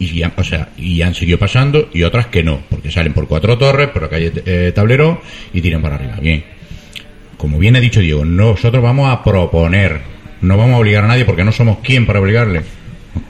y 0.00 0.18
ya, 0.18 0.32
o 0.36 0.44
sea, 0.44 0.68
y 0.76 1.02
han 1.02 1.14
seguido 1.14 1.38
pasando 1.38 1.88
y 1.92 2.04
otras 2.04 2.28
que 2.28 2.42
no, 2.44 2.60
porque 2.68 2.90
salen 2.90 3.12
por 3.12 3.26
Cuatro 3.26 3.58
Torres, 3.58 3.88
por 3.88 4.02
la 4.02 4.08
calle 4.08 4.32
eh, 4.46 4.72
Tablero 4.74 5.20
y 5.52 5.60
tiran 5.60 5.82
para 5.82 5.96
arriba. 5.96 6.16
Bien. 6.20 6.44
Como 7.36 7.58
bien 7.58 7.76
ha 7.76 7.80
dicho 7.80 8.00
Diego, 8.00 8.24
nosotros 8.24 8.82
vamos 8.82 9.10
a 9.10 9.22
proponer, 9.22 10.00
no 10.40 10.56
vamos 10.56 10.74
a 10.74 10.78
obligar 10.78 11.04
a 11.04 11.08
nadie 11.08 11.24
porque 11.24 11.44
no 11.44 11.52
somos 11.52 11.78
quien 11.78 12.06
para 12.06 12.20
obligarle. 12.20 12.62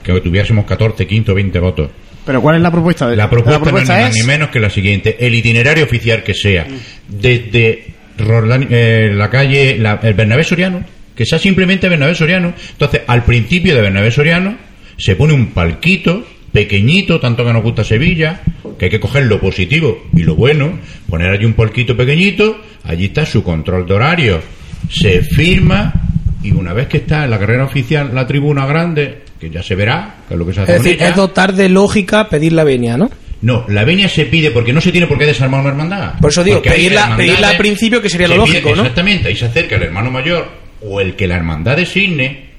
Que 0.03 0.19
tuviésemos 0.21 0.65
14, 0.65 1.07
15 1.07 1.31
o 1.31 1.35
20 1.35 1.59
votos. 1.59 1.89
Pero 2.29 2.43
¿cuál 2.43 2.57
es 2.57 2.61
la 2.61 2.69
propuesta? 2.69 3.07
La 3.07 3.27
propuesta, 3.27 3.59
no 3.59 3.65
es 3.65 3.89
ni 3.89 3.95
más 4.03 4.13
ni 4.13 4.23
menos 4.27 4.49
que 4.49 4.59
la 4.59 4.69
siguiente: 4.69 5.17
el 5.19 5.33
itinerario 5.33 5.83
oficial 5.83 6.21
que 6.21 6.35
sea 6.35 6.67
desde 7.07 7.85
Roldán- 8.19 8.67
eh, 8.69 9.11
la 9.15 9.31
calle, 9.31 9.77
la- 9.79 9.99
el 10.03 10.13
Bernabé 10.13 10.43
Soriano, 10.43 10.83
que 11.15 11.25
sea 11.25 11.39
simplemente 11.39 11.89
Bernabé 11.89 12.13
Soriano. 12.13 12.53
Entonces, 12.71 13.01
al 13.07 13.23
principio 13.23 13.73
de 13.75 13.81
Bernabé 13.81 14.11
Soriano 14.11 14.55
se 14.95 15.15
pone 15.15 15.33
un 15.33 15.47
palquito 15.47 16.23
pequeñito, 16.51 17.19
tanto 17.19 17.43
que 17.43 17.51
nos 17.51 17.63
gusta 17.63 17.83
Sevilla, 17.83 18.41
que 18.77 18.85
hay 18.85 18.91
que 18.91 18.99
coger 18.99 19.23
lo 19.25 19.39
positivo 19.41 20.07
y 20.15 20.21
lo 20.21 20.35
bueno, 20.35 20.77
poner 21.09 21.31
allí 21.31 21.45
un 21.45 21.53
palquito 21.53 21.97
pequeñito, 21.97 22.61
allí 22.83 23.05
está 23.05 23.25
su 23.25 23.41
control 23.43 23.87
de 23.87 23.93
horario, 23.95 24.41
se 24.87 25.23
firma 25.23 25.93
y 26.43 26.51
una 26.51 26.73
vez 26.73 26.87
que 26.87 26.97
está 26.97 27.23
en 27.25 27.31
la 27.31 27.39
carrera 27.39 27.63
oficial 27.65 28.11
la 28.13 28.27
tribuna 28.27 28.65
grande, 28.67 29.23
que 29.39 29.49
ya 29.49 29.63
se 29.63 29.75
verá, 29.75 30.15
que 30.27 30.33
es 30.33 30.37
lo 30.39 30.45
que 30.45 30.53
se 30.53 30.61
hace 30.61 30.71
Es 30.73 30.77
con 30.77 30.83
decir, 30.85 30.99
ella, 31.01 31.09
es 31.11 31.15
dotar 31.15 31.53
de 31.53 31.69
lógica 31.69 32.27
pedir 32.29 32.53
la 32.53 32.63
venia, 32.63 32.97
¿no? 32.97 33.09
no, 33.41 33.63
la 33.69 33.85
venia 33.85 34.09
se 34.09 34.25
pide 34.25 34.51
porque 34.51 34.73
no 34.73 34.81
se 34.81 34.91
tiene 34.91 35.07
por 35.07 35.17
qué 35.17 35.25
desarmar 35.25 35.61
una 35.61 35.69
hermandad. 35.69 36.13
Por 36.19 36.29
eso 36.31 36.43
digo, 36.43 36.61
pedirla- 36.61 37.15
pedirla 37.15 37.49
al 37.49 37.57
principio, 37.57 38.01
que 38.01 38.09
sería 38.09 38.27
lo 38.27 38.33
se 38.35 38.39
pide- 38.41 38.47
lógico, 38.61 38.75
¿no? 38.75 38.81
Exactamente, 38.81 39.29
ahí 39.29 39.35
se 39.37 39.45
acerca 39.45 39.77
el 39.77 39.83
hermano 39.83 40.11
mayor 40.11 40.47
o 40.81 40.99
el 40.99 41.15
que 41.15 41.25
la 41.27 41.37
hermandad 41.37 41.77
designe. 41.77 42.49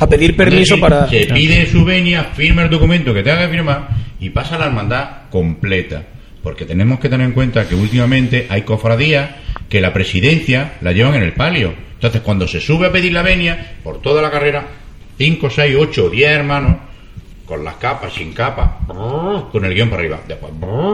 A 0.00 0.08
pedir 0.08 0.36
permiso 0.36 0.78
para... 0.80 1.08
Se 1.08 1.26
pide 1.26 1.66
su 1.66 1.84
venia, 1.84 2.24
firma 2.34 2.62
el 2.62 2.70
documento 2.70 3.14
que 3.14 3.22
tenga 3.22 3.42
que 3.46 3.48
firmar 3.48 3.88
y 4.20 4.30
pasa 4.30 4.56
a 4.56 4.58
la 4.58 4.66
hermandad 4.66 5.08
completa. 5.30 6.02
Porque 6.42 6.64
tenemos 6.66 6.98
que 7.00 7.08
tener 7.08 7.26
en 7.26 7.32
cuenta 7.32 7.66
que 7.68 7.74
últimamente 7.74 8.46
hay 8.50 8.62
cofradías 8.62 9.30
que 9.68 9.80
la 9.80 9.92
presidencia 9.92 10.74
la 10.82 10.92
llevan 10.92 11.14
en 11.14 11.22
el 11.22 11.32
palio. 11.32 11.74
Entonces, 11.94 12.20
cuando 12.22 12.46
se 12.48 12.60
sube 12.60 12.86
a 12.88 12.92
pedir 12.92 13.12
la 13.12 13.22
venia, 13.22 13.76
por 13.82 14.02
toda 14.02 14.20
la 14.20 14.30
carrera, 14.30 14.66
5, 15.18 15.50
6, 15.50 15.76
8, 15.78 16.10
10 16.10 16.30
hermanos, 16.30 16.76
con 17.46 17.62
las 17.64 17.74
capas, 17.76 18.12
sin 18.12 18.32
capas, 18.32 18.70
con 19.52 19.64
el 19.64 19.74
guion 19.74 19.90
para 19.90 20.00
arriba, 20.00 20.20
después 20.26 20.52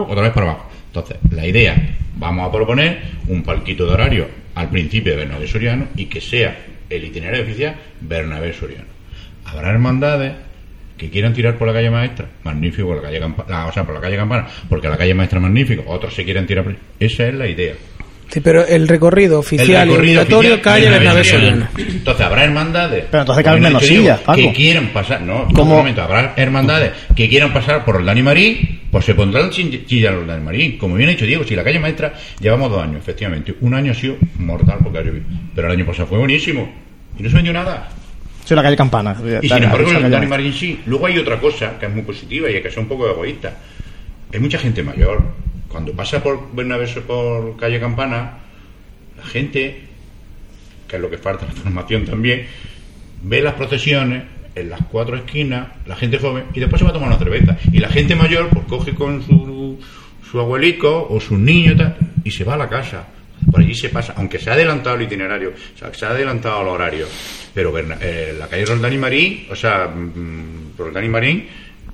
otra 0.09 0.23
vez 0.23 0.31
para 0.33 0.51
abajo. 0.51 0.69
Entonces, 0.87 1.17
la 1.31 1.47
idea, 1.47 1.75
vamos 2.17 2.47
a 2.47 2.51
proponer 2.51 3.01
un 3.27 3.41
palquito 3.43 3.85
de 3.85 3.93
horario 3.93 4.27
al 4.55 4.69
principio 4.69 5.13
de 5.13 5.19
Bernabé 5.19 5.47
Soriano 5.47 5.87
y 5.95 6.05
que 6.05 6.19
sea 6.19 6.57
el 6.89 7.05
itinerario 7.05 7.43
oficial 7.43 7.75
Bernabé 8.01 8.51
Soriano. 8.53 8.85
Habrá 9.45 9.69
hermandades 9.69 10.33
que 10.97 11.09
quieran 11.09 11.33
tirar 11.33 11.57
por 11.57 11.67
la 11.67 11.73
calle 11.73 11.89
maestra, 11.89 12.27
magnífico, 12.43 12.93
la 12.93 13.01
calle 13.01 13.19
Campa- 13.21 13.45
la- 13.47 13.65
o 13.67 13.71
sea, 13.71 13.85
por 13.85 13.95
la 13.95 14.01
calle 14.01 14.17
Campana, 14.17 14.45
porque 14.69 14.87
la 14.89 14.97
calle 14.97 15.13
maestra 15.15 15.39
es 15.39 15.43
magnífico, 15.43 15.83
otros 15.87 16.13
se 16.13 16.23
quieren 16.25 16.45
tirar 16.45 16.63
por... 16.65 16.75
Esa 16.99 17.27
es 17.27 17.33
la 17.33 17.47
idea. 17.47 17.73
Sí, 18.31 18.39
pero 18.39 18.65
el 18.65 18.87
recorrido 18.87 19.33
El 19.33 19.39
oficial 19.39 19.89
y 19.89 19.91
recorrido 19.91 20.21
obligatorio 20.21 20.53
oficial, 20.53 20.61
calle 20.61 20.89
Bernabé 20.89 21.23
Soriano. 21.25 21.67
Entonces 21.77 22.25
habrá 22.25 22.45
hermandades. 22.45 23.05
Pero 23.11 23.21
entonces 23.23 23.43
caben 23.43 23.63
menos 23.63 23.85
sillas, 23.85 24.21
Paco. 24.21 24.39
Que 24.39 24.53
quieran 24.53 24.87
pasar. 24.93 25.21
No, 25.21 25.47
¿Cómo? 25.53 25.73
un 25.73 25.77
momento. 25.79 26.01
Habrá 26.01 26.33
hermandades 26.37 26.93
que 27.13 27.27
quieran 27.27 27.51
pasar 27.51 27.83
por 27.83 27.99
el 27.99 28.05
Dani 28.05 28.21
Marín, 28.21 28.79
pues 28.89 29.03
se 29.03 29.15
pondrán 29.15 29.51
sillas 29.51 30.13
los 30.13 30.25
Dani 30.25 30.43
Marín. 30.45 30.77
Como 30.77 30.95
bien 30.95 31.09
ha 31.09 31.11
dicho 31.11 31.25
Diego, 31.25 31.43
si 31.43 31.57
la 31.57 31.63
calle 31.63 31.79
maestra 31.79 32.13
llevamos 32.39 32.71
dos 32.71 32.81
años, 32.81 32.99
efectivamente. 32.99 33.53
Un 33.59 33.73
año 33.73 33.91
ha 33.91 33.95
sido 33.95 34.15
mortal 34.37 34.77
porque 34.81 34.99
ha 34.99 35.01
llovido. 35.01 35.25
Pero 35.53 35.67
el 35.67 35.73
año 35.73 35.85
pasado 35.85 36.07
fue 36.07 36.17
buenísimo. 36.17 36.73
Y 37.19 37.23
no 37.23 37.29
se 37.29 37.35
vendió 37.35 37.51
nada. 37.51 37.89
Soy 38.45 38.55
la 38.55 38.63
calle 38.63 38.77
Campana. 38.77 39.13
Y 39.41 39.49
sin 39.49 39.63
embargo, 39.63 39.91
el 39.91 40.09
Dani 40.09 40.27
Marín 40.27 40.53
sí. 40.53 40.79
Luego 40.85 41.05
hay 41.05 41.17
otra 41.17 41.37
cosa 41.37 41.77
que 41.77 41.85
es 41.85 41.91
muy 41.91 42.03
positiva 42.03 42.49
y 42.49 42.55
hay 42.55 42.61
que 42.61 42.69
ser 42.69 42.79
un 42.79 42.87
poco 42.87 43.09
egoísta. 43.09 43.57
Hay 44.33 44.39
mucha 44.39 44.57
gente 44.57 44.81
mayor. 44.83 45.21
Cuando 45.71 45.93
pasa 45.93 46.21
por 46.21 46.53
Bernabé, 46.53 46.87
por 47.01 47.55
calle 47.57 47.79
Campana, 47.79 48.39
la 49.17 49.23
gente, 49.23 49.81
que 50.87 50.95
es 50.95 51.01
lo 51.01 51.09
que 51.09 51.17
falta, 51.17 51.45
la 51.47 51.53
formación 51.53 52.05
también, 52.05 52.45
ve 53.23 53.41
las 53.41 53.53
procesiones 53.53 54.23
en 54.53 54.69
las 54.69 54.81
cuatro 54.91 55.15
esquinas, 55.15 55.67
la 55.85 55.95
gente 55.95 56.17
joven, 56.17 56.45
y 56.53 56.59
después 56.59 56.79
se 56.79 56.83
va 56.83 56.91
a 56.91 56.93
tomar 56.93 57.09
una 57.09 57.17
cerveza. 57.17 57.57
Y 57.71 57.79
la 57.79 57.89
gente 57.89 58.15
mayor, 58.15 58.49
pues 58.49 58.65
coge 58.65 58.93
con 58.93 59.23
su, 59.23 59.79
su 60.29 60.39
abuelico 60.39 61.07
o 61.09 61.19
sus 61.19 61.39
niños 61.39 61.81
y 62.23 62.31
se 62.31 62.43
va 62.43 62.55
a 62.55 62.57
la 62.57 62.69
casa. 62.69 63.07
Por 63.49 63.61
allí 63.61 63.73
se 63.73 63.89
pasa, 63.89 64.13
aunque 64.17 64.37
se 64.37 64.49
ha 64.49 64.53
adelantado 64.53 64.97
el 64.97 65.03
itinerario, 65.03 65.49
o 65.49 65.77
sea, 65.77 65.93
se 65.93 66.05
ha 66.05 66.09
adelantado 66.09 66.61
el 66.61 66.67
horario, 66.67 67.07
pero 67.53 67.73
eh, 67.77 68.35
la 68.37 68.47
calle 68.47 68.65
Roldán 68.65 68.93
y 68.93 68.97
Marín, 68.97 69.47
o 69.49 69.55
sea, 69.55 69.87
mm, 69.87 70.77
Roldán 70.77 71.05
y 71.05 71.09
Marín, 71.09 71.47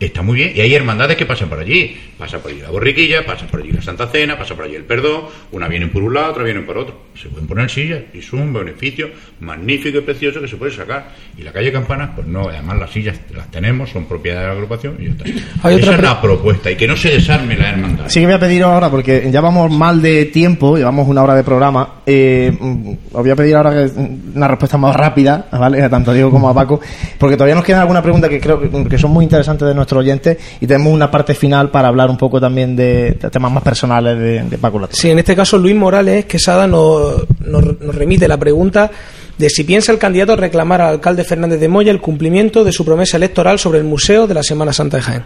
está 0.05 0.21
muy 0.21 0.35
bien. 0.35 0.51
Y 0.55 0.61
hay 0.61 0.73
hermandades 0.73 1.17
que 1.17 1.25
pasan 1.25 1.49
por 1.49 1.59
allí. 1.59 1.97
Pasa 2.17 2.39
por 2.39 2.51
allí 2.51 2.61
la 2.61 2.69
borriquilla, 2.69 3.25
pasa 3.25 3.47
por 3.47 3.61
allí 3.61 3.71
la 3.71 3.81
Santa 3.81 4.07
Cena, 4.07 4.37
pasa 4.37 4.55
por 4.55 4.65
allí 4.65 4.75
el 4.75 4.83
perdón. 4.83 5.23
Una 5.51 5.67
vienen 5.67 5.89
por 5.89 6.03
un 6.03 6.13
lado, 6.13 6.31
otra 6.31 6.43
vienen 6.43 6.65
por 6.65 6.77
otro. 6.77 6.95
Se 7.15 7.29
pueden 7.29 7.47
poner 7.47 7.69
sillas 7.69 8.01
y 8.13 8.19
es 8.19 8.33
un 8.33 8.53
beneficio 8.53 9.09
magnífico 9.39 9.99
y 9.99 10.01
precioso 10.01 10.41
que 10.41 10.47
se 10.47 10.57
puede 10.57 10.71
sacar. 10.71 11.09
Y 11.37 11.43
la 11.43 11.51
calle 11.51 11.71
Campanas, 11.71 12.11
pues 12.15 12.27
no, 12.27 12.49
además 12.49 12.77
las 12.79 12.91
sillas 12.91 13.19
las 13.35 13.49
tenemos, 13.51 13.89
son 13.89 14.05
propiedad 14.05 14.41
de 14.41 14.47
la 14.47 14.53
agrupación 14.53 14.97
y 14.99 15.05
ya 15.05 15.11
está. 15.11 15.25
Hay 15.63 15.75
Esa 15.75 15.85
otra 15.85 15.95
es 15.95 16.01
la 16.01 16.21
propuesta 16.21 16.71
y 16.71 16.75
que 16.75 16.87
no 16.87 16.95
se 16.95 17.09
desarme 17.09 17.55
la 17.55 17.69
hermandad. 17.69 18.05
Sí 18.07 18.19
que 18.19 18.25
voy 18.25 18.35
a 18.35 18.39
pedir 18.39 18.63
ahora, 18.63 18.89
porque 18.89 19.29
ya 19.31 19.41
vamos 19.41 19.71
mal 19.71 20.01
de 20.01 20.25
tiempo, 20.25 20.77
llevamos 20.77 21.07
una 21.07 21.23
hora 21.23 21.35
de 21.35 21.43
programa. 21.43 22.01
Eh, 22.05 22.55
mm, 22.57 22.91
os 23.11 23.21
voy 23.21 23.29
a 23.29 23.35
pedir 23.35 23.55
ahora 23.55 23.71
mm, 23.71 24.35
una 24.35 24.47
respuesta 24.47 24.77
más 24.77 24.95
rápida, 24.95 25.47
¿vale? 25.51 25.83
A 25.83 25.89
tanto 25.89 26.11
a 26.11 26.13
Diego 26.13 26.31
como 26.31 26.49
a 26.49 26.53
Paco, 26.53 26.79
porque 27.17 27.35
todavía 27.35 27.55
nos 27.55 27.63
quedan 27.63 27.81
algunas 27.81 28.03
preguntas 28.03 28.29
que 28.29 28.39
creo 28.39 28.59
que, 28.59 28.97
son 28.97 29.11
muy 29.11 29.23
interesantes 29.23 29.67
de 29.67 29.73
nuestros 29.87 30.01
oyentes 30.01 30.37
y 30.59 30.67
tenemos 30.67 30.93
una 30.93 31.09
parte 31.09 31.33
final 31.33 31.69
para 31.71 31.87
hablar 31.87 32.09
un 32.09 32.17
poco 32.17 32.41
también 32.41 32.75
de, 32.75 33.11
de 33.11 33.29
temas 33.29 33.51
más 33.51 33.63
personales 33.63 34.17
de, 34.19 34.43
de 34.43 34.57
Paco 34.57 34.79
Lato. 34.79 34.95
Sí, 34.95 35.09
en 35.09 35.19
este 35.19 35.35
caso 35.35 35.57
Luis 35.57 35.75
Morales 35.75 36.25
Quesada 36.25 36.67
nos, 36.67 37.25
nos, 37.39 37.79
nos 37.79 37.95
remite 37.95 38.27
la 38.27 38.37
pregunta 38.37 38.91
de 39.37 39.49
si 39.49 39.63
piensa 39.63 39.91
el 39.93 39.97
candidato 39.97 40.35
reclamar 40.35 40.81
al 40.81 40.89
alcalde 40.95 41.23
Fernández 41.23 41.59
de 41.59 41.67
Moya 41.69 41.91
el 41.91 42.01
cumplimiento 42.01 42.63
de 42.63 42.71
su 42.73 42.83
promesa 42.83 43.15
electoral 43.17 43.59
sobre 43.59 43.79
el 43.79 43.85
museo 43.85 44.27
de 44.27 44.33
la 44.33 44.43
Semana 44.43 44.73
Santa 44.73 44.97
de 44.97 45.03
Jaén. 45.03 45.23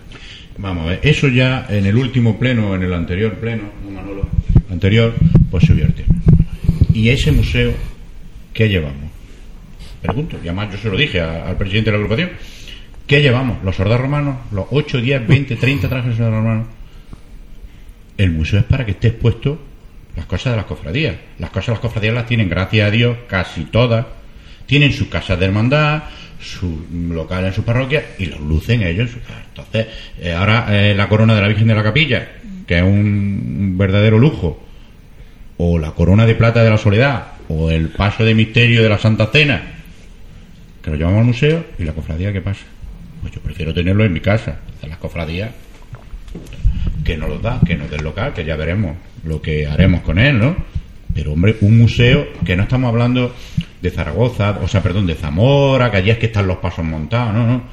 Vamos 0.58 0.86
a 0.86 0.90
ver, 0.92 1.00
eso 1.02 1.28
ya 1.30 1.66
en 1.70 1.86
el 1.88 1.96
último 1.96 2.38
pleno, 2.38 2.76
en 2.76 2.84
el 2.84 2.94
anterior 2.94 3.34
pleno, 3.36 3.64
no 3.86 3.92
Manolo, 3.92 4.28
anterior, 4.70 5.14
pues 5.50 5.64
se 5.66 5.74
vierte. 5.74 6.06
¿Y 6.94 7.10
ese 7.10 7.32
museo 7.32 7.72
qué 8.54 8.68
llevamos? 8.70 9.10
Pregunto, 10.02 10.36
y 10.44 10.48
además 10.48 10.70
yo 10.74 10.78
se 10.78 10.90
lo 10.90 10.98
dije 10.98 11.22
a- 11.22 11.48
al 11.48 11.56
presidente 11.58 11.90
de 11.92 11.98
la 11.98 12.04
agrupación. 12.04 12.30
¿Qué 13.08 13.22
llevamos? 13.22 13.64
¿Los 13.64 13.76
sordos 13.76 14.00
romanos? 14.00 14.38
¿Los 14.52 14.66
8, 14.72 15.02
10, 15.02 15.28
20, 15.28 15.56
30 15.56 15.90
trajes 15.90 16.12
de 16.12 16.18
sordos 16.18 16.34
romanos? 16.34 16.68
El 18.18 18.32
museo 18.32 18.60
es 18.60 18.66
para 18.66 18.86
que 18.86 18.92
esté 18.92 19.10
expuesto 19.10 19.60
las 20.16 20.26
cosas 20.26 20.54
de 20.54 20.58
las 20.58 20.66
cofradías. 20.66 21.16
Las 21.40 21.50
cosas 21.50 21.68
de 21.68 21.72
las 21.74 21.80
cofradías 21.80 22.14
las 22.14 22.26
tienen, 22.26 22.50
gracias 22.50 22.88
a 22.88 22.92
Dios, 22.92 23.18
casi 23.28 23.66
todas. 23.66 24.06
Tienen 24.66 24.94
sus 24.94 25.08
casas 25.08 25.40
de 25.40 25.46
hermandad, 25.46 26.04
su 26.40 26.86
local 27.10 27.46
en 27.46 27.54
su 27.54 27.64
parroquia 27.64 28.06
y 28.18 28.26
los 28.26 28.40
lucen 28.40 28.84
ellos. 28.84 29.10
Entonces, 29.50 29.88
eh, 30.20 30.34
ahora 30.34 30.68
eh, 30.70 30.96
la 30.96 31.08
corona 31.10 31.36
de 31.36 31.42
la 31.42 31.48
Virgen 31.48 31.68
de 31.68 31.76
la 31.76 31.84
Capilla, 31.84 32.28
que 32.68 32.78
es 32.78 32.84
un, 32.84 32.90
un 32.90 33.78
verdadero 33.78 34.18
lujo, 34.18 34.64
o 35.58 35.78
la 35.78 35.92
corona 35.92 36.26
de 36.26 36.36
plata 36.36 36.64
de 36.64 36.70
la 36.70 36.78
Soledad, 36.78 37.34
o 37.48 37.70
el 37.70 37.90
paso 37.90 38.24
de 38.24 38.34
misterio 38.34 38.82
de 38.82 38.90
la 38.90 38.98
Santa 38.98 39.28
Cena, 39.28 39.62
que 40.82 40.90
lo 40.90 40.96
llevamos 40.96 41.20
al 41.20 41.26
museo 41.26 41.66
y 41.78 41.84
la 41.84 41.94
cofradía, 41.94 42.34
¿qué 42.34 42.42
pasa? 42.42 42.66
Pues 43.22 43.34
yo 43.34 43.42
prefiero 43.42 43.74
tenerlo 43.74 44.04
en 44.04 44.14
mi 44.14 44.20
casa. 44.20 44.60
Entonces, 44.66 44.90
las 44.90 44.98
cofradías 44.98 45.52
que 47.04 47.18
nos 47.18 47.30
los 47.30 47.42
da, 47.42 47.60
que 47.66 47.76
nos 47.76 47.90
del 47.90 48.04
local, 48.04 48.34
que 48.34 48.46
ya 48.46 48.56
veremos 48.56 48.96
lo 49.26 49.42
que 49.42 49.68
haremos 49.68 50.02
con 50.02 50.18
él, 50.20 50.38
¿no? 50.40 50.56
Pero, 51.14 51.34
hombre, 51.34 51.58
un 51.62 51.78
museo 51.78 52.26
que 52.46 52.56
no 52.56 52.64
estamos 52.64 52.90
hablando 52.90 53.36
de 53.82 53.90
Zaragoza, 53.90 54.60
o 54.64 54.68
sea, 54.68 54.82
perdón, 54.82 55.08
de 55.08 55.16
Zamora, 55.16 55.92
que 55.92 55.98
allí 55.98 56.10
es 56.12 56.18
que 56.18 56.28
están 56.28 56.48
los 56.48 56.58
pasos 56.58 56.86
montados, 56.86 57.34
no, 57.34 57.46
no. 57.48 57.64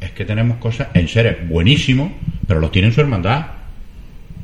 Es 0.00 0.10
que 0.12 0.24
tenemos 0.24 0.56
cosas 0.58 0.88
en 0.94 1.06
seres 1.06 1.36
buenísimos, 1.48 2.10
pero 2.46 2.60
los 2.60 2.72
tiene 2.72 2.88
en 2.88 2.94
su 2.94 3.00
hermandad. 3.00 3.46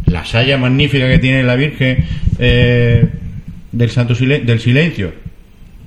La 0.06 0.24
saya 0.24 0.56
magnífica 0.58 1.08
que 1.08 1.18
tiene 1.18 1.42
la 1.42 1.56
Virgen 1.56 2.04
eh, 2.38 3.08
del 3.72 3.90
Santo 3.90 4.14
Silen- 4.14 4.44
del 4.44 4.60
Silencio, 4.60 5.12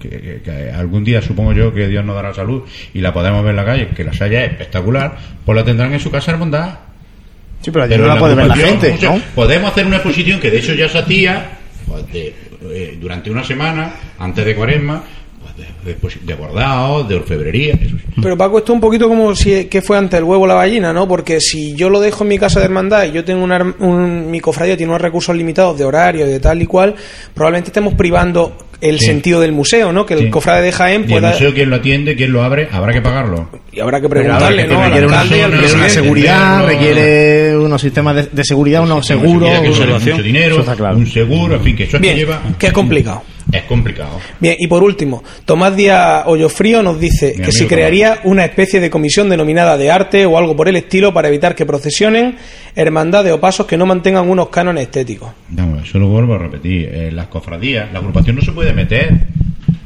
que, 0.01 0.09
que- 0.09 0.41
que 0.43 0.71
algún 0.71 1.03
día 1.03 1.21
supongo 1.21 1.53
yo 1.53 1.73
que 1.73 1.87
Dios 1.87 2.03
nos 2.03 2.15
dará 2.15 2.33
salud 2.33 2.63
y 2.93 2.99
la 2.99 3.13
podemos 3.13 3.43
ver 3.43 3.51
en 3.51 3.55
la 3.57 3.65
calle, 3.65 3.87
que 3.89 4.03
la 4.03 4.13
saya 4.13 4.43
es 4.45 4.51
espectacular, 4.51 5.17
pues 5.45 5.55
la 5.55 5.63
tendrán 5.63 5.93
en 5.93 5.99
su 5.99 6.09
casa 6.11 6.31
hermandad. 6.31 6.79
Sí, 7.61 7.69
pero 7.71 7.83
allí 7.85 7.93
Pero 7.93 8.07
no 8.07 8.13
la 8.15 8.19
puede 8.19 8.35
ver 8.35 8.47
la 8.47 8.55
gente. 8.55 8.95
Podemos 9.35 9.71
hacer 9.71 9.85
una 9.85 9.97
exposición 9.97 10.39
que 10.39 10.49
de 10.49 10.57
hecho 10.59 10.73
ya 10.73 10.89
se 10.89 10.97
hacía 10.97 11.51
pues, 11.87 12.11
de- 12.11 12.33
eh, 12.73 12.97
durante 12.99 13.29
una 13.29 13.43
semana, 13.43 13.93
antes 14.19 14.45
de 14.45 14.55
cuaresma, 14.55 15.03
pues, 15.41 15.57
de, 15.57 15.89
de, 15.91 15.95
pues, 15.95 16.25
de 16.25 16.33
bordado, 16.35 17.03
de 17.03 17.15
orfebrería. 17.15 17.73
eso 17.73 17.97
sí. 17.97 18.03
Pero 18.21 18.37
Paco, 18.37 18.59
esto 18.59 18.71
es 18.71 18.75
un 18.75 18.81
poquito 18.81 19.07
como 19.07 19.35
si 19.35 19.65
que 19.65 19.81
fue 19.81 19.97
antes 19.97 20.17
el 20.19 20.23
huevo 20.23 20.43
o 20.43 20.47
la 20.47 20.55
gallina, 20.55 20.93
¿no? 20.93 21.07
Porque 21.07 21.39
si 21.41 21.75
yo 21.75 21.89
lo 21.89 21.99
dejo 21.99 22.23
en 22.23 22.29
mi 22.29 22.37
casa 22.39 22.59
de 22.59 22.65
hermandad 22.65 23.05
y 23.05 23.11
yo 23.11 23.25
tengo 23.25 23.43
una, 23.43 23.75
un, 23.79 24.29
mi 24.29 24.39
cofradía 24.39 24.77
tiene 24.77 24.91
unos 24.91 25.01
recursos 25.01 25.35
limitados 25.35 25.77
de 25.77 25.85
horario, 25.85 26.25
de 26.27 26.39
tal 26.39 26.61
y 26.61 26.65
cual, 26.67 26.95
probablemente 27.33 27.69
estemos 27.69 27.93
privando 27.95 28.55
el 28.81 28.99
Sí. 28.99 29.05
sentido 29.05 29.39
del 29.39 29.51
museo, 29.51 29.91
¿no? 29.93 30.05
Que 30.05 30.15
el 30.15 30.19
Sí. 30.21 30.29
cofrade 30.29 30.63
de 30.63 30.71
Jaén 30.71 31.01
Y 31.01 31.03
el 31.05 31.09
pueda... 31.11 31.29
museo, 31.31 31.53
quien 31.53 31.69
lo 31.69 31.75
atiende, 31.77 32.15
quien 32.15 32.31
lo 32.33 32.43
abre, 32.43 32.67
habrá 32.71 32.91
que 32.93 33.01
pagarlo. 33.01 33.47
Y 33.71 33.79
habrá 33.79 34.01
que 34.01 34.09
preguntarle, 34.09 34.65
¿no? 34.67 34.83
Requiere 34.83 35.07
una, 35.07 35.23
una 35.23 35.89
seguridad, 35.89 36.65
requiere 36.65 37.57
unos 37.57 37.81
sistemas 37.81 38.15
de, 38.15 38.27
de 38.31 38.43
seguridad, 38.43 38.83
unos 38.83 39.05
seguros. 39.05 39.49
mucho 39.61 40.21
dinero, 40.23 40.63
un 40.95 41.07
seguro, 41.07 41.55
en 41.55 41.63
fin, 41.63 41.75
que 41.75 41.83
eso 41.83 41.97
es 41.97 42.01
Bien, 42.01 42.15
que 42.15 42.19
lleva. 42.21 42.41
que 42.57 42.67
es 42.67 42.73
complicado. 42.73 43.23
Es 43.51 43.63
complicado. 43.63 44.19
Bien, 44.39 44.55
y 44.57 44.67
por 44.67 44.83
último, 44.83 45.23
Tomás 45.45 45.75
Díaz 45.75 46.23
Hoyofrío 46.25 46.81
nos 46.81 46.99
dice 46.99 47.35
Mi 47.37 47.43
que 47.43 47.51
se 47.51 47.67
crearía 47.67 48.19
una 48.23 48.45
especie 48.45 48.79
de 48.79 48.89
comisión 48.89 49.29
denominada 49.29 49.77
de 49.77 49.91
arte 49.91 50.25
o 50.25 50.37
algo 50.37 50.55
por 50.55 50.69
el 50.69 50.77
estilo 50.77 51.13
para 51.13 51.27
evitar 51.27 51.53
que 51.55 51.65
procesionen 51.65 52.37
hermandades 52.75 53.33
o 53.33 53.39
pasos 53.39 53.65
que 53.65 53.77
no 53.77 53.85
mantengan 53.85 54.29
unos 54.29 54.49
cánones 54.49 54.83
estéticos. 54.83 55.31
Vamos, 55.49 55.87
eso 55.87 55.99
lo 55.99 56.07
vuelvo 56.07 56.35
a 56.35 56.37
repetir. 56.37 56.93
En 56.93 57.15
las 57.15 57.27
cofradías, 57.27 57.91
la 57.91 57.99
agrupación 57.99 58.37
no 58.37 58.41
se 58.41 58.53
puede 58.53 58.73
meter. 58.73 59.11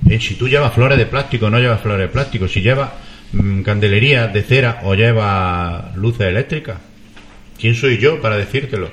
Eh, 0.08 0.20
si 0.20 0.36
tú 0.36 0.48
llevas 0.48 0.74
flores 0.74 0.98
de 0.98 1.08
plástico, 1.08 1.50
no 1.50 1.60
llevas 1.60 1.82
flores 1.82 2.08
de 2.08 2.14
plástico. 2.14 2.48
Si 2.48 2.62
llevas 2.62 2.92
mm, 3.34 3.62
candelería 3.62 4.28
de 4.28 4.44
cera 4.44 4.82
o 4.84 4.94
llevas 4.94 5.96
luces 5.96 6.28
eléctricas. 6.28 6.78
¿Quién 7.60 7.74
soy 7.74 7.98
yo 7.98 8.22
para 8.22 8.38
decírtelo? 8.38 8.90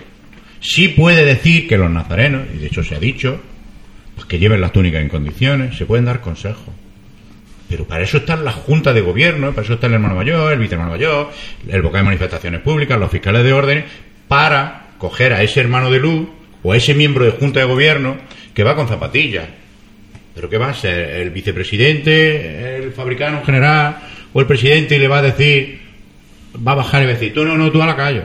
Sí 0.61 0.89
puede 0.89 1.25
decir 1.25 1.66
que 1.68 1.77
los 1.77 1.91
nazarenos, 1.91 2.43
y 2.55 2.59
de 2.59 2.66
hecho 2.68 2.85
se 2.85 2.95
ha 2.95 3.01
dicho, 3.01 3.41
pues 4.15 4.27
que 4.27 4.39
lleven 4.39 4.61
las 4.61 4.73
túnicas 4.73 5.03
en 5.03 5.09
condiciones, 5.09 5.77
se 5.77 5.87
pueden 5.87 6.05
dar 6.05 6.21
consejos. 6.21 6.75
Pero 7.69 7.85
para 7.85 8.05
eso 8.05 8.19
están 8.19 8.45
las 8.45 8.55
juntas 8.55 8.95
de 8.95 9.01
gobierno, 9.01 9.51
para 9.53 9.63
eso 9.63 9.75
está 9.75 9.87
el 9.87 9.95
hermano 9.95 10.15
mayor, 10.15 10.53
el 10.53 10.59
vicehermano 10.59 10.91
mayor, 10.91 11.31
el 11.67 11.83
vocal 11.83 12.01
de 12.01 12.05
manifestaciones 12.05 12.61
públicas, 12.61 12.99
los 12.99 13.11
fiscales 13.11 13.45
de 13.45 13.53
orden, 13.53 13.85
para 14.29 14.89
coger 14.99 15.33
a 15.33 15.43
ese 15.43 15.61
hermano 15.61 15.91
de 15.91 15.99
luz 15.99 16.29
o 16.63 16.73
a 16.73 16.77
ese 16.77 16.95
miembro 16.95 17.25
de 17.25 17.31
junta 17.33 17.61
de 17.61 17.67
gobierno 17.67 18.17
que 18.55 18.63
va 18.63 18.77
con 18.77 18.89
zapatillas. 18.89 19.49
¿Pero 20.35 20.49
qué 20.49 20.59
va 20.59 20.71
a 20.71 20.75
ser? 20.75 21.21
¿El 21.21 21.31
vicepresidente, 21.31 22.77
el 22.77 22.93
fabricano 22.93 23.39
en 23.39 23.45
general 23.45 23.97
o 24.33 24.41
el 24.41 24.47
presidente 24.47 24.97
y 24.97 24.99
le 24.99 25.09
va 25.09 25.19
a 25.19 25.23
decir, 25.23 25.81
va 26.67 26.73
a 26.73 26.77
bajar 26.77 27.03
y 27.03 27.07
va 27.07 27.13
a 27.13 27.15
decir, 27.15 27.33
tú 27.33 27.45
no, 27.45 27.57
no, 27.57 27.71
tú 27.71 27.82
a 27.82 27.86
la 27.86 27.97
calle? 27.97 28.23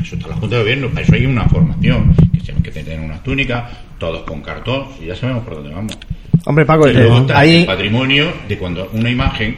Eso 0.00 0.16
está 0.16 0.28
la 0.28 0.36
Junta 0.36 0.56
de 0.56 0.62
Gobierno, 0.62 0.88
para 0.88 1.02
eso 1.02 1.14
hay 1.14 1.26
una 1.26 1.44
formación, 1.48 2.14
que 2.62 2.70
tienen 2.70 3.00
unas 3.00 3.22
túnicas, 3.22 3.64
todos 3.98 4.22
con 4.22 4.40
cartón, 4.42 4.86
y 5.00 5.06
ya 5.06 5.16
sabemos 5.16 5.44
por 5.44 5.54
dónde 5.56 5.70
vamos. 5.70 5.98
Hombre, 6.44 6.64
Paco, 6.64 6.88
Y 6.88 6.92
luego 6.94 7.16
eh, 7.16 7.20
está 7.20 7.32
el 7.34 7.38
ahí 7.38 7.64
patrimonio 7.64 8.32
de 8.48 8.56
cuando 8.58 8.88
una 8.92 9.10
imagen 9.10 9.56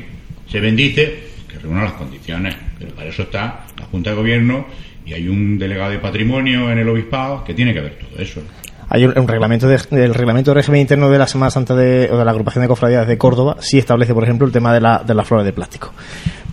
se 0.50 0.60
bendice, 0.60 1.24
que 1.48 1.58
reúna 1.58 1.82
las 1.84 1.92
condiciones. 1.92 2.56
Pero 2.78 2.94
para 2.94 3.08
eso 3.08 3.22
está 3.22 3.60
la 3.78 3.84
Junta 3.86 4.10
de 4.10 4.16
Gobierno 4.16 4.66
y 5.06 5.12
hay 5.12 5.28
un 5.28 5.58
delegado 5.58 5.90
de 5.90 5.98
patrimonio 5.98 6.70
en 6.70 6.78
el 6.78 6.88
obispado 6.88 7.44
que 7.44 7.54
tiene 7.54 7.72
que 7.74 7.80
ver 7.80 7.98
todo 7.98 8.20
eso. 8.22 8.40
hay 8.88 9.04
un, 9.04 9.16
un 9.16 9.28
reglamento 9.28 9.68
de, 9.68 9.78
el 9.92 10.14
reglamento 10.14 10.50
de 10.50 10.54
régimen 10.56 10.80
interno 10.80 11.08
de 11.10 11.18
la 11.18 11.26
Semana 11.26 11.50
Santa 11.50 11.74
de, 11.74 12.08
o 12.10 12.16
de 12.18 12.24
la 12.24 12.30
agrupación 12.30 12.62
de 12.62 12.68
cofradías 12.68 13.06
de 13.06 13.16
Córdoba 13.18 13.56
sí 13.60 13.78
establece, 13.78 14.14
por 14.14 14.24
ejemplo, 14.24 14.46
el 14.46 14.52
tema 14.52 14.72
de, 14.74 14.80
la, 14.80 15.02
de 15.06 15.14
las 15.14 15.26
flores 15.26 15.44
de 15.46 15.52
plástico. 15.52 15.92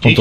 Sí, 0.04 0.16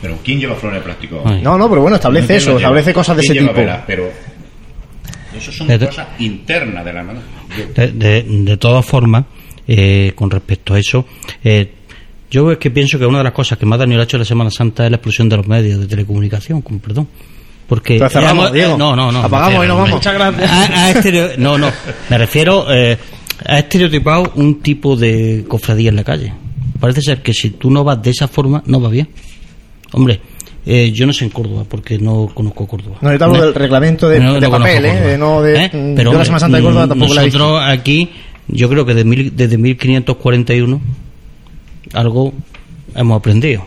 pero 0.00 0.16
¿quién 0.24 0.40
lleva 0.40 0.54
flores 0.54 0.78
de 0.80 0.84
plástico? 0.84 1.22
Ay. 1.24 1.40
No, 1.42 1.58
no, 1.58 1.68
pero 1.68 1.82
bueno, 1.82 1.96
establece 1.96 2.26
¿Quién 2.28 2.38
eso, 2.38 2.56
establece 2.56 2.94
cosas 2.94 3.16
de 3.16 3.22
ese 3.22 3.32
¿Quién 3.32 3.44
lleva 3.44 3.54
tipo. 3.54 3.66
velas? 3.66 3.82
Pero 3.86 4.10
eso 5.40 5.52
son 5.52 5.66
Pero- 5.66 5.86
cosas 5.86 6.06
internas 6.18 6.84
de 6.84 6.92
la 6.92 7.00
hermandad. 7.00 7.22
De, 7.76 7.88
de, 7.92 8.22
de 8.22 8.56
todas 8.56 8.84
formas, 8.86 9.24
eh, 9.66 10.12
con 10.14 10.30
respecto 10.30 10.74
a 10.74 10.78
eso, 10.78 11.04
eh, 11.42 11.72
yo 12.30 12.50
es 12.52 12.58
que 12.58 12.70
pienso 12.70 12.98
que 12.98 13.06
una 13.06 13.18
de 13.18 13.24
las 13.24 13.32
cosas 13.32 13.58
que 13.58 13.66
más 13.66 13.78
daño 13.78 13.96
le 13.96 14.02
ha 14.02 14.04
hecho 14.04 14.18
la 14.18 14.24
Semana 14.24 14.50
Santa 14.50 14.84
es 14.84 14.90
la 14.90 14.96
explosión 14.98 15.28
de 15.28 15.36
los 15.36 15.46
medios 15.48 15.80
de 15.80 15.86
telecomunicación, 15.86 16.62
con 16.62 16.78
perdón. 16.78 17.08
Porque 17.66 17.98
Pero 17.98 18.10
cerramos, 18.10 18.44
hemos- 18.46 18.52
Diego. 18.54 18.76
no, 18.78 18.94
no, 18.96 19.10
no. 19.12 19.20
Apagamos 19.20 19.64
y 19.64 19.68
nos 19.68 19.76
vamos. 19.76 19.90
Muchas 19.94 20.14
gracias. 20.14 20.50
Ha 20.50 20.90
estereo- 20.92 21.36
no, 21.38 21.56
no. 21.58 21.70
Me 22.08 22.18
refiero 22.18 22.66
eh, 22.72 22.96
ha 23.46 23.58
estereotipado 23.58 24.32
un 24.36 24.60
tipo 24.60 24.96
de 24.96 25.44
cofradía 25.48 25.90
en 25.90 25.96
la 25.96 26.04
calle. 26.04 26.32
Parece 26.80 27.00
ser 27.02 27.22
que 27.22 27.32
si 27.34 27.50
tú 27.50 27.70
no 27.70 27.84
vas 27.84 28.02
de 28.02 28.10
esa 28.10 28.26
forma, 28.28 28.62
no 28.66 28.80
va 28.80 28.88
bien. 28.90 29.08
Hombre, 29.92 30.20
eh, 30.66 30.92
yo 30.92 31.06
no 31.06 31.12
sé 31.12 31.24
en 31.24 31.30
Córdoba 31.30 31.64
porque 31.68 31.98
no 31.98 32.28
conozco 32.34 32.66
Córdoba. 32.66 32.98
No, 33.00 33.12
yo 33.12 33.18
te 33.18 33.24
hablo 33.24 33.42
del 33.42 33.54
reglamento 33.54 34.08
de, 34.08 34.20
No, 34.20 34.34
de 34.34 34.40
no 34.40 34.50
papel, 34.50 34.84
¿eh? 34.84 35.00
De, 35.00 35.18
no 35.18 35.42
de, 35.42 35.64
¿Eh? 35.64 35.70
mm, 35.72 35.88
yo 35.90 35.94
Pero 35.96 36.04
la 36.04 36.10
hombre, 36.10 36.24
Semana 36.26 36.40
Santa 36.40 36.56
de 36.58 36.62
Córdoba 36.62 36.88
tampoco 36.88 37.14
la. 37.14 37.24
Nosotros 37.24 37.62
aquí, 37.64 38.08
yo 38.48 38.68
creo 38.68 38.84
que 38.86 38.94
desde, 38.94 39.08
mil- 39.08 39.32
desde 39.34 39.56
1541 39.58 40.80
algo 41.94 42.32
hemos 42.94 43.18
aprendido. 43.18 43.66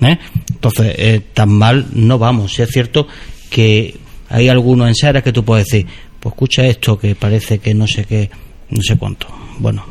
¿eh? 0.00 0.18
Entonces, 0.50 0.94
eh, 0.98 1.20
tan 1.34 1.50
mal 1.50 1.86
no 1.94 2.18
vamos. 2.18 2.52
Si 2.54 2.62
es 2.62 2.68
cierto 2.70 3.06
que 3.50 3.96
hay 4.28 4.48
algunos 4.48 4.88
en 4.88 4.94
seres 4.94 5.22
que 5.22 5.32
tú 5.32 5.44
puedes 5.44 5.66
decir, 5.66 5.86
pues 6.20 6.32
escucha 6.34 6.66
esto 6.66 6.98
que 6.98 7.14
parece 7.14 7.58
que 7.58 7.74
no 7.74 7.86
sé 7.86 8.04
qué, 8.04 8.30
no 8.70 8.80
sé 8.82 8.96
cuánto. 8.96 9.26
Bueno, 9.58 9.84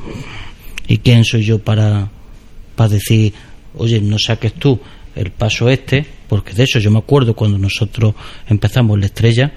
¿y 0.87 0.97
quién 0.99 1.23
soy 1.25 1.43
yo 1.43 1.59
para, 1.59 2.09
para 2.75 2.89
decir, 2.89 3.33
oye, 3.77 3.99
no 4.01 4.17
saques 4.17 4.53
tú 4.53 4.79
el 5.19 5.31
paso 5.31 5.69
este? 5.69 6.05
Porque 6.27 6.53
de 6.53 6.63
eso 6.63 6.79
yo 6.79 6.91
me 6.91 6.99
acuerdo 6.99 7.33
cuando 7.35 7.57
nosotros 7.57 8.13
empezamos 8.47 8.99
la 8.99 9.05
estrella. 9.07 9.51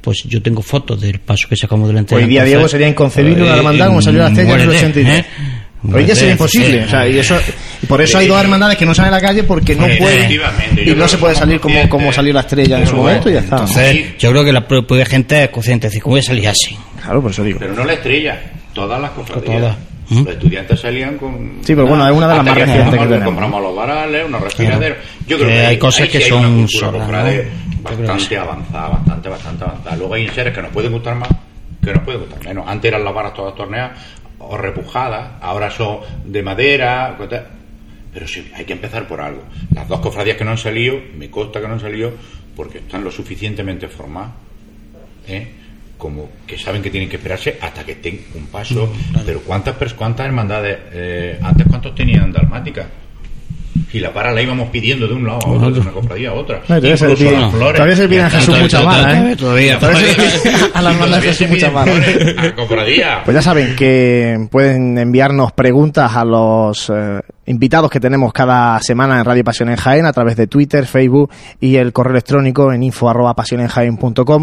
Pues 0.00 0.22
yo 0.24 0.42
tengo 0.42 0.60
fotos 0.60 1.00
del 1.00 1.18
paso 1.20 1.48
que 1.48 1.56
sacamos 1.56 1.88
de 1.88 1.94
la 1.94 2.00
estrella. 2.00 2.24
Hoy 2.24 2.28
día, 2.30 2.44
Diego, 2.44 2.68
sería 2.68 2.88
inconcebible 2.88 3.42
una 3.42 3.54
eh, 3.54 3.58
hermandad 3.58 3.86
como 3.88 4.02
salió 4.02 4.20
la 4.20 4.28
estrella 4.28 4.54
en 4.54 4.60
el 4.60 4.66
muérete, 4.66 4.86
83. 4.86 5.18
¿eh? 5.18 5.24
Hoy 5.24 5.24
día 5.24 5.90
Muérete, 5.92 6.14
sería 6.14 6.32
imposible. 6.32 6.78
sí. 6.80 6.84
o 6.86 6.90
sea, 6.90 7.08
y, 7.08 7.18
eso, 7.18 7.36
y 7.82 7.86
por 7.86 8.00
eso 8.02 8.18
hay 8.18 8.26
dos 8.26 8.40
hermandades 8.40 8.76
que 8.76 8.86
no 8.86 8.94
salen 8.94 9.14
a 9.14 9.16
la 9.16 9.22
calle 9.22 9.44
porque 9.44 9.74
no 9.74 9.86
pueden. 9.98 10.30
Y 10.76 10.94
no 10.94 11.08
se 11.08 11.16
puede 11.18 11.34
salir 11.34 11.58
como, 11.58 11.88
como 11.88 12.12
salió 12.12 12.32
la 12.34 12.40
estrella 12.40 12.80
en 12.80 12.86
su 12.86 12.96
momento 12.96 13.30
y 13.30 13.34
ya 13.34 13.40
está. 13.40 13.56
Entonces, 13.56 14.18
yo 14.18 14.30
creo 14.30 14.44
que 14.44 14.52
la 14.52 14.66
propia 14.68 15.06
gente 15.06 15.44
es 15.44 15.50
consciente, 15.50 15.86
decir, 15.86 16.02
¿cómo 16.02 16.14
voy 16.14 16.20
a 16.20 16.22
salir 16.22 16.48
así? 16.48 16.76
Claro, 17.02 17.22
por 17.22 17.30
eso 17.30 17.42
digo. 17.42 17.58
Pero 17.58 17.74
no 17.74 17.84
la 17.84 17.94
estrella, 17.94 18.42
todas 18.74 19.00
las 19.00 19.10
cofradías. 19.12 19.60
Todas. 19.60 19.76
¿Mm? 20.08 20.18
Los 20.24 20.28
estudiantes 20.34 20.80
salían 20.80 21.16
con. 21.18 21.58
Sí, 21.62 21.74
pero 21.74 21.86
bueno, 21.86 22.06
es 22.06 22.12
una 22.14 22.28
de 22.28 22.34
las 22.36 22.44
más 22.44 22.54
que 22.54 22.60
recientes 22.66 22.84
que 22.84 22.96
compramos- 22.98 23.08
tenemos. 23.08 23.24
Compramos 23.26 23.62
los 23.62 23.76
varales, 23.76 24.24
unos 24.26 24.40
respiraderos. 24.42 24.98
Yo 25.26 25.38
Que 25.38 25.44
creo 25.44 25.48
que 25.56 25.66
hay 25.66 25.78
cosas 25.78 26.08
que 26.08 26.18
hay 26.18 26.24
son 26.24 26.68
solas, 26.68 27.08
que 27.32 27.48
bastante 27.82 28.38
avanzada, 28.38 28.88
bastante, 28.88 29.28
bastante 29.28 29.64
avanzada. 29.64 29.96
Luego 29.96 30.14
hay 30.14 30.28
seres 30.28 30.54
que 30.54 30.62
nos 30.62 30.70
pueden 30.72 30.92
gustar 30.92 31.14
más, 31.14 31.28
que 31.82 31.92
nos 31.92 32.02
pueden 32.02 32.20
gustar 32.22 32.44
menos. 32.44 32.64
Antes 32.68 32.88
eran 32.90 33.04
las 33.04 33.14
varas 33.14 33.34
todas 33.34 33.54
torneadas 33.54 33.98
o 34.38 34.56
repujadas, 34.58 35.32
ahora 35.40 35.70
son 35.70 35.98
de 36.26 36.42
madera. 36.42 37.16
Pero 38.12 38.28
sí, 38.28 38.48
hay 38.54 38.64
que 38.64 38.74
empezar 38.74 39.08
por 39.08 39.20
algo. 39.20 39.42
Las 39.74 39.88
dos 39.88 40.00
cofradías 40.00 40.36
que 40.36 40.44
no 40.44 40.50
han 40.52 40.58
salido, 40.58 40.96
me 41.16 41.30
consta 41.30 41.60
que 41.60 41.66
no 41.66 41.74
han 41.74 41.80
salido, 41.80 42.12
porque 42.54 42.78
están 42.78 43.02
lo 43.02 43.10
suficientemente 43.10 43.88
formadas. 43.88 44.30
¿eh? 45.26 45.48
Como 45.98 46.28
que 46.46 46.58
saben 46.58 46.82
que 46.82 46.90
tienen 46.90 47.08
que 47.08 47.16
esperarse 47.16 47.58
hasta 47.60 47.84
que 47.84 47.92
estén 47.92 48.20
un 48.34 48.46
paso. 48.46 48.92
Pero 49.24 49.40
¿cuántas, 49.40 49.74
cuántas 49.94 50.26
hermandades, 50.26 50.78
eh, 50.92 51.38
antes 51.42 51.66
cuántos 51.68 51.94
tenían 51.94 52.32
dalmática? 52.32 52.86
Y 53.92 53.98
la 54.00 54.12
para 54.12 54.32
la 54.32 54.42
íbamos 54.42 54.68
pidiendo 54.70 55.06
de 55.06 55.14
un 55.14 55.24
lado 55.26 55.40
a 55.44 55.48
otro, 55.50 55.70
de 55.70 55.80
una 55.80 55.90
cofradía 55.92 56.30
a 56.30 56.34
otra. 56.34 56.58
No, 56.60 56.76
todavía 56.76 56.96
se 56.96 57.06
le 57.06 57.12
Incluso 57.12 57.30
pide- 57.32 57.40
las 57.40 57.52
flores. 57.52 57.74
todavía 57.76 57.96
se 57.96 58.08
a 58.26 58.30
Jesús 58.30 58.58
mucha 58.60 58.78
todavía- 58.80 59.02
mala, 59.06 59.30
¿eh? 59.32 59.36
todavía- 59.36 59.78
a 60.74 60.82
de 61.16 61.22
se 61.22 61.46
Jesús 61.46 61.46
piden 61.56 61.72
mucha 61.74 61.92
mala. 61.92 61.92
Pues 63.24 63.34
ya 63.36 63.42
saben 63.42 63.76
que 63.76 64.48
pueden 64.50 64.98
enviarnos 64.98 65.52
preguntas 65.52 66.14
a 66.14 66.24
los 66.24 66.90
eh, 66.90 67.20
invitados 67.46 67.90
que 67.90 68.00
tenemos 68.00 68.32
cada 68.32 68.78
semana 68.80 69.18
en 69.18 69.24
Radio 69.24 69.44
Pasión 69.44 69.68
en 69.68 69.76
Jaén 69.76 70.06
a 70.06 70.12
través 70.12 70.36
de 70.36 70.46
Twitter, 70.46 70.86
Facebook 70.86 71.30
y 71.60 71.76
el 71.76 71.92
correo 71.92 72.12
electrónico 72.12 72.72
en 72.72 72.82
info 72.82 73.08
arroba 73.08 73.34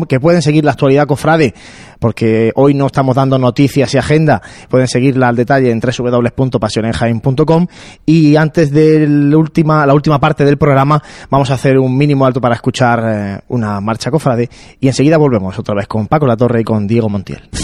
que 0.07 0.19
pueden 0.19 0.41
seguir 0.41 0.63
la 0.63 0.71
actualidad 0.71 1.07
cofrade 1.07 1.53
porque 1.99 2.51
hoy 2.55 2.73
no 2.73 2.87
estamos 2.87 3.15
dando 3.15 3.37
noticias 3.37 3.93
y 3.93 3.97
agenda, 3.97 4.41
pueden 4.69 4.87
seguirla 4.87 5.27
al 5.27 5.35
detalle 5.35 5.71
en 5.71 5.79
www.pasionenjaén.com 5.79 7.67
y 8.05 8.35
antes 8.35 8.71
de 8.71 9.07
la 9.07 9.37
última, 9.37 9.85
la 9.85 9.93
última 9.93 10.19
parte 10.19 10.43
del 10.43 10.57
programa 10.57 11.01
vamos 11.29 11.51
a 11.51 11.53
hacer 11.53 11.77
un 11.77 11.95
mínimo 11.95 12.25
alto 12.25 12.41
para 12.41 12.55
escuchar 12.55 13.03
eh, 13.05 13.39
una 13.49 13.79
marcha 13.81 14.09
cofrade. 14.09 14.49
Y 14.79 14.87
enseguida 14.87 15.17
volvemos 15.17 15.57
otra 15.59 15.75
vez 15.75 15.87
con 15.87 16.07
Paco 16.07 16.25
La 16.25 16.35
Torre 16.35 16.61
y 16.61 16.63
con 16.63 16.87
Diego 16.87 17.07
Montiel. 17.07 17.60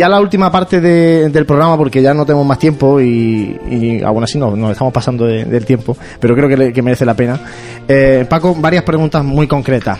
Ya 0.00 0.08
la 0.08 0.20
última 0.20 0.50
parte 0.50 0.80
de- 0.80 1.28
del 1.28 1.46
programa, 1.46 1.76
porque 1.76 2.02
ya 2.02 2.12
no 2.14 2.24
tenemos 2.26 2.46
más 2.46 2.58
tiempo 2.58 3.00
y, 3.00 3.56
y 3.70 4.02
aún 4.02 4.24
así 4.24 4.38
no, 4.38 4.56
nos 4.56 4.72
estamos 4.72 4.92
pasando 4.92 5.26
de- 5.26 5.44
del 5.44 5.64
tiempo, 5.64 5.96
pero 6.18 6.34
creo 6.34 6.48
que, 6.48 6.56
le- 6.56 6.72
que 6.72 6.82
merece 6.82 7.04
la 7.04 7.14
pena. 7.14 7.38
Eh, 7.86 8.24
Paco, 8.28 8.54
varias 8.58 8.82
preguntas 8.84 9.22
muy 9.24 9.46
concretas. 9.46 9.98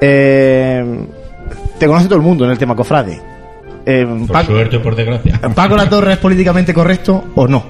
Eh, 0.00 0.84
te 1.78 1.86
conoce 1.86 2.06
todo 2.06 2.16
el 2.16 2.22
mundo 2.22 2.44
en 2.44 2.50
el 2.50 2.58
tema 2.58 2.74
cofrade. 2.76 3.20
Eh, 3.86 4.04
Por 4.06 4.28
Paco, 4.32 4.52
suerte 4.52 4.76
o 4.76 4.82
por 4.82 4.94
desgracia. 4.94 5.40
¿Paco 5.54 5.76
La 5.76 5.88
Torre 5.88 6.12
es 6.12 6.18
políticamente 6.18 6.74
correcto 6.74 7.24
o 7.34 7.46
no? 7.48 7.64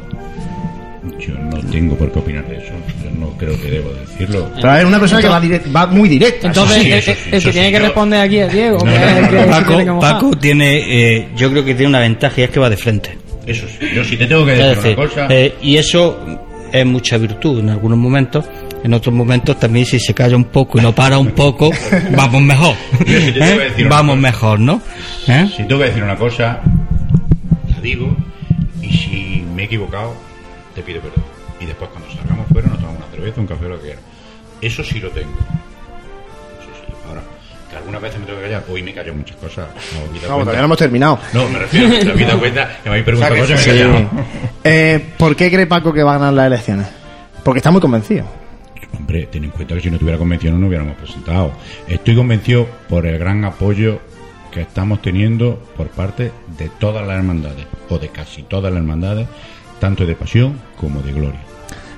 Yo 1.19 1.35
no 1.35 1.59
tengo 1.71 1.95
por 1.97 2.11
qué 2.11 2.19
opinar 2.19 2.47
de 2.49 2.57
eso. 2.57 2.73
Creo 3.39 3.61
que 3.61 3.71
debo 3.71 3.91
decirlo. 3.93 4.51
Pero 4.57 4.77
es 4.77 4.85
una 4.85 4.99
persona 4.99 5.23
que 5.23 5.29
va, 5.29 5.41
direct- 5.41 5.75
va 5.77 5.87
muy 5.87 6.09
directa. 6.09 6.49
Entonces, 6.49 6.83
sí, 6.83 6.91
el, 6.93 6.99
eso 6.99 7.11
el- 7.13 7.17
sí, 7.17 7.31
que 7.31 7.41
sí, 7.41 7.51
tiene 7.51 7.71
que 7.71 7.79
responder 7.79 8.21
aquí 8.21 8.39
es 8.39 8.53
Diego. 8.53 8.79
No, 8.85 8.85
no, 8.93 9.45
no, 9.45 10.01
Paco, 10.01 10.31
tiene. 10.37 10.79
Paco 10.81 10.91
eh, 10.91 11.29
yo 11.37 11.51
creo 11.51 11.65
que 11.65 11.75
tiene 11.75 11.89
una 11.91 12.01
ventaja 12.01 12.41
y 12.41 12.45
es 12.45 12.51
que 12.51 12.59
va 12.61 12.69
de 12.69 12.77
frente. 12.77 13.17
Eso 13.47 13.67
sí. 13.69 13.87
Yo 13.95 14.03
si 14.05 14.17
te 14.17 14.27
tengo 14.27 14.45
que 14.45 14.53
decir 14.53 14.77
decir, 14.77 14.99
una 14.99 15.09
cosa. 15.09 15.27
eh, 15.31 15.55
y 15.63 15.77
eso 15.77 16.19
es 16.73 16.85
mucha 16.85 17.17
virtud 17.17 17.61
en 17.61 17.71
algunos 17.71 17.97
momentos. 17.99 18.45
En 18.85 18.93
otros 18.95 19.15
momentos 19.15 19.59
también 19.59 19.85
si 19.87 19.99
se 19.99 20.15
calla 20.15 20.37
un 20.37 20.45
poco 20.45 20.79
y 20.79 20.83
no 20.83 20.95
para 20.95 21.19
un 21.19 21.31
poco, 21.33 21.71
vamos 22.17 22.43
mejor. 22.43 22.75
Yo 23.07 23.21
sí 23.21 23.33
¿Eh? 23.41 23.87
Vamos 23.89 24.17
cosa. 24.17 24.21
mejor, 24.21 24.61
¿no? 24.61 24.83
¿Eh? 25.27 25.49
Si 25.57 25.63
tengo 25.65 25.81
que 25.81 25.89
decir 25.89 26.03
una 26.03 26.17
cosa, 26.17 26.61
la 27.75 27.81
digo. 27.81 28.17
Y 28.83 28.93
si 28.93 29.45
me 29.55 29.63
he 29.63 29.65
equivocado, 29.67 30.15
te 30.75 30.83
pido 30.83 31.01
perdón. 31.01 31.25
Y 31.61 31.67
después 31.67 31.91
cuando 31.91 32.09
salgamos 32.15 32.47
fuera 32.53 32.68
cerveza, 33.19 33.41
un 33.41 33.47
café, 33.47 33.69
lo 33.69 33.77
que 33.77 33.83
quiera. 33.87 34.01
Eso 34.61 34.83
sí 34.85 34.99
lo 35.01 35.11
tengo. 35.11 35.31
Eso 35.31 36.71
sí. 36.87 36.93
Ahora, 37.09 37.23
que 37.71 37.77
algunas 37.77 38.01
veces 38.03 38.21
me 38.21 38.27
tengo 38.27 38.39
que 38.39 38.45
callar. 38.45 38.65
Hoy 38.69 38.83
me 38.83 38.95
callo 38.95 39.15
muchas 39.15 39.37
cosas. 39.37 39.69
No, 39.95 40.19
todavía 40.21 40.59
no 40.61 40.65
hemos 40.65 40.79
terminado. 40.79 41.19
No, 41.33 41.49
me 41.49 41.59
refiero, 41.59 41.89
te 41.89 42.11
habéis 42.11 42.27
dado 42.27 42.39
cuenta 42.41 42.69
que 42.83 42.89
me 42.89 42.91
habéis 42.91 43.05
preguntado 43.05 43.35
O 43.35 43.47
sea 43.47 43.57
cosas 43.57 43.67
y 43.67 43.71
me 43.71 43.75
he 43.75 43.79
sí. 43.79 43.85
callado. 43.85 44.11
Eh, 44.65 45.07
¿Por 45.17 45.37
qué 45.37 45.51
cree 45.51 45.67
Paco 45.67 45.93
que 45.93 46.03
va 46.03 46.15
a 46.15 46.19
ganar 46.19 46.35
las 46.35 46.47
elecciones? 46.47 46.87
Porque 47.45 47.59
está 47.59 47.71
muy 47.71 47.81
convencido. 47.81 48.25
Hombre, 48.97 49.27
ten 49.31 49.45
en 49.45 49.51
cuenta 49.51 49.75
que 49.75 49.81
si 49.83 49.91
no 49.91 49.99
tuviera 49.99 50.19
convención 50.19 50.55
no 50.55 50.61
nos 50.61 50.69
hubiéramos 50.69 50.97
presentado. 50.97 51.53
Estoy 51.87 52.17
convencido 52.17 52.67
por 52.89 53.07
el 53.07 53.19
gran 53.19 53.45
apoyo 53.45 54.01
que 54.51 54.63
estamos 54.63 55.03
teniendo 55.03 55.63
por 55.77 55.89
parte 55.89 56.33
de 56.57 56.71
todas 56.79 57.07
las 57.07 57.19
hermandades, 57.19 57.67
o 57.91 57.99
de 57.99 58.09
casi 58.09 58.43
todas 58.45 58.73
las 58.73 58.81
hermandades, 58.81 59.29
tanto 59.79 60.07
de 60.07 60.15
pasión 60.15 60.59
como 60.81 61.03
de 61.03 61.13
gloria. 61.13 61.41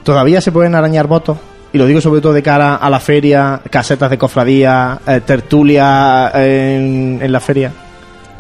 Todavía 0.04 0.40
se 0.40 0.52
pueden 0.52 0.74
arañar 0.74 1.06
votos. 1.06 1.38
Y 1.72 1.78
lo 1.78 1.86
digo 1.86 2.00
sobre 2.00 2.20
todo 2.20 2.32
de 2.32 2.42
cara 2.42 2.74
a 2.76 2.90
la 2.90 2.98
feria, 2.98 3.60
casetas 3.70 4.10
de 4.10 4.18
cofradía, 4.18 4.98
eh, 5.06 5.20
tertulia 5.24 6.32
en, 6.34 7.20
en 7.22 7.30
la 7.32 7.38
feria. 7.38 7.70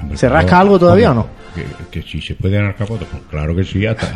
Hombre, 0.02 0.18
¿Se 0.18 0.28
rasca 0.28 0.58
algo 0.58 0.78
todavía 0.78 1.12
o 1.12 1.14
no? 1.14 1.40
que, 1.54 1.64
que 2.00 2.08
si 2.08 2.20
se 2.22 2.34
puede 2.36 2.56
ganar 2.56 2.74
capote, 2.76 3.04
pues 3.10 3.22
claro 3.28 3.54
que 3.56 3.64
sí, 3.64 3.84
hasta... 3.84 4.06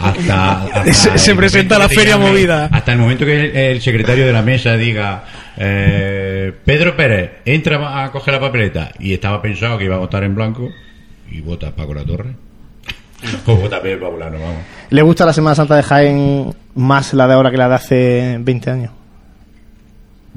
hasta, 0.00 0.62
hasta, 0.64 0.92
Se- 1.18 1.34
presenta 1.34 1.78
la 1.78 1.88
feria 1.88 2.16
llame- 2.16 2.28
movida. 2.30 2.68
Hasta 2.70 2.92
el 2.92 2.98
momento 2.98 3.24
que 3.26 3.40
el, 3.46 3.56
el 3.56 3.80
secretario 3.80 4.26
de 4.26 4.32
la 4.32 4.42
mesa 4.42 4.74
diga, 4.76 5.24
eh, 5.56 6.52
Pedro 6.64 6.94
Pérez, 6.96 7.30
entra 7.44 8.02
a 8.04 8.10
coger 8.12 8.34
la 8.34 8.40
papeleta, 8.40 8.92
y 8.98 9.12
estaba 9.14 9.40
pensado 9.42 9.76
que 9.78 9.84
iba 9.84 9.96
a 9.96 9.98
votar 9.98 10.24
en 10.24 10.34
blanco, 10.34 10.68
y 11.30 11.40
vota 11.40 11.70
Paco 11.74 11.94
La 11.94 12.04
Torre. 12.04 12.34
o 13.46 13.56
vota 13.56 13.80
Pedro 13.82 14.00
Paulano, 14.08 14.38
vamos. 14.38 14.62
¿Le 14.90 15.02
gusta 15.02 15.24
la 15.26 15.32
Semana 15.32 15.54
Santa 15.54 15.74
de 15.76 15.82
Jaén 15.82 16.54
más 16.78 17.12
la 17.12 17.26
de 17.26 17.34
ahora 17.34 17.50
que 17.50 17.56
la 17.56 17.68
de 17.68 17.74
hace 17.74 18.38
20 18.40 18.70
años? 18.70 18.92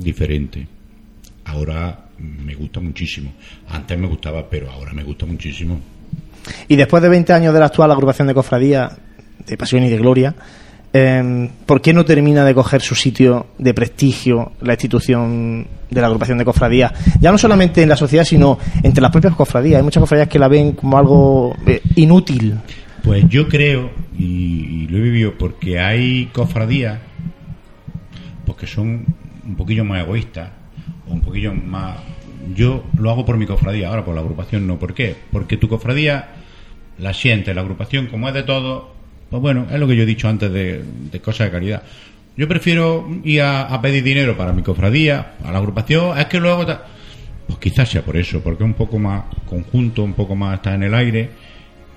diferente. 0.04 0.68
Ahora 1.46 2.06
me 2.18 2.56
gusta 2.56 2.80
muchísimo. 2.80 3.32
Antes 3.70 3.98
me 3.98 4.08
gustaba, 4.08 4.50
pero 4.50 4.70
ahora 4.72 4.94
me 4.94 5.04
gusta 5.04 5.26
muchísimo. 5.26 5.80
Y 6.68 6.76
después 6.76 7.02
de 7.04 7.10
20 7.10 7.34
años 7.34 7.54
de 7.54 7.60
la 7.60 7.68
actual 7.68 7.92
agrupación 7.92 8.28
de 8.28 8.34
cofradía, 8.34 8.92
de 9.46 9.58
pasión 9.58 9.84
y 9.84 9.90
de 9.90 9.98
gloria, 9.98 10.36
eh, 10.94 11.50
¿por 11.66 11.82
qué 11.82 11.94
no 11.94 12.04
termina 12.04 12.44
de 12.44 12.54
coger 12.54 12.82
su 12.82 12.96
sitio 12.96 13.48
de 13.58 13.74
prestigio 13.74 14.54
la 14.62 14.74
institución 14.74 15.66
de 15.90 16.02
la 16.02 16.08
agrupación 16.08 16.38
de 16.38 16.46
cofradías? 16.46 16.92
Ya 17.20 17.32
no 17.32 17.38
solamente 17.38 17.82
en 17.82 17.90
la 17.90 17.98
sociedad, 17.98 18.24
sino 18.24 18.58
entre 18.84 19.02
las 19.02 19.12
propias 19.12 19.36
cofradías. 19.36 19.78
Hay 19.78 19.84
muchas 19.84 20.02
cofradías 20.02 20.30
que 20.30 20.40
la 20.40 20.48
ven 20.48 20.74
como 20.74 20.98
algo 20.98 21.56
eh, 21.66 21.82
inútil. 21.96 22.58
Pues 23.04 23.28
yo 23.30 23.48
creo, 23.48 23.90
y, 24.18 24.24
y 24.84 24.88
lo 24.88 24.98
he 24.98 25.02
vivido, 25.02 25.34
porque 25.38 25.80
hay 25.80 26.28
cofradías 26.34 27.00
pues 28.46 28.58
que 28.58 28.68
son 28.68 29.06
un 29.48 29.56
poquillo 29.56 29.84
más 29.86 30.02
egoístas, 30.04 30.50
o 31.08 31.14
un 31.14 31.22
poquillo 31.22 31.54
más... 31.54 31.98
Yo 32.56 32.84
lo 32.98 33.12
hago 33.12 33.26
por 33.26 33.38
mi 33.38 33.46
cofradía, 33.46 33.90
ahora 33.90 34.04
por 34.04 34.16
la 34.16 34.22
agrupación 34.22 34.66
no. 34.68 34.78
¿Por 34.80 34.94
qué? 34.94 35.16
Porque 35.32 35.58
tu 35.58 35.68
cofradía 35.68 36.30
la 36.98 37.14
siente, 37.14 37.54
la 37.54 37.62
agrupación, 37.62 38.08
como 38.08 38.28
es 38.28 38.34
de 38.34 38.44
todo, 38.44 38.94
pues 39.30 39.42
bueno, 39.42 39.68
es 39.72 39.80
lo 39.80 39.88
que 39.88 39.96
yo 39.96 40.04
he 40.04 40.08
dicho 40.08 40.28
antes 40.28 40.52
de, 40.52 40.84
de 41.12 41.20
cosas 41.22 41.48
de 41.48 41.52
caridad. 41.52 41.84
Yo 42.38 42.48
prefiero 42.48 43.08
ir 43.24 43.42
a, 43.42 43.80
pedir 43.82 44.04
dinero 44.04 44.36
para 44.38 44.54
mi 44.54 44.64
cofradía, 44.64 45.34
a 45.44 45.52
la 45.52 45.58
agrupación, 45.60 46.18
es 46.18 46.26
que 46.26 46.40
luego... 46.40 46.66
ta- 46.66 46.86
Pues 47.48 47.60
quizás 47.60 47.90
sea 47.90 48.02
por 48.04 48.18
eso, 48.18 48.42
porque 48.42 48.64
es 48.64 48.68
un 48.68 48.74
poco 48.76 48.98
más 49.00 49.24
conjunto, 49.48 50.04
un 50.04 50.14
poco 50.14 50.36
más 50.36 50.56
está 50.56 50.74
en 50.76 50.84
el 50.84 50.94
aire 50.94 51.30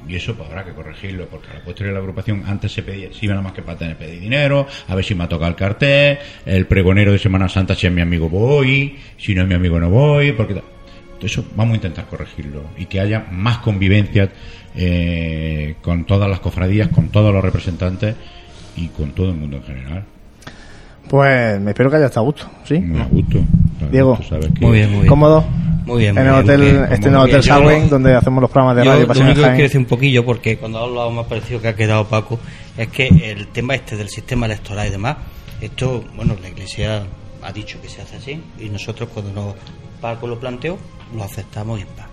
y 0.09 0.17
eso 0.17 0.35
pues, 0.35 0.49
habrá 0.49 0.65
que 0.65 0.73
corregirlo, 0.73 1.27
porque 1.29 1.51
a 1.51 1.55
la 1.55 1.61
postre 1.61 1.89
de 1.89 1.93
la 1.93 1.99
agrupación 1.99 2.45
antes 2.47 2.73
se 2.73 2.83
pedía, 2.83 3.13
se 3.13 3.25
iba 3.25 3.35
nada 3.35 3.45
más 3.45 3.53
que 3.53 3.63
para 3.63 3.79
tener 3.79 3.97
pedir 3.97 4.21
dinero, 4.21 4.67
a 4.89 4.95
ver 4.95 5.05
si 5.05 5.15
me 5.15 5.25
ha 5.25 5.29
tocado 5.29 5.51
el 5.51 5.57
cartel, 5.57 6.19
el 6.45 6.67
pregonero 6.67 7.13
de 7.13 7.19
Semana 7.19 7.49
Santa, 7.49 7.75
si 7.75 7.87
es 7.87 7.93
mi 7.93 8.01
amigo 8.01 8.29
voy, 8.29 8.99
si 9.17 9.35
no 9.35 9.43
es 9.43 9.49
mi 9.49 9.55
amigo 9.55 9.79
no 9.79 9.91
voy, 9.91 10.33
porque 10.33 10.61
eso 11.21 11.45
vamos 11.57 11.73
a 11.73 11.77
intentar 11.77 12.07
corregirlo 12.07 12.65
y 12.77 12.87
que 12.87 13.01
haya 13.01 13.27
más 13.31 13.59
convivencia 13.59 14.31
eh, 14.77 15.77
con 15.81 16.05
todas 16.05 16.29
las 16.29 16.41
cofradías, 16.41 16.89
con 16.89 17.09
todos 17.09 17.33
los 17.33 17.43
representantes 17.43 18.15
y 18.77 18.89
con 18.89 19.13
todo 19.13 19.31
el 19.31 19.37
mundo 19.37 19.59
en 19.59 19.63
general. 19.65 20.05
Pues 21.09 21.61
me 21.61 21.71
espero 21.73 21.91
que 21.91 21.97
haya 21.97 22.07
estado 22.07 22.27
a 22.27 22.31
gusto, 22.31 22.47
¿sí? 22.65 22.79
Muy 22.81 23.01
a 23.01 23.05
gusto. 23.05 23.39
Diego. 23.91 24.17
tú 24.17 24.23
sabes 24.29 24.47
que- 24.55 24.61
Muy 24.67 24.73
bien, 24.79 24.89
muy 24.91 24.99
bien. 25.01 25.09
¿Cómodo? 25.09 25.45
Muy 25.87 25.99
bien, 25.99 26.17
En 26.17 26.25
muy 26.25 26.37
el 26.39 26.43
bien, 26.45 26.55
hotel, 26.57 26.61
bien. 26.61 26.85
este 26.93 27.09
en 27.09 27.15
el 27.15 27.21
hotel 27.21 27.43
no- 27.83 27.89
donde 27.89 28.15
hacemos 28.15 28.41
los 28.41 28.51
programas 28.51 28.77
de 28.77 28.85
Yo 28.85 28.91
radio 28.93 29.07
lo 29.07 29.13
en 29.13 29.23
único 29.23 29.41
que 29.43 29.49
quiero 29.49 29.63
decir 29.65 29.79
un 29.79 29.85
poquillo, 29.85 30.25
porque 30.25 30.57
cuando 30.57 30.79
hablado 30.79 31.11
me 31.11 31.21
ha 31.21 31.25
parecido 31.25 31.61
que 31.61 31.69
ha 31.69 31.77
quedado 31.77 32.07
Paco, 32.07 32.39
es 32.77 32.89
que 32.89 33.07
el 33.09 33.49
tema 33.49 33.75
este 33.75 33.97
del 33.97 34.09
sistema 34.09 34.47
electoral 34.47 34.89
y 34.89 34.91
demás, 34.91 35.17
esto, 35.61 36.03
bueno, 36.17 36.35
la 36.41 36.49
Iglesia 36.49 37.03
ha 37.43 37.53
dicho 37.53 37.79
que 37.83 37.89
se 37.91 38.01
hace 38.01 38.17
así, 38.17 38.41
y 38.59 38.71
nosotros 38.71 39.11
cuando 39.13 39.33
nos 39.33 39.55
Paco 40.01 40.27
lo 40.27 40.41
planteó, 40.41 40.79
lo 41.15 41.23
aceptamos 41.23 41.79
y 41.79 41.83
en 41.83 41.89
paz. 41.89 42.07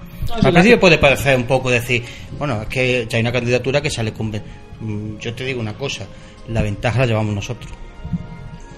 Al 0.44 0.52
principio 0.52 0.80
puede 0.80 0.98
parecer 0.98 1.38
un 1.38 1.44
poco 1.44 1.70
decir, 1.72 2.04
bueno, 2.38 2.62
es 2.64 2.68
que 2.68 3.08
ya 3.10 3.16
hay 3.18 3.22
una 3.22 3.32
candidatura 3.32 3.82
que 3.82 3.90
sale 3.90 4.12
con... 4.14 4.28
Mm, 4.82 5.18
Yo 5.20 5.34
te 5.34 5.46
digo 5.46 5.60
una 5.62 5.74
cosa, 5.74 6.06
la 6.50 6.62
ventaja 6.62 7.00
la 7.00 7.06
llevamos 7.06 7.34
nosotros. 7.34 7.72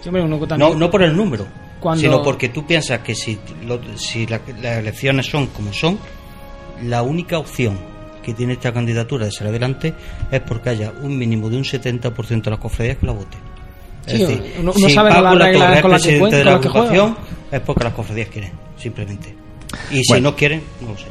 Sí, 0.04 0.10
hombre, 0.10 0.22
uno 0.24 0.38
No, 0.38 0.46
también- 0.48 0.78
no 0.78 0.92
por 0.92 1.02
el 1.02 1.16
número, 1.16 1.48
Cuando- 1.80 2.02
sino 2.02 2.22
porque 2.22 2.50
tú 2.50 2.66
piensas 2.68 3.00
que 3.00 3.16
si, 3.16 3.40
lo- 3.66 3.80
si 3.98 4.28
la- 4.28 4.42
las 4.62 4.78
elecciones 4.80 5.26
son 5.28 5.48
como 5.48 5.72
son, 5.72 5.98
la 6.84 7.02
única 7.04 7.38
opción 7.40 7.80
que 8.22 8.34
tiene 8.34 8.54
esta 8.54 8.74
candidatura 8.74 9.26
de 9.26 9.32
salir 9.32 9.50
adelante 9.52 9.94
es 10.30 10.42
porque 10.42 10.70
haya 10.72 10.92
un 11.02 11.18
mínimo 11.18 11.50
de 11.50 11.58
un 11.58 11.64
70% 11.64 12.50
de 12.50 12.52
las 12.52 12.60
cofradías 12.60 12.98
que 12.98 13.06
la 13.06 13.14
voten. 13.14 13.40
Es 14.06 14.20
decir, 14.20 14.54
uno- 14.60 14.74
uno 14.76 14.88
si 14.90 14.94
sabe 14.94 15.10
La 15.12 15.22
con 15.82 15.92
presidente 15.92 16.20
cuenta, 16.20 16.38
de 16.38 16.44
la 16.44 16.56
agrupación, 16.56 17.18
es 17.50 17.60
porque 17.62 17.84
las 17.86 17.94
cofradías 17.94 18.28
quieren, 18.28 18.52
simplemente. 18.78 19.34
Y 19.92 20.04
si 20.04 20.10
Bueno. 20.12 20.32
no 20.32 20.36
quieren, 20.36 20.62
no 20.82 20.90
lo 20.90 20.98
sé. 20.98 21.06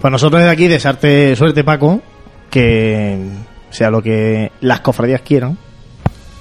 Pues 0.00 0.10
nosotros 0.10 0.40
desde 0.42 0.52
aquí 0.52 0.66
desearte 0.66 1.36
suerte, 1.36 1.62
Paco, 1.62 2.02
que 2.50 3.18
sea 3.70 3.90
lo 3.90 4.02
que 4.02 4.50
las 4.60 4.80
cofradías 4.80 5.20
quieran. 5.22 5.56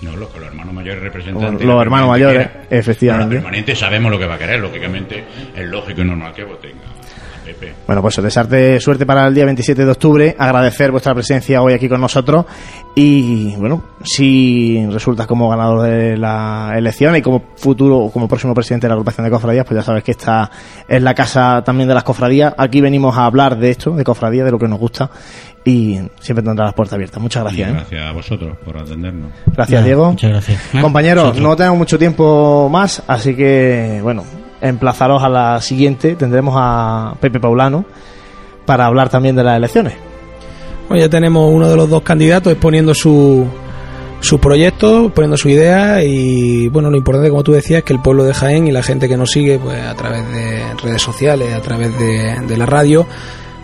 No, 0.03 0.15
los, 0.15 0.35
los 0.35 0.45
hermanos 0.47 0.73
mayores 0.73 1.01
Los- 1.03 1.13
representantes. 1.13 1.65
los 1.67 1.81
hermanos 1.81 2.09
mayores, 2.09 2.47
efectivamente. 2.69 3.27
Bueno, 3.27 3.41
la 3.41 3.41
permanente 3.43 3.75
sabemos 3.75 4.11
lo 4.11 4.19
que 4.19 4.25
va 4.25 4.35
a 4.35 4.37
querer, 4.37 4.59
lógicamente 4.59 5.23
es 5.55 5.65
lógico 5.65 6.01
y 6.01 6.05
normal 6.05 6.33
que 6.33 6.43
voten 6.43 6.73
Pepe. 7.43 7.73
Bueno, 7.85 8.01
pues 8.01 8.21
desearte 8.21 8.79
suerte 8.79 9.05
para 9.05 9.27
el 9.27 9.33
día 9.33 9.45
27 9.45 9.85
de 9.85 9.91
octubre, 9.91 10.35
agradecer 10.37 10.91
vuestra 10.91 11.13
presencia 11.13 11.61
hoy 11.61 11.73
aquí 11.73 11.87
con 11.89 12.01
nosotros 12.01 12.45
y, 12.95 13.55
bueno, 13.55 13.83
si 14.03 14.85
resultas 14.91 15.27
como 15.27 15.49
ganador 15.49 15.81
de 15.83 16.17
la 16.17 16.73
elección 16.75 17.15
y 17.15 17.21
como 17.21 17.43
futuro 17.55 17.97
o 17.97 18.11
como 18.11 18.27
próximo 18.27 18.53
presidente 18.53 18.85
de 18.85 18.89
la 18.89 18.93
agrupación 18.95 19.25
de 19.25 19.31
cofradías, 19.31 19.65
pues 19.65 19.79
ya 19.79 19.83
sabes 19.83 20.03
que 20.03 20.11
esta 20.11 20.49
es 20.87 21.01
la 21.01 21.13
casa 21.13 21.61
también 21.65 21.87
de 21.89 21.95
las 21.95 22.03
cofradías. 22.03 22.53
Aquí 22.57 22.81
venimos 22.81 23.17
a 23.17 23.25
hablar 23.25 23.57
de 23.57 23.71
esto, 23.71 23.91
de 23.95 24.03
cofradías, 24.03 24.45
de 24.45 24.51
lo 24.51 24.59
que 24.59 24.67
nos 24.67 24.79
gusta 24.79 25.09
y 25.65 25.99
siempre 26.19 26.43
tendrá 26.43 26.65
las 26.65 26.73
puertas 26.73 26.93
abiertas. 26.95 27.21
Muchas 27.21 27.41
Y 27.41 27.43
gracias. 27.45 27.69
¿eh? 27.69 27.73
gracias 27.73 28.05
a 28.05 28.11
vosotros 28.11 28.57
por 28.63 28.77
atendernos. 28.77 29.31
Gracias, 29.47 29.83
Diego. 29.85 30.09
muchas 30.11 30.29
gracias. 30.31 30.61
Compañeros, 30.81 31.37
no 31.39 31.55
tenemos 31.55 31.77
mucho 31.77 31.97
tiempo 31.97 32.69
más, 32.69 33.01
así 33.07 33.35
que, 33.35 33.99
bueno, 34.03 34.23
emplazaros 34.63 35.21
a 35.21 35.29
la 35.29 35.61
siguiente. 35.61 36.15
Tendremos 36.15 36.55
a 36.57 37.15
Pepe 37.19 37.39
Paulano 37.39 37.85
para 38.65 38.85
hablar 38.85 39.09
también 39.09 39.35
de 39.35 39.43
las 39.43 39.57
elecciones. 39.57 39.93
Bueno, 40.87 41.03
ya 41.03 41.09
tenemos 41.09 41.51
uno 41.51 41.69
de 41.69 41.75
los 41.75 41.89
dos 41.89 42.01
candidatos 42.01 42.51
exponiendo 42.51 42.93
su, 42.93 43.45
su 44.19 44.39
proyecto, 44.39 45.11
poniendo 45.13 45.37
su 45.37 45.49
idea 45.49 46.03
y 46.03 46.67
bueno, 46.69 46.89
lo 46.89 46.97
importante 46.97 47.29
como 47.29 47.43
tú 47.43 47.51
decías 47.51 47.79
es 47.79 47.83
que 47.83 47.93
el 47.93 47.99
pueblo 47.99 48.23
de 48.23 48.33
Jaén 48.33 48.67
y 48.67 48.71
la 48.71 48.83
gente 48.83 49.07
que 49.07 49.17
nos 49.17 49.31
sigue 49.31 49.59
pues 49.59 49.81
a 49.85 49.93
través 49.95 50.27
de 50.31 50.61
redes 50.81 51.01
sociales, 51.01 51.53
a 51.53 51.61
través 51.61 51.97
de, 51.99 52.41
de 52.47 52.57
la 52.57 52.65
radio, 52.65 53.05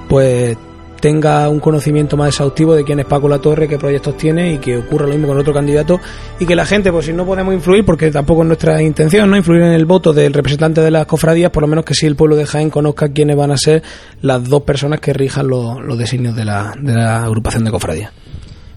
pues 0.07 0.57
tenga 0.99 1.49
un 1.49 1.59
conocimiento 1.59 2.17
más 2.17 2.29
exhaustivo 2.29 2.75
de 2.75 2.83
quién 2.83 2.99
es 2.99 3.05
Paco 3.05 3.27
La 3.27 3.39
Torre, 3.39 3.67
qué 3.67 3.77
proyectos 3.77 4.17
tiene 4.17 4.53
y 4.53 4.57
que 4.57 4.77
ocurra 4.77 5.05
lo 5.05 5.13
mismo 5.13 5.27
con 5.27 5.37
otro 5.37 5.53
candidato 5.53 5.99
y 6.39 6.45
que 6.45 6.55
la 6.55 6.65
gente, 6.65 6.91
pues 6.91 7.05
si 7.05 7.13
no 7.13 7.25
podemos 7.25 7.53
influir, 7.53 7.85
porque 7.85 8.11
tampoco 8.11 8.41
es 8.41 8.47
nuestra 8.47 8.81
intención, 8.81 9.29
no 9.29 9.37
influir 9.37 9.61
en 9.61 9.73
el 9.73 9.85
voto 9.85 10.13
del 10.13 10.33
representante 10.33 10.81
de 10.81 10.91
las 10.91 11.05
cofradías, 11.05 11.51
por 11.51 11.61
lo 11.61 11.67
menos 11.67 11.85
que 11.85 11.93
sí 11.93 12.05
el 12.05 12.15
pueblo 12.15 12.35
de 12.35 12.45
Jaén 12.45 12.69
conozca 12.69 13.09
quiénes 13.09 13.35
van 13.35 13.51
a 13.51 13.57
ser 13.57 13.83
las 14.21 14.43
dos 14.43 14.63
personas 14.63 14.99
que 14.99 15.13
rijan 15.13 15.47
los, 15.47 15.81
los 15.81 15.97
designios 15.97 16.35
de 16.35 16.45
la, 16.45 16.73
de 16.79 16.93
la 16.93 17.23
agrupación 17.23 17.63
de 17.63 17.71
cofradías. 17.71 18.11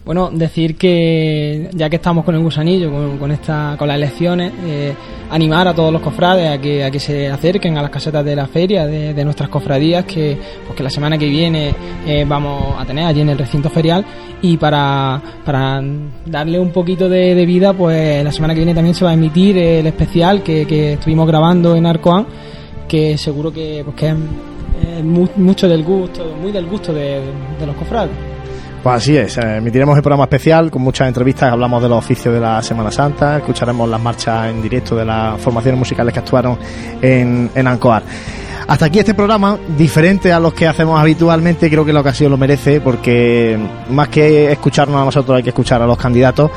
Bueno, 0.05 0.31
decir 0.33 0.77
que 0.77 1.71
ya 1.75 1.89
que 1.89 1.95
estamos 1.97 2.25
con 2.25 2.35
el 2.35 2.43
gusanillo, 2.43 2.91
con, 2.91 3.19
con 3.19 3.31
esta, 3.31 3.77
con 3.79 3.87
las 3.87 3.97
elecciones, 3.97 4.53
eh, 4.67 4.93
animar 5.31 5.69
a 5.69 5.75
todos 5.75 5.93
los 5.93 6.03
cofrades 6.03 6.51
a 6.51 6.61
que, 6.61 6.83
a 6.83 6.91
que 6.91 6.99
se 6.99 7.29
acerquen 7.29 7.79
a 7.79 7.83
las 7.83 7.91
casetas 7.93 8.25
de 8.25 8.35
la 8.35 8.49
feria 8.49 8.85
de, 8.85 9.25
nuestras 9.25 9.49
cofradías, 9.49 10.05
que, 10.05 10.37
pues 10.67 10.77
que 10.77 10.83
la 10.83 10.91
semana 10.91 11.17
que 11.17 11.29
viene 11.29 11.73
eh, 12.05 12.25
vamos 12.27 12.75
a 12.77 12.85
tener 12.85 13.05
allí 13.07 13.21
en 13.21 13.29
el 13.29 13.39
recinto 13.39 13.71
ferial 13.71 14.05
y 14.43 14.57
para, 14.57 15.23
para 15.45 15.81
darle 16.27 16.59
un 16.59 16.71
poquito 16.71 17.09
de, 17.09 17.47
vida, 17.47 17.73
pues 17.73 18.25
la 18.25 18.33
semana 18.33 18.55
que 18.55 18.59
viene 18.61 18.75
también 18.75 18.97
se 18.97 19.05
va 19.05 19.13
a 19.13 19.15
emitir 19.15 19.57
el 19.57 19.87
especial 19.87 20.43
que, 20.43 20.67
que 20.67 20.95
estuvimos 20.95 21.29
grabando 21.29 21.77
en 21.77 21.87
Arcoan, 21.87 22.27
que 22.89 23.17
seguro 23.17 23.53
que, 23.53 23.83
pues 23.85 23.95
que 23.97 24.09
es, 24.09 24.15
es 24.99 25.05
mu- 25.05 25.29
mucho 25.37 25.69
del 25.69 25.85
gusto, 25.85 26.25
muy 26.43 26.51
del 26.51 26.67
gusto 26.67 26.93
de, 26.93 27.21
de 27.61 27.67
los 27.67 27.77
cofrades. 27.77 28.11
Pues 28.83 28.97
así 28.97 29.17
es, 29.17 29.39
eh, 29.39 29.59
emitiremos 29.59 29.97
el 29.97 30.03
programa 30.03 30.25
especial 30.25 30.69
con 30.69 30.83
muchas 30.83 31.07
entrevistas, 31.07 31.53
hablamos 31.53 31.81
de 31.81 31.89
los 31.89 31.99
oficios 31.99 32.35
de 32.35 32.41
la 32.41 32.61
Semana 32.63 32.91
Santa, 32.91 33.37
escucharemos 33.37 33.89
las 33.89 34.01
marchas 34.01 34.51
en 34.51 34.61
directo 34.61 34.97
de 34.97 35.05
las 35.05 35.41
formaciones 35.41 35.79
musicales 35.79 36.13
que 36.13 36.19
actuaron 36.19 36.59
en, 37.01 37.49
en 37.55 37.67
Ancoar. 37.69 38.03
Hasta 38.67 38.87
aquí 38.87 38.99
este 38.99 39.15
programa, 39.15 39.57
diferente 39.77 40.33
a 40.33 40.41
los 40.41 40.53
que 40.53 40.67
hacemos 40.67 40.99
habitualmente, 40.99 41.71
creo 41.71 41.85
que 41.85 41.93
la 41.93 42.01
ocasión 42.01 42.33
lo 42.33 42.37
merece, 42.37 42.81
porque 42.81 43.57
más 43.89 44.09
que 44.09 44.51
escucharnos 44.51 45.01
a 45.01 45.05
nosotros 45.05 45.37
hay 45.37 45.45
que 45.45 45.51
escuchar 45.51 45.81
a 45.81 45.87
los 45.87 45.97
candidatos. 45.97 46.51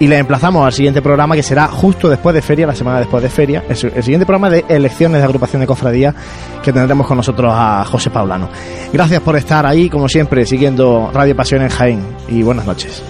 Y 0.00 0.08
les 0.08 0.18
emplazamos 0.18 0.66
al 0.66 0.72
siguiente 0.72 1.00
programa 1.00 1.36
que 1.36 1.42
será 1.42 1.68
justo 1.68 2.08
después 2.08 2.34
de 2.34 2.42
feria, 2.42 2.66
la 2.66 2.74
semana 2.74 2.98
después 2.98 3.22
de 3.22 3.28
feria, 3.28 3.62
el, 3.68 3.92
el 3.94 4.02
siguiente 4.02 4.26
programa 4.26 4.50
de 4.50 4.64
elecciones 4.68 5.20
de 5.20 5.24
agrupación 5.24 5.60
de 5.60 5.66
cofradía 5.66 6.14
que 6.62 6.72
tendremos 6.72 7.06
con 7.06 7.16
nosotros 7.16 7.52
a 7.54 7.84
José 7.84 8.10
Paulano. 8.10 8.48
Gracias 8.92 9.20
por 9.20 9.36
estar 9.36 9.66
ahí, 9.66 9.88
como 9.88 10.08
siempre, 10.08 10.44
siguiendo 10.46 11.10
Radio 11.12 11.36
Pasión 11.36 11.62
en 11.62 11.68
Jaén 11.68 12.02
y 12.28 12.42
buenas 12.42 12.66
noches. 12.66 13.02